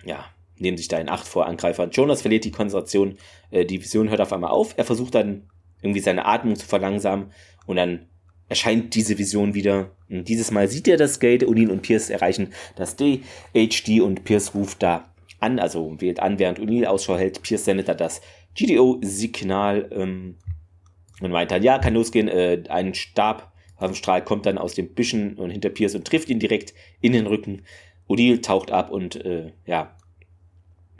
ja, 0.05 0.23
nehmen 0.57 0.77
sich 0.77 0.87
da 0.87 0.99
in 0.99 1.09
Acht 1.09 1.27
vor 1.27 1.47
Angreifern. 1.47 1.91
Jonas 1.91 2.21
verliert 2.21 2.45
die 2.45 2.51
Konzentration, 2.51 3.17
äh, 3.51 3.65
die 3.65 3.83
Vision 3.83 4.09
hört 4.09 4.21
auf 4.21 4.31
einmal 4.31 4.51
auf. 4.51 4.75
Er 4.77 4.85
versucht 4.85 5.15
dann 5.15 5.49
irgendwie 5.81 5.99
seine 5.99 6.25
Atmung 6.25 6.55
zu 6.55 6.65
verlangsamen 6.65 7.33
und 7.65 7.75
dann 7.75 8.07
erscheint 8.49 8.95
diese 8.95 9.17
Vision 9.17 9.53
wieder. 9.53 9.91
Und 10.09 10.27
dieses 10.27 10.51
Mal 10.51 10.67
sieht 10.67 10.87
er 10.87 10.97
das 10.97 11.19
Gate, 11.19 11.43
Unin 11.43 11.71
und 11.71 11.81
Pierce 11.81 12.09
erreichen 12.09 12.53
das 12.75 12.95
DHD 12.95 14.01
und 14.01 14.23
Pierce 14.23 14.53
ruft 14.53 14.83
da 14.83 15.13
an, 15.39 15.59
also 15.59 15.99
wählt 15.99 16.19
an, 16.19 16.39
während 16.39 16.59
Unil 16.59 16.85
Ausschau 16.85 17.17
hält. 17.17 17.41
Pierce 17.41 17.65
sendet 17.65 17.87
da 17.87 17.93
das 17.93 18.21
GDO-Signal 18.55 19.89
ähm, 19.91 20.37
und 21.21 21.31
meint 21.31 21.51
dann, 21.51 21.63
ja, 21.63 21.79
kann 21.79 21.93
losgehen. 21.93 22.27
Äh, 22.27 22.63
ein 22.69 22.93
Stabwaffenstrahl 22.93 24.23
kommt 24.23 24.45
dann 24.45 24.57
aus 24.57 24.73
den 24.73 24.93
Büschen 24.93 25.35
und 25.35 25.49
hinter 25.49 25.69
Pierce 25.69 25.95
und 25.95 26.05
trifft 26.05 26.29
ihn 26.29 26.39
direkt 26.39 26.73
in 27.01 27.13
den 27.13 27.27
Rücken. 27.27 27.63
Odil 28.07 28.41
taucht 28.41 28.71
ab 28.71 28.89
und 28.89 29.15
äh, 29.25 29.51
ja, 29.65 29.95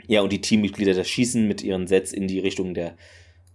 ja, 0.06 0.20
und 0.20 0.32
die 0.32 0.40
Teammitglieder 0.40 0.94
das 0.94 1.08
schießen 1.08 1.46
mit 1.46 1.62
ihren 1.62 1.86
Sets 1.86 2.12
in 2.12 2.28
die 2.28 2.38
Richtung 2.38 2.74
der 2.74 2.96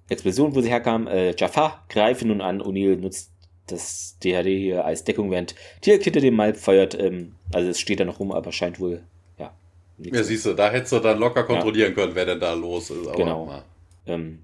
Explosion, 0.09 0.55
wo 0.55 0.61
sie 0.61 0.69
herkamen. 0.69 1.07
Äh, 1.07 1.35
Jafar 1.37 1.85
greifen 1.89 2.29
nun 2.29 2.41
an. 2.41 2.61
O'Neill 2.61 2.95
nutzt 2.95 3.31
das 3.71 4.17
DHD 4.23 4.47
hier 4.47 4.85
als 4.85 5.03
Deckung, 5.03 5.31
während 5.31 5.55
Tierk 5.81 6.03
hinter 6.03 6.21
dem 6.21 6.35
Malp 6.35 6.57
feuert. 6.57 6.97
Ähm, 6.99 7.33
also 7.53 7.69
es 7.69 7.79
steht 7.79 7.99
da 7.99 8.05
noch 8.05 8.19
rum, 8.19 8.31
aber 8.31 8.51
scheint 8.51 8.79
wohl, 8.79 9.03
ja. 9.37 9.53
Ja, 9.97 10.23
siehst 10.23 10.45
du, 10.45 10.53
da 10.53 10.69
hättest 10.69 10.93
du 10.93 10.99
dann 10.99 11.19
locker 11.19 11.43
kontrollieren 11.43 11.89
ja. 11.89 11.95
können, 11.95 12.15
wer 12.15 12.25
denn 12.25 12.39
da 12.39 12.53
los 12.53 12.89
ist. 12.89 13.13
genau. 13.15 13.63
Ähm, 14.05 14.39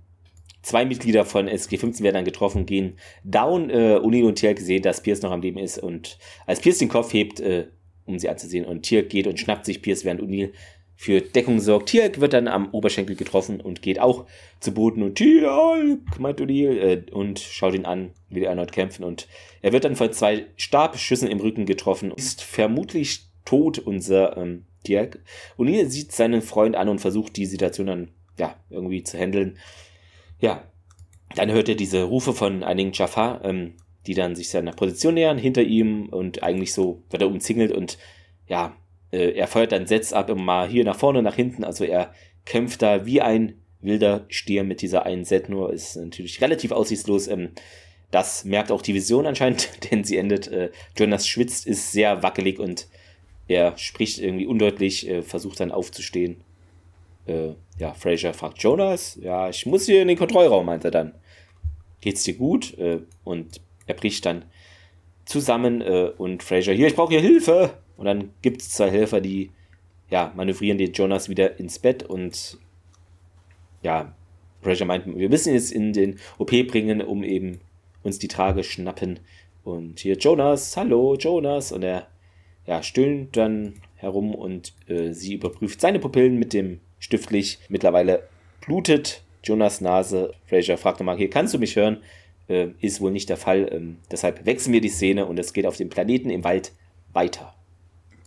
zwei 0.61 0.85
Mitglieder 0.85 1.25
von 1.25 1.47
SG15 1.47 2.03
werden 2.03 2.15
dann 2.15 2.25
getroffen, 2.25 2.65
gehen 2.65 2.97
down. 3.23 3.69
Äh, 3.69 3.99
Uni 4.01 4.23
und 4.23 4.35
Tierk 4.35 4.59
sehen, 4.59 4.81
dass 4.81 5.01
Pierce 5.01 5.21
noch 5.21 5.31
am 5.31 5.41
Leben 5.41 5.59
ist 5.59 5.77
und 5.77 6.17
als 6.45 6.59
Pierce 6.59 6.79
den 6.79 6.89
Kopf 6.89 7.13
hebt, 7.13 7.39
äh, 7.39 7.67
um 8.05 8.19
sie 8.19 8.29
anzusehen, 8.29 8.65
und 8.65 8.83
Tierk 8.83 9.09
geht 9.09 9.27
und 9.27 9.39
schnappt 9.39 9.65
sich 9.65 9.81
Pierce, 9.81 10.05
während 10.05 10.21
O'Neill 10.21 10.51
für 10.95 11.21
Deckung 11.21 11.59
sorgt. 11.59 11.89
Tierk 11.89 12.21
wird 12.21 12.33
dann 12.33 12.47
am 12.47 12.69
Oberschenkel 12.71 13.15
getroffen 13.15 13.59
und 13.59 13.81
geht 13.81 13.99
auch 13.99 14.25
zu 14.59 14.73
Boden 14.73 15.03
und 15.03 15.15
Tierk, 15.15 16.19
meint 16.19 16.39
O'Neill, 16.39 16.77
äh, 16.77 17.11
und 17.11 17.39
schaut 17.39 17.73
ihn 17.73 17.85
an, 17.85 18.11
will 18.29 18.43
erneut 18.43 18.71
kämpfen 18.71 19.03
und 19.03 19.27
er 19.61 19.73
wird 19.73 19.83
dann 19.83 19.95
von 19.95 20.11
zwei 20.13 20.45
Stabschüssen 20.55 21.27
im 21.27 21.39
Rücken 21.39 21.65
getroffen, 21.65 22.11
ist 22.11 22.41
vermutlich 22.41 23.25
tot, 23.43 23.79
unser 23.79 24.37
ähm, 24.37 24.65
Tierk. 24.83 25.19
O'Neill 25.57 25.87
sieht 25.87 26.11
seinen 26.11 26.41
Freund 26.41 26.75
an 26.75 26.89
und 26.89 26.99
versucht 26.99 27.35
die 27.35 27.45
Situation 27.45 27.87
dann, 27.87 28.11
ja, 28.37 28.55
irgendwie 28.69 29.03
zu 29.03 29.17
handeln. 29.17 29.57
Ja, 30.39 30.63
dann 31.35 31.51
hört 31.51 31.69
er 31.69 31.75
diese 31.75 32.03
Rufe 32.03 32.33
von 32.33 32.63
einigen 32.63 32.91
Jafar, 32.93 33.43
ähm, 33.43 33.73
die 34.07 34.13
dann 34.13 34.35
sich 34.35 34.49
seiner 34.49 34.71
Position 34.71 35.15
nähern, 35.15 35.37
hinter 35.37 35.63
ihm 35.63 36.07
und 36.09 36.43
eigentlich 36.43 36.73
so 36.73 37.03
wird 37.09 37.21
er 37.21 37.27
umzingelt 37.27 37.71
und 37.71 37.97
ja, 38.47 38.75
er 39.17 39.47
feuert 39.47 39.71
dann 39.71 39.87
Sets 39.87 40.13
ab, 40.13 40.29
immer 40.29 40.67
hier 40.67 40.83
nach 40.83 40.97
vorne, 40.97 41.21
nach 41.21 41.35
hinten, 41.35 41.63
also 41.63 41.83
er 41.83 42.13
kämpft 42.45 42.81
da 42.81 43.05
wie 43.05 43.21
ein 43.21 43.55
wilder 43.81 44.25
Stier 44.29 44.63
mit 44.63 44.81
dieser 44.81 45.05
einen 45.05 45.25
Set, 45.25 45.49
nur 45.49 45.71
ist 45.71 45.95
natürlich 45.95 46.41
relativ 46.41 46.71
aussichtslos. 46.71 47.27
Ähm, 47.27 47.49
das 48.11 48.45
merkt 48.45 48.71
auch 48.71 48.81
die 48.81 48.93
Vision 48.93 49.25
anscheinend, 49.25 49.69
denn 49.91 50.03
sie 50.03 50.17
endet, 50.17 50.47
äh, 50.47 50.71
Jonas 50.97 51.27
schwitzt, 51.27 51.67
ist 51.67 51.91
sehr 51.91 52.23
wackelig 52.23 52.59
und 52.59 52.87
er 53.47 53.77
spricht 53.77 54.19
irgendwie 54.19 54.47
undeutlich, 54.47 55.07
äh, 55.07 55.21
versucht 55.21 55.59
dann 55.59 55.71
aufzustehen. 55.71 56.37
Äh, 57.27 57.49
ja, 57.77 57.93
Fraser 57.93 58.33
fragt 58.33 58.61
Jonas, 58.61 59.17
ja, 59.21 59.49
ich 59.49 59.65
muss 59.65 59.85
hier 59.85 60.01
in 60.01 60.07
den 60.07 60.17
Kontrollraum, 60.17 60.65
meint 60.65 60.85
er 60.85 60.91
dann. 60.91 61.13
Geht's 62.01 62.23
dir 62.23 62.35
gut? 62.35 62.77
Äh, 62.77 62.99
und 63.23 63.61
er 63.87 63.95
bricht 63.95 64.25
dann 64.25 64.45
zusammen 65.25 65.81
äh, 65.81 66.11
und 66.17 66.43
Fraser, 66.43 66.73
hier, 66.73 66.87
ich 66.87 66.95
brauche 66.95 67.11
hier 67.11 67.21
Hilfe. 67.21 67.71
Und 67.97 68.05
dann 68.05 68.31
gibt 68.41 68.61
es 68.61 68.69
zwei 68.69 68.91
Helfer, 68.91 69.21
die 69.21 69.51
ja, 70.09 70.31
manövrieren 70.35 70.77
den 70.77 70.93
Jonas 70.93 71.29
wieder 71.29 71.59
ins 71.59 71.79
Bett 71.79 72.03
und 72.03 72.57
ja, 73.81 74.13
Fraser 74.61 74.85
meint, 74.85 75.05
wir 75.05 75.29
müssen 75.29 75.53
jetzt 75.53 75.71
in 75.71 75.93
den 75.93 76.19
OP 76.37 76.49
bringen, 76.67 77.01
um 77.01 77.23
eben 77.23 77.59
uns 78.03 78.19
die 78.19 78.27
Trage 78.27 78.63
schnappen. 78.63 79.19
Und 79.63 79.99
hier 79.99 80.17
Jonas, 80.17 80.75
hallo 80.75 81.15
Jonas. 81.15 81.71
Und 81.71 81.83
er 81.83 82.07
ja, 82.65 82.81
stöhnt 82.81 83.37
dann 83.37 83.75
herum 83.95 84.33
und 84.33 84.73
äh, 84.87 85.11
sie 85.11 85.35
überprüft 85.35 85.81
seine 85.81 85.99
Pupillen 85.99 86.37
mit 86.37 86.53
dem 86.53 86.79
Stiftlicht. 86.99 87.59
Mittlerweile 87.69 88.27
blutet 88.61 89.23
Jonas 89.43 89.81
Nase. 89.81 90.33
Fraser 90.47 90.77
fragt 90.77 90.99
nochmal, 90.99 91.17
hier 91.17 91.29
kannst 91.29 91.53
du 91.53 91.59
mich 91.59 91.75
hören? 91.75 91.97
Äh, 92.47 92.69
ist 92.81 93.01
wohl 93.01 93.11
nicht 93.11 93.29
der 93.29 93.37
Fall. 93.37 93.69
Ähm, 93.71 93.97
deshalb 94.11 94.45
wechseln 94.45 94.73
wir 94.73 94.81
die 94.81 94.89
Szene 94.89 95.25
und 95.25 95.39
es 95.39 95.53
geht 95.53 95.65
auf 95.67 95.77
dem 95.77 95.89
Planeten 95.89 96.29
im 96.29 96.43
Wald 96.43 96.71
weiter. 97.13 97.55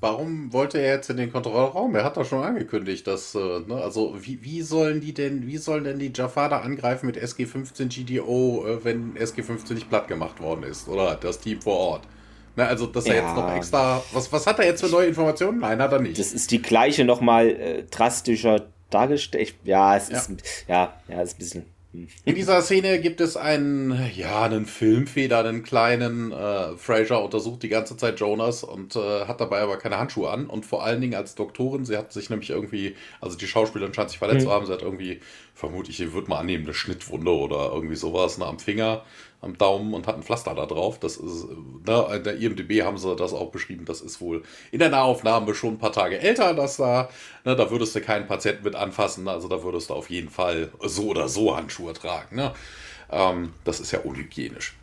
Warum 0.00 0.52
wollte 0.52 0.78
er 0.78 0.94
jetzt 0.94 1.10
in 1.10 1.16
den 1.16 1.32
Kontrollraum? 1.32 1.94
Er 1.96 2.04
hat 2.04 2.16
doch 2.16 2.24
schon 2.24 2.44
angekündigt, 2.44 3.06
dass, 3.06 3.34
äh, 3.34 3.38
ne, 3.66 3.74
also 3.82 4.14
wie, 4.20 4.42
wie 4.44 4.62
sollen 4.62 5.00
die 5.00 5.12
denn, 5.12 5.46
wie 5.48 5.56
sollen 5.56 5.82
denn 5.84 5.98
die 5.98 6.12
Jafada 6.14 6.60
angreifen 6.60 7.06
mit 7.06 7.16
SG-15 7.16 7.88
GDO, 7.88 8.64
äh, 8.66 8.84
wenn 8.84 9.16
SG-15 9.16 9.74
nicht 9.74 9.88
platt 9.88 10.06
gemacht 10.06 10.40
worden 10.40 10.62
ist? 10.62 10.86
Oder 10.88 11.16
das 11.16 11.40
Team 11.40 11.60
vor 11.60 11.76
Ort? 11.76 12.02
Ne, 12.54 12.66
also, 12.66 12.86
dass 12.86 13.06
er 13.06 13.16
ja. 13.16 13.26
jetzt 13.26 13.36
noch 13.36 13.52
extra, 13.52 14.02
was, 14.12 14.32
was 14.32 14.46
hat 14.46 14.60
er 14.60 14.66
jetzt 14.66 14.82
für 14.82 14.90
neue 14.90 15.08
Informationen? 15.08 15.58
Nein, 15.58 15.82
hat 15.82 15.92
er 15.92 16.00
nicht. 16.00 16.18
Das 16.18 16.32
ist 16.32 16.52
die 16.52 16.62
gleiche 16.62 17.04
nochmal 17.04 17.48
äh, 17.48 17.82
drastischer 17.84 18.66
dargestellt. 18.90 19.54
Ja, 19.64 19.96
es 19.96 20.10
ist, 20.10 20.30
ja, 20.68 20.94
ja, 21.08 21.22
ist 21.22 21.34
ein 21.34 21.38
bisschen 21.38 21.77
in 21.92 22.34
dieser 22.34 22.60
Szene 22.60 23.00
gibt 23.00 23.22
es 23.22 23.38
einen, 23.38 24.10
ja, 24.14 24.42
einen 24.42 24.66
Filmfeder, 24.66 25.38
einen 25.38 25.62
kleinen. 25.62 26.32
Äh, 26.32 26.76
Fraser 26.76 27.24
untersucht 27.24 27.62
die 27.62 27.70
ganze 27.70 27.96
Zeit 27.96 28.20
Jonas 28.20 28.62
und 28.62 28.94
äh, 28.94 29.24
hat 29.24 29.40
dabei 29.40 29.60
aber 29.60 29.78
keine 29.78 29.98
Handschuhe 29.98 30.30
an. 30.30 30.48
Und 30.48 30.66
vor 30.66 30.84
allen 30.84 31.00
Dingen 31.00 31.14
als 31.14 31.34
Doktorin, 31.34 31.86
sie 31.86 31.96
hat 31.96 32.12
sich 32.12 32.28
nämlich 32.28 32.50
irgendwie, 32.50 32.94
also 33.22 33.38
die 33.38 33.46
Schauspielerin 33.46 33.94
scheint 33.94 34.10
sich 34.10 34.18
verletzt 34.18 34.40
mhm. 34.40 34.48
zu 34.48 34.52
haben, 34.52 34.66
sie 34.66 34.72
hat 34.72 34.82
irgendwie, 34.82 35.20
vermutlich, 35.54 35.98
ich 35.98 36.12
würde 36.12 36.28
mal 36.28 36.40
annehmen, 36.40 36.64
eine 36.64 36.74
Schnittwunde 36.74 37.30
oder 37.30 37.70
irgendwie 37.72 37.96
sowas 37.96 38.36
ne, 38.36 38.44
am 38.44 38.58
Finger 38.58 39.02
am 39.40 39.56
Daumen 39.56 39.94
und 39.94 40.06
hat 40.06 40.16
ein 40.16 40.22
Pflaster 40.22 40.54
da 40.54 40.66
drauf. 40.66 40.98
Das 40.98 41.16
ist, 41.16 41.46
ne, 41.86 42.06
in 42.16 42.24
der 42.24 42.38
IMDB 42.38 42.82
haben 42.82 42.98
sie 42.98 43.14
das 43.14 43.32
auch 43.32 43.50
beschrieben. 43.50 43.84
Das 43.84 44.00
ist 44.00 44.20
wohl 44.20 44.42
in 44.72 44.80
der 44.80 44.88
Nahaufnahme 44.88 45.54
schon 45.54 45.74
ein 45.74 45.78
paar 45.78 45.92
Tage 45.92 46.18
älter, 46.18 46.54
dass 46.54 46.78
da, 46.78 47.08
ne, 47.44 47.54
da 47.54 47.70
würdest 47.70 47.94
du 47.94 48.00
keinen 48.00 48.26
Patienten 48.26 48.64
mit 48.64 48.74
anfassen. 48.74 49.28
Also 49.28 49.48
da 49.48 49.62
würdest 49.62 49.90
du 49.90 49.94
auf 49.94 50.10
jeden 50.10 50.30
Fall 50.30 50.70
so 50.82 51.08
oder 51.08 51.28
so 51.28 51.56
Handschuhe 51.56 51.92
tragen. 51.92 52.36
Ne? 52.36 52.52
Ähm, 53.10 53.52
das 53.64 53.80
ist 53.80 53.92
ja 53.92 54.00
unhygienisch. 54.00 54.74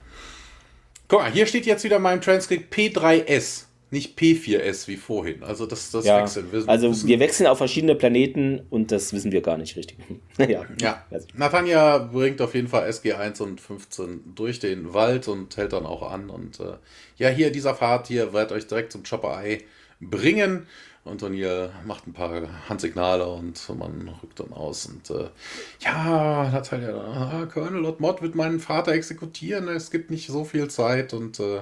Guck 1.08 1.22
mal, 1.22 1.32
hier 1.32 1.46
steht 1.46 1.66
jetzt 1.66 1.84
wieder 1.84 1.98
in 1.98 2.02
meinem 2.02 2.22
Transkript 2.22 2.74
P3S 2.74 3.66
nicht 3.96 4.20
P4S 4.20 4.88
wie 4.88 4.98
vorhin. 4.98 5.42
Also 5.42 5.66
das, 5.66 5.90
das 5.90 6.06
ja, 6.06 6.22
wechseln. 6.22 6.52
Wir 6.52 6.68
also 6.68 6.92
wissen, 6.92 7.08
wir 7.08 7.20
wechseln 7.20 7.48
auf 7.48 7.58
verschiedene 7.58 7.96
Planeten 7.96 8.62
und 8.70 8.92
das 8.92 9.14
wissen 9.14 9.32
wir 9.32 9.42
gar 9.42 9.58
nicht 9.58 9.78
richtig. 9.78 9.98
ja. 10.38 10.66
ja. 10.80 11.04
Nathania 11.34 11.98
bringt 11.98 12.42
auf 12.42 12.54
jeden 12.54 12.68
Fall 12.68 12.88
SG1 12.90 13.42
und 13.42 13.62
15 13.62 14.36
durch 14.36 14.60
den 14.60 14.94
Wald 14.94 15.28
und 15.30 15.56
hält 15.56 15.74
dann 15.74 15.86
auch 15.86 16.12
an. 16.12 16.30
Und 16.30 16.60
äh, 16.60 16.74
ja, 17.18 17.30
hier 17.30 17.52
dieser 17.52 17.74
Fahrt 17.74 18.08
hier 18.08 18.34
wird 18.34 18.52
euch 18.52 18.68
direkt 18.68 18.92
zum 18.92 19.04
Chopper 19.04 19.42
Eye 19.42 19.64
bringen. 20.02 20.68
Und 21.06 21.22
O'Neill 21.22 21.70
macht 21.86 22.08
ein 22.08 22.14
paar 22.14 22.68
Handsignale 22.68 23.28
und 23.28 23.62
man 23.78 24.10
rückt 24.24 24.40
dann 24.40 24.52
aus. 24.52 24.88
Und 24.88 25.10
äh, 25.12 25.30
ja, 25.80 26.50
Natalia, 26.52 26.96
ah, 26.98 27.46
Colonel 27.46 27.82
Lord 27.82 28.00
Mott 28.02 28.22
wird 28.22 28.36
meinen 28.36 28.60
Vater 28.60 28.92
exekutieren. 28.92 29.70
Es 29.70 29.90
gibt 29.90 30.10
nicht 30.12 30.28
so 30.28 30.44
viel 30.44 30.68
Zeit. 30.68 31.14
Und 31.14 31.40
äh, 31.40 31.62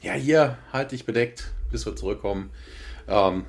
ja, 0.00 0.14
hier 0.14 0.58
halte 0.72 0.94
ich 0.94 1.04
bedeckt 1.04 1.52
bis 1.70 1.86
wir 1.86 1.96
zurückkommen. 1.96 2.50
Ähm, 3.08 3.44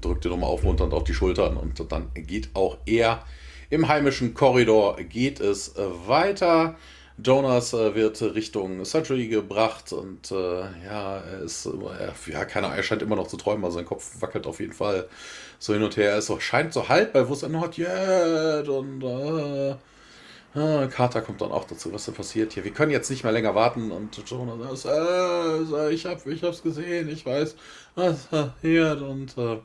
drückt 0.00 0.24
ihr 0.24 0.30
nochmal 0.30 0.50
aufmunternd 0.50 0.92
auf 0.92 1.04
die 1.04 1.14
Schultern 1.14 1.56
und 1.56 1.80
dann 1.92 2.10
geht 2.14 2.50
auch 2.54 2.78
er 2.86 3.24
im 3.70 3.88
heimischen 3.88 4.34
Korridor 4.34 4.96
geht 4.96 5.40
es 5.40 5.74
weiter. 5.76 6.76
Jonas 7.22 7.72
äh, 7.72 7.94
wird 7.94 8.20
Richtung 8.22 8.84
Surgery 8.84 9.28
gebracht 9.28 9.92
und 9.92 10.32
äh, 10.32 10.62
ja, 10.84 11.18
er 11.18 11.40
ist, 11.42 11.66
äh, 11.66 12.32
ja, 12.32 12.44
keine 12.44 12.66
Ahnung, 12.66 12.78
er 12.78 12.82
scheint 12.82 13.02
immer 13.02 13.14
noch 13.14 13.28
zu 13.28 13.36
träumen, 13.36 13.64
also 13.64 13.76
sein 13.76 13.84
Kopf 13.84 14.20
wackelt 14.20 14.46
auf 14.46 14.58
jeden 14.58 14.72
Fall 14.72 15.08
so 15.60 15.72
hin 15.74 15.82
und 15.82 15.96
her. 15.96 16.10
Er 16.10 16.18
ist 16.18 16.26
so, 16.26 16.40
scheint 16.40 16.72
so 16.72 16.88
haltbar, 16.88 17.28
wo 17.28 17.32
es 17.34 17.42
not 17.42 17.78
yet 17.78 18.68
und 18.68 19.02
äh, 19.04 19.76
Ah, 20.54 20.86
Carter 20.86 21.20
kommt 21.20 21.40
dann 21.40 21.50
auch 21.50 21.64
dazu, 21.64 21.92
was 21.92 22.06
da 22.06 22.12
passiert 22.12 22.52
hier. 22.52 22.62
Wir 22.62 22.72
können 22.72 22.92
jetzt 22.92 23.10
nicht 23.10 23.24
mehr 23.24 23.32
länger 23.32 23.56
warten 23.56 23.90
und 23.90 24.16
Jonas 24.24 24.82
sagt, 24.82 25.72
äh, 25.72 25.90
ich, 25.90 26.06
hab, 26.06 26.24
ich 26.26 26.44
hab's 26.44 26.62
gesehen, 26.62 27.08
ich 27.08 27.26
weiß, 27.26 27.56
was 27.96 28.26
passiert 28.26 29.00
und 29.00 29.36
äh, 29.36 29.58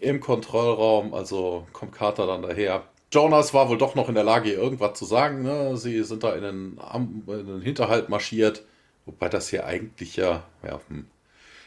im 0.00 0.20
Kontrollraum, 0.20 1.12
also 1.12 1.66
kommt 1.74 1.92
Carter 1.92 2.26
dann 2.26 2.40
daher. 2.40 2.84
Jonas 3.12 3.52
war 3.52 3.68
wohl 3.68 3.76
doch 3.76 3.94
noch 3.94 4.08
in 4.08 4.14
der 4.14 4.24
Lage, 4.24 4.52
irgendwas 4.52 4.98
zu 4.98 5.04
sagen. 5.04 5.42
Ne? 5.42 5.76
Sie 5.76 6.02
sind 6.02 6.22
da 6.22 6.34
in 6.34 6.42
den, 6.42 6.80
in 7.26 7.46
den 7.46 7.60
Hinterhalt 7.60 8.08
marschiert, 8.08 8.64
wobei 9.04 9.28
das 9.28 9.48
hier 9.48 9.66
eigentlich 9.66 10.16
ja, 10.16 10.44
ja, 10.62 10.80
hm. 10.88 11.06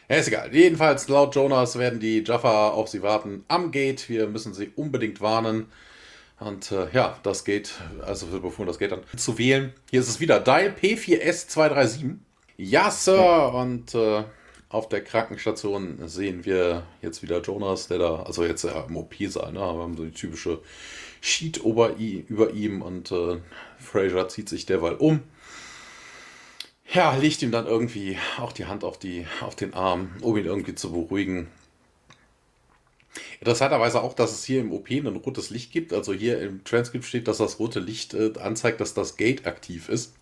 ja, 0.10 0.16
ist 0.16 0.28
egal. 0.28 0.54
Jedenfalls, 0.54 1.08
laut 1.10 1.36
Jonas 1.36 1.78
werden 1.78 2.00
die 2.00 2.24
Jaffa 2.24 2.70
auf 2.70 2.88
sie 2.88 3.04
warten 3.04 3.44
am 3.48 3.72
Gate. 3.72 4.10
Wir 4.10 4.28
müssen 4.28 4.54
sie 4.56 4.72
unbedingt 4.76 5.22
warnen. 5.22 5.68
Und 6.42 6.72
äh, 6.72 6.88
ja, 6.92 7.20
das 7.22 7.46
geht, 7.46 7.76
also 8.02 8.32
wird 8.32 8.42
befohlen, 8.42 8.66
das 8.66 8.80
geht 8.80 8.92
dann 8.92 9.04
zu 9.16 9.38
wählen. 9.38 9.74
Hier 9.92 10.00
ist 10.00 10.10
es 10.10 10.20
wieder 10.20 10.40
Dial 10.40 10.74
P4S237. 10.82 12.16
Ja, 12.58 12.90
Sir. 12.90 13.54
Und 13.54 13.94
äh, 13.94 14.24
auf 14.70 14.90
der 14.90 15.04
Krankenstation 15.04 16.00
sehen 16.08 16.44
wir 16.44 16.88
jetzt 17.04 17.22
wieder 17.22 17.42
Jonas, 17.42 17.90
der 17.90 18.00
da, 18.00 18.24
also 18.24 18.44
jetzt 18.44 18.64
ja, 18.64 18.86
im 18.90 18.98
OP-Saal, 18.98 19.54
ne? 19.54 19.60
Wir 19.60 19.84
haben 19.84 19.96
so 19.96 20.04
die 20.04 20.14
typische 20.14 20.62
Sheet 21.22 21.58
über, 21.58 21.96
über 21.98 22.52
ihm 22.52 22.82
und 22.82 23.12
äh, 23.12 23.38
Fraser 23.78 24.28
zieht 24.28 24.50
sich 24.50 24.66
derweil 24.66 24.96
um. 24.96 25.22
Ja, 26.92 27.16
legt 27.18 27.44
ihm 27.44 27.52
dann 27.52 27.68
irgendwie 27.68 28.18
auch 28.40 28.52
die 28.52 28.66
Hand 28.66 28.84
auf, 28.84 28.98
die, 28.98 29.28
auf 29.42 29.56
den 29.56 29.76
Arm, 29.76 30.10
um 30.22 30.36
ihn 30.38 30.46
irgendwie 30.46 30.74
zu 30.74 30.92
beruhigen. 30.92 31.50
Interessanterweise 33.40 34.02
auch, 34.02 34.14
dass 34.14 34.32
es 34.32 34.44
hier 34.44 34.62
im 34.62 34.72
OP 34.72 34.90
ein 34.90 35.08
rotes 35.08 35.50
Licht 35.50 35.72
gibt. 35.72 35.94
Also 35.94 36.14
hier 36.14 36.40
im 36.42 36.64
Transkript 36.64 37.06
steht, 37.06 37.28
dass 37.28 37.38
das 37.38 37.60
rote 37.60 37.80
Licht 37.80 38.14
äh, 38.14 38.32
anzeigt, 38.40 38.80
dass 38.80 38.94
das 38.94 39.18
Gate 39.18 39.46
aktiv 39.48 39.90
ist. 39.90 40.14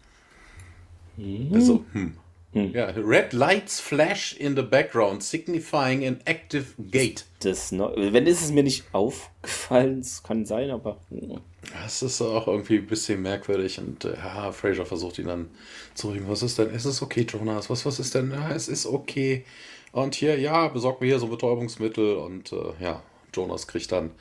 Mhm. 1.17 1.53
Also, 1.53 1.85
hm. 1.93 2.13
Hm. 2.53 2.73
Ja, 2.73 2.85
red 2.85 3.31
lights 3.33 3.79
flash 3.79 4.35
in 4.35 4.55
the 4.55 4.63
background, 4.63 5.21
signifying 5.21 6.03
an 6.03 6.19
active 6.25 6.65
gate. 6.89 7.25
Das, 7.41 7.71
wenn 7.71 8.25
ist 8.25 8.41
es 8.41 8.51
mir 8.51 8.63
nicht 8.63 8.85
aufgefallen, 8.91 9.99
es 9.99 10.23
kann 10.23 10.45
sein, 10.45 10.71
aber. 10.71 10.97
Hm. 11.09 11.41
Das 11.83 12.01
ist 12.01 12.21
auch 12.21 12.47
irgendwie 12.47 12.77
ein 12.77 12.87
bisschen 12.87 13.21
merkwürdig 13.21 13.77
und 13.77 14.05
äh, 14.05 14.15
ja, 14.15 14.51
Fraser 14.51 14.85
versucht 14.85 15.19
ihn 15.19 15.27
dann 15.27 15.49
zu 15.93 16.09
reden. 16.09 16.27
Was 16.27 16.41
ist 16.41 16.57
denn? 16.57 16.73
Es 16.73 16.85
ist 16.85 17.03
okay, 17.03 17.27
Jonas. 17.29 17.69
Was, 17.69 17.85
was 17.85 17.99
ist 17.99 18.15
denn? 18.15 18.31
Ja, 18.31 18.49
es 18.51 18.67
ist 18.67 18.87
okay. 18.87 19.45
Und 19.91 20.15
hier, 20.15 20.39
ja, 20.39 20.67
besorgt 20.67 21.01
mir 21.01 21.07
hier 21.07 21.19
so 21.19 21.25
ein 21.25 21.31
Betäubungsmittel 21.31 22.15
und 22.15 22.51
äh, 22.51 22.83
ja, 22.83 23.01
Jonas 23.33 23.67
kriegt 23.67 23.91
dann 23.91 24.11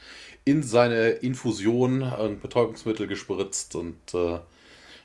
in 0.45 0.63
seine 0.63 1.09
Infusion 1.11 2.03
ein 2.03 2.41
Betäubungsmittel 2.41 3.07
gespritzt 3.07 3.75
und 3.75 3.97
äh, 4.15 4.39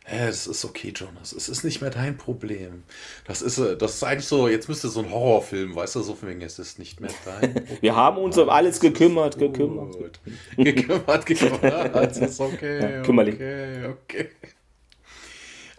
es 0.06 0.48
ist 0.48 0.65
okay, 0.65 0.91
Jonas. 0.94 1.31
Es 1.31 1.48
ist 1.48 1.64
nicht 1.64 1.80
mehr 1.81 1.90
dein 1.90 2.18
Problem. 2.18 2.84
Das 3.26 3.41
ist, 3.41 3.57
äh, 3.57 3.77
das 3.77 3.95
ist 3.95 4.03
eigentlich 4.03 4.27
so, 4.27 4.48
jetzt 4.48 4.68
müsste 4.68 4.90
so 4.90 4.99
ein 4.99 5.10
Horrorfilm, 5.10 5.76
weißt 5.76 5.95
du, 5.95 6.02
so 6.02 6.15
von 6.15 6.30
wegen, 6.30 6.41
es 6.41 6.60
ist 6.60 6.80
nicht 6.80 6.99
mehr 6.99 7.11
dein 7.26 7.53
Problem. 7.53 7.77
Wir 7.81 7.95
haben 7.95 8.18
uns 8.18 8.38
um 8.38 8.49
alles 8.49 8.80
gekümmert, 8.80 9.38
gekümmert. 9.38 10.19
gekümmert, 10.57 11.26
gekümmert. 11.26 11.95
Es 12.11 12.18
ist 12.18 12.40
okay, 12.40 13.02
ja, 13.02 13.02
okay, 13.02 13.85
okay 13.85 14.30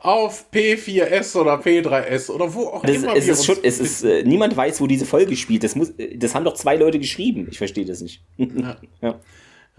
auf 0.04 0.50
P4S 0.52 1.34
oder 1.34 1.54
P3S 1.54 2.30
oder 2.30 2.52
wo 2.52 2.66
auch 2.66 2.82
das, 2.82 2.96
immer. 2.96 3.16
Es 3.16 3.26
ist 3.26 3.46
schon, 3.46 3.56
es 3.62 3.80
ist, 3.80 4.04
äh, 4.04 4.22
niemand 4.22 4.54
weiß, 4.54 4.78
wo 4.82 4.86
diese 4.86 5.06
Folge 5.06 5.34
spielt. 5.34 5.64
Das, 5.64 5.74
muss, 5.74 5.94
das 6.14 6.34
haben 6.34 6.44
doch 6.44 6.52
zwei 6.52 6.76
Leute 6.76 6.98
geschrieben. 6.98 7.48
Ich 7.50 7.56
verstehe 7.56 7.86
das 7.86 8.02
nicht. 8.02 8.22
ja. 8.36 8.76
ja. 9.00 9.20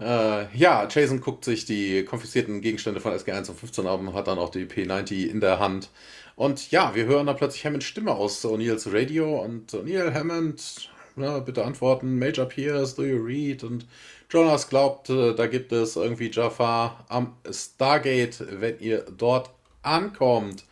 Äh, 0.00 0.48
ja, 0.56 0.88
Jason 0.90 1.20
guckt 1.20 1.44
sich 1.44 1.64
die 1.64 2.04
konfiszierten 2.04 2.60
Gegenstände 2.60 3.00
von 3.00 3.12
SG1 3.12 3.50
und 3.50 3.58
15 3.58 3.86
an 3.86 4.08
und 4.08 4.14
hat 4.14 4.26
dann 4.26 4.38
auch 4.38 4.50
die 4.50 4.66
P90 4.66 5.28
in 5.28 5.40
der 5.40 5.60
Hand. 5.60 5.90
Und 6.34 6.72
ja, 6.72 6.92
wir 6.96 7.04
hören 7.04 7.26
dann 7.26 7.36
plötzlich 7.36 7.64
Hammonds 7.64 7.86
Stimme 7.86 8.10
aus 8.10 8.44
O'Neills 8.44 8.92
Radio 8.92 9.40
und 9.40 9.72
O'Neill, 9.72 10.12
Hammond, 10.12 10.90
na, 11.14 11.38
bitte 11.38 11.64
antworten, 11.64 12.18
Major 12.18 12.46
Pierce, 12.46 12.96
do 12.96 13.04
you 13.04 13.22
read? 13.22 13.62
Und 13.62 13.86
Jonas 14.28 14.68
glaubt, 14.68 15.08
äh, 15.08 15.34
da 15.36 15.46
gibt 15.46 15.70
es 15.70 15.94
irgendwie 15.94 16.30
Jafar 16.32 17.04
am 17.08 17.36
Stargate, 17.48 18.44
wenn 18.60 18.80
ihr 18.80 19.06
dort 19.16 19.55
ankommt. 19.86 20.64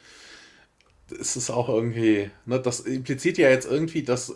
Es 1.20 1.36
ist 1.36 1.50
auch 1.50 1.68
irgendwie, 1.68 2.30
ne, 2.46 2.60
das 2.60 2.80
impliziert 2.80 3.38
ja 3.38 3.50
jetzt 3.50 3.70
irgendwie, 3.70 4.02
dass, 4.02 4.34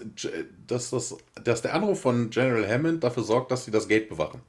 dass, 0.66 0.90
dass, 0.90 1.16
dass 1.42 1.62
der 1.62 1.74
Anruf 1.74 2.00
von 2.00 2.30
General 2.30 2.68
Hammond 2.68 3.02
dafür 3.02 3.22
sorgt, 3.24 3.50
dass 3.50 3.64
sie 3.64 3.70
das 3.70 3.88
Gate 3.88 4.08
bewachen. 4.08 4.42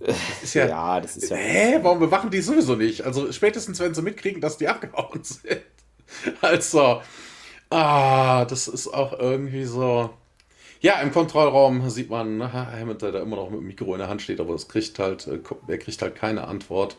Das 0.00 0.16
ist 0.42 0.54
ja, 0.54 0.66
ja, 0.68 1.00
das 1.00 1.16
ist 1.16 1.30
ja. 1.30 1.36
Hä, 1.36 1.78
warum 1.82 1.98
bewachen 1.98 2.30
die 2.30 2.40
sowieso 2.40 2.74
nicht? 2.74 3.02
Also 3.02 3.30
spätestens, 3.32 3.80
wenn 3.80 3.94
sie 3.94 4.02
mitkriegen, 4.02 4.40
dass 4.40 4.58
die 4.58 4.68
abgehauen 4.68 5.20
sind. 5.22 5.62
Also, 6.40 7.02
ah, 7.70 8.44
das 8.44 8.68
ist 8.68 8.88
auch 8.88 9.18
irgendwie 9.18 9.64
so. 9.64 10.10
Ja, 10.80 11.00
im 11.00 11.12
Kontrollraum 11.12 11.90
sieht 11.90 12.08
man 12.08 12.38
na, 12.38 12.52
Hammond, 12.52 13.02
der 13.02 13.12
da 13.12 13.20
immer 13.20 13.36
noch 13.36 13.50
mit 13.50 13.60
dem 13.60 13.66
Mikro 13.66 13.92
in 13.94 13.98
der 13.98 14.08
Hand 14.08 14.22
steht, 14.22 14.38
aber 14.38 14.52
das 14.52 14.68
kriegt 14.68 14.98
halt, 15.00 15.26
äh, 15.26 15.40
er 15.66 15.78
kriegt 15.78 16.00
halt 16.00 16.14
keine 16.14 16.46
Antwort. 16.46 16.96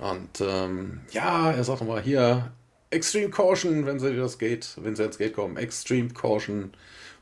Und 0.00 0.40
ähm, 0.40 1.00
ja, 1.12 1.52
er 1.52 1.62
sagt 1.62 1.80
nochmal 1.80 2.02
hier, 2.02 2.52
Extreme 2.90 3.30
Caution, 3.30 3.86
wenn 3.86 4.00
sie 4.00 4.16
das 4.16 4.38
Gate, 4.38 4.76
wenn 4.76 4.96
sie 4.96 5.04
ins 5.04 5.18
Gate 5.18 5.34
kommen. 5.34 5.56
Extreme 5.56 6.08
Caution 6.08 6.72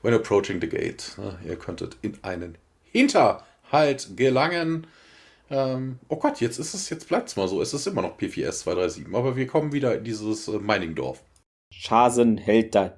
when 0.02 0.14
approaching 0.14 0.60
the 0.60 0.68
gate. 0.68 1.16
Ihr 1.46 1.56
könntet 1.56 1.96
in 2.00 2.16
einen 2.22 2.56
Hinterhalt 2.90 4.16
gelangen. 4.16 4.86
Ähm, 5.50 5.98
oh 6.08 6.16
Gott, 6.16 6.40
jetzt 6.40 6.58
ist 6.58 6.74
es, 6.74 6.88
jetzt 6.88 7.08
bleibt 7.08 7.28
es 7.28 7.36
mal 7.36 7.48
so. 7.48 7.60
Es 7.60 7.74
ist 7.74 7.86
immer 7.86 8.02
noch 8.02 8.18
P4S 8.18 8.60
237, 8.60 9.14
aber 9.14 9.36
wir 9.36 9.46
kommen 9.46 9.72
wieder 9.72 9.96
in 9.96 10.04
dieses 10.04 10.48
äh, 10.48 10.58
Mining-Dorf. 10.58 11.22
Schasen 11.72 12.38
hält 12.38 12.74
da 12.74 12.96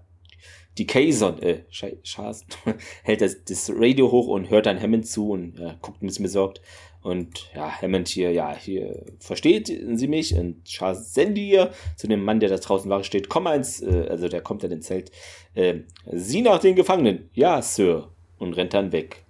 die 0.78 0.86
Kayson, 0.86 1.42
äh, 1.42 1.64
Schasen, 1.70 2.46
hält 3.02 3.20
das, 3.20 3.44
das 3.44 3.70
Radio 3.74 4.10
hoch 4.10 4.28
und 4.28 4.50
hört 4.50 4.66
dann 4.66 4.80
Hammond 4.80 5.06
zu 5.06 5.30
und 5.30 5.58
ja, 5.58 5.76
guckt 5.80 6.00
bisschen 6.00 6.22
besorgt. 6.22 6.60
Und 7.02 7.50
ja, 7.54 7.80
Hammond 7.80 8.08
hier, 8.08 8.30
ja, 8.30 8.54
hier 8.54 9.04
versteht 9.18 9.68
sie 9.68 10.08
mich 10.08 10.34
und 10.34 10.68
Schasen 10.68 11.34
hier 11.34 11.70
zu 11.96 12.08
dem 12.08 12.22
Mann, 12.22 12.40
der 12.40 12.50
da 12.50 12.56
draußen 12.56 12.90
war, 12.90 13.04
steht, 13.04 13.30
komm 13.30 13.46
eins, 13.46 13.80
äh, 13.80 14.06
also 14.08 14.28
der 14.28 14.42
kommt 14.42 14.62
dann 14.62 14.72
ins 14.72 14.86
Zelt, 14.86 15.10
äh, 15.54 15.76
sieh 16.12 16.42
nach 16.42 16.58
den 16.58 16.76
Gefangenen, 16.76 17.30
ja, 17.32 17.62
Sir, 17.62 18.10
und 18.38 18.52
rennt 18.54 18.74
dann 18.74 18.92
weg. 18.92 19.24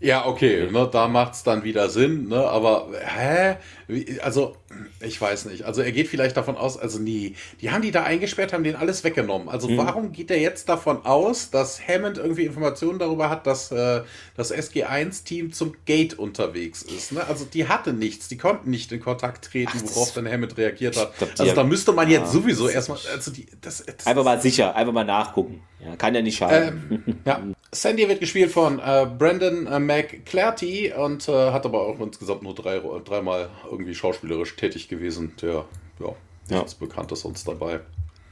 Ja, 0.00 0.26
okay, 0.26 0.70
ne, 0.70 0.88
da 0.90 1.08
macht's 1.08 1.42
dann 1.42 1.64
wieder 1.64 1.88
Sinn, 1.88 2.28
ne, 2.28 2.36
aber 2.36 2.88
hä? 2.98 3.56
Wie, 3.88 4.20
also, 4.20 4.56
ich 5.00 5.20
weiß 5.20 5.46
nicht. 5.46 5.64
Also, 5.64 5.82
er 5.82 5.92
geht 5.92 6.08
vielleicht 6.08 6.36
davon 6.36 6.56
aus, 6.56 6.76
also 6.78 6.98
nie. 6.98 7.36
Die 7.60 7.70
haben 7.70 7.82
die 7.82 7.90
da 7.90 8.02
eingesperrt, 8.02 8.52
haben 8.52 8.64
den 8.64 8.76
alles 8.76 9.04
weggenommen. 9.04 9.48
Also, 9.48 9.68
mhm. 9.68 9.78
warum 9.78 10.12
geht 10.12 10.30
er 10.30 10.40
jetzt 10.40 10.68
davon 10.68 11.04
aus, 11.04 11.50
dass 11.50 11.80
Hammond 11.86 12.18
irgendwie 12.18 12.44
Informationen 12.44 12.98
darüber 12.98 13.30
hat, 13.30 13.46
dass 13.46 13.70
äh, 13.70 14.02
das 14.36 14.52
SG1-Team 14.52 15.52
zum 15.52 15.74
Gate 15.84 16.14
unterwegs 16.14 16.82
ist? 16.82 17.12
Ne? 17.12 17.24
Also, 17.26 17.44
die 17.44 17.68
hatte 17.68 17.92
nichts, 17.92 18.28
die 18.28 18.36
konnten 18.36 18.70
nicht 18.70 18.90
in 18.92 19.00
Kontakt 19.00 19.44
treten, 19.44 19.72
Ach, 19.76 19.94
worauf 19.94 20.12
dann 20.12 20.30
Hammond 20.30 20.56
reagiert 20.56 20.96
hat. 20.96 21.16
Glaub, 21.16 21.30
also, 21.38 21.54
da 21.54 21.64
müsste 21.64 21.92
man 21.92 22.10
jetzt 22.10 22.26
ja, 22.26 22.32
sowieso 22.32 22.68
erstmal. 22.68 22.98
Also 23.12 23.30
die, 23.30 23.46
das, 23.60 23.84
das, 23.84 24.06
einfach 24.06 24.24
mal 24.24 24.40
sicher, 24.40 24.74
einfach 24.74 24.92
mal 24.92 25.04
nachgucken. 25.04 25.62
Ja, 25.84 25.94
kann 25.96 26.14
ja 26.14 26.22
nicht 26.22 26.38
schaden. 26.38 27.04
Ähm, 27.06 27.16
ja. 27.24 27.40
Sandy 27.70 28.08
wird 28.08 28.20
gespielt 28.20 28.50
von 28.50 28.78
äh, 28.78 29.06
Brandon 29.06 29.66
äh, 29.66 29.78
McClarty 29.78 30.92
und 30.96 31.28
äh, 31.28 31.50
hat 31.50 31.66
aber 31.66 31.82
auch 31.82 32.00
insgesamt 32.00 32.42
nur 32.42 32.54
drei, 32.54 32.80
dreimal 33.04 33.50
irgendwie 33.70 33.94
schauspielerisch 33.94 34.55
tätig 34.56 34.88
gewesen. 34.88 35.32
Der, 35.40 35.64
ja, 36.00 36.14
ja. 36.48 36.58
nichts 36.58 36.74
Bekanntes 36.74 37.20
sonst 37.20 37.46
dabei. 37.46 37.80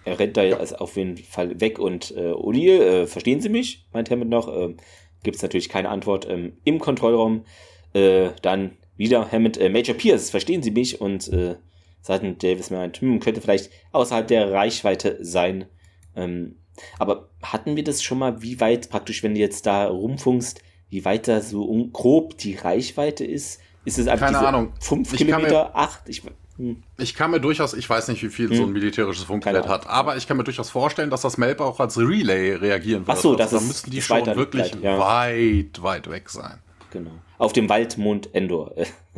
Er 0.04 0.18
rennt 0.18 0.36
da 0.36 0.42
ja. 0.42 0.58
also 0.58 0.76
auf 0.76 0.96
jeden 0.96 1.16
Fall 1.16 1.60
weg 1.60 1.78
und 1.78 2.10
äh, 2.10 2.32
O'Neill, 2.32 2.80
äh, 2.80 3.06
verstehen 3.06 3.40
Sie 3.40 3.48
mich? 3.48 3.86
meint 3.92 4.10
Hammond 4.10 4.30
noch. 4.30 4.48
Äh, 4.48 4.74
Gibt 5.22 5.36
es 5.36 5.42
natürlich 5.42 5.70
keine 5.70 5.88
Antwort 5.88 6.28
ähm, 6.28 6.58
im 6.64 6.78
Kontrollraum. 6.78 7.46
Äh, 7.94 8.30
dann 8.42 8.76
wieder 8.96 9.32
Hammond, 9.32 9.56
äh, 9.56 9.70
Major 9.70 9.96
Pierce, 9.96 10.30
verstehen 10.30 10.62
Sie 10.62 10.70
mich? 10.70 11.00
Und 11.00 11.28
äh, 11.28 11.56
Seiten 12.02 12.36
Davis 12.36 12.70
meint, 12.70 13.00
hm, 13.00 13.18
könnte 13.20 13.40
vielleicht 13.40 13.70
außerhalb 13.92 14.28
der 14.28 14.52
Reichweite 14.52 15.18
sein. 15.22 15.66
Ähm, 16.14 16.56
aber 16.98 17.30
hatten 17.42 17.76
wir 17.76 17.84
das 17.84 18.02
schon 18.02 18.18
mal, 18.18 18.42
wie 18.42 18.60
weit 18.60 18.90
praktisch, 18.90 19.22
wenn 19.22 19.34
du 19.34 19.40
jetzt 19.40 19.64
da 19.64 19.86
rumfunkst, 19.86 20.60
wie 20.90 21.04
weit 21.04 21.28
da 21.28 21.40
so 21.40 21.66
grob 21.92 22.36
die 22.36 22.56
Reichweite 22.56 23.24
ist? 23.24 23.60
Ist 23.84 23.98
es 23.98 24.06
einfach 24.06 24.26
Keine 24.26 24.38
Ahnung. 24.38 24.72
5 24.80 25.12
Kilometer, 25.16 25.76
8? 25.76 26.08
Ich, 26.08 26.22
hm. 26.56 26.82
ich 26.98 27.14
kann 27.14 27.30
mir 27.30 27.40
durchaus, 27.40 27.74
ich 27.74 27.88
weiß 27.88 28.08
nicht, 28.08 28.22
wie 28.22 28.28
viel 28.28 28.48
hm. 28.48 28.56
so 28.56 28.62
ein 28.64 28.72
militärisches 28.72 29.24
Funkgerät 29.24 29.68
hat, 29.68 29.86
aber 29.86 30.16
ich 30.16 30.26
kann 30.26 30.36
mir 30.36 30.44
durchaus 30.44 30.70
vorstellen, 30.70 31.10
dass 31.10 31.22
das 31.22 31.36
Melb 31.36 31.60
auch 31.60 31.80
als 31.80 31.98
Relay 31.98 32.54
reagieren 32.54 33.06
wird. 33.06 33.16
Ach 33.16 33.20
so, 33.20 33.34
das 33.34 33.52
also, 33.52 33.64
da 33.64 33.68
müssten 33.68 33.90
die 33.90 34.00
schon 34.00 34.26
wirklich 34.26 34.70
bleibt, 34.70 34.84
ja. 34.84 34.98
weit, 34.98 35.82
weit 35.82 36.10
weg 36.10 36.30
sein. 36.30 36.58
Genau. 36.90 37.10
Auf 37.38 37.52
dem 37.52 37.68
Waldmond 37.68 38.34
Endor. 38.34 38.72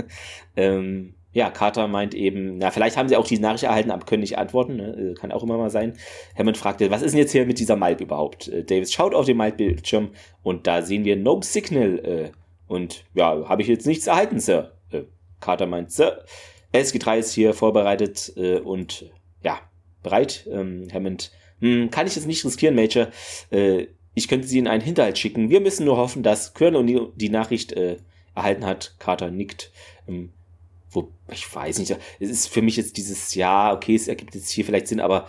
ähm, 0.56 1.14
ja, 1.36 1.50
Carter 1.50 1.86
meint 1.86 2.14
eben, 2.14 2.56
na, 2.56 2.70
vielleicht 2.70 2.96
haben 2.96 3.10
sie 3.10 3.16
auch 3.16 3.26
die 3.26 3.38
Nachricht 3.38 3.64
erhalten, 3.64 3.90
aber 3.90 4.06
können 4.06 4.22
nicht 4.22 4.38
antworten. 4.38 4.76
Ne? 4.76 5.12
Äh, 5.12 5.14
kann 5.14 5.32
auch 5.32 5.42
immer 5.42 5.58
mal 5.58 5.68
sein. 5.68 5.92
Hammond 6.34 6.56
fragte, 6.56 6.90
was 6.90 7.02
ist 7.02 7.12
denn 7.12 7.20
jetzt 7.20 7.32
hier 7.32 7.44
mit 7.44 7.58
dieser 7.58 7.76
Malp 7.76 8.00
überhaupt? 8.00 8.48
Äh, 8.48 8.64
Davis 8.64 8.90
schaut 8.90 9.14
auf 9.14 9.26
den 9.26 9.36
Malp-Bildschirm 9.36 10.12
und 10.42 10.66
da 10.66 10.80
sehen 10.80 11.04
wir 11.04 11.14
No 11.16 11.38
Signal. 11.42 11.98
Äh, 11.98 12.30
und 12.68 13.04
ja, 13.14 13.48
habe 13.48 13.62
ich 13.62 13.68
jetzt 13.68 13.86
nichts 13.86 14.06
erhalten, 14.06 14.40
Sir. 14.40 14.72
Äh, 14.90 15.02
Carter 15.40 15.66
meint, 15.66 15.92
Sir, 15.92 16.24
SG3 16.72 17.18
ist 17.18 17.32
hier 17.32 17.54
vorbereitet 17.54 18.32
äh, 18.36 18.58
und 18.58 19.10
ja, 19.42 19.60
bereit. 20.02 20.46
Ähm, 20.50 20.88
Hammond, 20.92 21.32
hm, 21.60 21.90
kann 21.90 22.06
ich 22.06 22.16
jetzt 22.16 22.26
nicht 22.26 22.44
riskieren, 22.44 22.74
Major. 22.74 23.08
Äh, 23.50 23.86
ich 24.14 24.28
könnte 24.28 24.46
sie 24.46 24.58
in 24.58 24.68
einen 24.68 24.82
Hinterhalt 24.82 25.18
schicken. 25.18 25.50
Wir 25.50 25.60
müssen 25.60 25.84
nur 25.84 25.98
hoffen, 25.98 26.22
dass 26.22 26.54
Colonel 26.54 27.12
die 27.16 27.28
Nachricht 27.28 27.72
erhalten 28.34 28.64
hat. 28.64 28.94
Carter 28.98 29.30
nickt. 29.30 29.70
Ähm, 30.08 30.30
wo, 30.90 31.12
ich 31.30 31.54
weiß 31.54 31.78
nicht, 31.78 31.94
es 32.18 32.30
ist 32.30 32.48
für 32.48 32.62
mich 32.62 32.76
jetzt 32.76 32.96
dieses 32.96 33.34
Jahr, 33.34 33.74
okay, 33.74 33.94
es 33.94 34.08
ergibt 34.08 34.34
jetzt 34.34 34.50
hier 34.50 34.64
vielleicht 34.64 34.88
Sinn, 34.88 35.00
aber 35.00 35.28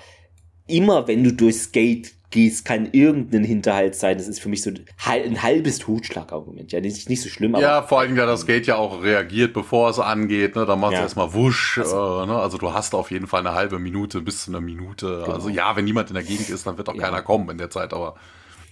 immer 0.68 1.08
wenn 1.08 1.24
du 1.24 1.34
durchs 1.34 1.72
Gate 1.72 2.14
gehst, 2.30 2.66
kann 2.66 2.90
irgendein 2.92 3.44
Hinterhalt 3.44 3.96
sein. 3.96 4.18
Das 4.18 4.28
ist 4.28 4.40
für 4.40 4.50
mich 4.50 4.62
so 4.62 4.72
ein 5.06 5.44
halbes 5.44 5.80
Totschlagargument. 5.80 6.72
Ja, 6.72 6.82
nicht, 6.82 7.10
nicht 7.10 7.22
so 7.22 7.30
schlimm, 7.30 7.56
aber. 7.56 7.64
Ja, 7.64 7.82
vor 7.84 8.00
allem, 8.00 8.18
ja, 8.18 8.26
das 8.26 8.46
Gate 8.46 8.68
ja 8.68 8.76
auch 8.76 9.02
reagiert, 9.02 9.54
bevor 9.54 9.90
es 9.90 10.00
angeht, 10.00 10.56
ne? 10.56 10.66
Da 10.66 10.76
macht 10.76 10.94
es 10.94 10.98
ja. 10.98 11.04
erstmal 11.04 11.34
wusch, 11.34 11.78
also, 11.78 12.24
äh, 12.24 12.26
ne? 12.26 12.38
Also 12.38 12.58
du 12.58 12.74
hast 12.74 12.96
auf 12.96 13.12
jeden 13.12 13.28
Fall 13.28 13.42
eine 13.42 13.54
halbe 13.54 13.80
Minute 13.80 14.22
bis 14.22 14.44
zu 14.44 14.52
einer 14.52 14.62
Minute. 14.62 15.22
Genau. 15.24 15.36
Also 15.36 15.50
ja, 15.50 15.76
wenn 15.76 15.86
niemand 15.86 16.10
in 16.10 16.16
der 16.16 16.24
Gegend 16.24 16.50
ist, 16.50 16.68
dann 16.68 16.78
wird 16.78 16.90
auch 16.90 16.96
ja. 16.96 17.02
keiner 17.02 17.22
kommen 17.22 17.50
in 17.50 17.58
der 17.58 17.70
Zeit, 17.70 17.94
aber. 17.94 18.16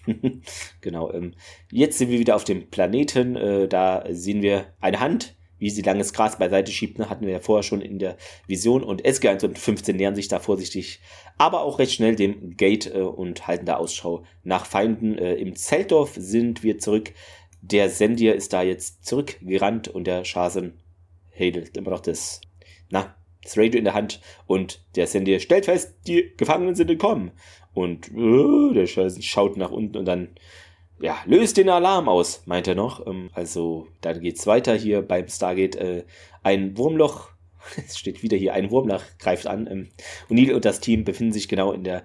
genau. 0.82 1.11
Ähm, 1.14 1.34
jetzt 1.72 1.98
sind 1.98 2.10
wir 2.10 2.19
wieder 2.19 2.36
auf 2.36 2.44
dem 2.44 2.69
Planeten. 2.69 3.36
Äh, 3.36 3.68
da 3.68 4.03
sehen 4.10 4.41
wir 4.41 4.65
eine 4.82 4.99
Hand, 4.99 5.36
wie 5.57 5.69
sie 5.69 5.82
langes 5.82 6.14
Gras 6.14 6.38
beiseite 6.38 6.72
schiebt, 6.72 6.99
ne, 6.99 7.10
hatten 7.10 7.26
wir 7.26 7.34
ja 7.34 7.40
vorher 7.40 7.64
schon 7.64 7.82
in 7.82 7.99
der 7.99 8.18
Vision. 8.48 8.84
Und 8.84 9.03
SG1 9.06 9.45
und 9.45 9.57
15 9.57 9.95
nähern 9.95 10.15
sich 10.15 10.27
da 10.27 10.40
vorsichtig, 10.40 10.99
aber 11.38 11.61
auch 11.61 11.80
recht 11.80 11.94
schnell 11.94 12.15
dem 12.15 12.56
Gate 12.57 12.94
äh, 12.94 12.99
und 12.99 13.48
halten 13.48 13.65
da 13.65 13.77
Ausschau 13.77 14.23
nach 14.44 14.65
Feinden. 14.65 15.18
Äh, 15.18 15.36
Im 15.36 15.56
Zeltdorf 15.56 16.14
sind 16.18 16.64
wir 16.64 16.77
zurück. 16.77 17.14
Der 17.61 17.90
Sendier 17.90 18.36
ist 18.36 18.53
da 18.53 18.61
jetzt 18.61 19.06
zurückgerannt 19.06 19.88
und 19.88 20.06
der 20.06 20.23
Schasen 20.23 20.80
hält 21.32 21.76
immer 21.76 21.91
noch 21.91 22.02
das, 22.02 22.41
na, 22.90 23.15
das 23.44 23.57
Radio 23.57 23.77
in 23.77 23.86
der 23.86 23.94
Hand 23.94 24.22
und 24.48 24.84
der 24.95 25.07
Sendier 25.07 25.40
stellt 25.40 25.65
fest, 25.65 25.95
die 26.07 26.34
Gefangenen 26.38 26.76
sind 26.76 26.90
entkommen. 26.90 27.32
Und 27.73 28.10
äh, 28.10 28.73
der 28.73 28.88
Schasen 28.88 29.22
schaut 29.22 29.57
nach 29.57 29.72
unten 29.72 29.98
und 29.98 30.06
dann 30.06 30.30
ja, 30.99 31.17
löst 31.26 31.57
den 31.57 31.69
Alarm 31.69 32.07
aus, 32.07 32.43
meint 32.45 32.67
er 32.67 32.76
noch. 32.76 33.05
Ähm, 33.05 33.30
also, 33.34 33.88
dann 34.01 34.22
geht's 34.22 34.47
weiter 34.47 34.76
hier 34.76 35.01
beim 35.01 35.27
Stargate. 35.27 35.76
Äh, 35.76 36.03
ein 36.43 36.77
Wurmloch, 36.77 37.30
es 37.85 37.97
steht 37.97 38.23
wieder 38.23 38.38
hier, 38.38 38.53
ein 38.53 38.72
Wurmloch 38.72 39.03
greift 39.19 39.47
an. 39.47 39.67
Ähm, 39.67 39.89
O'Neill 40.30 40.53
und 40.53 40.65
das 40.65 40.80
Team 40.80 41.03
befinden 41.03 41.34
sich 41.34 41.47
genau 41.47 41.72
in 41.72 41.84
der 41.84 42.03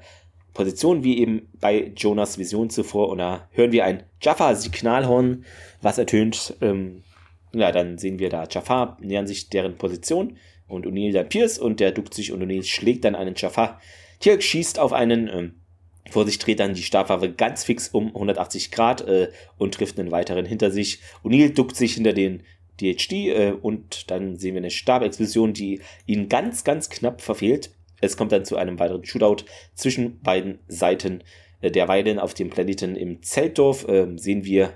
Position 0.54 1.04
wie 1.04 1.18
eben 1.18 1.48
bei 1.60 1.92
Jonas 1.96 2.38
Vision 2.38 2.70
zuvor. 2.70 3.08
Und 3.08 3.18
da 3.18 3.48
hören 3.52 3.72
wir 3.72 3.84
ein 3.84 4.02
Jaffa-Signalhorn, 4.20 5.44
was 5.80 5.98
ertönt. 5.98 6.56
Ähm, 6.60 7.04
ja, 7.52 7.72
dann 7.72 7.98
sehen 7.98 8.18
wir 8.18 8.28
da 8.28 8.46
Jaffa 8.48 8.96
nähern 9.00 9.26
sich 9.26 9.50
deren 9.50 9.76
Position 9.76 10.36
und 10.68 10.86
O'Neill 10.86 11.12
dann 11.12 11.28
Pierce 11.28 11.58
und 11.58 11.80
der 11.80 11.92
duckt 11.92 12.14
sich 12.14 12.32
und 12.32 12.42
O'Neill 12.42 12.64
schlägt 12.64 13.04
dann 13.04 13.14
einen 13.14 13.34
Jaffa. 13.36 13.80
Tirk 14.20 14.42
schießt 14.42 14.78
auf 14.78 14.92
einen 14.92 15.28
ähm, 15.28 15.60
vor 16.08 16.24
sich 16.26 16.38
dreht 16.38 16.60
dann 16.60 16.74
die 16.74 16.82
Stabwaffe 16.82 17.30
ganz 17.30 17.64
fix 17.64 17.88
um 17.88 18.08
180 18.08 18.70
Grad 18.70 19.02
äh, 19.02 19.30
und 19.58 19.74
trifft 19.74 19.98
einen 19.98 20.10
weiteren 20.10 20.46
hinter 20.46 20.70
sich. 20.70 21.00
O'Neill 21.22 21.52
duckt 21.52 21.76
sich 21.76 21.94
hinter 21.94 22.12
den 22.12 22.42
DHD 22.80 23.12
äh, 23.12 23.52
und 23.60 24.10
dann 24.10 24.36
sehen 24.36 24.54
wir 24.54 24.60
eine 24.60 24.70
Stabexplosion, 24.70 25.52
die 25.52 25.80
ihn 26.06 26.28
ganz, 26.28 26.64
ganz 26.64 26.88
knapp 26.88 27.20
verfehlt. 27.20 27.70
Es 28.00 28.16
kommt 28.16 28.32
dann 28.32 28.44
zu 28.44 28.56
einem 28.56 28.78
weiteren 28.78 29.04
Shootout 29.04 29.44
zwischen 29.74 30.20
beiden 30.20 30.58
Seiten. 30.68 31.22
Äh, 31.60 31.70
derweilen 31.70 32.18
auf 32.18 32.34
dem 32.34 32.50
Planeten 32.50 32.96
im 32.96 33.22
Zeltdorf 33.22 33.86
äh, 33.88 34.06
sehen 34.16 34.44
wir 34.44 34.72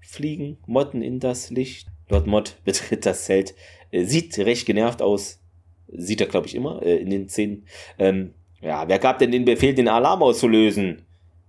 Fliegen, 0.00 0.58
Motten 0.66 1.02
in 1.02 1.20
das 1.20 1.50
Licht. 1.50 1.88
Lord 2.08 2.26
Mod 2.26 2.56
betritt 2.64 3.06
das 3.06 3.24
Zelt, 3.24 3.54
äh, 3.90 4.04
sieht 4.04 4.38
recht 4.38 4.66
genervt 4.66 5.02
aus. 5.02 5.40
Sieht 5.92 6.20
er, 6.20 6.28
glaube 6.28 6.46
ich, 6.46 6.54
immer 6.54 6.82
äh, 6.82 6.96
in 6.96 7.10
den 7.10 7.28
Szenen. 7.28 7.66
Ähm, 7.98 8.34
ja, 8.60 8.88
wer 8.88 8.98
gab 8.98 9.18
denn 9.18 9.32
den 9.32 9.44
Befehl, 9.44 9.74
den 9.74 9.88
Alarm 9.88 10.22
auszulösen? 10.22 11.02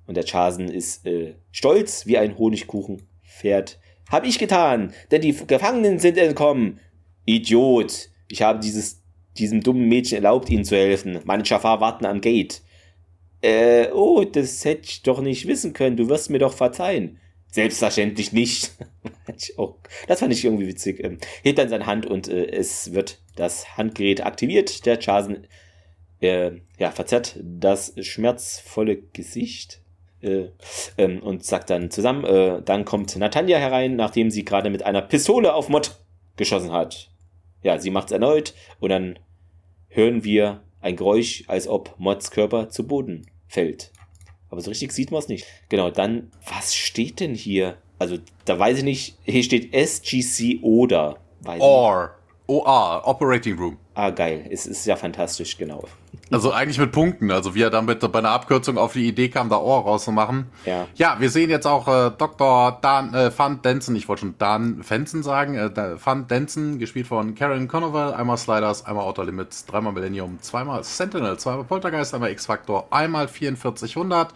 Und 0.08 0.16
der 0.16 0.26
Chasen 0.26 0.70
ist 0.70 1.06
äh, 1.06 1.36
stolz 1.52 2.06
wie 2.06 2.18
ein 2.18 2.38
Honigkuchen. 2.38 3.04
Fährt. 3.22 3.80
Hab 4.10 4.26
ich 4.26 4.40
getan, 4.40 4.94
denn 5.10 5.22
die 5.22 5.36
Gefangenen 5.48 6.00
sind 6.00 6.18
entkommen. 6.18 6.80
Idiot. 7.26 8.10
Ich 8.28 8.42
habe 8.42 8.60
dieses, 8.60 9.02
diesem 9.38 9.62
dummen 9.62 9.88
Mädchen 9.88 10.18
erlaubt, 10.18 10.50
ihnen 10.50 10.66
zu 10.66 10.76
helfen. 10.76 11.20
Meine 11.24 11.46
Schafar 11.46 11.80
warten 11.80 12.06
am 12.06 12.22
Gate. 12.22 12.62
Äh, 13.42 13.88
oh, 13.94 14.24
das 14.24 14.66
hätte 14.66 14.84
ich 14.86 15.02
doch 15.04 15.22
nicht 15.22 15.48
wissen 15.48 15.74
können. 15.74 15.98
Du 15.98 16.10
wirst 16.10 16.30
mir 16.30 16.40
doch 16.40 16.54
verzeihen. 16.54 17.20
Selbstverständlich 17.52 18.32
nicht. 18.32 18.72
das 20.08 20.20
fand 20.20 20.34
ich 20.34 20.46
irgendwie 20.46 20.68
witzig. 20.68 21.04
Ähm, 21.04 21.18
hebt 21.44 21.58
dann 21.58 21.70
seine 21.70 21.86
Hand 21.86 22.06
und 22.06 22.28
äh, 22.28 22.46
es 22.48 22.94
wird 22.94 23.20
das 23.36 23.78
Handgerät 23.78 24.26
aktiviert. 24.26 24.86
Der 24.86 25.00
Chasen 25.00 25.48
äh, 26.22 26.52
ja, 26.77 26.91
verzerrt 26.91 27.38
das 27.41 27.93
schmerzvolle 27.99 28.98
Gesicht 28.98 29.81
äh, 30.22 30.45
ähm, 30.98 31.22
und 31.22 31.43
sagt 31.43 31.69
dann 31.69 31.91
zusammen, 31.91 32.23
äh, 32.23 32.61
dann 32.61 32.85
kommt 32.85 33.15
Natanja 33.15 33.57
herein, 33.57 33.95
nachdem 33.95 34.31
sie 34.31 34.45
gerade 34.45 34.69
mit 34.69 34.84
einer 34.84 35.02
Pistole 35.02 35.53
auf 35.53 35.68
Mott 35.68 35.99
geschossen 36.38 36.72
hat. 36.72 37.10
Ja, 37.64 37.77
sie 37.80 37.89
macht's 37.89 38.11
erneut 38.11 38.53
und 38.80 38.89
dann 38.89 39.19
hören 39.89 40.23
wir 40.23 40.61
ein 40.80 40.95
Geräusch, 40.95 41.43
als 41.48 41.68
ob 41.68 41.95
Mods 41.98 42.31
Körper 42.31 42.69
zu 42.69 42.88
Boden 42.88 43.27
fällt. 43.48 43.91
Aber 44.49 44.61
so 44.61 44.69
richtig 44.69 44.91
sieht 44.91 45.11
man 45.11 45.19
es 45.19 45.27
nicht. 45.27 45.45
Genau, 45.69 45.89
dann, 45.89 46.31
was 46.48 46.76
steht 46.76 47.19
denn 47.19 47.35
hier? 47.35 47.77
Also, 47.99 48.18
da 48.45 48.57
weiß 48.57 48.80
ich 48.80 48.84
nicht, 48.84 49.18
hier 49.23 49.43
steht 49.43 49.73
SGC 49.73 50.60
oder. 50.61 51.18
Or. 51.45 52.15
OR, 52.48 53.02
Operating 53.06 53.57
Room. 53.57 53.77
Ah, 53.93 54.10
geil. 54.10 54.48
Es 54.49 54.65
ist 54.65 54.85
ja 54.85 54.95
fantastisch, 54.95 55.57
genau. 55.57 55.85
Also 56.32 56.53
eigentlich 56.53 56.80
mit 56.80 56.91
Punkten. 56.91 57.30
Also 57.30 57.56
wie 57.56 57.62
er 57.62 57.70
damit 57.70 57.99
bei 58.12 58.20
einer 58.20 58.30
Abkürzung 58.30 58.78
auf 58.78 58.94
die 58.94 59.08
Idee 59.08 59.30
kam, 59.30 59.49
da 59.49 59.58
Ohr 59.58 59.82
rauszumachen. 59.84 60.48
Ja. 60.66 60.88
Ja, 60.95 61.18
wir 61.20 61.30
sehen 61.30 61.49
jetzt 61.49 61.68
auch 61.68 61.88
äh, 61.88 62.12
Dr. 62.18 62.80
Dan, 62.82 63.14
äh, 63.14 63.32
Van 63.38 63.62
Denson, 63.62 63.95
ich 63.95 64.08
wollte 64.08 64.22
schon 64.22 64.36
Dan 64.38 64.82
Fenson 64.84 65.24
sagen, 65.24 65.56
äh, 65.56 65.70
Van 66.03 66.28
Denson, 66.28 66.80
gespielt 66.80 67.08
von 67.08 67.36
Karen 67.36 67.68
Conover, 67.68 68.16
einmal 68.18 68.38
Sliders, 68.38 68.86
einmal 68.86 69.06
Outer 69.06 69.26
Limits, 69.26 69.66
dreimal 69.66 69.91
Millennium, 69.91 70.40
zweimal 70.41 70.84
Sentinel, 70.84 71.38
zweimal 71.38 71.66
Poltergeist, 71.66 72.14
einmal 72.14 72.32
X-Factor, 72.32 72.88
einmal 72.91 73.28
4400. 73.28 74.34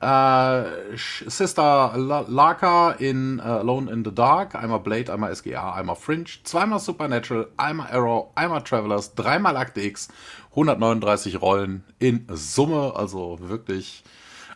Äh, 0.00 0.96
Sister 0.96 1.92
Larka 1.96 2.90
in 2.98 3.38
uh, 3.38 3.60
Alone 3.60 3.90
in 3.90 4.04
the 4.04 4.14
Dark, 4.14 4.54
einmal 4.54 4.80
Blade, 4.80 5.10
einmal 5.10 5.34
SGA, 5.34 5.72
einmal 5.72 5.96
Fringe, 5.96 6.26
zweimal 6.42 6.78
Supernatural, 6.78 7.48
einmal 7.56 7.90
Arrow, 7.90 8.30
einmal 8.34 8.62
Travelers, 8.62 9.14
dreimal 9.14 9.56
Akte 9.56 9.80
X, 9.80 10.08
139 10.54 11.40
Rollen 11.40 11.84
in 11.98 12.26
Summe, 12.30 12.92
also 12.94 13.38
wirklich. 13.40 14.04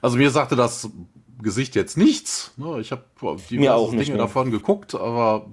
Also 0.01 0.17
mir 0.17 0.31
sagte 0.31 0.55
das 0.55 0.91
Gesicht 1.43 1.75
jetzt 1.75 1.97
nichts. 1.97 2.53
Ne? 2.57 2.81
Ich 2.81 2.93
habe 2.93 3.05
die 3.51 3.59
Dinge 3.59 3.95
mehr. 3.95 4.17
davon 4.17 4.51
geguckt, 4.51 4.95
aber 4.95 5.47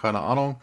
keine 0.00 0.20
Ahnung. 0.20 0.56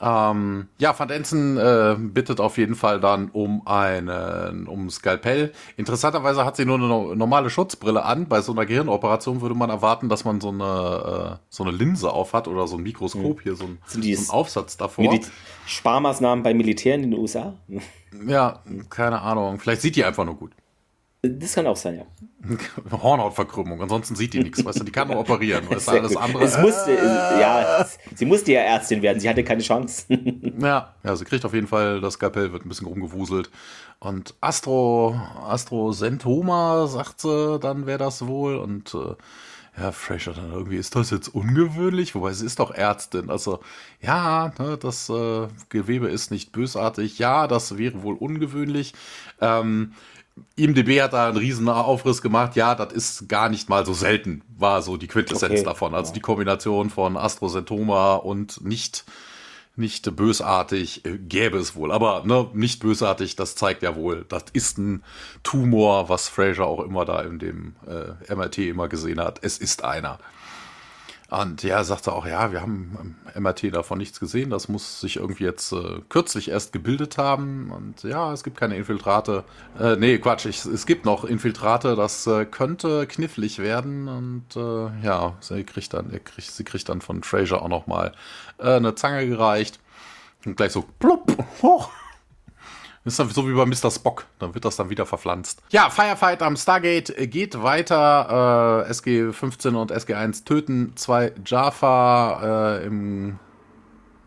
Ähm, 0.00 0.68
ja, 0.78 0.98
Van 0.98 1.06
Denzen 1.06 1.56
äh, 1.56 1.96
bittet 1.98 2.40
auf 2.40 2.58
jeden 2.58 2.74
Fall 2.74 3.00
dann 3.00 3.30
um 3.30 3.66
einen, 3.66 4.66
um 4.66 4.90
Skalpell. 4.90 5.52
Interessanterweise 5.76 6.44
hat 6.44 6.56
sie 6.56 6.64
nur 6.64 6.76
eine 6.76 7.16
normale 7.16 7.48
Schutzbrille 7.48 8.04
an. 8.04 8.26
Bei 8.28 8.40
so 8.40 8.52
einer 8.52 8.66
Gehirnoperation 8.66 9.40
würde 9.40 9.54
man 9.54 9.70
erwarten, 9.70 10.08
dass 10.08 10.24
man 10.24 10.40
so 10.40 10.48
eine, 10.48 11.38
äh, 11.38 11.46
so 11.48 11.62
eine 11.62 11.72
Linse 11.72 12.12
aufhat 12.12 12.48
oder 12.48 12.66
so 12.66 12.76
ein 12.76 12.82
Mikroskop, 12.82 13.38
mhm. 13.38 13.42
hier 13.42 13.54
so 13.54 13.64
ein, 13.64 13.78
so 13.86 14.00
ein 14.00 14.30
Aufsatz 14.30 14.76
davor. 14.76 15.04
Medi 15.04 15.24
Sparmaßnahmen 15.66 16.42
bei 16.42 16.54
Militären 16.54 17.04
in 17.04 17.12
den 17.12 17.20
USA? 17.20 17.54
Ja, 18.26 18.62
keine 18.90 19.20
Ahnung. 19.20 19.58
Vielleicht 19.58 19.82
sieht 19.82 19.96
die 19.96 20.04
einfach 20.04 20.24
nur 20.24 20.36
gut. 20.36 20.52
Das 21.22 21.54
kann 21.54 21.66
auch 21.66 21.76
sein, 21.76 21.96
ja. 21.96 22.04
Hornhautverkrümmung, 23.02 23.80
ansonsten 23.80 24.14
sieht 24.14 24.34
die 24.34 24.40
nichts, 24.40 24.62
weißt 24.62 24.80
du, 24.80 24.84
die 24.84 24.92
kann 24.92 25.08
nur 25.08 25.18
operieren, 25.18 25.68
weißt 25.70 25.88
du, 25.88 25.92
alles 25.92 26.16
andere. 26.16 26.44
Es 26.44 26.58
musste, 26.58 26.92
ja, 26.92 27.86
sie 28.14 28.26
musste 28.26 28.52
ja 28.52 28.60
Ärztin 28.60 29.00
werden, 29.00 29.20
sie 29.20 29.28
hatte 29.30 29.42
keine 29.42 29.62
Chance. 29.62 30.04
ja, 30.60 30.94
ja, 31.02 31.16
sie 31.16 31.24
kriegt 31.24 31.44
auf 31.46 31.54
jeden 31.54 31.66
Fall, 31.66 32.02
das 32.02 32.14
Skalpell 32.14 32.52
wird 32.52 32.66
ein 32.66 32.68
bisschen 32.68 32.86
rumgewuselt. 32.86 33.50
Und 33.98 34.34
Astro, 34.42 35.18
Astro 35.46 35.92
Sentoma, 35.92 36.86
sagt 36.86 37.22
sie, 37.22 37.58
dann 37.58 37.86
wäre 37.86 37.98
das 37.98 38.26
wohl. 38.26 38.56
Und 38.56 38.94
äh, 38.94 39.14
ja, 39.76 39.90
Fraser 39.90 40.32
dann 40.32 40.52
irgendwie, 40.52 40.76
ist 40.76 40.94
das 40.94 41.10
jetzt 41.10 41.28
ungewöhnlich? 41.28 42.14
Wobei 42.14 42.32
sie 42.32 42.46
ist 42.46 42.60
doch 42.60 42.70
Ärztin. 42.70 43.28
Also, 43.28 43.60
ja, 44.00 44.52
ne, 44.58 44.78
das 44.78 45.08
äh, 45.08 45.48
Gewebe 45.68 46.08
ist 46.08 46.30
nicht 46.30 46.52
bösartig. 46.52 47.18
Ja, 47.18 47.48
das 47.48 47.76
wäre 47.76 48.02
wohl 48.02 48.14
ungewöhnlich. 48.14 48.94
Ähm, 49.40 49.94
IMDB 50.56 51.00
hat 51.00 51.12
da 51.12 51.28
einen 51.28 51.36
riesen 51.36 51.68
Aufriss 51.68 52.22
gemacht. 52.22 52.54
Ja, 52.56 52.74
das 52.74 52.92
ist 52.92 53.28
gar 53.28 53.48
nicht 53.48 53.68
mal 53.68 53.84
so 53.84 53.92
selten, 53.92 54.42
war 54.56 54.82
so 54.82 54.96
die 54.96 55.08
Quintessenz 55.08 55.60
okay. 55.60 55.64
davon. 55.64 55.94
Also 55.94 56.12
die 56.12 56.20
Kombination 56.20 56.90
von 56.90 57.16
Astrosentoma 57.16 58.14
und 58.14 58.64
nicht, 58.64 59.04
nicht 59.76 60.14
bösartig 60.16 61.04
äh, 61.04 61.18
gäbe 61.18 61.58
es 61.58 61.74
wohl. 61.74 61.92
Aber 61.92 62.22
ne, 62.24 62.48
nicht 62.52 62.80
bösartig, 62.80 63.36
das 63.36 63.56
zeigt 63.56 63.82
ja 63.82 63.96
wohl, 63.96 64.24
das 64.28 64.44
ist 64.52 64.78
ein 64.78 65.02
Tumor, 65.42 66.08
was 66.08 66.28
Fraser 66.28 66.66
auch 66.66 66.80
immer 66.80 67.04
da 67.04 67.22
in 67.22 67.38
dem 67.38 67.76
äh, 67.86 68.34
MRT 68.34 68.58
immer 68.58 68.88
gesehen 68.88 69.20
hat. 69.20 69.40
Es 69.42 69.58
ist 69.58 69.84
einer. 69.84 70.18
Und 71.40 71.62
ja, 71.64 71.82
sagte 71.82 72.12
auch, 72.12 72.26
ja, 72.26 72.52
wir 72.52 72.60
haben 72.60 73.16
im 73.34 73.42
MRT 73.42 73.74
davon 73.74 73.98
nichts 73.98 74.20
gesehen. 74.20 74.50
Das 74.50 74.68
muss 74.68 75.00
sich 75.00 75.16
irgendwie 75.16 75.44
jetzt 75.44 75.72
äh, 75.72 76.00
kürzlich 76.08 76.48
erst 76.48 76.72
gebildet 76.72 77.18
haben. 77.18 77.72
Und 77.72 78.04
ja, 78.04 78.32
es 78.32 78.44
gibt 78.44 78.56
keine 78.56 78.76
Infiltrate. 78.76 79.42
Äh, 79.80 79.96
nee, 79.96 80.18
Quatsch, 80.18 80.46
ich, 80.46 80.64
es 80.64 80.86
gibt 80.86 81.04
noch 81.04 81.24
Infiltrate. 81.24 81.96
Das 81.96 82.26
äh, 82.28 82.44
könnte 82.44 83.06
knifflig 83.08 83.58
werden. 83.58 84.06
Und 84.06 84.54
äh, 84.54 85.04
ja, 85.04 85.34
sie 85.40 85.64
kriegt 85.64 85.92
dann, 85.92 86.10
kriegt, 86.24 86.50
sie 86.50 86.64
kriegt 86.64 86.88
dann 86.88 87.00
von 87.00 87.24
Fraser 87.24 87.62
auch 87.62 87.68
noch 87.68 87.88
mal 87.88 88.12
äh, 88.58 88.74
eine 88.74 88.94
Zange 88.94 89.26
gereicht. 89.26 89.80
Und 90.46 90.56
gleich 90.56 90.72
so 90.72 90.84
plupp, 91.00 91.36
hoch. 91.62 91.90
Ist 93.04 93.16
so 93.16 93.48
wie 93.48 93.52
bei 93.52 93.66
Mr. 93.66 93.90
Spock. 93.90 94.24
Dann 94.38 94.54
wird 94.54 94.64
das 94.64 94.76
dann 94.76 94.88
wieder 94.88 95.04
verpflanzt. 95.04 95.62
Ja, 95.68 95.90
Firefight 95.90 96.42
am 96.42 96.56
Stargate 96.56 97.14
geht 97.30 97.62
weiter. 97.62 98.86
Äh, 98.88 98.90
SG-15 98.90 99.74
und 99.74 99.92
SG-1 99.92 100.44
töten 100.44 100.92
zwei 100.96 101.32
Jaffa 101.44 102.78
äh, 102.78 102.86
im 102.86 103.38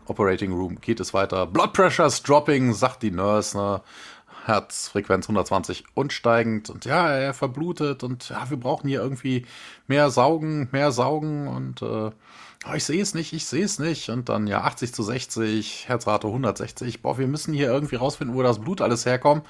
Operating 0.06 0.52
Room. 0.52 0.80
Geht 0.80 1.00
es 1.00 1.12
weiter. 1.12 1.46
Blood 1.46 1.72
Pressure's 1.72 2.22
dropping, 2.22 2.72
sagt 2.72 3.02
die 3.02 3.10
Nurse. 3.10 3.58
Ne? 3.58 3.82
Herzfrequenz 4.44 5.26
120 5.26 5.84
und 5.94 6.12
steigend. 6.12 6.70
Und 6.70 6.84
ja, 6.84 7.08
er 7.08 7.34
verblutet. 7.34 8.04
Und 8.04 8.28
ja, 8.28 8.48
wir 8.48 8.58
brauchen 8.58 8.88
hier 8.88 9.02
irgendwie 9.02 9.44
mehr 9.88 10.10
Saugen, 10.10 10.68
mehr 10.70 10.92
Saugen. 10.92 11.48
Und 11.48 11.82
äh, 11.82 12.12
oh, 12.66 12.74
ich 12.74 12.84
sehe 12.84 13.02
es 13.02 13.14
nicht, 13.14 13.32
ich 13.32 13.46
sehe 13.46 13.64
es 13.64 13.78
nicht. 13.78 14.10
Und 14.10 14.28
dann 14.28 14.46
ja 14.46 14.62
80 14.62 14.94
zu 14.94 15.02
60, 15.02 15.88
Herzrate 15.88 16.26
160. 16.26 17.02
Boah, 17.02 17.18
wir 17.18 17.26
müssen 17.26 17.54
hier 17.54 17.68
irgendwie 17.68 17.96
rausfinden, 17.96 18.36
wo 18.36 18.42
das 18.42 18.60
Blut 18.60 18.80
alles 18.80 19.06
herkommt. 19.06 19.46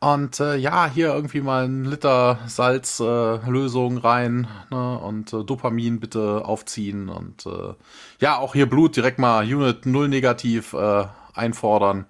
Und 0.00 0.38
äh, 0.38 0.56
ja, 0.56 0.88
hier 0.88 1.12
irgendwie 1.12 1.40
mal 1.40 1.64
ein 1.64 1.84
Liter 1.84 2.38
Salzlösung 2.46 3.96
äh, 3.96 4.00
rein 4.00 4.46
ne? 4.70 4.98
und 4.98 5.32
äh, 5.32 5.42
Dopamin 5.42 5.98
bitte 5.98 6.44
aufziehen. 6.44 7.08
Und 7.08 7.46
äh, 7.46 7.74
ja, 8.20 8.38
auch 8.38 8.52
hier 8.52 8.68
Blut 8.68 8.94
direkt 8.96 9.18
mal 9.18 9.44
Unit 9.44 9.86
0 9.86 10.08
negativ 10.08 10.72
äh, 10.72 11.04
einfordern. 11.34 12.06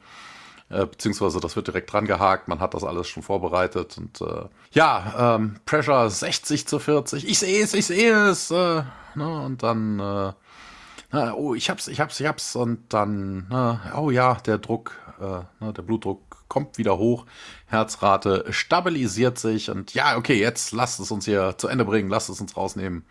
Äh, 0.70 0.85
beziehungsweise 0.85 1.40
das 1.40 1.57
wird 1.57 1.69
direkt 1.69 1.90
dran 1.90 2.07
gehakt, 2.07 2.47
man 2.47 2.61
hat 2.61 2.74
das 2.74 2.85
alles 2.85 3.09
schon 3.09 3.23
vorbereitet 3.23 3.97
und 3.97 4.20
äh, 4.20 4.45
ja, 4.73 5.36
ähm, 5.36 5.57
Pressure 5.65 6.11
60 6.11 6.69
zu 6.69 6.78
40, 6.78 7.27
ich 7.27 7.39
sehe 7.39 7.65
es, 7.65 7.73
ich 7.73 7.86
sehe 7.86 8.28
es, 8.28 8.51
äh, 8.51 8.82
ne, 9.19 9.43
und 9.43 9.62
dann, 9.62 9.99
äh, 9.99 10.32
na, 11.11 11.35
oh, 11.35 11.55
ich 11.55 11.69
hab's, 11.70 11.89
ich 11.89 12.01
hab's, 12.01 12.19
ich 12.20 12.27
hab's, 12.27 12.57
und 12.57 12.93
dann, 12.93 13.47
na, 13.51 13.81
oh 13.97 14.11
ja, 14.11 14.35
der 14.35 14.59
Druck, 14.59 14.93
äh, 15.20 15.65
ne, 15.65 15.73
der 15.73 15.82
Blutdruck 15.82 16.49
kommt 16.49 16.78
wieder 16.78 16.97
hoch, 16.99 17.27
Herzrate 17.66 18.47
stabilisiert 18.51 19.39
sich 19.39 19.70
und 19.70 19.93
ja, 19.95 20.16
okay, 20.16 20.39
jetzt 20.40 20.73
lasst 20.73 21.01
es 21.01 21.11
uns 21.11 21.27
hier 21.27 21.57
zu 21.59 21.69
Ende 21.69 21.85
bringen, 21.85 22.09
lasst 22.09 22.31
es 22.31 22.40
uns 22.40 22.57
rausnehmen. 22.57 23.05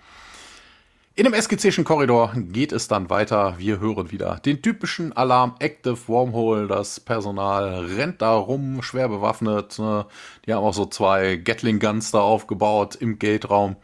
In 1.18 1.24
dem 1.24 1.34
SGC'schen 1.34 1.84
Korridor 1.84 2.32
geht 2.36 2.72
es 2.72 2.88
dann 2.88 3.10
weiter. 3.10 3.56
Wir 3.58 3.80
hören 3.80 4.12
wieder 4.12 4.36
den 4.46 4.62
typischen 4.62 5.14
Alarm 5.14 5.56
Active 5.58 5.98
Wormhole. 6.08 6.68
Das 6.68 7.00
Personal 7.00 7.86
rennt 7.86 8.22
da 8.22 8.36
rum, 8.36 8.84
schwer 8.84 9.10
bewaffnet. 9.10 9.80
Ne? 9.80 10.06
Die 10.46 10.54
haben 10.54 10.64
auch 10.64 10.76
so 10.76 10.86
zwei 10.86 11.38
Gatling 11.38 11.80
Guns 11.80 12.12
da 12.12 12.20
aufgebaut 12.20 12.94
im 12.98 13.18
Gate-Raum. 13.18 13.78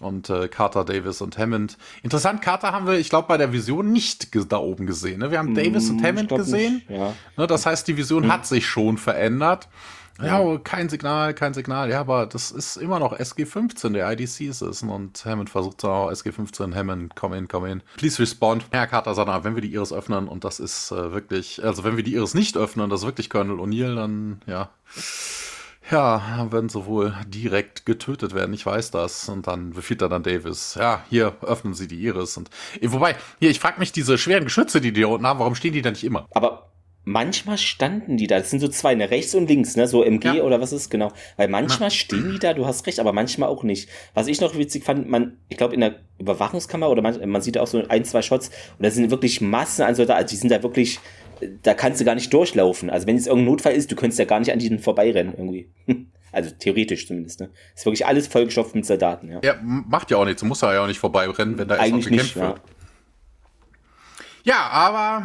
Und 0.00 0.30
äh, 0.30 0.48
Carter, 0.48 0.84
Davis 0.84 1.20
und 1.20 1.36
Hammond. 1.38 1.76
Interessant, 2.02 2.40
Carter 2.42 2.72
haben 2.72 2.86
wir, 2.86 2.94
ich 2.94 3.10
glaube, 3.10 3.28
bei 3.28 3.36
der 3.36 3.52
Vision 3.52 3.92
nicht 3.92 4.28
da 4.50 4.56
oben 4.56 4.86
gesehen. 4.86 5.20
Ne? 5.20 5.30
Wir 5.30 5.38
haben 5.38 5.54
Davis 5.54 5.88
mm, 5.88 5.92
und 5.92 6.02
Hammond 6.04 6.28
gesehen. 6.30 6.82
Ja. 6.88 7.14
ne? 7.36 7.46
Das 7.46 7.66
heißt, 7.66 7.86
die 7.86 7.96
Vision 7.96 8.24
hm. 8.24 8.32
hat 8.32 8.46
sich 8.46 8.66
schon 8.66 8.96
verändert. 8.96 9.68
Ja, 10.22 10.58
kein 10.58 10.88
Signal, 10.88 11.34
kein 11.34 11.54
Signal. 11.54 11.90
Ja, 11.90 12.00
aber 12.00 12.26
das 12.26 12.50
ist 12.50 12.76
immer 12.76 12.98
noch 12.98 13.18
SG15, 13.18 13.92
der 13.92 14.10
IDC 14.12 14.40
ist 14.42 14.60
es. 14.60 14.82
Und 14.82 15.24
Hammond 15.24 15.50
versucht 15.50 15.84
auch 15.84 16.10
SG15, 16.10 16.74
Hammond, 16.74 17.14
komm 17.16 17.32
in, 17.32 17.48
komm 17.48 17.66
in. 17.66 17.82
Please 17.96 18.20
respond. 18.20 18.64
Herr 18.70 18.86
Carter 18.86 19.14
sagt, 19.14 19.44
wenn 19.44 19.54
wir 19.54 19.62
die 19.62 19.72
Iris 19.72 19.92
öffnen 19.92 20.28
und 20.28 20.44
das 20.44 20.60
ist 20.60 20.92
äh, 20.92 21.12
wirklich, 21.12 21.64
also 21.64 21.84
wenn 21.84 21.96
wir 21.96 22.04
die 22.04 22.14
Iris 22.14 22.34
nicht 22.34 22.56
öffnen, 22.56 22.90
das 22.90 23.00
ist 23.00 23.06
wirklich 23.06 23.30
Colonel 23.30 23.58
O'Neill, 23.58 23.94
dann, 23.94 24.42
ja. 24.46 24.70
Ja, 25.90 26.46
werden 26.50 26.68
sie 26.68 26.86
wohl 26.86 27.14
direkt 27.26 27.84
getötet 27.84 28.34
werden, 28.34 28.54
ich 28.54 28.64
weiß 28.64 28.90
das. 28.90 29.28
Und 29.28 29.46
dann 29.46 29.70
befiehlt 29.70 30.02
er 30.02 30.08
dann 30.08 30.22
Davis, 30.22 30.76
ja, 30.78 31.04
hier 31.10 31.36
öffnen 31.42 31.74
sie 31.74 31.88
die 31.88 32.00
Iris. 32.00 32.36
Und 32.36 32.50
wobei, 32.82 33.16
hier, 33.40 33.50
ich 33.50 33.60
frage 33.60 33.80
mich, 33.80 33.92
diese 33.92 34.16
schweren 34.16 34.44
Geschütze, 34.44 34.80
die 34.80 34.92
die 34.92 35.00
da 35.00 35.08
unten 35.08 35.26
haben, 35.26 35.40
warum 35.40 35.54
stehen 35.54 35.72
die 35.72 35.82
da 35.82 35.90
nicht 35.90 36.04
immer? 36.04 36.26
Aber 36.30 36.70
manchmal 37.04 37.58
standen 37.58 38.16
die 38.16 38.26
da. 38.26 38.38
Das 38.38 38.50
sind 38.50 38.60
so 38.60 38.68
zwei, 38.68 38.94
ne, 38.94 39.10
rechts 39.10 39.34
und 39.34 39.48
links, 39.48 39.76
ne, 39.76 39.88
so 39.88 40.04
MG 40.04 40.36
ja. 40.36 40.42
oder 40.42 40.60
was 40.60 40.72
ist 40.72 40.90
genau. 40.90 41.12
Weil 41.36 41.48
manchmal 41.48 41.88
ja. 41.88 41.94
stehen 41.94 42.30
die 42.32 42.38
da, 42.38 42.54
du 42.54 42.66
hast 42.66 42.86
recht, 42.86 43.00
aber 43.00 43.12
manchmal 43.12 43.48
auch 43.48 43.62
nicht. 43.62 43.88
Was 44.14 44.26
ich 44.26 44.40
noch 44.40 44.56
witzig 44.56 44.84
fand, 44.84 45.08
man, 45.08 45.38
ich 45.48 45.56
glaube 45.56 45.74
in 45.74 45.80
der 45.80 45.96
Überwachungskammer 46.18 46.90
oder 46.90 47.02
man, 47.02 47.28
man 47.28 47.42
sieht 47.42 47.58
auch 47.58 47.66
so 47.66 47.82
ein, 47.88 48.04
zwei 48.04 48.22
Shots 48.22 48.48
und 48.78 48.84
da 48.84 48.90
sind 48.90 49.10
wirklich 49.10 49.40
Massen 49.40 49.82
an 49.82 49.94
Soldaten, 49.94 50.18
also 50.18 50.30
die 50.30 50.36
sind 50.36 50.50
da 50.50 50.62
wirklich, 50.62 51.00
da 51.62 51.74
kannst 51.74 52.00
du 52.00 52.04
gar 52.04 52.14
nicht 52.14 52.32
durchlaufen. 52.32 52.90
Also 52.90 53.06
wenn 53.06 53.16
es 53.16 53.26
irgendein 53.26 53.50
Notfall 53.52 53.72
ist, 53.72 53.90
du 53.90 53.96
könntest 53.96 54.18
ja 54.18 54.24
gar 54.24 54.40
nicht 54.40 54.52
an 54.52 54.58
diesen 54.58 54.78
vorbeirennen 54.78 55.34
irgendwie. 55.34 55.70
Also 56.32 56.50
theoretisch 56.56 57.08
zumindest, 57.08 57.40
ne? 57.40 57.50
Ist 57.74 57.84
wirklich 57.84 58.06
alles 58.06 58.28
vollgestopft 58.28 58.76
mit 58.76 58.86
Soldaten, 58.86 59.32
ja. 59.32 59.40
Ja, 59.42 59.56
macht 59.60 60.12
ja 60.12 60.16
auch 60.16 60.24
nichts. 60.24 60.40
Du 60.40 60.46
musst 60.46 60.62
ja 60.62 60.80
auch 60.80 60.86
nicht 60.86 61.00
vorbeirennen, 61.00 61.58
wenn 61.58 61.66
da 61.66 61.74
Eigentlich 61.74 62.08
nicht, 62.08 62.36
ja. 62.36 62.50
wird. 62.50 62.60
Ja, 64.44 64.68
aber 64.68 65.24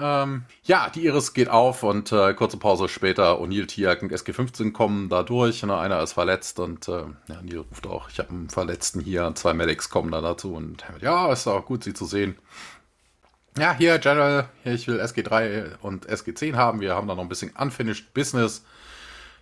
ähm, 0.00 0.44
ja, 0.64 0.90
die 0.94 1.04
Iris 1.04 1.34
geht 1.34 1.48
auf 1.48 1.82
und 1.82 2.12
äh, 2.12 2.34
kurze 2.34 2.56
Pause 2.56 2.88
später 2.88 3.40
O'Neill, 3.40 3.66
Tiak 3.66 4.02
und 4.02 4.12
SG-15 4.12 4.72
kommen 4.72 5.08
da 5.08 5.22
durch. 5.22 5.62
Ne, 5.62 5.76
einer 5.76 6.02
ist 6.02 6.12
verletzt 6.12 6.60
und 6.60 6.88
äh, 6.88 7.04
ja, 7.28 7.42
Neil 7.42 7.58
ruft 7.58 7.86
auch, 7.86 8.10
ich 8.10 8.18
habe 8.18 8.30
einen 8.30 8.50
Verletzten 8.50 9.00
hier. 9.00 9.32
Zwei 9.34 9.54
Medics 9.54 9.88
kommen 9.88 10.10
da 10.10 10.20
dazu 10.20 10.54
und 10.54 10.84
ja, 11.00 11.32
ist 11.32 11.46
auch 11.46 11.64
gut, 11.64 11.84
sie 11.84 11.94
zu 11.94 12.06
sehen. 12.06 12.36
Ja, 13.58 13.74
hier, 13.74 13.98
General, 13.98 14.48
ich 14.64 14.86
will 14.86 15.00
SG3 15.00 15.78
und 15.82 16.08
SG10 16.08 16.54
haben. 16.54 16.80
Wir 16.80 16.94
haben 16.94 17.08
da 17.08 17.14
noch 17.16 17.22
ein 17.22 17.28
bisschen 17.28 17.50
Unfinished 17.58 18.14
Business. 18.14 18.64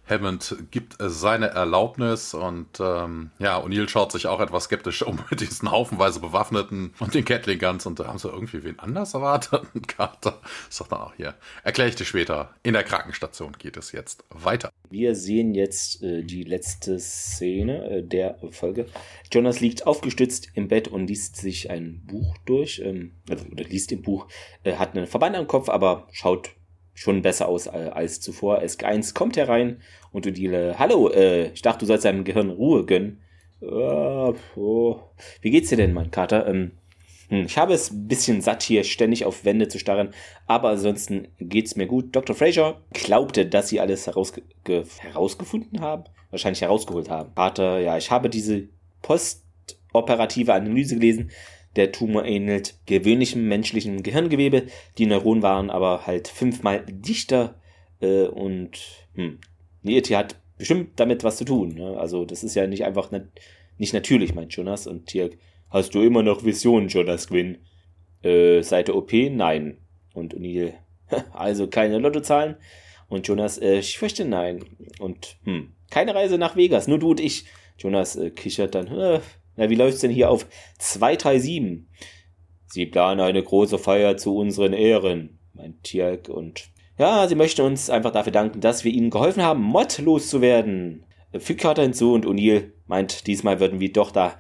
Hammond 0.09 0.56
gibt 0.70 0.97
seine 0.98 1.48
Erlaubnis 1.48 2.35
und 2.35 2.80
ähm, 2.80 3.30
ja, 3.39 3.62
O'Neill 3.62 3.89
schaut 3.89 4.12
sich 4.12 4.26
auch 4.26 4.40
etwas 4.40 4.64
skeptisch 4.64 5.02
um 5.06 5.18
mit 5.30 5.40
diesen 5.40 5.70
haufenweise 5.70 6.20
Bewaffneten 6.20 6.94
und 6.98 7.14
den 7.14 7.24
Gatling 7.24 7.59
Guns 7.59 7.86
und 7.86 8.01
da 8.01 8.06
haben 8.06 8.18
sie 8.18 8.28
irgendwie 8.28 8.64
wen 8.64 8.78
anders 8.78 9.14
erwartet. 9.14 9.62
Und 9.74 9.89
Carter 9.89 10.40
sagt 10.70 10.93
dann 10.93 11.01
auch 11.01 11.14
hier, 11.14 11.35
erkläre 11.64 11.89
ich 11.89 11.97
dir 11.97 12.05
später. 12.05 12.55
In 12.62 12.72
der 12.72 12.85
Krankenstation 12.85 13.52
geht 13.59 13.76
es 13.76 13.93
jetzt 13.93 14.24
weiter. 14.30 14.70
Wir 14.90 15.14
sehen 15.14 15.55
jetzt 15.55 16.02
äh, 16.02 16.22
die 16.22 16.44
letzte 16.44 16.98
Szene 16.98 17.90
äh, 17.90 18.02
der 18.02 18.39
Folge. 18.51 18.86
Jonas 19.30 19.60
liegt 19.60 19.86
aufgestützt 19.86 20.48
im 20.55 20.68
Bett 20.68 20.89
und 20.89 21.06
liest 21.06 21.36
sich 21.36 21.70
ein 21.70 22.02
Buch 22.06 22.36
durch, 22.47 22.80
ähm, 22.85 23.12
also, 23.28 23.44
oder 23.47 23.64
liest 23.64 23.93
im 23.93 24.02
Buch, 24.02 24.28
äh, 24.64 24.74
hat 24.76 24.97
einen 24.97 25.06
Verband 25.06 25.36
am 25.36 25.47
Kopf, 25.47 25.68
aber 25.68 26.09
schaut 26.12 26.51
schon 26.99 27.23
besser 27.23 27.49
aus 27.49 27.69
äh, 27.69 27.91
als 27.93 28.20
zuvor. 28.20 28.61
SG1 28.61 29.15
kommt 29.15 29.37
herein 29.37 29.81
und 30.11 30.27
du 30.27 30.33
die, 30.33 30.51
hallo, 30.51 31.11
äh, 31.11 31.53
ich 31.53 31.62
dachte, 31.62 31.81
du 31.81 31.87
sollst 31.87 32.05
deinem 32.05 32.25
Gehirn 32.25 32.51
Ruhe 32.51 32.85
gönnen. 32.85 33.20
Uh, 33.61 34.35
oh. 34.57 35.01
Wie 35.41 35.51
geht's 35.51 35.69
dir 35.69 35.77
denn, 35.77 35.93
mein 35.93 36.11
Kater? 36.11 36.47
Ähm, 36.49 36.73
hm, 37.29 37.45
ich 37.45 37.57
habe 37.57 37.73
es 37.73 37.93
ein 37.93 38.09
bisschen 38.09 38.41
satt, 38.41 38.62
hier 38.62 38.83
ständig 38.83 39.25
auf 39.25 39.45
Wände 39.45 39.69
zu 39.69 39.79
starren, 39.79 40.11
aber 40.47 40.70
ansonsten 40.70 41.29
geht's 41.39 41.77
mir 41.77 41.87
gut. 41.87 42.16
Dr. 42.16 42.35
Fraser 42.35 42.81
glaubte, 42.93 43.47
dass 43.47 43.69
sie 43.69 43.81
alles 43.81 44.07
herausge 44.07 44.43
herausgefunden 45.01 45.81
haben, 45.81 46.05
wahrscheinlich 46.31 46.62
herausgeholt 46.62 47.11
haben. 47.11 47.33
Vater, 47.35 47.79
ja, 47.79 47.97
ich 47.97 48.11
habe 48.11 48.29
diese 48.29 48.69
postoperative 49.03 50.53
Analyse 50.53 50.97
gelesen. 50.97 51.31
Der 51.78 51.92
Tumor 51.92 52.24
ähnelt 52.24 52.74
gewöhnlichem 52.86 53.46
menschlichen 53.46 54.02
Gehirngewebe. 54.02 54.64
Die 54.98 55.06
Neuronen 55.06 55.44
waren 55.44 55.70
aber 55.70 56.09
halt 56.09 56.26
fünfmal 56.26 56.84
dichter 56.88 57.60
äh, 58.00 58.24
und 58.24 58.80
hm, 59.14 59.38
die 59.82 60.16
hat 60.16 60.40
bestimmt 60.59 60.98
damit 60.98 61.22
was 61.22 61.36
zu 61.36 61.44
tun. 61.44 61.76
Ne? 61.76 61.96
Also 61.96 62.24
das 62.24 62.42
ist 62.42 62.56
ja 62.56 62.66
nicht 62.66 62.84
einfach 62.84 63.12
nat 63.12 63.28
nicht 63.78 63.94
natürlich, 63.94 64.34
meint 64.34 64.52
Jonas. 64.52 64.88
Und 64.88 65.09
hier 65.12 65.30
hast 65.70 65.94
du 65.94 66.02
immer 66.02 66.24
noch 66.24 66.44
Visionen, 66.44 66.88
Jonas 66.88 67.28
Quinn. 67.28 67.59
Äh, 68.22 68.60
seit 68.62 68.88
der 68.88 68.96
OP? 68.96 69.12
Nein. 69.12 69.78
Und 70.14 70.34
O'Neill, 70.34 70.72
also 71.32 71.68
keine 71.68 71.98
Lottozahlen. 71.98 72.56
Und 73.09 73.28
Jonas, 73.28 73.56
äh, 73.59 73.78
ich 73.78 73.98
fürchte 73.98 74.24
nein. 74.24 74.64
Und 74.98 75.36
hm, 75.44 75.74
keine 75.90 76.12
Reise 76.16 76.38
nach 76.38 76.56
Vegas, 76.56 76.88
nur 76.88 76.98
du 76.98 77.10
und 77.10 77.20
ich. 77.20 77.44
Jonas 77.78 78.16
äh, 78.16 78.30
kichert 78.30 78.74
dann, 78.74 78.88
äh, 78.88 79.20
na, 79.59 79.68
wie 79.68 79.74
läuft's 79.74 80.01
denn 80.01 80.10
hier 80.10 80.30
auf 80.30 80.47
237? 80.78 81.85
Sie 82.66 82.86
planen 82.86 83.20
eine 83.20 83.43
große 83.43 83.78
Feier 83.78 84.16
zu 84.16 84.36
unseren 84.36 84.72
Ehren, 84.72 85.39
meint 85.52 85.82
Tjalk 85.82 86.28
und 86.28 86.70
ja, 86.98 87.28
sie 87.28 87.35
möchten 87.35 87.62
uns 87.62 87.90
einfach 87.90 88.10
dafür 88.10 88.32
danken, 88.32 88.60
dass 88.60 88.85
wir 88.85 88.93
ihnen 88.93 89.10
geholfen 89.10 89.43
haben, 89.43 89.62
Mod 89.62 89.98
loszuwerden. 89.98 91.05
Fügt 91.39 91.60
Carter 91.60 91.82
hinzu 91.82 92.12
und 92.12 92.26
O'Neill 92.26 92.72
meint, 92.86 93.26
diesmal 93.26 93.60
würden 93.60 93.80
wir 93.80 93.93
doch 93.93 94.10
da 94.10 94.39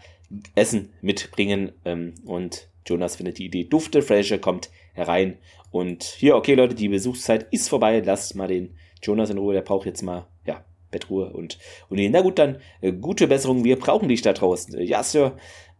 Essen 0.54 0.92
mitbringen. 1.00 1.72
Ähm, 1.84 2.14
und 2.24 2.68
Jonas 2.86 3.16
findet 3.16 3.38
die 3.38 3.46
Idee 3.46 3.64
dufte. 3.64 4.02
Fraser 4.02 4.38
kommt 4.38 4.70
herein 4.94 5.38
und 5.70 6.02
hier, 6.02 6.36
okay 6.36 6.54
Leute, 6.54 6.74
die 6.74 6.88
Besuchszeit 6.88 7.46
ist 7.52 7.68
vorbei. 7.68 8.02
Lasst 8.04 8.34
mal 8.34 8.48
den 8.48 8.76
Jonas 9.02 9.30
in 9.30 9.38
Ruhe, 9.38 9.54
der 9.54 9.62
braucht 9.62 9.86
jetzt 9.86 10.02
mal, 10.02 10.26
ja, 10.44 10.64
Bettruhe 10.90 11.30
und 11.32 11.58
O'Neill. 11.90 12.10
Na 12.10 12.20
gut, 12.20 12.38
dann 12.38 12.58
äh, 12.80 12.92
gute 12.92 13.26
Besserung, 13.26 13.64
wir 13.64 13.78
brauchen 13.78 14.08
dich 14.08 14.22
da 14.22 14.32
draußen. 14.32 14.78
Äh, 14.78 14.84
ja, 14.84 15.02
Sir. 15.02 15.36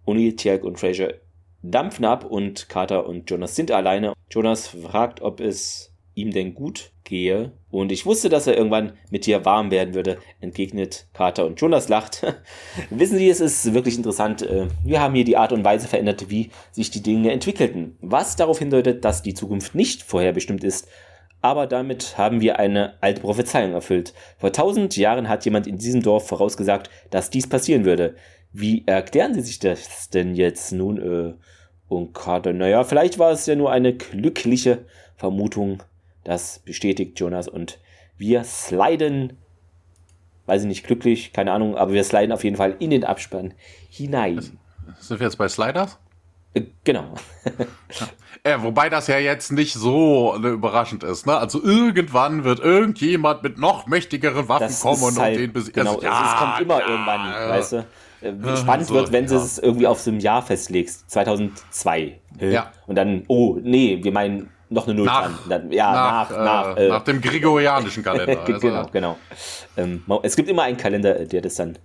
O'Neill, 0.06 0.36
Tjalk 0.36 0.64
und 0.64 0.78
Fraser 0.78 1.14
dampfen 1.62 2.04
ab 2.04 2.24
und 2.24 2.68
Carter 2.68 3.06
und 3.06 3.30
Jonas 3.30 3.56
sind 3.56 3.70
alleine. 3.70 4.14
Jonas 4.30 4.68
fragt, 4.68 5.20
ob 5.20 5.40
es 5.40 5.92
ihm 6.14 6.32
denn 6.32 6.54
gut 6.54 6.90
gehe. 7.04 7.52
Und 7.70 7.92
ich 7.92 8.04
wusste, 8.04 8.28
dass 8.28 8.46
er 8.46 8.56
irgendwann 8.56 8.94
mit 9.10 9.26
dir 9.26 9.44
warm 9.44 9.70
werden 9.70 9.94
würde, 9.94 10.18
entgegnet 10.40 11.06
Carter. 11.12 11.46
Und 11.46 11.60
Jonas 11.60 11.88
lacht. 11.88 12.26
Wissen 12.90 13.18
Sie, 13.18 13.28
es 13.28 13.40
ist 13.40 13.72
wirklich 13.72 13.96
interessant. 13.96 14.42
Äh, 14.42 14.66
wir 14.84 15.00
haben 15.00 15.14
hier 15.14 15.24
die 15.24 15.36
Art 15.36 15.52
und 15.52 15.64
Weise 15.64 15.86
verändert, 15.86 16.28
wie 16.28 16.50
sich 16.72 16.90
die 16.90 17.02
Dinge 17.02 17.32
entwickelten. 17.32 17.96
Was 18.00 18.36
darauf 18.36 18.58
hindeutet, 18.58 19.04
dass 19.04 19.22
die 19.22 19.34
Zukunft 19.34 19.74
nicht 19.74 20.02
vorherbestimmt 20.02 20.64
ist. 20.64 20.88
Aber 21.40 21.66
damit 21.66 22.18
haben 22.18 22.40
wir 22.40 22.58
eine 22.58 22.94
alte 23.00 23.20
Prophezeiung 23.20 23.72
erfüllt. 23.72 24.12
Vor 24.38 24.52
tausend 24.52 24.96
Jahren 24.96 25.28
hat 25.28 25.44
jemand 25.44 25.66
in 25.66 25.78
diesem 25.78 26.02
Dorf 26.02 26.26
vorausgesagt, 26.26 26.90
dass 27.10 27.30
dies 27.30 27.48
passieren 27.48 27.84
würde. 27.84 28.16
Wie 28.52 28.82
erklären 28.86 29.34
Sie 29.34 29.42
sich 29.42 29.58
das 29.58 30.10
denn 30.10 30.34
jetzt 30.34 30.72
nun? 30.72 30.98
Äh, 30.98 31.34
und 31.88 32.12
Carter, 32.12 32.52
naja, 32.52 32.84
vielleicht 32.84 33.18
war 33.18 33.30
es 33.30 33.46
ja 33.46 33.54
nur 33.54 33.70
eine 33.70 33.94
glückliche 33.94 34.84
Vermutung 35.16 35.82
das 36.24 36.58
bestätigt 36.58 37.18
Jonas 37.18 37.48
und 37.48 37.78
wir 38.18 38.44
sliden, 38.44 39.38
weiß 40.46 40.62
ich 40.62 40.68
nicht, 40.68 40.86
glücklich, 40.86 41.32
keine 41.32 41.52
Ahnung, 41.52 41.76
aber 41.76 41.92
wir 41.92 42.04
sliden 42.04 42.32
auf 42.32 42.44
jeden 42.44 42.56
Fall 42.56 42.76
in 42.80 42.90
den 42.90 43.04
Abspann 43.04 43.54
hinein. 43.88 44.38
Sind 44.98 45.20
wir 45.20 45.26
jetzt 45.26 45.38
bei 45.38 45.48
Sliders? 45.48 45.98
Äh, 46.58 46.70
genau. 46.84 47.14
ja. 48.44 48.54
äh, 48.54 48.62
wobei 48.62 48.88
das 48.88 49.06
ja 49.06 49.18
jetzt 49.18 49.52
nicht 49.52 49.74
so 49.74 50.34
äh, 50.42 50.48
überraschend 50.48 51.04
ist. 51.04 51.26
Ne? 51.26 51.36
Also 51.36 51.62
irgendwann 51.62 52.44
wird 52.44 52.60
irgendjemand 52.60 53.42
mit 53.42 53.58
noch 53.58 53.86
mächtigeren 53.86 54.48
Waffen 54.48 54.68
das 54.68 54.80
kommen 54.80 55.02
und 55.02 55.18
halt, 55.18 55.38
den 55.38 55.52
besiegen. 55.52 55.84
Genau, 55.84 55.96
also, 55.96 56.06
ja, 56.06 56.32
es 56.32 56.38
kommt 56.38 56.60
immer 56.60 56.80
ja, 56.80 56.88
irgendwann, 56.88 57.30
ja. 57.30 57.48
weißt 57.48 57.72
du. 57.72 57.86
Äh, 58.20 58.56
spannend 58.56 58.88
so, 58.88 58.94
wird, 58.94 59.12
wenn 59.12 59.28
sie 59.28 59.36
es 59.36 59.58
irgendwie 59.58 59.86
auf 59.86 60.00
so 60.00 60.10
ein 60.10 60.20
Jahr 60.20 60.42
festlegst. 60.42 61.08
2002. 61.10 62.18
Ja. 62.40 62.72
Und 62.86 62.96
dann, 62.96 63.24
oh, 63.28 63.58
nee, 63.62 64.00
wir 64.02 64.12
meinen 64.12 64.50
noch 64.70 64.86
eine 64.86 64.94
Null 64.94 65.06
nach, 65.06 65.46
dran. 65.46 65.72
ja, 65.72 65.92
nach, 65.92 66.30
nach, 66.30 66.38
nach, 66.38 66.76
äh, 66.76 66.88
nach 66.88 67.04
dem 67.04 67.20
gregorianischen 67.20 68.02
Kalender. 68.02 68.40
also. 68.46 68.58
genau, 68.58 68.86
genau. 68.92 69.18
Ähm, 69.76 70.02
es 70.22 70.36
gibt 70.36 70.48
immer 70.48 70.62
einen 70.62 70.76
Kalender, 70.76 71.14
der 71.24 71.40
das 71.40 71.54
dann 71.54 71.78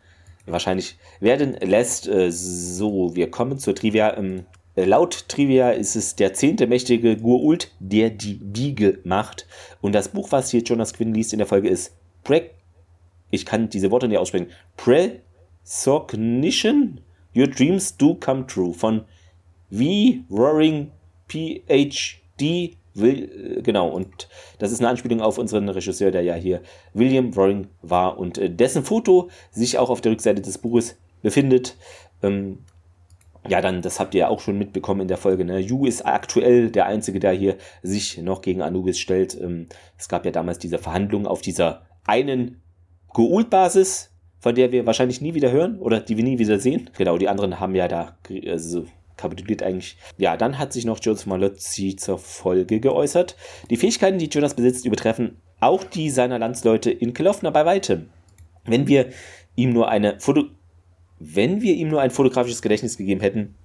wahrscheinlich 0.45 0.97
werden 1.19 1.55
lässt. 1.61 2.09
So, 2.29 3.15
wir 3.15 3.31
kommen 3.31 3.57
zur 3.59 3.75
Trivia. 3.75 4.17
Ähm, 4.17 4.39
äh, 4.39 4.43
laut 4.75 5.27
Trivia 5.27 5.71
ist 5.71 5.95
es 5.95 6.15
der 6.15 6.33
zehnte 6.33 6.67
mächtige 6.67 7.17
Gurult, 7.17 7.71
der 7.79 8.09
die 8.09 8.35
Biege 8.35 8.99
macht. 9.03 9.45
Und 9.81 9.93
das 9.93 10.09
Buch, 10.09 10.31
was 10.31 10.51
hier 10.51 10.61
Jonas 10.61 10.93
Quinn 10.93 11.13
liest 11.13 11.33
in 11.33 11.39
der 11.39 11.47
Folge, 11.47 11.69
ist 11.69 11.95
Pre 12.23 12.51
ich 13.29 13.45
kann 13.47 13.69
diese 13.69 13.89
Worte 13.89 14.07
nicht 14.07 14.19
aussprechen. 14.19 14.51
Precognition? 14.77 17.01
Your 17.35 17.47
Dreams 17.47 17.97
Do 17.97 18.13
Come 18.13 18.45
True 18.45 18.73
von 18.73 19.05
V. 19.71 19.83
Roaring 20.29 20.91
P.H 21.27 22.23
die 22.39 22.77
will, 22.93 23.57
äh, 23.57 23.61
genau, 23.61 23.89
und 23.89 24.27
das 24.59 24.71
ist 24.71 24.79
eine 24.79 24.89
Anspielung 24.89 25.21
auf 25.21 25.37
unseren 25.37 25.69
Regisseur, 25.69 26.11
der 26.11 26.21
ja 26.21 26.35
hier 26.35 26.61
William 26.93 27.31
Roaring 27.33 27.67
war 27.81 28.17
und 28.17 28.37
äh, 28.37 28.49
dessen 28.49 28.83
Foto 28.83 29.29
sich 29.51 29.77
auch 29.77 29.89
auf 29.89 30.01
der 30.01 30.11
Rückseite 30.11 30.41
des 30.41 30.57
Buches 30.57 30.95
befindet. 31.21 31.75
Ähm, 32.21 32.59
ja, 33.47 33.61
dann, 33.61 33.81
das 33.81 33.99
habt 33.99 34.13
ihr 34.15 34.21
ja 34.21 34.27
auch 34.29 34.39
schon 34.39 34.57
mitbekommen 34.57 35.01
in 35.01 35.07
der 35.07 35.17
Folge. 35.17 35.45
Ne? 35.45 35.59
Yu 35.59 35.85
ist 35.85 36.05
aktuell 36.05 36.69
der 36.69 36.85
Einzige, 36.85 37.19
der 37.19 37.33
hier 37.33 37.57
sich 37.81 38.17
noch 38.19 38.41
gegen 38.41 38.61
Anubis 38.61 38.99
stellt. 38.99 39.39
Ähm, 39.39 39.67
es 39.97 40.07
gab 40.07 40.25
ja 40.25 40.31
damals 40.31 40.59
diese 40.59 40.77
Verhandlungen 40.77 41.27
auf 41.27 41.41
dieser 41.41 41.85
einen 42.05 42.61
Gould-Basis, 43.09 44.11
von 44.39 44.55
der 44.55 44.71
wir 44.71 44.85
wahrscheinlich 44.85 45.21
nie 45.21 45.33
wieder 45.33 45.51
hören 45.51 45.79
oder 45.79 45.99
die 45.99 46.17
wir 46.17 46.23
nie 46.23 46.39
wieder 46.39 46.59
sehen. 46.59 46.89
Genau, 46.97 47.17
die 47.17 47.29
anderen 47.29 47.59
haben 47.59 47.75
ja 47.75 47.87
da 47.87 48.17
also 48.47 48.85
kapituliert 49.17 49.63
eigentlich. 49.63 49.97
Ja, 50.17 50.35
dann 50.37 50.57
hat 50.57 50.73
sich 50.73 50.85
noch 50.85 50.99
Joseph 51.01 51.27
Malozzi 51.27 51.95
zur 51.95 52.17
Folge 52.17 52.79
geäußert. 52.79 53.35
Die 53.69 53.77
Fähigkeiten, 53.77 54.19
die 54.19 54.27
Jonas 54.27 54.55
besitzt, 54.55 54.85
übertreffen 54.85 55.37
auch 55.59 55.83
die 55.83 56.09
seiner 56.09 56.39
Landsleute 56.39 56.91
in 56.91 57.13
Kelowna 57.13 57.49
bei 57.49 57.65
weitem. 57.65 58.09
Wenn 58.65 58.87
wir 58.87 59.09
ihm 59.55 59.71
nur 59.71 59.87
eine 59.87 60.19
Foto 60.19 60.45
wenn 61.23 61.61
wir 61.61 61.73
ihm 61.75 61.89
nur 61.89 62.01
ein 62.01 62.11
fotografisches 62.11 62.61
Gedächtnis 62.61 62.97
gegeben 62.97 63.21
hätten 63.21 63.55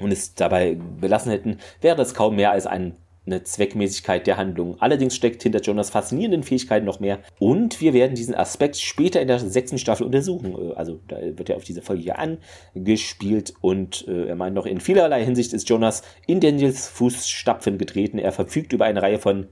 und 0.00 0.12
es 0.12 0.34
dabei 0.34 0.76
belassen 1.00 1.30
hätten, 1.30 1.58
wäre 1.80 1.96
das 1.96 2.14
kaum 2.14 2.36
mehr 2.36 2.50
als 2.50 2.66
ein 2.66 2.96
eine 3.26 3.42
Zweckmäßigkeit 3.42 4.26
der 4.26 4.36
Handlung. 4.36 4.76
Allerdings 4.80 5.16
steckt 5.16 5.42
hinter 5.42 5.60
Jonas 5.60 5.90
faszinierenden 5.90 6.42
Fähigkeiten 6.42 6.84
noch 6.84 7.00
mehr. 7.00 7.20
Und 7.38 7.80
wir 7.80 7.94
werden 7.94 8.14
diesen 8.14 8.34
Aspekt 8.34 8.76
später 8.76 9.20
in 9.20 9.28
der 9.28 9.38
sechsten 9.38 9.78
Staffel 9.78 10.04
untersuchen. 10.04 10.54
Äh, 10.54 10.74
also 10.74 11.00
da 11.08 11.16
wird 11.20 11.48
er 11.48 11.56
auf 11.56 11.64
diese 11.64 11.82
Folge 11.82 12.02
hier 12.02 12.18
angespielt 12.18 13.54
und 13.60 14.06
äh, 14.08 14.26
er 14.26 14.36
meint 14.36 14.54
noch, 14.54 14.66
in 14.66 14.80
vielerlei 14.80 15.24
Hinsicht 15.24 15.52
ist 15.52 15.68
Jonas 15.68 16.02
in 16.26 16.40
Daniels 16.40 16.88
Fußstapfen 16.88 17.78
getreten. 17.78 18.18
Er 18.18 18.32
verfügt 18.32 18.72
über 18.72 18.84
eine 18.84 19.00
Reihe 19.00 19.18
von 19.18 19.48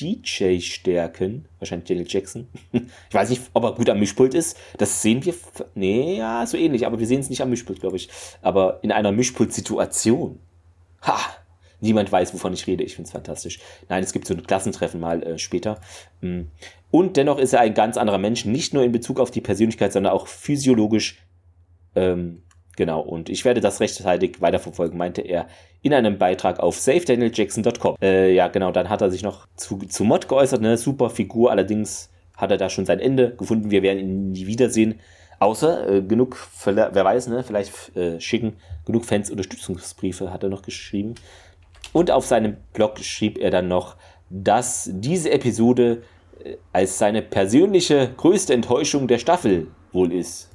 DJ-Stärken. 0.00 1.46
Wahrscheinlich 1.58 1.88
Daniel 1.88 2.06
Jackson. 2.08 2.48
ich 2.72 3.14
weiß 3.14 3.30
nicht, 3.30 3.42
ob 3.52 3.64
er 3.64 3.72
gut 3.72 3.90
am 3.90 3.98
Mischpult 3.98 4.34
ist. 4.34 4.56
Das 4.76 5.02
sehen 5.02 5.24
wir. 5.24 5.34
Nee, 5.74 6.18
ja, 6.18 6.46
so 6.46 6.56
ähnlich. 6.56 6.86
Aber 6.86 6.98
wir 6.98 7.06
sehen 7.06 7.20
es 7.20 7.30
nicht 7.30 7.42
am 7.42 7.50
Mischpult, 7.50 7.80
glaube 7.80 7.96
ich. 7.96 8.08
Aber 8.42 8.78
in 8.82 8.92
einer 8.92 9.12
Mischpult-Situation. 9.12 10.38
Ha! 11.02 11.18
Niemand 11.80 12.10
weiß, 12.10 12.34
wovon 12.34 12.52
ich 12.52 12.66
rede. 12.66 12.82
Ich 12.82 12.96
finde 12.96 13.06
es 13.06 13.12
fantastisch. 13.12 13.60
Nein, 13.88 14.02
es 14.02 14.12
gibt 14.12 14.26
so 14.26 14.34
ein 14.34 14.42
Klassentreffen 14.42 15.00
mal 15.00 15.22
äh, 15.22 15.38
später. 15.38 15.80
Mm. 16.20 16.42
Und 16.90 17.16
dennoch 17.16 17.38
ist 17.38 17.52
er 17.52 17.60
ein 17.60 17.74
ganz 17.74 17.96
anderer 17.96 18.18
Mensch, 18.18 18.44
nicht 18.44 18.74
nur 18.74 18.82
in 18.82 18.92
Bezug 18.92 19.20
auf 19.20 19.30
die 19.30 19.40
Persönlichkeit, 19.40 19.92
sondern 19.92 20.12
auch 20.12 20.26
physiologisch. 20.26 21.22
Ähm, 21.94 22.42
genau, 22.78 23.00
und 23.00 23.28
ich 23.28 23.44
werde 23.44 23.60
das 23.60 23.80
rechtzeitig 23.80 24.40
weiterverfolgen, 24.40 24.96
meinte 24.96 25.20
er 25.20 25.48
in 25.82 25.92
einem 25.92 26.16
Beitrag 26.16 26.60
auf 26.60 26.78
safedanieljackson.com. 26.78 27.96
Äh, 28.00 28.32
ja, 28.32 28.48
genau, 28.48 28.70
dann 28.70 28.88
hat 28.88 29.02
er 29.02 29.10
sich 29.10 29.22
noch 29.22 29.46
zu, 29.56 29.78
zu 29.78 30.04
Mod 30.04 30.28
geäußert, 30.28 30.62
ne? 30.62 30.78
Super 30.78 31.10
Figur, 31.10 31.50
allerdings 31.50 32.08
hat 32.36 32.52
er 32.52 32.56
da 32.56 32.70
schon 32.70 32.86
sein 32.86 33.00
Ende 33.00 33.34
gefunden. 33.36 33.70
Wir 33.70 33.82
werden 33.82 33.98
ihn 33.98 34.32
nie 34.32 34.46
wiedersehen. 34.46 35.00
Außer 35.40 35.88
äh, 35.90 36.02
genug, 36.02 36.36
wer 36.64 36.94
weiß, 36.94 37.28
ne, 37.28 37.42
vielleicht 37.42 37.96
äh, 37.96 38.20
schicken 38.20 38.54
genug 38.86 39.04
Fans 39.04 39.30
Unterstützungsbriefe, 39.30 40.32
hat 40.32 40.42
er 40.42 40.48
noch 40.48 40.62
geschrieben. 40.62 41.14
Und 41.92 42.10
auf 42.10 42.26
seinem 42.26 42.56
Blog 42.72 42.98
schrieb 43.00 43.38
er 43.38 43.50
dann 43.50 43.68
noch, 43.68 43.96
dass 44.30 44.88
diese 44.92 45.30
Episode 45.30 46.02
äh, 46.44 46.56
als 46.72 46.98
seine 46.98 47.22
persönliche 47.22 48.10
größte 48.16 48.54
Enttäuschung 48.54 49.08
der 49.08 49.18
Staffel 49.18 49.68
wohl 49.92 50.12
ist. 50.12 50.47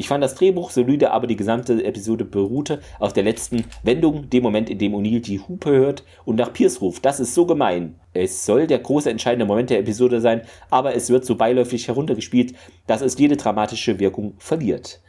Ich 0.00 0.08
fand 0.08 0.24
das 0.24 0.34
Drehbuch 0.34 0.70
solide, 0.70 1.10
aber 1.10 1.26
die 1.26 1.36
gesamte 1.36 1.84
Episode 1.84 2.24
beruhte 2.24 2.80
auf 3.00 3.12
der 3.12 3.22
letzten 3.22 3.66
Wendung, 3.82 4.30
dem 4.30 4.42
Moment, 4.42 4.70
in 4.70 4.78
dem 4.78 4.94
O'Neill 4.94 5.20
die 5.20 5.40
Hupe 5.40 5.68
hört 5.68 6.04
und 6.24 6.36
nach 6.36 6.54
Pierce 6.54 6.80
ruft. 6.80 7.04
Das 7.04 7.20
ist 7.20 7.34
so 7.34 7.44
gemein. 7.44 8.00
Es 8.14 8.46
soll 8.46 8.66
der 8.66 8.78
große 8.78 9.10
entscheidende 9.10 9.44
Moment 9.44 9.68
der 9.68 9.78
Episode 9.78 10.22
sein, 10.22 10.40
aber 10.70 10.94
es 10.94 11.10
wird 11.10 11.26
so 11.26 11.34
beiläufig 11.34 11.86
heruntergespielt, 11.86 12.54
dass 12.86 13.02
es 13.02 13.18
jede 13.18 13.36
dramatische 13.36 13.98
Wirkung 14.00 14.36
verliert. 14.38 15.02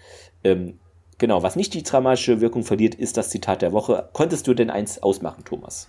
Ähm, 0.44 0.78
Genau, 1.20 1.44
was 1.44 1.56
nicht 1.56 1.76
die 1.76 1.84
dramatische 1.84 2.42
Wirkung 2.42 2.64
verliert, 2.64 2.96
ist 2.96 3.16
das 3.16 3.30
Zitat 3.30 3.62
der 3.62 3.72
Woche. 3.72 4.10
Konntest 4.12 4.48
du 4.48 4.56
denn 4.56 4.72
eins 4.72 5.04
ausmachen, 5.04 5.46
Thomas? 5.46 5.88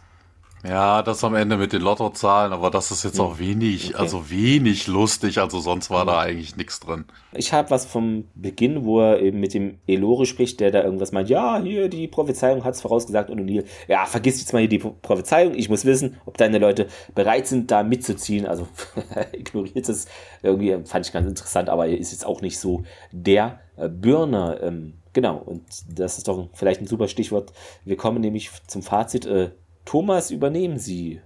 Ja, 0.64 1.02
das 1.02 1.24
am 1.24 1.34
Ende 1.34 1.56
mit 1.56 1.72
den 1.72 1.82
Lottozahlen, 1.82 2.52
aber 2.52 2.70
das 2.70 2.92
ist 2.92 3.02
jetzt 3.02 3.18
hm. 3.18 3.24
auch 3.24 3.38
wenig, 3.38 3.94
okay. 3.94 4.02
also 4.02 4.30
wenig 4.30 4.86
lustig, 4.86 5.38
also 5.38 5.58
sonst 5.58 5.90
war 5.90 6.06
da 6.06 6.20
eigentlich 6.20 6.56
nichts 6.56 6.78
drin. 6.78 7.04
Ich 7.32 7.52
habe 7.52 7.70
was 7.70 7.84
vom 7.84 8.28
Beginn, 8.34 8.84
wo 8.84 9.00
er 9.00 9.20
eben 9.20 9.40
mit 9.40 9.54
dem 9.54 9.78
Elore 9.88 10.24
spricht, 10.24 10.60
der 10.60 10.70
da 10.70 10.84
irgendwas 10.84 11.10
meint, 11.10 11.28
ja, 11.28 11.60
hier, 11.60 11.88
die 11.88 12.06
Prophezeiung 12.06 12.62
hat 12.64 12.74
es 12.74 12.80
vorausgesagt 12.80 13.28
und 13.28 13.40
O'Neill, 13.40 13.64
ja, 13.88 14.06
vergiss 14.06 14.38
jetzt 14.38 14.52
mal 14.52 14.60
hier 14.60 14.68
die 14.68 14.78
Prophezeiung, 14.78 15.54
ich 15.54 15.68
muss 15.68 15.84
wissen, 15.84 16.20
ob 16.26 16.36
deine 16.38 16.58
Leute 16.58 16.86
bereit 17.14 17.48
sind, 17.48 17.72
da 17.72 17.82
mitzuziehen, 17.82 18.46
also 18.46 18.68
ignoriert 19.32 19.88
es, 19.88 20.06
irgendwie 20.42 20.78
fand 20.84 21.06
ich 21.06 21.12
ganz 21.12 21.26
interessant, 21.26 21.70
aber 21.70 21.88
er 21.88 21.98
ist 21.98 22.12
jetzt 22.12 22.24
auch 22.24 22.40
nicht 22.40 22.60
so 22.60 22.84
der 23.10 23.60
äh, 23.76 23.88
Birner, 23.88 24.62
ähm, 24.62 24.94
Genau, 25.14 25.36
und 25.36 25.62
das 25.94 26.16
ist 26.16 26.26
doch 26.26 26.48
vielleicht 26.54 26.80
ein 26.80 26.86
super 26.86 27.06
Stichwort. 27.06 27.52
Wir 27.84 27.98
kommen 27.98 28.22
nämlich 28.22 28.50
zum 28.66 28.82
Fazit. 28.82 29.26
Äh, 29.26 29.50
Thomas, 29.84 30.30
übernehmen 30.30 30.78
Sie. 30.78 31.20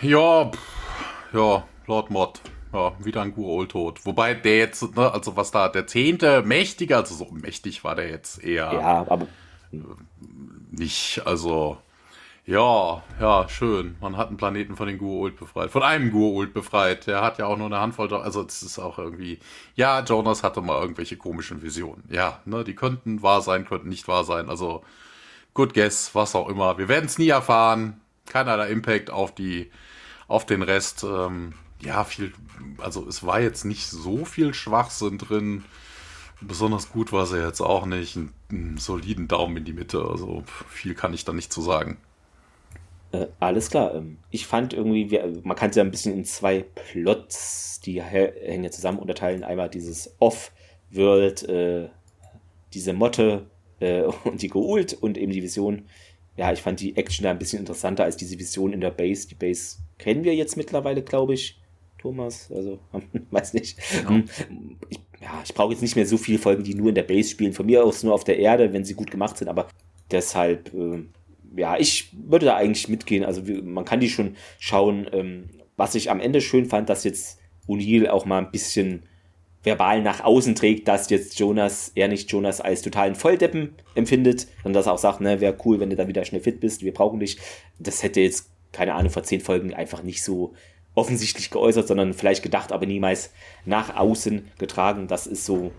Ja, 0.00 0.50
ja, 1.32 1.64
Lord 1.86 2.10
Mod. 2.10 2.40
Ja, 2.72 2.92
wieder 3.02 3.22
ein 3.22 3.34
Gurul 3.34 3.66
tot. 3.66 4.04
Wobei 4.04 4.34
der 4.34 4.58
jetzt, 4.58 4.94
ne, 4.94 5.10
also 5.10 5.36
was 5.36 5.50
da, 5.50 5.68
der 5.68 5.86
zehnte 5.86 6.42
mächtige, 6.42 6.96
also 6.96 7.14
so 7.14 7.28
mächtig 7.30 7.82
war 7.82 7.94
der 7.94 8.10
jetzt 8.10 8.44
eher. 8.44 8.72
Ja, 8.72 9.06
aber. 9.08 9.26
Nicht, 10.70 11.22
also 11.24 11.78
ja, 12.48 13.02
ja, 13.20 13.46
schön. 13.50 13.96
Man 14.00 14.16
hat 14.16 14.28
einen 14.28 14.38
Planeten 14.38 14.74
von 14.74 14.86
den 14.88 14.98
Gua'uld 14.98 15.36
befreit. 15.36 15.70
Von 15.70 15.82
einem 15.82 16.10
Gua'uld 16.10 16.54
befreit. 16.54 17.06
Der 17.06 17.20
hat 17.20 17.36
ja 17.36 17.44
auch 17.44 17.58
nur 17.58 17.66
eine 17.66 17.78
Handvoll. 17.78 18.10
Also, 18.14 18.42
es 18.42 18.62
ist 18.62 18.78
auch 18.78 18.98
irgendwie. 18.98 19.38
Ja, 19.74 20.00
Jonas 20.00 20.42
hatte 20.42 20.62
mal 20.62 20.80
irgendwelche 20.80 21.18
komischen 21.18 21.60
Visionen. 21.60 22.04
Ja, 22.08 22.40
ne, 22.46 22.64
die 22.64 22.74
könnten 22.74 23.20
wahr 23.20 23.42
sein, 23.42 23.66
könnten 23.66 23.90
nicht 23.90 24.08
wahr 24.08 24.24
sein. 24.24 24.48
Also, 24.48 24.82
good 25.58 25.74
guess, 25.74 26.14
was 26.14 26.36
auch 26.36 26.48
immer. 26.48 26.78
Wir 26.78 26.88
werden 26.88 27.06
es 27.06 27.18
nie 27.18 27.30
erfahren. 27.30 28.00
Keinerlei 28.26 28.70
Impact 28.70 29.10
auf 29.10 29.34
die, 29.34 29.72
auf 30.28 30.46
den 30.46 30.62
Rest. 30.62 31.02
Ähm, 31.02 31.52
ja, 31.80 32.04
viel. 32.04 32.32
Also, 32.78 33.04
es 33.08 33.26
war 33.26 33.40
jetzt 33.40 33.64
nicht 33.64 33.88
so 33.88 34.24
viel 34.24 34.54
Schwachsinn 34.54 35.18
drin. 35.18 35.64
Besonders 36.40 36.92
gut 36.92 37.12
war 37.12 37.26
sie 37.26 37.44
jetzt 37.44 37.60
auch 37.60 37.86
nicht. 37.86 38.16
einen 38.16 38.78
soliden 38.78 39.26
Daumen 39.26 39.56
in 39.56 39.64
die 39.64 39.72
Mitte. 39.72 40.00
Also, 40.08 40.44
viel 40.68 40.94
kann 40.94 41.12
ich 41.12 41.24
da 41.24 41.32
nicht 41.32 41.52
zu 41.52 41.60
sagen. 41.60 41.96
Äh, 43.10 43.26
alles 43.40 43.68
klar. 43.68 43.96
Ähm, 43.96 44.18
ich 44.30 44.46
fand 44.46 44.72
irgendwie, 44.72 45.20
man 45.42 45.56
kann 45.56 45.70
es 45.70 45.76
ja 45.76 45.82
ein 45.82 45.90
bisschen 45.90 46.14
in 46.14 46.24
zwei 46.24 46.60
Plots, 46.62 47.80
die 47.80 48.00
hängen 48.00 48.62
ja 48.62 48.70
zusammen, 48.70 49.00
unterteilen. 49.00 49.42
Einmal 49.42 49.70
dieses 49.70 50.14
Off-World, 50.20 51.48
äh, 51.48 51.88
diese 52.74 52.92
Motte 52.92 53.46
äh, 53.80 54.02
und 54.24 54.42
die 54.42 54.48
Geult 54.48 54.94
und 54.94 55.18
eben 55.18 55.32
die 55.32 55.42
Vision. 55.42 55.82
Ja, 56.36 56.52
ich 56.52 56.62
fand 56.62 56.80
die 56.80 56.96
Action 56.96 57.24
da 57.24 57.30
ein 57.30 57.38
bisschen 57.38 57.58
interessanter 57.58 58.04
als 58.04 58.16
diese 58.16 58.38
Vision 58.38 58.72
in 58.72 58.80
der 58.80 58.92
Base. 58.92 59.26
Die 59.26 59.34
Base 59.34 59.78
kennen 59.98 60.22
wir 60.22 60.34
jetzt 60.34 60.56
mittlerweile, 60.56 61.02
glaube 61.02 61.34
ich. 61.34 61.60
Thomas, 61.98 62.50
also 62.52 62.78
weiß 63.30 63.54
nicht. 63.54 63.76
Ja. 64.04 64.08
Hm, 64.08 64.28
ich, 64.88 65.00
ja, 65.20 65.42
ich 65.44 65.52
brauche 65.52 65.72
jetzt 65.72 65.82
nicht 65.82 65.96
mehr 65.96 66.06
so 66.06 66.16
viele 66.16 66.38
Folgen, 66.38 66.62
die 66.62 66.74
nur 66.74 66.90
in 66.90 66.94
der 66.94 67.02
Base 67.02 67.30
spielen. 67.30 67.52
Von 67.52 67.66
mir 67.66 67.84
aus 67.84 68.04
nur 68.04 68.14
auf 68.14 68.22
der 68.22 68.38
Erde, 68.38 68.72
wenn 68.72 68.84
sie 68.84 68.94
gut 68.94 69.10
gemacht 69.10 69.36
sind, 69.36 69.48
aber 69.48 69.66
deshalb 70.12 70.72
äh, 70.74 71.02
ja, 71.56 71.76
ich 71.78 72.10
würde 72.12 72.46
da 72.46 72.56
eigentlich 72.56 72.88
mitgehen. 72.88 73.24
Also 73.24 73.42
man 73.62 73.84
kann 73.84 74.00
die 74.00 74.10
schon 74.10 74.36
schauen. 74.58 75.08
Ähm, 75.12 75.50
was 75.76 75.94
ich 75.94 76.10
am 76.10 76.20
Ende 76.20 76.40
schön 76.40 76.66
fand, 76.66 76.88
dass 76.88 77.04
jetzt 77.04 77.40
O'Neill 77.66 78.08
auch 78.08 78.24
mal 78.24 78.38
ein 78.38 78.50
bisschen 78.50 79.04
verbal 79.68 80.02
nach 80.02 80.24
außen 80.24 80.54
trägt, 80.54 80.88
dass 80.88 81.10
jetzt 81.10 81.38
Jonas, 81.38 81.92
er 81.94 82.08
nicht 82.08 82.30
Jonas 82.32 82.60
als 82.60 82.82
totalen 82.82 83.14
Volldeppen 83.14 83.74
empfindet, 83.94 84.48
sondern 84.62 84.80
dass 84.80 84.86
er 84.86 84.94
auch 84.94 84.98
sagt, 84.98 85.20
ne, 85.20 85.40
wäre 85.40 85.56
cool, 85.64 85.78
wenn 85.78 85.90
du 85.90 85.96
dann 85.96 86.08
wieder 86.08 86.24
schnell 86.24 86.40
fit 86.40 86.60
bist, 86.60 86.82
wir 86.82 86.94
brauchen 86.94 87.20
dich. 87.20 87.38
Das 87.78 88.02
hätte 88.02 88.20
jetzt, 88.20 88.50
keine 88.72 88.94
Ahnung, 88.94 89.10
vor 89.10 89.22
zehn 89.22 89.40
Folgen 89.40 89.74
einfach 89.74 90.02
nicht 90.02 90.22
so 90.22 90.54
offensichtlich 90.94 91.50
geäußert, 91.50 91.86
sondern 91.86 92.14
vielleicht 92.14 92.42
gedacht, 92.42 92.72
aber 92.72 92.86
niemals 92.86 93.30
nach 93.64 93.94
außen 93.96 94.48
getragen. 94.58 95.06
Das 95.06 95.26
ist 95.26 95.44
so 95.44 95.70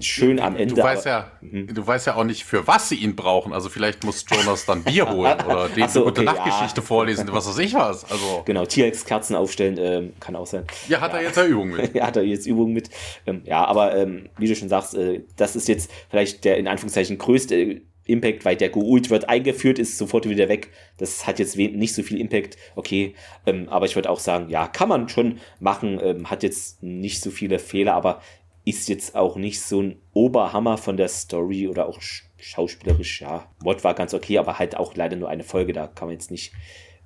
schön 0.00 0.40
am 0.40 0.56
Ende. 0.56 0.74
Du 0.74 0.82
weißt, 0.82 1.06
ja, 1.06 1.30
mhm. 1.40 1.74
du 1.74 1.86
weißt 1.86 2.06
ja 2.06 2.16
auch 2.16 2.24
nicht, 2.24 2.44
für 2.44 2.66
was 2.66 2.88
sie 2.88 2.96
ihn 2.96 3.16
brauchen. 3.16 3.52
Also 3.52 3.68
vielleicht 3.68 4.04
muss 4.04 4.24
Jonas 4.28 4.66
dann 4.66 4.82
Bier 4.82 5.08
holen 5.10 5.36
oder 5.46 5.68
dem 5.76 5.88
so, 5.88 6.06
okay, 6.06 6.20
eine 6.20 6.32
Nachtgeschichte 6.32 6.80
ja. 6.80 6.86
vorlesen, 6.86 7.28
was 7.30 7.48
weiß 7.48 7.58
ich 7.58 7.74
was. 7.74 8.04
Also 8.10 8.42
genau, 8.44 8.66
T-Rex-Kerzen 8.66 9.36
aufstellen, 9.36 9.76
ähm, 9.78 10.12
kann 10.20 10.36
auch 10.36 10.46
sein. 10.46 10.64
Ja, 10.88 11.00
hat 11.00 11.12
ja. 11.12 11.18
er 11.18 11.24
jetzt 11.24 11.36
ja 11.36 11.44
Übung 11.44 11.70
mit. 11.70 11.94
ja, 11.94 12.06
hat 12.06 12.16
er 12.16 12.22
jetzt 12.22 12.46
Übung 12.46 12.72
mit. 12.72 12.90
Ähm, 13.26 13.42
ja, 13.44 13.64
aber 13.64 13.96
ähm, 13.96 14.28
wie 14.38 14.48
du 14.48 14.56
schon 14.56 14.68
sagst, 14.68 14.94
äh, 14.94 15.22
das 15.36 15.56
ist 15.56 15.68
jetzt 15.68 15.90
vielleicht 16.10 16.44
der 16.44 16.58
in 16.58 16.68
Anführungszeichen 16.68 17.18
größte 17.18 17.82
Impact, 18.06 18.44
weil 18.44 18.56
der 18.56 18.68
Goult 18.68 19.10
wird 19.10 19.28
eingeführt, 19.28 19.78
ist 19.78 19.96
sofort 19.96 20.28
wieder 20.28 20.48
weg. 20.48 20.70
Das 20.98 21.26
hat 21.26 21.38
jetzt 21.38 21.56
nicht 21.56 21.94
so 21.94 22.02
viel 22.02 22.20
Impact, 22.20 22.56
okay. 22.76 23.14
Ähm, 23.46 23.68
aber 23.68 23.86
ich 23.86 23.96
würde 23.96 24.10
auch 24.10 24.20
sagen, 24.20 24.50
ja, 24.50 24.66
kann 24.66 24.88
man 24.88 25.08
schon 25.08 25.38
machen, 25.58 25.98
ähm, 26.02 26.30
hat 26.30 26.42
jetzt 26.42 26.82
nicht 26.82 27.22
so 27.22 27.30
viele 27.30 27.58
Fehler, 27.58 27.94
aber 27.94 28.20
ist 28.64 28.88
jetzt 28.88 29.14
auch 29.14 29.36
nicht 29.36 29.60
so 29.60 29.82
ein 29.82 30.00
Oberhammer 30.12 30.78
von 30.78 30.96
der 30.96 31.08
Story 31.08 31.68
oder 31.68 31.86
auch 31.86 32.00
schauspielerisch. 32.38 33.20
Ja, 33.20 33.50
Mod 33.62 33.84
war 33.84 33.94
ganz 33.94 34.14
okay, 34.14 34.38
aber 34.38 34.58
halt 34.58 34.76
auch 34.76 34.94
leider 34.94 35.16
nur 35.16 35.28
eine 35.28 35.44
Folge. 35.44 35.72
Da 35.72 35.86
kann 35.86 36.08
man 36.08 36.14
jetzt 36.14 36.30
nicht 36.30 36.52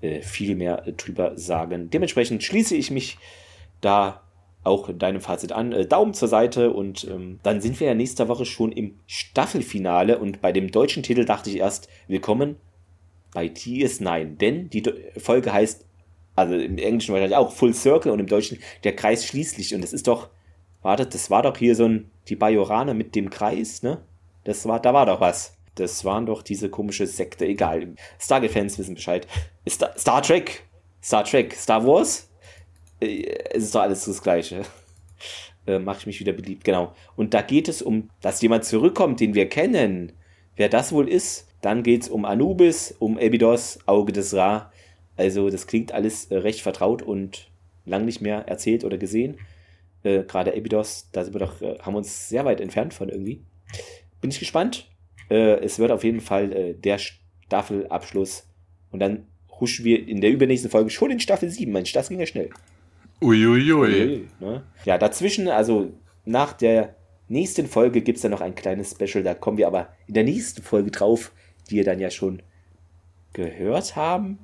äh, 0.00 0.22
viel 0.22 0.54
mehr 0.54 0.86
äh, 0.86 0.92
drüber 0.92 1.36
sagen. 1.36 1.90
Dementsprechend 1.90 2.42
schließe 2.44 2.76
ich 2.76 2.90
mich 2.90 3.18
da 3.80 4.22
auch 4.62 4.92
deinem 4.92 5.20
Fazit 5.20 5.52
an. 5.52 5.72
Äh, 5.72 5.86
Daumen 5.86 6.14
zur 6.14 6.28
Seite 6.28 6.72
und 6.72 7.04
ähm, 7.04 7.40
dann 7.42 7.60
sind 7.60 7.80
wir 7.80 7.88
ja 7.88 7.94
nächste 7.94 8.28
Woche 8.28 8.44
schon 8.46 8.70
im 8.70 8.98
Staffelfinale 9.06 10.18
und 10.18 10.40
bei 10.40 10.52
dem 10.52 10.70
deutschen 10.70 11.02
Titel 11.02 11.24
dachte 11.24 11.50
ich 11.50 11.56
erst, 11.56 11.88
willkommen 12.06 12.56
bei 13.32 13.46
TS9, 13.46 14.36
denn 14.36 14.70
die 14.70 14.82
Folge 15.16 15.52
heißt 15.52 15.84
Also 16.34 16.54
im 16.54 16.78
Englischen 16.78 17.12
wahrscheinlich 17.12 17.36
auch 17.36 17.52
Full 17.52 17.74
Circle 17.74 18.12
und 18.12 18.20
im 18.20 18.26
Deutschen 18.26 18.58
der 18.84 18.94
Kreis 18.94 19.26
schließlich. 19.26 19.74
Und 19.74 19.82
das 19.82 19.92
ist 19.92 20.06
doch, 20.06 20.28
wartet, 20.82 21.14
das 21.14 21.30
war 21.30 21.42
doch 21.42 21.56
hier 21.56 21.74
so 21.74 21.86
ein, 21.86 22.10
die 22.28 22.36
Bajoraner 22.36 22.94
mit 22.94 23.14
dem 23.14 23.30
Kreis, 23.30 23.82
ne? 23.82 23.98
Das 24.44 24.66
war, 24.66 24.80
da 24.80 24.94
war 24.94 25.06
doch 25.06 25.20
was. 25.20 25.56
Das 25.74 26.04
waren 26.04 26.26
doch 26.26 26.42
diese 26.42 26.70
komische 26.70 27.06
Sekte, 27.06 27.46
egal. 27.46 27.94
Stargate-Fans 28.18 28.78
wissen 28.78 28.94
Bescheid. 28.94 29.26
Star, 29.68 29.96
Star 29.96 30.22
Trek, 30.22 30.64
Star 31.02 31.24
Trek, 31.24 31.54
Star 31.54 31.86
Wars, 31.86 32.28
äh, 33.00 33.24
es 33.52 33.64
ist 33.64 33.74
doch 33.74 33.82
alles 33.82 34.04
das 34.04 34.22
Gleiche. 34.22 34.62
Äh, 35.66 35.80
Mache 35.80 35.98
ich 35.98 36.06
mich 36.06 36.20
wieder 36.20 36.32
beliebt, 36.32 36.64
genau. 36.64 36.94
Und 37.14 37.34
da 37.34 37.42
geht 37.42 37.68
es 37.68 37.82
um, 37.82 38.08
dass 38.22 38.40
jemand 38.40 38.64
zurückkommt, 38.64 39.20
den 39.20 39.34
wir 39.34 39.50
kennen. 39.50 40.12
Wer 40.56 40.70
das 40.70 40.92
wohl 40.92 41.06
ist, 41.06 41.46
dann 41.60 41.82
geht 41.82 42.04
es 42.04 42.08
um 42.08 42.24
Anubis, 42.24 42.94
um 42.98 43.18
Abydos, 43.18 43.78
Auge 43.84 44.12
des 44.12 44.32
Ra. 44.32 44.72
Also 45.18 45.50
das 45.50 45.66
klingt 45.66 45.92
alles 45.92 46.26
äh, 46.26 46.38
recht 46.38 46.62
vertraut 46.62 47.02
und 47.02 47.50
lang 47.84 48.06
nicht 48.06 48.22
mehr 48.22 48.48
erzählt 48.48 48.82
oder 48.82 48.96
gesehen. 48.96 49.36
Äh, 50.02 50.22
Gerade 50.24 50.54
Abydos, 50.54 51.08
da 51.12 51.24
sind 51.24 51.34
wir 51.34 51.40
doch, 51.40 51.60
äh, 51.60 51.78
haben 51.80 51.94
wir 51.94 51.98
uns 51.98 52.28
sehr 52.28 52.44
weit 52.44 52.60
entfernt 52.60 52.94
von 52.94 53.08
irgendwie. 53.08 53.42
Bin 54.20 54.30
ich 54.30 54.38
gespannt. 54.38 54.88
Äh, 55.30 55.60
es 55.64 55.78
wird 55.78 55.90
auf 55.90 56.04
jeden 56.04 56.20
Fall 56.20 56.52
äh, 56.52 56.74
der 56.74 56.98
Staffelabschluss. 56.98 58.46
Und 58.90 59.00
dann 59.00 59.26
huschen 59.60 59.84
wir 59.84 60.06
in 60.06 60.20
der 60.20 60.30
übernächsten 60.30 60.70
Folge 60.70 60.90
schon 60.90 61.10
in 61.10 61.20
Staffel 61.20 61.50
7. 61.50 61.70
Mensch, 61.70 61.92
das 61.92 62.08
ging 62.08 62.20
ja 62.20 62.26
schnell. 62.26 62.50
Uiuiui. 63.20 63.72
Ui, 63.72 64.02
ui. 64.02 64.28
Ne? 64.40 64.62
Ja, 64.84 64.98
dazwischen, 64.98 65.48
also 65.48 65.92
nach 66.24 66.52
der 66.52 66.94
nächsten 67.28 67.66
Folge 67.66 68.00
gibt 68.00 68.16
es 68.16 68.22
dann 68.22 68.30
noch 68.30 68.40
ein 68.40 68.54
kleines 68.54 68.92
Special. 68.92 69.24
Da 69.24 69.34
kommen 69.34 69.58
wir 69.58 69.66
aber 69.66 69.88
in 70.06 70.14
der 70.14 70.24
nächsten 70.24 70.62
Folge 70.62 70.90
drauf, 70.90 71.32
die 71.68 71.76
ihr 71.76 71.84
dann 71.84 72.00
ja 72.00 72.10
schon 72.10 72.42
gehört 73.32 73.96
haben, 73.96 74.38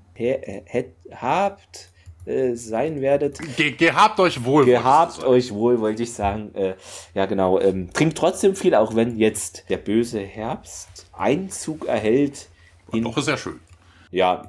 habt, 1.10 1.92
äh, 2.26 2.54
sein 2.54 3.00
werdet. 3.00 3.38
Ge 3.56 3.72
gehabt 3.72 4.18
euch 4.20 4.44
wohl. 4.44 4.64
Gehabt 4.64 5.22
euch 5.24 5.52
wohl, 5.52 5.80
wollte 5.80 6.02
ich 6.02 6.12
sagen. 6.12 6.54
Äh, 6.54 6.74
ja, 7.14 7.26
genau. 7.26 7.60
Ähm, 7.60 7.92
trinkt 7.92 8.16
trotzdem 8.16 8.56
viel, 8.56 8.74
auch 8.74 8.94
wenn 8.94 9.18
jetzt 9.18 9.64
der 9.68 9.78
böse 9.78 10.20
Herbst 10.20 11.06
Einzug 11.12 11.86
erhält. 11.86 12.48
In, 12.92 13.04
Doch, 13.04 13.16
ist 13.16 13.28
ja 13.28 13.36
schön. 13.36 13.60
Ja, 14.10 14.48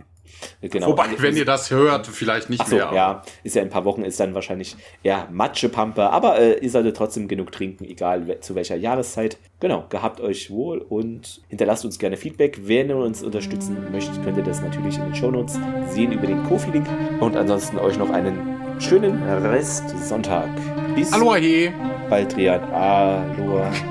Genau. 0.62 0.88
Wobei, 0.88 1.08
wenn 1.18 1.36
ihr 1.36 1.46
das 1.46 1.72
hört, 1.72 2.08
vielleicht 2.08 2.50
nicht 2.50 2.68
so, 2.68 2.76
mehr. 2.76 2.92
Ja, 2.94 3.22
ist 3.44 3.56
ja 3.56 3.62
in 3.62 3.68
ein 3.68 3.72
paar 3.72 3.86
Wochen, 3.86 4.04
ist 4.04 4.20
dann 4.20 4.34
wahrscheinlich 4.34 4.76
eher 5.04 5.28
Matschepampe, 5.32 6.10
aber 6.10 6.40
äh, 6.40 6.60
ihr 6.60 6.70
solltet 6.70 6.98
trotzdem 6.98 7.28
genug 7.28 7.52
trinken, 7.52 7.86
egal 7.86 8.40
zu 8.42 8.56
welcher 8.56 8.76
Jahreszeit. 8.76 9.38
Genau, 9.60 9.86
gehabt 9.90 10.22
euch 10.22 10.52
wohl 10.52 10.80
und 10.80 11.42
hinterlasst 11.48 11.86
uns 11.86 12.00
gerne 12.00 12.18
Feedback. 12.18 12.68
Wenn 12.68 12.90
ihr 12.90 12.98
uns 12.98 13.24
unterstützen 13.24 13.92
möchtet, 13.92 14.24
könnt 14.24 14.38
ihr 14.38 14.44
das 14.44 14.62
natürlich 14.62 14.98
in 14.98 15.06
den 15.06 15.16
Shownotes 15.16 15.60
sehen 15.90 16.12
über 16.12 16.28
den 16.28 16.44
Kofi-Link. 16.44 16.88
Und 17.20 17.36
ansonsten 17.36 17.78
euch 17.78 17.98
noch 17.98 18.10
einen 18.10 18.80
schönen 18.80 19.24
Rest 19.24 19.84
Sonntag. 20.08 20.50
Bis 20.96 21.12
Aloha 21.14 21.36
he. 21.36 21.72
bald, 22.10 22.36
Rian. 22.36 22.64
Aloha. 22.72 23.72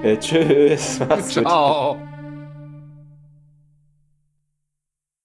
Äh, 0.00 0.16
tschüss. 0.16 1.00
Ciao. 1.28 1.94
Gut. 1.94 2.17